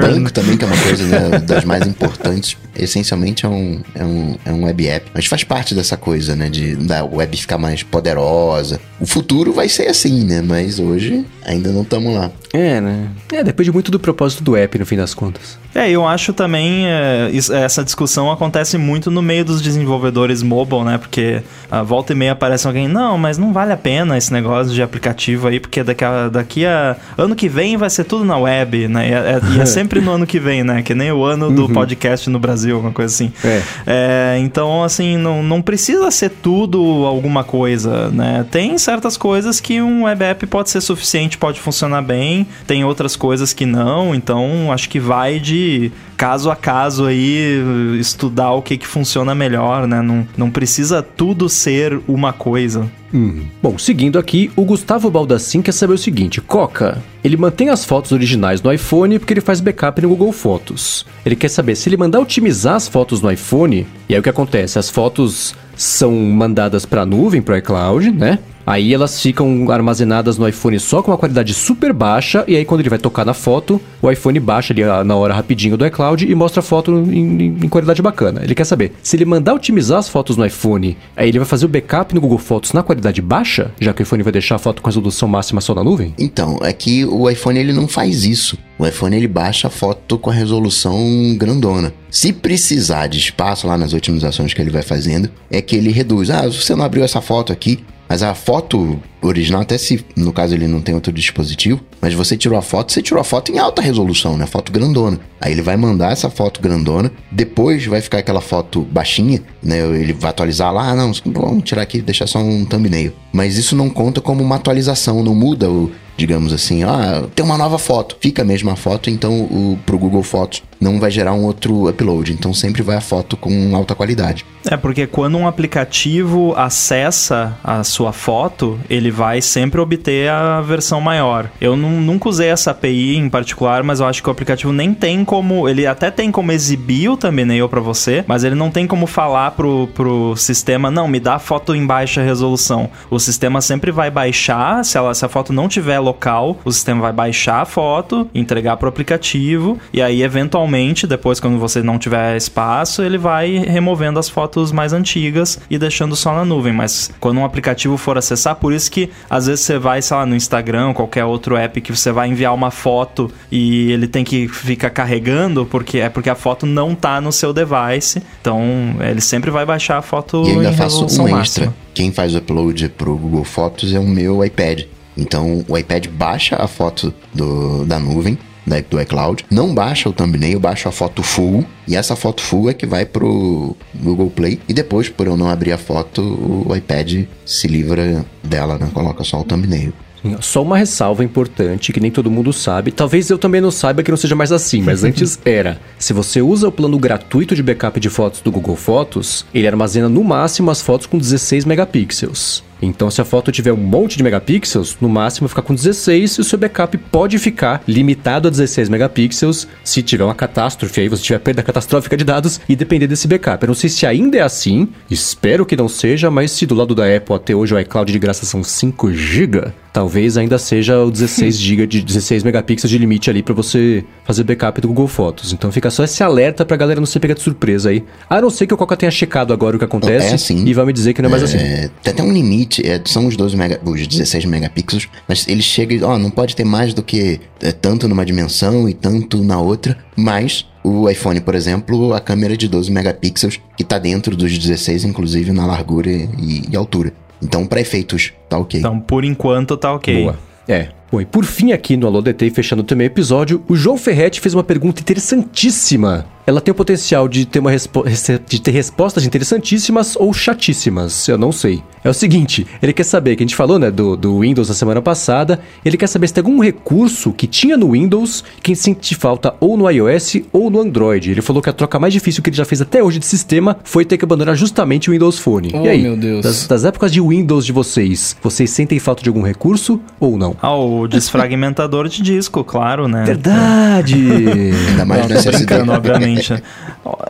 Banco 0.00 0.32
também, 0.32 0.56
que 0.56 0.64
é 0.64 0.66
uma 0.66 0.76
coisa 0.78 1.04
né, 1.04 1.38
das 1.40 1.64
mais 1.64 1.86
importantes. 1.86 2.56
Essencialmente 2.76 3.44
é 3.44 3.48
um, 3.48 3.80
é, 3.94 4.04
um, 4.04 4.36
é 4.44 4.52
um 4.52 4.64
web 4.64 4.86
app. 4.86 5.10
Mas 5.12 5.26
faz 5.26 5.44
parte 5.44 5.74
dessa 5.74 5.96
coisa, 5.96 6.34
né? 6.34 6.48
De 6.48 6.76
da 6.76 7.04
web 7.04 7.36
ficar 7.36 7.58
mais 7.58 7.82
poderosa. 7.82 8.80
O 9.00 9.06
futuro 9.06 9.52
vai 9.52 9.68
ser 9.68 9.88
assim, 9.88 10.24
né? 10.24 10.40
Mas 10.40 10.78
hoje 10.78 11.26
ainda 11.44 11.70
não 11.70 11.82
estamos 11.82 12.14
lá. 12.14 12.30
É, 12.52 12.80
né? 12.80 13.08
É, 13.32 13.44
depende 13.44 13.70
muito 13.70 13.90
do 13.90 13.98
propósito 13.98 14.42
do 14.42 14.56
app, 14.56 14.78
no 14.78 14.86
fim 14.86 14.96
das 14.96 15.12
contas. 15.12 15.58
É, 15.74 15.90
eu 15.90 16.06
acho 16.06 16.32
também 16.32 16.86
é, 16.86 17.30
isso, 17.32 17.52
essa 17.52 17.84
discussão 17.84 18.30
acontece 18.32 18.78
muito 18.78 19.10
no 19.10 19.20
meio 19.20 19.44
dos 19.44 19.60
desenvolvedores 19.60 20.42
mobile, 20.42 20.82
né? 20.82 20.98
Porque 20.98 21.42
a 21.70 21.82
volta 21.82 22.12
e 22.12 22.16
meia 22.16 22.32
aparece 22.32 22.66
alguém, 22.66 22.88
não, 22.88 23.18
mas 23.18 23.36
não 23.38 23.52
vale 23.52 23.72
a 23.72 23.76
pena 23.76 24.16
esse 24.16 24.32
negócio 24.32 24.72
de 24.72 24.82
aplicativo 24.82 25.46
aí, 25.46 25.60
porque 25.60 25.82
daqui 25.82 26.04
a, 26.04 26.28
daqui 26.38 26.64
a 26.64 26.96
ano 27.16 27.34
que 27.34 27.48
vem 27.48 27.76
vai 27.76 27.90
ser 27.90 28.04
tudo 28.04 28.24
na 28.24 28.38
web, 28.38 28.88
né? 28.88 29.08
E 29.08 29.12
é, 29.12 29.40
e 29.56 29.60
é 29.60 29.66
sempre 29.66 30.00
no 30.00 30.12
ano 30.12 30.26
que 30.26 30.38
vem, 30.38 30.62
né? 30.62 30.82
Que 30.82 30.94
nem 30.94 31.10
o 31.10 31.24
ano 31.24 31.50
do 31.50 31.62
uhum. 31.62 31.72
podcast 31.72 32.30
no 32.30 32.38
Brasil, 32.38 32.78
uma 32.78 32.92
coisa 32.92 33.12
assim. 33.12 33.32
É. 33.44 33.62
É, 33.86 34.38
então, 34.40 34.82
assim, 34.82 35.16
não, 35.16 35.42
não 35.42 35.60
precisa 35.60 36.10
ser 36.10 36.30
tudo 36.30 36.80
alguma 37.04 37.42
coisa, 37.42 38.08
né? 38.10 38.46
Tem 38.50 38.78
certas 38.78 39.16
coisas 39.16 39.60
que 39.60 39.82
um 39.82 40.04
web 40.04 40.24
app 40.24 40.46
pode 40.46 40.70
ser 40.70 40.80
suficiente, 40.80 41.36
pode 41.36 41.60
funcionar 41.60 42.02
bem, 42.02 42.46
tem 42.66 42.84
outras 42.84 43.16
coisas 43.16 43.52
que 43.52 43.66
não, 43.66 44.14
então 44.14 44.72
acho 44.72 44.88
que 44.88 45.00
vai 45.00 45.40
de 45.40 45.90
caso 46.16 46.50
a 46.50 46.56
caso 46.56 47.06
aí 47.06 47.62
estudar 47.98 48.52
o 48.52 48.62
que 48.62 48.76
que 48.76 48.86
funciona 48.86 49.34
melhor, 49.34 49.86
né? 49.86 50.02
Não, 50.02 50.26
não 50.36 50.50
precisa 50.50 51.02
tudo 51.02 51.48
ser 51.48 52.00
uma 52.06 52.32
coisa. 52.32 52.88
Hum. 53.12 53.44
Bom, 53.62 53.78
seguindo 53.78 54.18
aqui, 54.18 54.50
o 54.54 54.64
Gustavo 54.64 55.10
Baldassin 55.10 55.62
quer 55.62 55.72
saber 55.72 55.94
o 55.94 55.98
seguinte: 55.98 56.40
Coca, 56.40 57.02
ele 57.24 57.36
mantém 57.36 57.70
as 57.70 57.84
fotos 57.84 58.12
originais 58.12 58.60
no 58.60 58.72
iPhone 58.72 59.18
porque 59.18 59.32
ele 59.32 59.40
faz 59.40 59.60
backup 59.60 60.00
no 60.02 60.08
Google 60.08 60.32
Fotos. 60.32 61.06
Ele 61.24 61.36
quer 61.36 61.48
saber 61.48 61.74
se 61.74 61.88
ele 61.88 61.96
mandar 61.96 62.20
otimizar 62.20 62.74
as 62.74 62.88
fotos 62.88 63.20
no 63.22 63.30
iPhone, 63.30 63.86
e 64.08 64.14
aí 64.14 64.20
o 64.20 64.22
que 64.22 64.28
acontece? 64.28 64.78
As 64.78 64.90
fotos 64.90 65.54
são 65.76 66.12
mandadas 66.12 66.84
para 66.84 67.02
a 67.02 67.06
nuvem, 67.06 67.40
para 67.40 67.54
o 67.54 67.58
iCloud, 67.58 68.10
né? 68.10 68.38
Aí 68.68 68.92
elas 68.92 69.18
ficam 69.18 69.70
armazenadas 69.70 70.36
no 70.36 70.46
iPhone 70.46 70.78
só 70.78 71.00
com 71.00 71.10
uma 71.10 71.16
qualidade 71.16 71.54
super 71.54 71.90
baixa, 71.90 72.44
e 72.46 72.54
aí 72.54 72.66
quando 72.66 72.80
ele 72.80 72.90
vai 72.90 72.98
tocar 72.98 73.24
na 73.24 73.32
foto, 73.32 73.80
o 74.02 74.10
iPhone 74.10 74.38
baixa 74.38 74.74
ali 74.74 74.84
na 75.06 75.16
hora 75.16 75.32
rapidinho 75.32 75.74
do 75.74 75.86
iCloud 75.86 76.30
e 76.30 76.34
mostra 76.34 76.60
a 76.60 76.62
foto 76.62 76.92
em, 76.92 77.56
em, 77.62 77.68
qualidade 77.70 78.02
bacana. 78.02 78.42
Ele 78.44 78.54
quer 78.54 78.64
saber, 78.64 78.92
se 79.02 79.16
ele 79.16 79.24
mandar 79.24 79.54
otimizar 79.54 79.98
as 79.98 80.10
fotos 80.10 80.36
no 80.36 80.44
iPhone, 80.44 80.98
aí 81.16 81.30
ele 81.30 81.38
vai 81.38 81.48
fazer 81.48 81.64
o 81.64 81.68
backup 81.68 82.14
no 82.14 82.20
Google 82.20 82.36
Fotos 82.36 82.74
na 82.74 82.82
qualidade 82.82 83.22
baixa, 83.22 83.72
já 83.80 83.94
que 83.94 84.02
o 84.02 84.04
iPhone 84.04 84.22
vai 84.22 84.32
deixar 84.34 84.56
a 84.56 84.58
foto 84.58 84.82
com 84.82 84.88
resolução 84.90 85.26
máxima 85.26 85.62
só 85.62 85.74
na 85.74 85.82
nuvem? 85.82 86.12
Então, 86.18 86.58
é 86.60 86.70
que 86.74 87.06
o 87.06 87.30
iPhone 87.30 87.58
ele 87.58 87.72
não 87.72 87.88
faz 87.88 88.26
isso. 88.26 88.58
O 88.78 88.86
iPhone 88.86 89.16
ele 89.16 89.26
baixa 89.26 89.68
a 89.68 89.70
foto 89.70 90.18
com 90.18 90.28
a 90.28 90.34
resolução 90.34 90.94
grandona. 91.38 91.94
Se 92.10 92.34
precisar 92.34 93.06
de 93.06 93.18
espaço 93.18 93.66
lá 93.66 93.78
nas 93.78 93.94
otimizações 93.94 94.52
que 94.52 94.60
ele 94.60 94.70
vai 94.70 94.82
fazendo, 94.82 95.30
é 95.50 95.62
que 95.62 95.74
ele 95.74 95.90
reduz. 95.90 96.28
Ah, 96.28 96.46
você 96.46 96.76
não 96.76 96.84
abriu 96.84 97.02
essa 97.02 97.22
foto 97.22 97.50
aqui, 97.50 97.82
mas 98.08 98.22
a 98.22 98.34
foto 98.34 98.98
original, 99.20 99.62
até 99.62 99.76
se 99.76 100.04
no 100.16 100.32
caso 100.32 100.54
ele 100.54 100.68
não 100.68 100.80
tem 100.80 100.94
outro 100.94 101.12
dispositivo, 101.12 101.80
mas 102.00 102.14
você 102.14 102.36
tirou 102.36 102.58
a 102.58 102.62
foto, 102.62 102.92
você 102.92 103.02
tirou 103.02 103.20
a 103.20 103.24
foto 103.24 103.52
em 103.52 103.58
alta 103.58 103.82
resolução, 103.82 104.36
né? 104.36 104.46
Foto 104.46 104.72
grandona. 104.72 105.18
Aí 105.40 105.52
ele 105.52 105.62
vai 105.62 105.76
mandar 105.76 106.12
essa 106.12 106.30
foto 106.30 106.60
grandona, 106.60 107.10
depois 107.30 107.84
vai 107.86 108.00
ficar 108.00 108.18
aquela 108.18 108.40
foto 108.40 108.82
baixinha, 108.82 109.42
né? 109.62 109.78
Ele 109.78 110.12
vai 110.12 110.30
atualizar 110.30 110.72
lá, 110.72 110.90
ah, 110.90 110.94
não, 110.94 111.12
vamos 111.26 111.64
tirar 111.64 111.82
aqui, 111.82 112.00
deixar 112.00 112.26
só 112.26 112.38
um 112.38 112.64
thumbnail. 112.64 113.12
Mas 113.32 113.56
isso 113.56 113.76
não 113.76 113.90
conta 113.90 114.20
como 114.20 114.42
uma 114.42 114.56
atualização, 114.56 115.22
não 115.22 115.34
muda 115.34 115.70
o, 115.70 115.90
digamos 116.18 116.52
assim, 116.52 116.82
ah, 116.82 117.24
tem 117.34 117.44
uma 117.44 117.56
nova 117.56 117.78
foto, 117.78 118.16
fica 118.20 118.42
a 118.42 118.44
mesma 118.44 118.74
foto, 118.74 119.08
então 119.08 119.42
o, 119.42 119.78
pro 119.86 119.96
Google 119.96 120.24
Fotos 120.24 120.62
não 120.80 120.98
vai 120.98 121.10
gerar 121.10 121.32
um 121.32 121.44
outro 121.44 121.88
upload, 121.88 122.32
então 122.32 122.52
sempre 122.52 122.82
vai 122.82 122.96
a 122.96 123.00
foto 123.00 123.36
com 123.36 123.74
alta 123.74 123.94
qualidade. 123.94 124.44
É, 124.68 124.76
porque 124.76 125.06
quando 125.06 125.38
um 125.38 125.46
aplicativo 125.46 126.54
acessa 126.56 127.56
a 127.62 127.84
sua 127.84 128.12
foto, 128.12 128.78
ele 128.90 129.07
vai 129.10 129.40
sempre 129.40 129.80
obter 129.80 130.30
a 130.30 130.60
versão 130.60 131.00
maior. 131.00 131.50
Eu 131.60 131.76
nunca 131.76 132.28
usei 132.28 132.48
essa 132.48 132.70
API 132.70 133.16
em 133.16 133.28
particular, 133.28 133.82
mas 133.82 134.00
eu 134.00 134.06
acho 134.06 134.22
que 134.22 134.28
o 134.28 134.32
aplicativo 134.32 134.72
nem 134.72 134.94
tem 134.94 135.24
como. 135.24 135.68
Ele 135.68 135.86
até 135.86 136.10
tem 136.10 136.30
como 136.30 136.52
exibir 136.52 137.08
o 137.08 137.16
thumbnail 137.16 137.68
para 137.68 137.80
você, 137.80 138.24
mas 138.26 138.44
ele 138.44 138.54
não 138.54 138.70
tem 138.70 138.86
como 138.86 139.06
falar 139.06 139.52
pro, 139.52 139.88
pro 139.94 140.36
sistema, 140.36 140.90
não, 140.90 141.08
me 141.08 141.20
dá 141.20 141.34
a 141.34 141.38
foto 141.38 141.74
em 141.74 141.86
baixa 141.86 142.22
resolução. 142.22 142.90
O 143.10 143.18
sistema 143.18 143.60
sempre 143.60 143.90
vai 143.90 144.10
baixar, 144.10 144.84
se, 144.84 144.96
ela, 144.96 145.14
se 145.14 145.24
a 145.24 145.28
foto 145.28 145.52
não 145.52 145.68
tiver 145.68 145.98
local, 145.98 146.58
o 146.64 146.72
sistema 146.72 147.02
vai 147.02 147.12
baixar 147.12 147.62
a 147.62 147.64
foto, 147.64 148.28
entregar 148.34 148.76
pro 148.76 148.88
aplicativo, 148.88 149.78
e 149.92 150.02
aí, 150.02 150.22
eventualmente, 150.22 151.06
depois, 151.06 151.40
quando 151.40 151.58
você 151.58 151.82
não 151.82 151.98
tiver 151.98 152.36
espaço, 152.36 153.02
ele 153.02 153.18
vai 153.18 153.58
removendo 153.58 154.18
as 154.18 154.28
fotos 154.28 154.72
mais 154.72 154.92
antigas 154.92 155.60
e 155.70 155.78
deixando 155.78 156.16
só 156.16 156.34
na 156.34 156.44
nuvem. 156.44 156.72
Mas 156.72 157.10
quando 157.20 157.38
um 157.38 157.44
aplicativo 157.44 157.96
for 157.96 158.18
acessar, 158.18 158.56
por 158.56 158.72
isso 158.72 158.90
que 158.90 158.97
às 159.28 159.46
vezes 159.46 159.64
você 159.64 159.78
vai, 159.78 160.00
sei 160.02 160.16
lá, 160.16 160.26
no 160.26 160.34
Instagram, 160.34 160.92
qualquer 160.92 161.24
outro 161.24 161.56
app 161.56 161.80
que 161.80 161.94
você 161.94 162.10
vai 162.10 162.28
enviar 162.28 162.54
uma 162.54 162.70
foto 162.70 163.30
e 163.50 163.92
ele 163.92 164.06
tem 164.06 164.24
que 164.24 164.48
ficar 164.48 164.90
carregando, 164.90 165.66
porque 165.66 165.98
é 165.98 166.08
porque 166.08 166.30
a 166.30 166.34
foto 166.34 166.66
não 166.66 166.94
tá 166.94 167.20
no 167.20 167.32
seu 167.32 167.52
device. 167.52 168.22
Então, 168.40 168.96
ele 169.00 169.20
sempre 169.20 169.50
vai 169.50 169.66
baixar 169.66 169.98
a 169.98 170.02
foto 170.02 170.44
e 170.46 170.50
ainda 170.50 170.70
em 170.70 170.76
faço 170.76 171.06
um 171.22 171.38
extra. 171.38 171.74
Quem 171.94 172.12
faz 172.12 172.34
o 172.34 172.38
upload 172.38 172.88
pro 172.90 173.16
Google 173.16 173.44
Fotos 173.44 173.92
é 173.92 173.98
o 173.98 174.06
meu 174.06 174.44
iPad. 174.44 174.84
Então 175.18 175.64
o 175.66 175.76
iPad 175.76 176.06
baixa 176.06 176.56
a 176.56 176.68
foto 176.68 177.12
do, 177.34 177.84
da 177.84 177.98
nuvem, 177.98 178.38
né, 178.68 178.84
do 178.88 179.00
iCloud, 179.00 179.44
não 179.50 179.74
baixa 179.74 180.08
o 180.08 180.12
thumbnail, 180.12 180.60
baixa 180.60 180.88
a 180.88 180.92
foto 180.92 181.22
full, 181.22 181.64
e 181.86 181.96
essa 181.96 182.14
foto 182.14 182.42
full 182.42 182.70
é 182.70 182.74
que 182.74 182.86
vai 182.86 183.04
pro 183.04 183.76
Google 183.94 184.30
Play, 184.30 184.60
e 184.68 184.72
depois, 184.72 185.08
por 185.08 185.26
eu 185.26 185.36
não 185.36 185.48
abrir 185.48 185.72
a 185.72 185.78
foto, 185.78 186.22
o 186.22 186.74
iPad 186.76 187.24
se 187.44 187.66
livra 187.66 188.24
dela, 188.42 188.78
né, 188.78 188.88
coloca 188.92 189.24
só 189.24 189.40
o 189.40 189.44
thumbnail. 189.44 189.92
Só 190.40 190.62
uma 190.62 190.76
ressalva 190.76 191.22
importante 191.22 191.92
que 191.92 192.00
nem 192.00 192.10
todo 192.10 192.30
mundo 192.30 192.52
sabe. 192.52 192.90
Talvez 192.90 193.30
eu 193.30 193.38
também 193.38 193.60
não 193.60 193.70
saiba 193.70 194.02
que 194.02 194.10
não 194.10 194.18
seja 194.18 194.34
mais 194.34 194.50
assim, 194.50 194.82
mas 194.82 195.02
antes 195.04 195.38
era. 195.44 195.80
Se 195.98 196.12
você 196.12 196.42
usa 196.42 196.68
o 196.68 196.72
plano 196.72 196.98
gratuito 196.98 197.54
de 197.54 197.62
backup 197.62 198.00
de 198.00 198.10
fotos 198.10 198.40
do 198.40 198.50
Google 198.50 198.76
Fotos, 198.76 199.46
ele 199.54 199.68
armazena 199.68 200.08
no 200.08 200.24
máximo 200.24 200.70
as 200.70 200.80
fotos 200.80 201.06
com 201.06 201.18
16 201.18 201.64
megapixels. 201.64 202.64
Então, 202.80 203.10
se 203.10 203.20
a 203.20 203.24
foto 203.24 203.50
tiver 203.50 203.72
um 203.72 203.76
monte 203.76 204.16
de 204.16 204.22
megapixels, 204.22 204.96
no 205.00 205.08
máximo 205.08 205.48
ficar 205.48 205.62
com 205.62 205.74
16 205.74 206.32
e 206.32 206.40
o 206.40 206.44
seu 206.44 206.58
backup 206.58 206.96
pode 206.96 207.38
ficar 207.38 207.82
limitado 207.86 208.48
a 208.48 208.50
16 208.50 208.88
megapixels 208.88 209.66
se 209.82 210.02
tiver 210.02 210.24
uma 210.24 210.34
catástrofe 210.34 211.00
aí, 211.00 211.08
você 211.08 211.22
tiver 211.22 211.38
perda 211.38 211.62
catastrófica 211.62 212.16
de 212.16 212.24
dados 212.24 212.60
e 212.68 212.76
depender 212.76 213.06
desse 213.06 213.26
backup. 213.26 213.62
Eu 213.62 213.68
não 213.68 213.74
sei 213.74 213.90
se 213.90 214.06
ainda 214.06 214.38
é 214.38 214.42
assim, 214.42 214.88
espero 215.10 215.66
que 215.66 215.76
não 215.76 215.88
seja, 215.88 216.30
mas 216.30 216.50
se 216.52 216.66
do 216.66 216.74
lado 216.74 216.94
da 216.94 217.04
Apple 217.04 217.34
até 217.34 217.54
hoje 217.54 217.74
o 217.74 217.80
iCloud 217.80 218.12
de 218.12 218.18
graça 218.18 218.46
são 218.46 218.62
5 218.62 219.12
GB, 219.12 219.72
talvez 219.92 220.36
ainda 220.36 220.58
seja 220.58 220.98
o 221.00 221.10
16 221.10 221.56
GB 221.58 221.86
de 221.86 222.02
16 222.02 222.42
megapixels 222.42 222.90
de 222.90 222.98
limite 222.98 223.30
ali 223.30 223.42
para 223.42 223.54
você 223.54 224.04
fazer 224.24 224.44
backup 224.44 224.80
do 224.80 224.88
Google 224.88 225.08
Fotos. 225.08 225.52
Então 225.52 225.72
fica 225.72 225.90
só 225.90 226.04
esse 226.04 226.22
alerta 226.22 226.64
pra 226.64 226.76
galera 226.76 227.00
não 227.00 227.06
ser 227.06 227.20
pegar 227.20 227.34
de 227.34 227.42
surpresa 227.42 227.90
aí. 227.90 228.04
A 228.28 228.40
não 228.40 228.50
ser 228.50 228.66
que 228.66 228.74
o 228.74 228.76
Coca 228.76 228.96
tenha 228.96 229.10
checado 229.10 229.52
agora 229.52 229.76
o 229.76 229.78
que 229.78 229.84
acontece 229.84 230.28
é 230.28 230.34
assim. 230.34 230.64
e 230.66 230.74
vai 230.74 230.84
me 230.84 230.92
dizer 230.92 231.14
que 231.14 231.22
não 231.22 231.28
é 231.28 231.30
mais 231.30 231.42
assim. 231.42 231.56
É, 231.56 231.90
tem 232.02 232.12
até 232.12 232.22
um 232.22 232.32
limite 232.32 232.67
limite 232.68 232.86
é, 232.86 233.00
são 233.04 233.26
os 233.26 233.36
12 233.36 233.56
mega, 233.56 233.80
os 233.84 234.06
16 234.06 234.44
megapixels, 234.44 235.08
mas 235.26 235.48
ele 235.48 235.62
chega 235.62 235.94
e, 235.94 236.02
ó, 236.02 236.18
não 236.18 236.30
pode 236.30 236.54
ter 236.54 236.64
mais 236.64 236.92
do 236.92 237.02
que 237.02 237.40
é, 237.62 237.72
tanto 237.72 238.06
numa 238.06 238.24
dimensão 238.24 238.88
e 238.88 238.94
tanto 238.94 239.42
na 239.42 239.58
outra, 239.60 239.96
mas 240.14 240.66
o 240.84 241.08
iPhone, 241.08 241.40
por 241.40 241.54
exemplo, 241.54 242.12
a 242.12 242.20
câmera 242.20 242.54
é 242.54 242.56
de 242.56 242.68
12 242.68 242.90
megapixels, 242.92 243.58
que 243.76 243.82
está 243.82 243.98
dentro 243.98 244.36
dos 244.36 244.56
16, 244.56 245.04
inclusive 245.04 245.52
na 245.52 245.66
largura 245.66 246.10
e, 246.10 246.62
e 246.70 246.76
altura. 246.76 247.12
Então, 247.42 247.66
para 247.66 247.80
efeitos, 247.80 248.32
tá 248.48 248.58
ok. 248.58 248.80
Então, 248.80 249.00
por 249.00 249.24
enquanto, 249.24 249.76
tá 249.76 249.92
ok. 249.94 250.22
Boa. 250.22 250.38
É, 250.66 250.88
Bom, 251.10 251.22
e 251.22 251.24
por 251.24 251.46
fim 251.46 251.72
aqui 251.72 251.96
no 251.96 252.06
Alô 252.06 252.20
DT, 252.20 252.50
fechando 252.50 252.82
também 252.82 253.06
o 253.06 253.10
episódio, 253.10 253.62
o 253.66 253.74
João 253.74 253.96
Ferretti 253.96 254.40
fez 254.40 254.52
uma 254.52 254.62
pergunta 254.62 255.00
interessantíssima 255.00 256.26
ela 256.48 256.62
tem 256.62 256.72
o 256.72 256.74
potencial 256.74 257.28
de 257.28 257.44
ter, 257.44 257.58
uma 257.58 257.70
de 257.70 258.58
ter 258.58 258.70
respostas 258.70 259.26
interessantíssimas 259.26 260.16
ou 260.16 260.32
chatíssimas, 260.32 261.28
eu 261.28 261.36
não 261.36 261.52
sei. 261.52 261.82
É 262.02 262.08
o 262.08 262.14
seguinte, 262.14 262.66
ele 262.80 262.94
quer 262.94 263.02
saber, 263.02 263.36
que 263.36 263.42
a 263.42 263.46
gente 263.46 263.54
falou, 263.54 263.78
né, 263.78 263.90
do, 263.90 264.16
do 264.16 264.38
Windows 264.38 264.66
na 264.68 264.74
semana 264.74 265.02
passada, 265.02 265.60
ele 265.84 265.98
quer 265.98 266.06
saber 266.06 266.26
se 266.26 266.32
tem 266.32 266.42
algum 266.42 266.58
recurso 266.58 267.32
que 267.32 267.46
tinha 267.46 267.76
no 267.76 267.92
Windows 267.92 268.42
que 268.62 268.74
sente 268.74 269.14
falta 269.14 269.54
ou 269.60 269.76
no 269.76 269.90
iOS 269.90 270.36
ou 270.50 270.70
no 270.70 270.80
Android. 270.80 271.30
Ele 271.30 271.42
falou 271.42 271.60
que 271.60 271.68
a 271.68 271.72
troca 271.72 271.98
mais 271.98 272.14
difícil 272.14 272.42
que 272.42 272.48
ele 272.48 272.56
já 272.56 272.64
fez 272.64 272.80
até 272.80 273.02
hoje 273.02 273.18
de 273.18 273.26
sistema 273.26 273.76
foi 273.84 274.06
ter 274.06 274.16
que 274.16 274.24
abandonar 274.24 274.56
justamente 274.56 275.10
o 275.10 275.12
Windows 275.12 275.38
Phone. 275.38 275.72
Oh, 275.74 275.84
e 275.84 275.88
aí, 275.88 276.02
meu 276.02 276.16
Deus. 276.16 276.42
Das, 276.42 276.66
das 276.66 276.84
épocas 276.86 277.12
de 277.12 277.20
Windows 277.20 277.66
de 277.66 277.72
vocês, 277.72 278.34
vocês 278.42 278.70
sentem 278.70 278.98
falta 278.98 279.22
de 279.22 279.28
algum 279.28 279.42
recurso 279.42 280.00
ou 280.18 280.38
não? 280.38 280.56
Ah, 280.62 280.74
o 280.74 281.06
desfragmentador 281.06 282.08
de 282.08 282.22
disco, 282.22 282.64
claro, 282.64 283.06
né? 283.06 283.24
Verdade! 283.24 284.14
Ainda 284.88 285.04
mais 285.04 285.26
nessa 285.26 285.50
brincando, 285.50 285.92
obviamente 285.92 286.37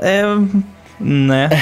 É. 0.03 0.23
Né? 1.01 1.49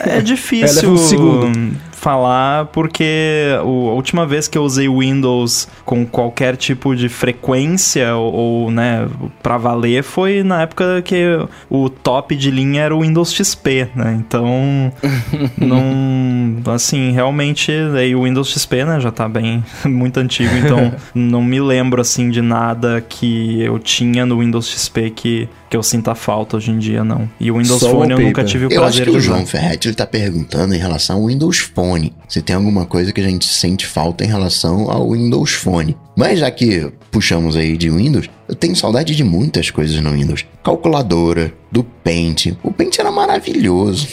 É 0.00 0.20
difícil. 0.20 0.92
um 0.92 0.96
segundo 0.96 1.74
falar 2.04 2.66
porque 2.66 3.56
a 3.58 3.62
última 3.62 4.26
vez 4.26 4.46
que 4.46 4.58
eu 4.58 4.62
usei 4.62 4.86
Windows 4.86 5.66
com 5.86 6.04
qualquer 6.04 6.54
tipo 6.54 6.94
de 6.94 7.08
frequência 7.08 8.14
ou, 8.14 8.34
ou 8.34 8.70
né, 8.70 9.08
para 9.42 9.56
valer 9.56 10.02
foi 10.02 10.42
na 10.42 10.60
época 10.60 11.00
que 11.00 11.24
o 11.70 11.88
top 11.88 12.36
de 12.36 12.50
linha 12.50 12.82
era 12.82 12.94
o 12.94 13.00
Windows 13.00 13.32
XP, 13.32 13.88
né? 13.94 14.20
Então, 14.20 14.92
não, 15.56 16.74
assim, 16.74 17.10
realmente 17.12 17.72
aí 17.72 18.14
o 18.14 18.24
Windows 18.24 18.50
XP, 18.50 18.84
né, 18.84 19.00
já 19.00 19.10
tá 19.10 19.26
bem 19.26 19.64
muito 19.86 20.20
antigo, 20.20 20.54
então 20.58 20.92
não 21.14 21.42
me 21.42 21.58
lembro 21.58 22.02
assim 22.02 22.28
de 22.28 22.42
nada 22.42 23.00
que 23.00 23.62
eu 23.62 23.78
tinha 23.78 24.26
no 24.26 24.40
Windows 24.40 24.68
XP 24.68 25.08
que 25.08 25.48
que 25.74 25.76
eu 25.76 25.82
sinta 25.82 26.14
falta 26.14 26.56
hoje 26.56 26.70
em 26.70 26.78
dia, 26.78 27.02
não. 27.02 27.28
E 27.40 27.50
o 27.50 27.58
Windows 27.58 27.80
Só 27.80 27.90
Phone 27.90 28.12
eu 28.12 28.18
nunca 28.20 28.44
tive 28.44 28.66
o 28.66 28.70
eu 28.70 28.80
prazer 28.80 29.06
de 29.06 29.10
usar. 29.10 29.16
Eu 29.16 29.18
acho 29.18 29.26
que 29.26 29.32
o 29.32 29.34
João 29.34 29.44
Ferretti 29.44 29.88
ele 29.88 29.96
tá 29.96 30.06
perguntando 30.06 30.72
em 30.72 30.78
relação 30.78 31.16
ao 31.16 31.26
Windows 31.26 31.58
Phone. 31.58 31.93
Se 32.28 32.42
tem 32.42 32.56
alguma 32.56 32.86
coisa 32.86 33.12
que 33.12 33.20
a 33.20 33.28
gente 33.28 33.46
sente 33.46 33.86
falta 33.86 34.24
em 34.24 34.28
relação 34.28 34.90
ao 34.90 35.10
Windows 35.10 35.52
Phone. 35.52 35.96
Mas 36.16 36.38
já 36.38 36.50
que 36.50 36.92
puxamos 37.14 37.56
aí 37.56 37.76
de 37.76 37.88
Windows, 37.88 38.28
eu 38.48 38.56
tenho 38.56 38.74
saudade 38.74 39.14
de 39.14 39.22
muitas 39.22 39.70
coisas 39.70 40.00
no 40.00 40.10
Windows. 40.10 40.44
Calculadora, 40.64 41.52
do 41.70 41.84
Paint. 41.84 42.56
O 42.60 42.72
Paint 42.72 42.98
era 42.98 43.12
maravilhoso. 43.12 44.08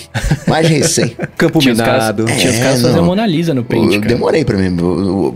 Mais 0.48 0.69
recente. 0.69 1.18
Campo 1.36 1.57
tinha 1.57 1.73
minado. 1.73 2.26
Os 2.26 2.32
tinha 2.34 2.52
os 2.52 2.60
caras 2.60 2.80
é, 2.80 2.84
fazendo 2.84 3.03
Mona 3.03 3.26
Lisa 3.26 3.56
no 3.56 3.64
Paint, 3.64 3.94
Eu 3.94 4.02
cara. 4.02 4.14
demorei 4.14 4.45
pra 4.45 4.56
me, 4.56 4.69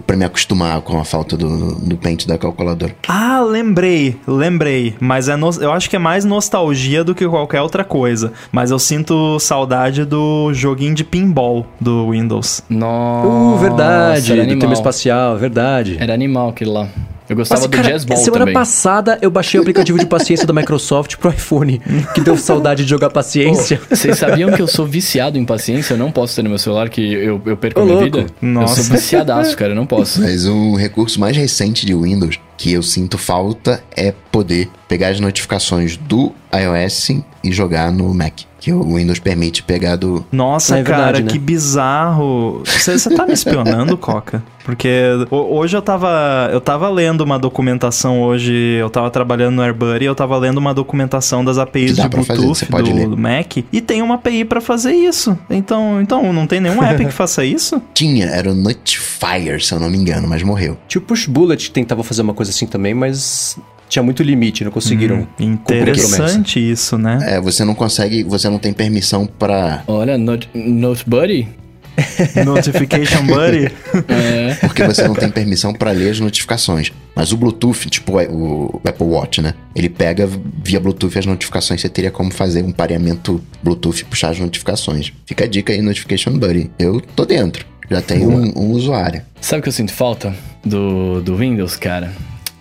pra 0.06 0.16
me 0.16 0.26
acostumar 0.26 0.80
com 0.82 1.00
a 1.00 1.04
falta 1.04 1.36
do, 1.36 1.74
do 1.74 1.98
Paint 1.98 2.28
da 2.28 2.38
calculadora. 2.38 2.96
Ah, 3.08 3.42
lembrei. 3.42 4.16
Lembrei. 4.28 4.96
Mas 5.00 5.28
é 5.28 5.36
no, 5.36 5.50
eu 5.60 5.72
acho 5.72 5.90
que 5.90 5.96
é 5.96 6.00
mais 6.00 6.24
nostalgia 6.24 7.04
do 7.04 7.16
que 7.16 7.28
qualquer 7.28 7.62
outra 7.62 7.84
coisa. 7.84 8.32
Mas 8.52 8.70
eu 8.70 8.78
sinto 8.78 9.40
saudade 9.40 10.06
do 10.06 10.54
joguinho 10.54 10.94
de 10.94 11.04
pinball 11.04 11.66
do 11.82 12.12
Windows. 12.12 12.62
Nossa. 12.70 13.28
Uh, 13.28 13.58
verdade. 13.58 14.46
Do 14.46 14.60
tema 14.60 14.74
espacial, 14.74 15.36
verdade. 15.36 15.98
Era 16.00 16.14
animal 16.14 16.50
aquele 16.50 16.70
lá. 16.70 16.88
Eu 17.28 17.36
gostava 17.36 17.62
Mas, 17.62 17.70
do 17.70 17.76
cara, 17.76 17.90
Jazz 17.90 18.06
Ball 18.06 18.18
semana 18.18 18.40
também. 18.40 18.54
passada 18.54 19.18
eu 19.22 19.32
baixei 19.32 19.60
o 19.60 19.64
aplicativo 19.64 19.98
de 19.98 20.06
paciência 20.06 20.46
da 20.46 20.54
Microsoft 20.54 21.18
pro 21.18 21.30
iPhone, 21.32 21.82
que 22.14 22.22
deu 22.22 22.38
saudade 22.38 22.84
de 22.84 22.90
jogar 22.90 23.10
paciência. 23.10 23.82
Oh, 23.92 23.96
vocês 23.96 24.18
sabiam 24.18 24.52
que 24.52 24.62
eu 24.62 24.68
sou 24.68 24.86
viciado 24.86 25.38
em 25.38 25.46
paciência? 25.46 25.96
Eu 25.96 25.98
não 25.98 26.12
posso 26.12 26.36
ter 26.36 26.44
no 26.44 26.50
meu 26.50 26.60
celular 26.60 26.90
que 26.90 27.02
eu, 27.02 27.42
eu 27.46 27.58
perco 27.58 27.82
a 27.82 27.86
minha 27.86 28.04
vida? 28.04 28.26
Nossa. 28.42 28.80
Eu 28.80 28.84
sou 28.84 28.96
viciadaço, 28.96 29.58
cara, 29.58 29.72
eu 29.72 29.76
não 29.76 29.86
posso. 29.86 30.22
Mas 30.22 30.46
um 30.46 30.76
recurso 30.76 31.20
mais 31.20 31.36
recente 31.36 31.86
de 31.86 31.96
Windows 31.96 32.40
que 32.58 32.72
eu 32.72 32.84
sinto 32.84 33.18
falta 33.18 33.84
é 33.96 34.14
poder 34.32 34.70
pegar 34.88 35.10
as 35.10 35.20
notificações 35.20 35.98
do 35.98 36.32
iOS 36.54 37.10
e 37.44 37.52
jogar 37.52 37.92
no 37.92 38.14
Mac. 38.14 38.42
Que 38.60 38.72
o 38.74 38.96
Windows 38.96 39.20
permite 39.20 39.62
pegar 39.62 39.96
do. 39.96 40.26
Nossa, 40.32 40.80
é 40.80 40.84
cara, 40.84 41.04
verdade, 41.04 41.24
né? 41.24 41.32
que 41.32 41.38
bizarro. 41.38 42.64
Você 42.66 43.16
tá 43.16 43.28
me 43.28 43.34
espionando, 43.34 43.96
Coca? 44.00 44.42
Porque 44.66 44.90
hoje 45.30 45.78
eu 45.78 45.82
tava, 45.84 46.50
eu 46.52 46.60
tava 46.60 46.90
lendo 46.90 47.22
uma 47.22 47.38
documentação 47.38 48.24
hoje, 48.24 48.52
eu 48.80 48.90
tava 48.90 49.12
trabalhando 49.12 49.58
no 49.58 49.62
AirBuddy, 49.62 50.06
eu 50.06 50.16
tava 50.16 50.36
lendo 50.40 50.58
uma 50.58 50.74
documentação 50.74 51.46
das 51.46 51.60
APIs 51.60 51.96
de 51.96 52.10
Bluetooth 52.10 52.66
do, 52.66 53.10
do, 53.10 53.18
Mac 53.18 53.58
e 53.58 53.80
tem 53.80 54.02
uma 54.02 54.16
API 54.16 54.44
para 54.44 54.60
fazer 54.60 54.94
isso. 54.94 55.38
Então, 55.52 56.02
então 56.02 56.34
não 56.34 56.48
tem 56.48 56.60
nenhum 56.60 56.82
app 56.84 57.06
que 57.06 57.12
faça 57.14 57.46
isso? 57.46 57.80
Tinha, 57.94 58.26
era 58.26 58.52
o 58.52 58.56
Notifier, 58.56 59.64
se 59.64 59.72
eu 59.72 59.80
não 59.80 59.88
me 59.88 60.00
engano, 60.00 60.28
mas 60.28 60.42
morreu. 60.42 60.76
Tinha 60.88 61.00
o 61.00 61.06
Push 61.06 61.28
Bullet 61.28 61.64
que 61.64 61.72
tentava 61.72 62.04
fazer 62.04 62.24
uma 62.24 62.34
coisa 62.34 62.45
assim 62.50 62.66
também, 62.66 62.94
mas 62.94 63.58
tinha 63.90 64.04
muito 64.04 64.24
limite, 64.24 64.64
não 64.64 64.72
conseguiram. 64.72 65.28
Hum, 65.40 65.58
interessante 65.74 66.60
isso, 66.60 66.98
né? 66.98 67.20
É, 67.24 67.42
você 67.42 67.64
não 67.64 67.76
consegue, 67.76 68.24
você 68.24 68.50
não 68.50 68.60
tem 68.60 68.74
permissão 68.74 69.26
para. 69.26 69.84
Olha, 69.88 70.18
Note, 70.18 70.50
Note 70.54 71.04
Buddy. 71.08 71.48
Notification 72.46 73.26
Buddy? 73.26 73.72
é. 74.10 74.56
Porque 74.56 74.84
você 74.84 75.08
não 75.08 75.16
tem 75.16 75.30
permissão 75.30 75.74
para 75.74 75.92
ler 75.92 76.10
as 76.10 76.20
notificações. 76.20 76.92
Mas 77.16 77.32
o 77.32 77.38
Bluetooth, 77.38 77.90
tipo 77.90 78.18
o 78.18 78.82
Apple 78.86 79.08
Watch, 79.08 79.42
né? 79.42 79.54
Ele 79.74 79.88
pega 79.88 80.30
via 80.62 80.80
Bluetooth 80.80 81.18
as 81.18 81.26
notificações. 81.26 81.80
Você 81.80 81.90
teria 81.90 82.12
como 82.12 82.32
fazer 82.34 82.64
um 82.64 82.72
pareamento 82.72 83.42
Bluetooth 83.64 84.02
e 84.02 84.06
puxar 84.06 84.32
as 84.32 84.40
notificações. 84.40 85.14
Fica 85.26 85.46
a 85.46 85.48
dica 85.48 85.72
aí, 85.72 85.82
Notification 85.82 86.38
Buddy. 86.38 86.70
Eu 86.78 87.00
tô 87.00 87.26
dentro. 87.26 87.66
Já 87.90 88.02
tenho 88.02 88.30
um, 88.30 88.52
um 88.58 88.72
usuário. 88.72 89.22
Sabe 89.40 89.60
o 89.60 89.64
que 89.64 89.70
eu 89.70 89.74
sinto 89.74 89.94
falta 89.94 90.36
do, 90.66 91.22
do 91.22 91.38
Windows, 91.38 91.78
cara? 91.78 92.12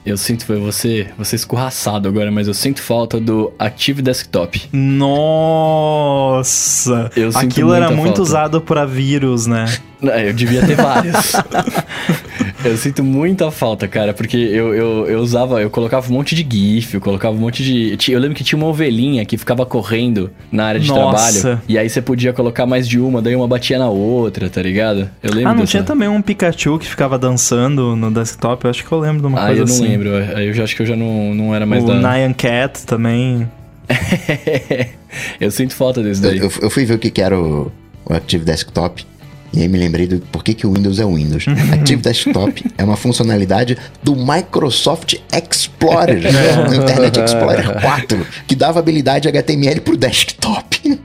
Eu 0.05 0.19
sinto 0.19 0.45
você, 0.61 1.07
você 1.17 1.35
escorraçado 1.35 2.07
agora, 2.07 2.31
mas 2.31 2.47
eu 2.47 2.53
sinto 2.53 2.83
falta 2.83 3.19
do 3.19 3.51
Active 3.59 4.03
Desktop. 4.03 4.69
Nossa! 4.71 6.41
Eu 7.17 7.31
Aquilo 7.35 7.73
era 7.73 7.91
muito 7.91 8.17
falta. 8.17 8.21
usado 8.21 8.61
para 8.61 8.85
vírus, 8.85 9.47
né? 9.47 9.65
Eu 10.03 10.35
devia 10.35 10.67
ter 10.67 10.77
vários. 10.77 11.33
eu 12.65 12.77
sinto 12.77 13.03
muita 13.03 13.51
falta, 13.51 13.89
cara, 13.89 14.13
porque 14.13 14.37
eu, 14.37 14.75
eu, 14.75 15.07
eu 15.07 15.19
usava, 15.21 15.61
eu 15.63 15.71
colocava 15.71 16.11
um 16.11 16.13
monte 16.13 16.35
de 16.35 16.47
GIF, 16.49 16.95
eu 16.95 17.01
colocava 17.01 17.35
um 17.35 17.39
monte 17.39 17.63
de. 17.63 17.97
Eu 18.13 18.21
lembro 18.21 18.37
que 18.37 18.45
tinha 18.45 18.59
uma 18.59 18.67
ovelhinha 18.67 19.25
que 19.25 19.39
ficava 19.39 19.65
correndo 19.65 20.31
na 20.51 20.67
área 20.67 20.81
de 20.81 20.89
Nossa. 20.89 21.41
trabalho. 21.41 21.63
E 21.69 21.79
aí 21.79 21.89
você 21.89 22.03
podia 22.03 22.33
colocar 22.33 22.67
mais 22.67 22.87
de 22.89 22.99
uma, 22.99 23.23
daí 23.23 23.35
uma 23.35 23.49
batia 23.49 23.79
na 23.79 23.89
outra, 23.89 24.49
tá 24.51 24.61
ligado? 24.61 25.09
Eu 25.23 25.33
lembro. 25.33 25.49
Ah, 25.49 25.55
não 25.55 25.61
dessa... 25.61 25.71
tinha 25.71 25.83
também 25.83 26.09
um 26.09 26.21
Pikachu 26.21 26.79
que 26.79 26.87
ficava 26.87 27.19
dançando 27.19 27.97
no 27.97 28.11
desktop? 28.11 28.65
Eu 28.65 28.71
acho 28.71 28.85
que 28.85 28.93
eu 28.93 28.99
lembro 28.99 29.21
de 29.21 29.27
uma 29.27 29.39
ah, 29.39 29.47
coisa 29.47 29.63
eu 29.63 29.67
não 29.67 29.75
assim. 29.75 29.94
Lembro. 29.97 30.37
Aí 30.37 30.49
eu 30.49 30.55
já 30.55 30.65
acho 30.65 30.77
que 30.77 30.83
eu 30.83 30.87
já 30.87 30.97
não, 30.97 31.35
não 31.35 31.55
era 31.55 31.65
mais 31.65 31.83
o 31.83 31.87
da. 31.87 31.95
O 31.95 31.97
Nyan 31.97 32.33
Cat 32.33 32.85
também. 32.87 33.49
eu 35.41 35.51
sinto 35.51 35.75
falta 35.75 36.03
desse 36.03 36.21
daí. 36.21 36.39
Eu, 36.39 36.51
eu 36.61 36.71
fui 36.71 36.85
ver 36.85 36.95
o 36.95 36.99
que, 36.99 37.11
que 37.11 37.23
era 37.23 37.39
o, 37.39 37.71
o 38.05 38.15
Active 38.15 38.45
Desktop. 38.45 39.07
E 39.53 39.63
aí 39.63 39.69
me 39.69 39.79
lembrei 39.79 40.09
do 40.09 40.19
por 40.19 40.43
que, 40.43 40.53
que 40.53 40.67
o 40.67 40.73
Windows 40.73 40.99
é 40.99 41.05
o 41.05 41.15
Windows. 41.15 41.45
Active 41.73 42.03
Desktop 42.03 42.65
é 42.77 42.83
uma 42.83 42.97
funcionalidade 42.97 43.79
do 44.03 44.17
Microsoft 44.17 45.15
Explorer, 45.33 46.21
né? 46.21 46.57
no 46.69 46.75
Internet 46.83 47.21
Explorer 47.21 47.81
4, 47.81 48.27
que 48.49 48.57
dava 48.57 48.81
habilidade 48.81 49.29
HTML 49.29 49.81
para 49.81 49.95
o 49.95 49.97
desktop. 49.97 50.99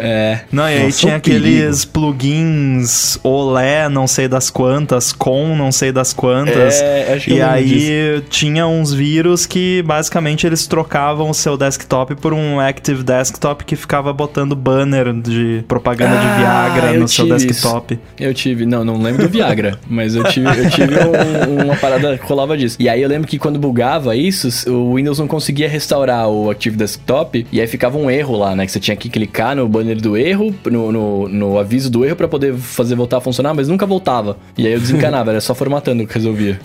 É. 0.00 0.40
Não, 0.50 0.68
e 0.68 0.72
aí 0.72 0.84
Nossa, 0.84 0.98
tinha 0.98 1.16
aqueles 1.16 1.84
plugins 1.84 3.18
Olé, 3.22 3.88
não 3.88 4.06
sei 4.06 4.28
das 4.28 4.50
quantas, 4.50 5.12
com 5.12 5.54
não 5.56 5.70
sei 5.70 5.92
das 5.92 6.12
quantas. 6.12 6.80
É, 6.80 7.14
acho 7.14 7.26
que 7.26 7.34
E 7.34 7.42
aí 7.42 7.64
disso. 7.64 8.24
tinha 8.30 8.66
uns 8.66 8.92
vírus 8.92 9.46
que 9.46 9.82
basicamente 9.82 10.46
eles 10.46 10.66
trocavam 10.66 11.30
o 11.30 11.34
seu 11.34 11.56
desktop 11.56 12.14
por 12.16 12.32
um 12.32 12.58
Active 12.60 13.02
Desktop 13.02 13.64
que 13.64 13.76
ficava 13.76 14.12
botando 14.12 14.56
banner 14.56 15.12
de 15.12 15.64
propaganda 15.68 16.16
ah, 16.16 16.20
de 16.20 16.40
Viagra 16.40 16.92
no 16.98 17.08
seu 17.08 17.26
desktop. 17.26 17.94
Isso. 17.94 18.02
Eu 18.18 18.34
tive, 18.34 18.66
não, 18.66 18.84
não 18.84 19.00
lembro 19.00 19.22
do 19.22 19.28
Viagra, 19.28 19.78
mas 19.88 20.14
eu 20.14 20.24
tive, 20.24 20.46
eu 20.46 20.70
tive 20.70 20.94
um, 20.94 21.64
uma 21.64 21.76
parada 21.76 22.16
que 22.16 22.24
rolava 22.24 22.56
disso. 22.56 22.76
E 22.78 22.88
aí 22.88 23.02
eu 23.02 23.08
lembro 23.08 23.28
que 23.28 23.38
quando 23.38 23.58
bugava 23.58 24.16
isso, 24.16 24.48
o 24.70 24.94
Windows 24.94 25.18
não 25.18 25.26
conseguia 25.26 25.68
restaurar 25.68 26.28
o 26.28 26.50
Active 26.50 26.76
Desktop 26.76 27.46
e 27.50 27.60
aí 27.60 27.66
ficava 27.66 27.98
um 27.98 28.10
erro 28.10 28.36
lá, 28.36 28.54
né? 28.54 28.66
Que 28.66 28.72
você 28.72 28.80
tinha 28.80 28.96
que 28.96 29.08
clicar 29.08 29.56
no 29.56 29.68
banner 29.68 29.89
do 29.96 30.16
erro, 30.16 30.54
no, 30.70 30.92
no, 30.92 31.28
no 31.28 31.58
aviso 31.58 31.90
do 31.90 32.04
erro 32.04 32.16
para 32.16 32.28
poder 32.28 32.54
fazer 32.54 32.94
voltar 32.94 33.18
a 33.18 33.20
funcionar, 33.20 33.54
mas 33.54 33.68
nunca 33.68 33.86
voltava. 33.86 34.36
E 34.56 34.66
aí 34.66 34.72
eu 34.72 34.80
desencanava, 34.80 35.30
era 35.30 35.40
só 35.40 35.54
formatando 35.54 36.06
que 36.06 36.14
resolvia. 36.14 36.60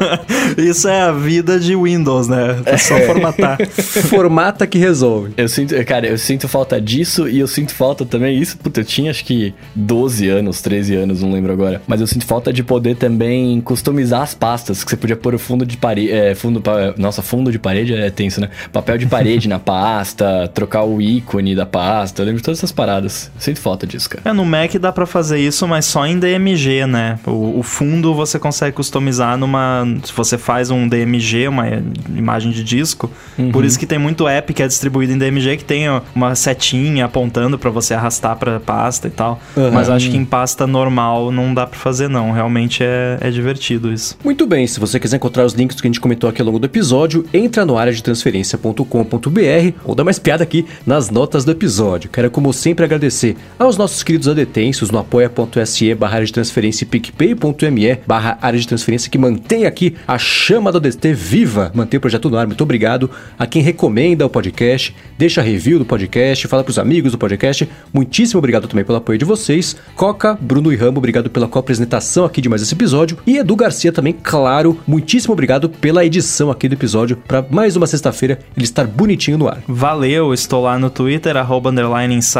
Isso 0.56 0.88
é 0.88 1.02
a 1.02 1.12
vida 1.12 1.58
de 1.58 1.76
Windows, 1.76 2.28
né? 2.28 2.60
É 2.64 2.76
só 2.76 2.98
formatar. 3.00 3.58
Formata 4.08 4.66
que 4.66 4.78
resolve. 4.78 5.32
Eu 5.36 5.48
sinto, 5.48 5.74
cara, 5.84 6.06
eu 6.06 6.18
sinto 6.18 6.48
falta 6.48 6.80
disso 6.80 7.28
e 7.28 7.38
eu 7.38 7.46
sinto 7.46 7.74
falta 7.74 8.04
também 8.04 8.40
isso, 8.40 8.56
puta, 8.58 8.80
eu 8.80 8.84
tinha 8.84 9.10
acho 9.10 9.24
que 9.24 9.54
12 9.74 10.28
anos, 10.28 10.60
13 10.60 10.94
anos, 10.96 11.22
não 11.22 11.32
lembro 11.32 11.52
agora, 11.52 11.82
mas 11.86 12.00
eu 12.00 12.06
sinto 12.06 12.24
falta 12.26 12.52
de 12.52 12.62
poder 12.62 12.96
também 12.96 13.60
customizar 13.60 14.22
as 14.22 14.34
pastas, 14.34 14.84
que 14.84 14.90
você 14.90 14.96
podia 14.96 15.16
pôr 15.16 15.34
o 15.34 15.38
fundo 15.38 15.64
de 15.64 15.76
parede, 15.76 16.10
é, 16.10 16.34
fundo, 16.34 16.62
nossa, 16.96 17.22
fundo 17.22 17.50
de 17.50 17.58
parede 17.58 17.94
é 17.94 18.10
tenso, 18.10 18.40
né? 18.40 18.50
Papel 18.72 18.98
de 18.98 19.06
parede 19.06 19.48
na 19.48 19.58
pasta, 19.58 20.48
trocar 20.52 20.84
o 20.84 21.00
ícone 21.00 21.54
da 21.54 21.66
pasta, 21.66 22.22
eu 22.22 22.26
lembro 22.26 22.40
de 22.40 22.44
todas 22.44 22.58
essas 22.58 22.65
paradas. 22.72 23.30
Sinto 23.38 23.60
falta 23.60 23.86
disso, 23.86 24.08
cara. 24.10 24.22
É, 24.28 24.32
no 24.32 24.44
Mac 24.44 24.74
dá 24.74 24.92
para 24.92 25.06
fazer 25.06 25.38
isso, 25.38 25.66
mas 25.66 25.84
só 25.84 26.06
em 26.06 26.18
DMG, 26.18 26.86
né? 26.86 27.18
O, 27.26 27.60
o, 27.60 27.62
fundo 27.62 28.14
você 28.14 28.38
consegue 28.38 28.74
customizar 28.74 29.36
numa. 29.36 29.86
Se 30.04 30.12
você 30.12 30.38
faz 30.38 30.70
um 30.70 30.88
DMG, 30.88 31.48
uma 31.48 31.66
imagem 32.14 32.50
de 32.50 32.62
disco. 32.62 33.10
Uhum. 33.38 33.50
Por 33.50 33.64
isso 33.64 33.78
que 33.78 33.86
tem 33.86 33.98
muito 33.98 34.26
app 34.28 34.52
que 34.52 34.62
é 34.62 34.66
distribuído 34.66 35.12
em 35.12 35.18
DMG 35.18 35.56
que 35.56 35.64
tem 35.64 35.84
uma 36.14 36.34
setinha 36.34 37.04
apontando 37.04 37.58
para 37.58 37.70
você 37.70 37.94
arrastar 37.94 38.36
pra 38.36 38.60
pasta 38.60 39.08
e 39.08 39.10
tal. 39.10 39.40
Uhum. 39.56 39.70
Mas 39.72 39.88
acho 39.88 40.10
que 40.10 40.16
em 40.16 40.24
pasta 40.24 40.66
normal 40.66 41.30
não 41.30 41.52
dá 41.52 41.66
para 41.66 41.78
fazer, 41.78 42.08
não. 42.08 42.32
Realmente 42.32 42.82
é, 42.82 43.18
é 43.20 43.30
divertido 43.30 43.92
isso. 43.92 44.16
Muito 44.24 44.46
bem, 44.46 44.66
se 44.66 44.80
você 44.80 44.98
quiser 44.98 45.16
encontrar 45.16 45.44
os 45.44 45.52
links 45.52 45.80
que 45.80 45.86
a 45.86 45.90
gente 45.90 46.00
comentou 46.00 46.28
aqui 46.28 46.40
ao 46.40 46.46
longo 46.46 46.58
do 46.58 46.66
episódio, 46.66 47.24
entra 47.32 47.64
no 47.64 47.76
área 47.76 47.92
de 47.92 48.02
transferência.com.br 48.02 49.72
ou 49.84 49.94
dá 49.94 50.04
mais 50.04 50.18
piada 50.18 50.42
aqui 50.42 50.66
nas 50.86 51.10
notas 51.10 51.44
do 51.44 51.50
episódio. 51.50 52.10
Quero, 52.10 52.30
como 52.30 52.52
sempre, 52.56 52.84
agradecer 52.84 53.36
aos 53.58 53.76
nossos 53.76 54.02
queridos 54.02 54.28
adetensos 54.28 54.90
no 54.90 54.98
apoia.se 54.98 55.94
barra 55.94 56.16
área 56.16 56.26
de 56.26 56.32
transferência 56.32 56.84
e 56.84 56.86
picpay.me 56.86 57.98
barra 58.06 58.38
área 58.40 58.58
de 58.58 58.66
transferência 58.66 59.10
que 59.10 59.18
mantém 59.18 59.66
aqui 59.66 59.94
a 60.06 60.18
chama 60.18 60.72
do 60.72 60.78
ADT 60.78 61.12
viva, 61.12 61.70
mantém 61.74 61.98
o 61.98 62.00
projeto 62.00 62.28
no 62.30 62.36
ar. 62.36 62.46
Muito 62.46 62.62
obrigado 62.62 63.10
a 63.38 63.46
quem 63.46 63.62
recomenda 63.62 64.26
o 64.26 64.30
podcast, 64.30 64.94
deixa 65.16 65.42
review 65.42 65.78
do 65.78 65.84
podcast, 65.84 66.48
fala 66.48 66.64
pros 66.64 66.78
amigos 66.78 67.12
do 67.12 67.18
podcast. 67.18 67.68
Muitíssimo 67.92 68.38
obrigado 68.38 68.66
também 68.66 68.84
pelo 68.84 68.98
apoio 68.98 69.18
de 69.18 69.24
vocês. 69.24 69.76
Coca, 69.94 70.36
Bruno 70.40 70.72
e 70.72 70.76
Rambo, 70.76 70.98
obrigado 70.98 71.30
pela 71.30 71.48
co-apresentação 71.48 72.24
aqui 72.24 72.40
de 72.40 72.48
mais 72.48 72.62
esse 72.62 72.74
episódio. 72.74 73.18
E 73.26 73.38
Edu 73.38 73.56
Garcia 73.56 73.92
também, 73.92 74.14
claro, 74.22 74.78
muitíssimo 74.86 75.32
obrigado 75.32 75.68
pela 75.68 76.04
edição 76.04 76.50
aqui 76.50 76.68
do 76.68 76.74
episódio 76.74 77.16
para 77.16 77.44
mais 77.50 77.76
uma 77.76 77.86
sexta-feira 77.86 78.38
ele 78.56 78.64
estar 78.64 78.86
bonitinho 78.86 79.38
no 79.38 79.48
ar. 79.48 79.62
Valeu, 79.66 80.32
estou 80.32 80.62
lá 80.62 80.78
no 80.78 80.90
Twitter, 80.90 81.36
arroba 81.36 81.70
underline 81.70 82.14
inside, 82.14 82.36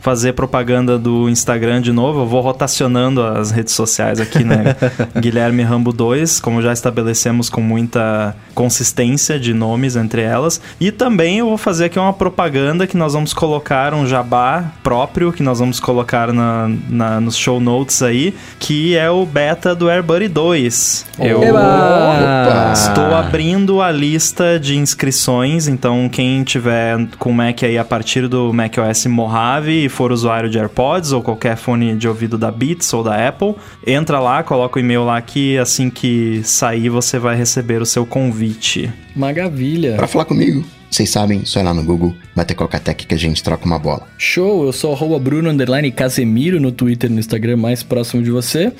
fazer 0.00 0.32
propaganda 0.32 0.98
do 0.98 1.28
Instagram 1.28 1.80
de 1.80 1.92
novo. 1.92 2.20
Eu 2.20 2.26
vou 2.26 2.40
rotacionando 2.40 3.22
as 3.22 3.50
redes 3.50 3.74
sociais 3.74 4.20
aqui, 4.20 4.44
né? 4.44 4.76
Guilherme 5.18 5.62
Rambo 5.62 5.92
2, 5.92 6.40
como 6.40 6.62
já 6.62 6.72
estabelecemos 6.72 7.48
com 7.48 7.60
muita 7.60 8.34
consistência 8.54 9.38
de 9.38 9.54
nomes 9.54 9.96
entre 9.96 10.22
elas. 10.22 10.60
E 10.80 10.90
também 10.90 11.38
eu 11.38 11.46
vou 11.46 11.58
fazer 11.58 11.86
aqui 11.86 11.98
uma 11.98 12.12
propaganda 12.12 12.86
que 12.86 12.96
nós 12.96 13.12
vamos 13.12 13.32
colocar 13.32 13.94
um 13.94 14.06
jabá 14.06 14.64
próprio, 14.82 15.32
que 15.32 15.42
nós 15.42 15.58
vamos 15.58 15.80
colocar 15.80 16.32
na, 16.32 16.70
na 16.88 17.20
nos 17.20 17.36
show 17.36 17.60
notes 17.60 18.02
aí, 18.02 18.34
que 18.58 18.96
é 18.96 19.10
o 19.10 19.24
beta 19.24 19.74
do 19.74 19.88
AirBuddy 19.88 20.28
2. 20.28 21.06
Eu 21.20 21.40
Opa! 21.40 22.72
estou 22.72 23.14
abrindo 23.14 23.80
a 23.80 23.90
lista 23.90 24.58
de 24.58 24.76
inscrições, 24.76 25.68
então 25.68 26.08
quem 26.08 26.42
tiver 26.44 27.06
com 27.18 27.30
o 27.30 27.34
Mac 27.34 27.62
aí 27.62 27.78
a 27.78 27.84
partir 27.84 28.28
do 28.28 28.52
macOS 28.52 29.06
Mojave 29.28 29.84
e 29.84 29.88
for 29.90 30.10
usuário 30.10 30.48
de 30.48 30.58
AirPods 30.58 31.12
ou 31.12 31.22
qualquer 31.22 31.56
fone 31.56 31.94
de 31.94 32.08
ouvido 32.08 32.38
da 32.38 32.50
Beats 32.50 32.90
ou 32.94 33.04
da 33.04 33.28
Apple, 33.28 33.54
entra 33.86 34.18
lá, 34.18 34.42
coloca 34.42 34.78
o 34.78 34.80
e-mail 34.80 35.04
lá 35.04 35.20
que 35.20 35.58
assim 35.58 35.90
que 35.90 36.40
sair 36.42 36.88
você 36.88 37.18
vai 37.18 37.36
receber 37.36 37.82
o 37.82 37.86
seu 37.86 38.06
convite. 38.06 38.90
Maravilha. 39.14 39.96
Para 39.96 40.06
falar 40.06 40.24
comigo. 40.24 40.64
Vocês 40.90 41.10
sabem, 41.10 41.44
só 41.44 41.60
ir 41.60 41.62
lá 41.62 41.74
no 41.74 41.82
Google, 41.82 42.14
bater 42.34 42.54
Cocatec 42.54 43.06
que 43.06 43.14
a 43.14 43.18
gente 43.18 43.42
troca 43.42 43.64
uma 43.66 43.78
bola. 43.78 44.06
Show, 44.16 44.64
eu 44.64 44.72
sou 44.72 44.92
arroba 44.92 45.18
Bruno 45.18 45.50
Underline 45.50 45.90
Casemiro 45.92 46.60
no 46.60 46.72
Twitter 46.72 47.10
e 47.10 47.12
no 47.12 47.20
Instagram 47.20 47.56
mais 47.56 47.82
próximo 47.82 48.22
de 48.22 48.30
você. 48.30 48.72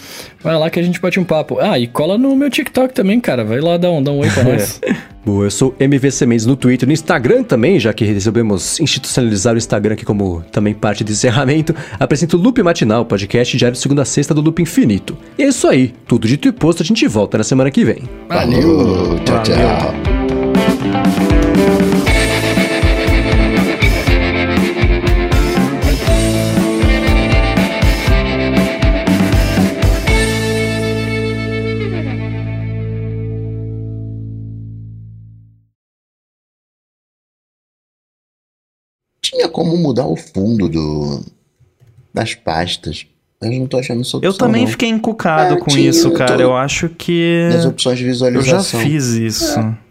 Vai 0.43 0.59
lá 0.59 0.71
que 0.71 0.81
a 0.81 0.83
gente 0.83 1.01
bate 1.01 1.21
um 1.21 1.25
papo. 1.25 1.59
Ah, 1.61 1.79
e 1.79 1.87
cola 1.87 2.17
no 2.17 2.35
meu 2.35 2.51
TikTok 2.51 2.95
também, 2.95 3.21
cara. 3.21 3.45
Vai 3.45 3.61
lá 3.61 3.77
dar 3.77 3.91
um, 3.91 4.03
dar 4.03 4.13
um 4.13 4.19
oi 4.19 4.31
pra 4.31 4.45
nós. 4.45 4.81
Boa, 5.25 5.45
eu 5.45 5.51
sou 5.51 5.75
MVC 5.79 6.25
Mendes 6.25 6.47
no 6.47 6.57
Twitter, 6.57 6.87
no 6.89 6.93
Instagram 6.93 7.43
também, 7.43 7.79
já 7.79 7.93
que 7.93 8.05
recebemos 8.05 8.81
institucionalizar 8.81 9.55
o 9.55 9.59
Instagram 9.59 9.93
aqui 9.93 10.05
como 10.05 10.43
também 10.51 10.73
parte 10.73 11.05
de 11.05 11.13
encerramento. 11.13 11.75
Apresento 12.01 12.39
o 12.39 12.41
Loop 12.41 12.63
Matinal, 12.63 13.05
podcast 13.05 13.55
diário 13.57 13.75
de 13.75 13.83
segunda 13.83 14.03
a 14.03 14.07
sexta 14.07 14.33
do 14.33 14.41
Loop 14.41 14.63
Infinito. 14.63 15.19
E 15.37 15.43
é 15.43 15.49
isso 15.49 15.69
aí, 15.69 15.93
tudo 16.07 16.27
dito 16.27 16.49
e 16.49 16.53
posto, 16.53 16.83
a 16.83 16.87
gente 16.87 17.07
volta 17.07 17.37
na 17.37 17.45
semana 17.45 17.71
que 17.71 17.85
vem. 17.85 18.09
Valeu, 18.29 19.19
tchau, 19.25 19.43
tchau. 19.43 20.18
Como 39.69 39.83
mudar 39.83 40.07
o 40.07 40.17
fundo 40.17 40.69
do, 40.69 41.25
das 42.13 42.35
pastas. 42.35 43.07
Mas 43.41 43.57
não 43.57 43.67
tô 43.67 43.79
achando 43.79 44.01
essa 44.01 44.17
opção. 44.17 44.33
Eu 44.33 44.37
também 44.37 44.63
não. 44.63 44.71
fiquei 44.71 44.89
encucado 44.89 45.55
é, 45.55 45.59
com 45.59 45.67
tinha, 45.67 45.89
isso, 45.89 46.11
cara. 46.13 46.35
Eu, 46.35 46.41
eu 46.49 46.57
acho 46.57 46.89
que. 46.89 47.49
Nas 47.53 47.65
opções 47.67 47.99
de 47.99 48.05
visualização. 48.05 48.81
Eu 48.81 48.85
já 48.85 48.91
fiz 48.91 49.07
isso. 49.11 49.59
É. 49.59 49.88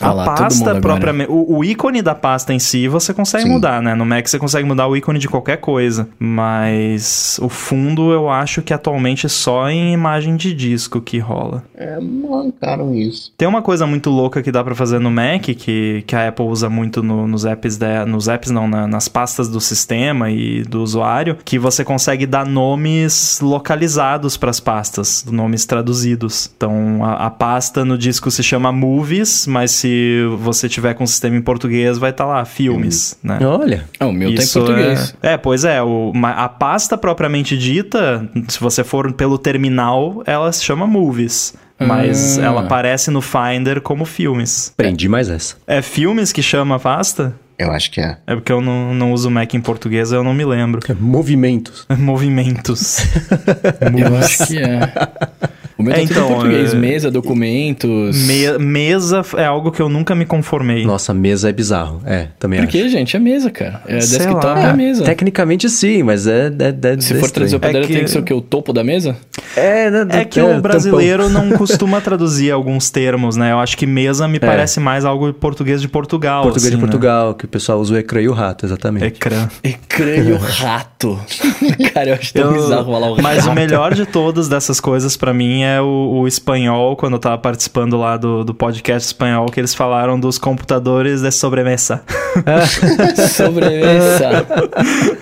A 0.00 0.08
ah 0.08 0.12
lá, 0.12 0.24
pasta 0.34 0.80
propriamente. 0.80 1.30
O, 1.30 1.58
o, 1.58 1.64
ícone 1.64 2.02
da 2.02 2.14
pasta 2.14 2.52
em 2.52 2.58
si 2.58 2.88
você 2.88 3.14
consegue 3.14 3.44
Sim. 3.44 3.50
mudar, 3.50 3.80
né? 3.80 3.94
No 3.94 4.04
Mac 4.04 4.26
você 4.26 4.38
consegue 4.38 4.66
mudar 4.66 4.88
o 4.88 4.96
ícone 4.96 5.18
de 5.18 5.28
qualquer 5.28 5.58
coisa. 5.58 6.08
Mas 6.18 7.38
o 7.40 7.48
fundo 7.48 8.12
eu 8.12 8.28
acho 8.28 8.62
que 8.62 8.74
atualmente 8.74 9.26
é 9.26 9.28
só 9.28 9.68
em 9.68 9.92
imagem 9.92 10.36
de 10.36 10.52
disco 10.52 11.00
que 11.00 11.18
rola. 11.18 11.62
É, 11.76 12.00
mancaram 12.00 12.94
isso. 12.94 13.32
Tem 13.36 13.46
uma 13.46 13.62
coisa 13.62 13.86
muito 13.86 14.10
louca 14.10 14.42
que 14.42 14.50
dá 14.50 14.64
para 14.64 14.74
fazer 14.74 14.98
no 14.98 15.10
Mac, 15.10 15.42
que, 15.42 16.02
que 16.06 16.16
a 16.16 16.28
Apple 16.28 16.46
usa 16.46 16.68
muito 16.68 17.02
no, 17.02 17.26
nos 17.28 17.44
apps, 17.44 17.76
de, 17.76 18.04
nos 18.04 18.28
apps 18.28 18.50
não, 18.50 18.66
na, 18.66 18.86
nas 18.86 19.08
pastas 19.08 19.48
do 19.48 19.60
sistema 19.60 20.30
e 20.30 20.62
do 20.62 20.82
usuário, 20.82 21.36
que 21.44 21.58
você 21.58 21.84
consegue 21.84 22.26
dar 22.26 22.46
nomes 22.46 23.38
localizados 23.40 24.36
para 24.36 24.50
as 24.50 24.60
pastas, 24.60 25.24
nomes 25.30 25.64
traduzidos. 25.64 26.50
Então 26.56 27.04
a, 27.04 27.26
a 27.26 27.30
pasta 27.30 27.84
no 27.84 27.96
disco 27.96 28.30
se 28.30 28.42
chama 28.42 28.72
Movies, 28.72 29.46
mas 29.46 29.83
se 29.84 30.24
você 30.38 30.66
tiver 30.66 30.94
com 30.94 31.04
o 31.04 31.06
sistema 31.06 31.36
em 31.36 31.42
português, 31.42 31.98
vai 31.98 32.08
estar 32.08 32.24
tá 32.24 32.30
lá, 32.30 32.44
filmes, 32.46 33.18
hum. 33.22 33.28
né? 33.28 33.38
Olha. 33.46 33.84
Ah, 34.00 34.06
o 34.06 34.12
meu 34.12 34.30
Isso 34.30 34.54
tá 34.54 34.60
em 34.60 34.66
português. 34.66 35.14
É, 35.22 35.32
é 35.32 35.36
pois 35.36 35.62
é. 35.62 35.82
O, 35.82 36.10
a 36.22 36.48
pasta 36.48 36.96
propriamente 36.96 37.56
dita, 37.58 38.26
se 38.48 38.58
você 38.58 38.82
for 38.82 39.12
pelo 39.12 39.36
terminal, 39.36 40.22
ela 40.24 40.50
se 40.50 40.64
chama 40.64 40.86
Movies. 40.86 41.54
Mas 41.78 42.38
ah. 42.38 42.44
ela 42.44 42.60
aparece 42.62 43.10
no 43.10 43.20
Finder 43.20 43.82
como 43.82 44.06
filmes. 44.06 44.72
Aprendi 44.72 45.06
mais 45.06 45.28
essa. 45.28 45.56
É 45.66 45.82
filmes 45.82 46.32
que 46.32 46.40
chama 46.40 46.76
a 46.76 46.78
pasta? 46.78 47.34
Eu 47.58 47.70
acho 47.70 47.90
que 47.90 48.00
é. 48.00 48.16
É 48.26 48.34
porque 48.34 48.52
eu 48.52 48.62
não, 48.62 48.94
não 48.94 49.12
uso 49.12 49.30
Mac 49.30 49.52
em 49.52 49.60
português, 49.60 50.12
eu 50.12 50.24
não 50.24 50.32
me 50.32 50.46
lembro. 50.46 50.80
É 50.88 50.94
movimentos. 50.94 51.86
movimentos. 51.98 53.00
eu 53.98 54.16
acho 54.16 54.46
que 54.46 54.58
é. 54.58 54.80
O 55.76 55.82
meu 55.82 55.92
tá 55.92 56.00
é, 56.00 56.04
então, 56.04 56.24
em 56.24 56.32
português. 56.32 56.72
É... 56.72 56.76
Mesa, 56.76 57.10
documentos. 57.10 58.26
Me... 58.26 58.58
Mesa 58.58 59.22
é 59.36 59.44
algo 59.44 59.72
que 59.72 59.82
eu 59.82 59.88
nunca 59.88 60.14
me 60.14 60.24
conformei. 60.24 60.86
Nossa, 60.86 61.12
mesa 61.12 61.48
é 61.48 61.52
bizarro. 61.52 62.00
É, 62.04 62.28
também 62.38 62.60
Por 62.60 62.68
que, 62.68 62.88
gente? 62.88 63.16
É 63.16 63.18
mesa, 63.18 63.50
cara. 63.50 63.82
É 63.86 64.00
Sei 64.00 64.18
desktop 64.18 64.44
lá. 64.44 64.68
é 64.68 64.72
mesa. 64.72 65.04
Tecnicamente 65.04 65.68
sim, 65.68 66.02
mas 66.02 66.26
é. 66.26 66.46
é, 66.46 66.94
é 66.94 67.00
Se 67.00 67.14
for 67.14 67.30
traduzir 67.30 67.56
o 67.56 67.60
padeiro, 67.60 67.84
é 67.84 67.88
que... 67.88 67.94
tem 67.94 68.04
que 68.04 68.10
ser 68.10 68.18
o 68.20 68.22
quê? 68.22 68.32
O 68.32 68.40
topo 68.40 68.72
da 68.72 68.84
mesa? 68.84 69.16
É, 69.56 69.90
né, 69.90 70.06
é 70.10 70.24
que 70.24 70.40
o 70.40 70.60
brasileiro 70.60 71.24
tampão. 71.28 71.46
não 71.46 71.58
costuma 71.58 72.00
traduzir 72.00 72.52
alguns 72.52 72.90
termos, 72.90 73.36
né? 73.36 73.52
Eu 73.52 73.58
acho 73.58 73.76
que 73.76 73.86
mesa 73.86 74.28
me 74.28 74.36
é. 74.36 74.40
parece 74.40 74.78
mais 74.78 75.04
algo 75.04 75.32
português 75.32 75.80
de 75.80 75.88
Portugal. 75.88 76.42
Português 76.42 76.66
assim, 76.68 76.76
de 76.76 76.80
Portugal, 76.80 77.28
né? 77.30 77.34
que 77.38 77.44
o 77.46 77.48
pessoal 77.48 77.80
usa 77.80 77.94
o 77.94 77.96
ecrã 77.96 78.20
e 78.20 78.28
o 78.28 78.32
rato, 78.32 78.64
exatamente. 78.64 79.06
Ecrã. 79.06 79.48
Ecrã 79.62 80.16
e 80.16 80.32
o 80.32 80.38
rato. 80.38 81.18
cara, 81.92 82.10
eu 82.10 82.14
acho 82.14 82.32
tão 82.32 82.54
eu... 82.54 82.62
bizarro 82.62 82.92
falar 82.92 83.10
o 83.12 83.22
Mas 83.22 83.38
rato. 83.38 83.50
o 83.50 83.54
melhor 83.54 83.94
de 83.94 84.06
todas 84.06 84.48
dessas 84.48 84.80
coisas 84.80 85.16
para 85.16 85.34
mim 85.34 85.63
é 85.64 85.80
o, 85.80 86.20
o 86.20 86.28
espanhol, 86.28 86.96
quando 86.96 87.14
eu 87.14 87.18
tava 87.18 87.38
participando 87.38 87.96
lá 87.96 88.16
do, 88.16 88.44
do 88.44 88.54
podcast 88.54 89.06
espanhol, 89.06 89.46
que 89.46 89.60
eles 89.60 89.74
falaram 89.74 90.18
dos 90.18 90.38
computadores 90.38 91.22
de 91.22 91.30
sobremesa. 91.30 92.02
sobremesa. 93.28 94.46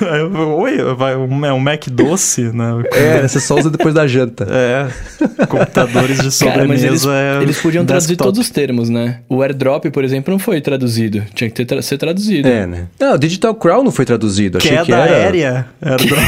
Oi, 0.59 0.94
vai, 0.94 1.12
é 1.14 1.52
um 1.52 1.60
Mac 1.60 1.86
doce, 1.89 2.43
né? 2.52 2.82
É, 2.93 3.27
você 3.27 3.40
só 3.40 3.56
usa 3.56 3.70
depois 3.70 3.94
da 3.94 4.06
janta. 4.06 4.47
É. 4.51 5.47
Computadores 5.47 6.20
de 6.20 6.31
sobremesa 6.32 6.82
Cara, 6.82 6.93
eles, 6.93 7.06
é 7.06 7.43
eles, 7.43 7.60
podiam 7.60 7.85
traduzir 7.85 8.16
todos 8.16 8.40
os 8.40 8.51
termos, 8.51 8.89
né? 8.89 9.20
O 9.28 9.43
airdrop, 9.43 9.85
por 9.86 10.05
exemplo, 10.05 10.32
não 10.32 10.39
foi 10.39 10.60
traduzido. 10.60 11.23
Tinha 11.35 11.48
que 11.48 11.56
ter 11.56 11.64
tra 11.64 11.82
ser 11.82 11.98
traduzido. 11.98 12.48
É, 12.48 12.66
né? 12.66 12.86
Não, 12.98 13.14
o 13.14 13.19
Digital 13.19 13.55
Crown 13.55 13.85
não 13.85 13.93
foi 13.93 14.05
traduzido. 14.05 14.59
Achei 14.59 14.70
Queda 14.70 14.85
que 14.85 14.93
era... 14.93 15.02
aérea. 15.05 15.66
Airdrop. 15.81 16.20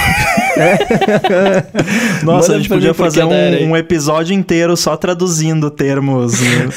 Nossa, 2.22 2.52
Manda 2.52 2.54
a 2.54 2.58
gente 2.58 2.68
podia 2.68 2.94
fazer 2.94 3.24
um, 3.24 3.70
um, 3.70 3.76
episódio 3.76 4.34
inteiro 4.34 4.76
só 4.76 4.96
traduzindo 4.96 5.70
termos. 5.70 6.40
Né? 6.40 6.68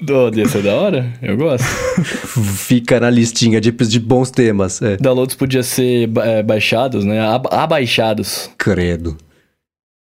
Ia 0.34 0.48
ser 0.48 0.62
da 0.62 0.74
hora? 0.74 1.12
Eu 1.22 1.36
gosto. 1.36 1.64
Fica 2.56 3.00
na 3.00 3.10
listinha 3.10 3.60
de, 3.60 3.70
de 3.70 4.00
bons 4.00 4.30
temas. 4.30 4.80
É. 4.82 4.96
Downloads 4.96 5.34
podia 5.34 5.62
ser 5.62 6.10
é, 6.18 6.42
baixados, 6.42 7.04
né? 7.04 7.20
Abaixados. 7.50 8.50
Credo. 8.58 9.16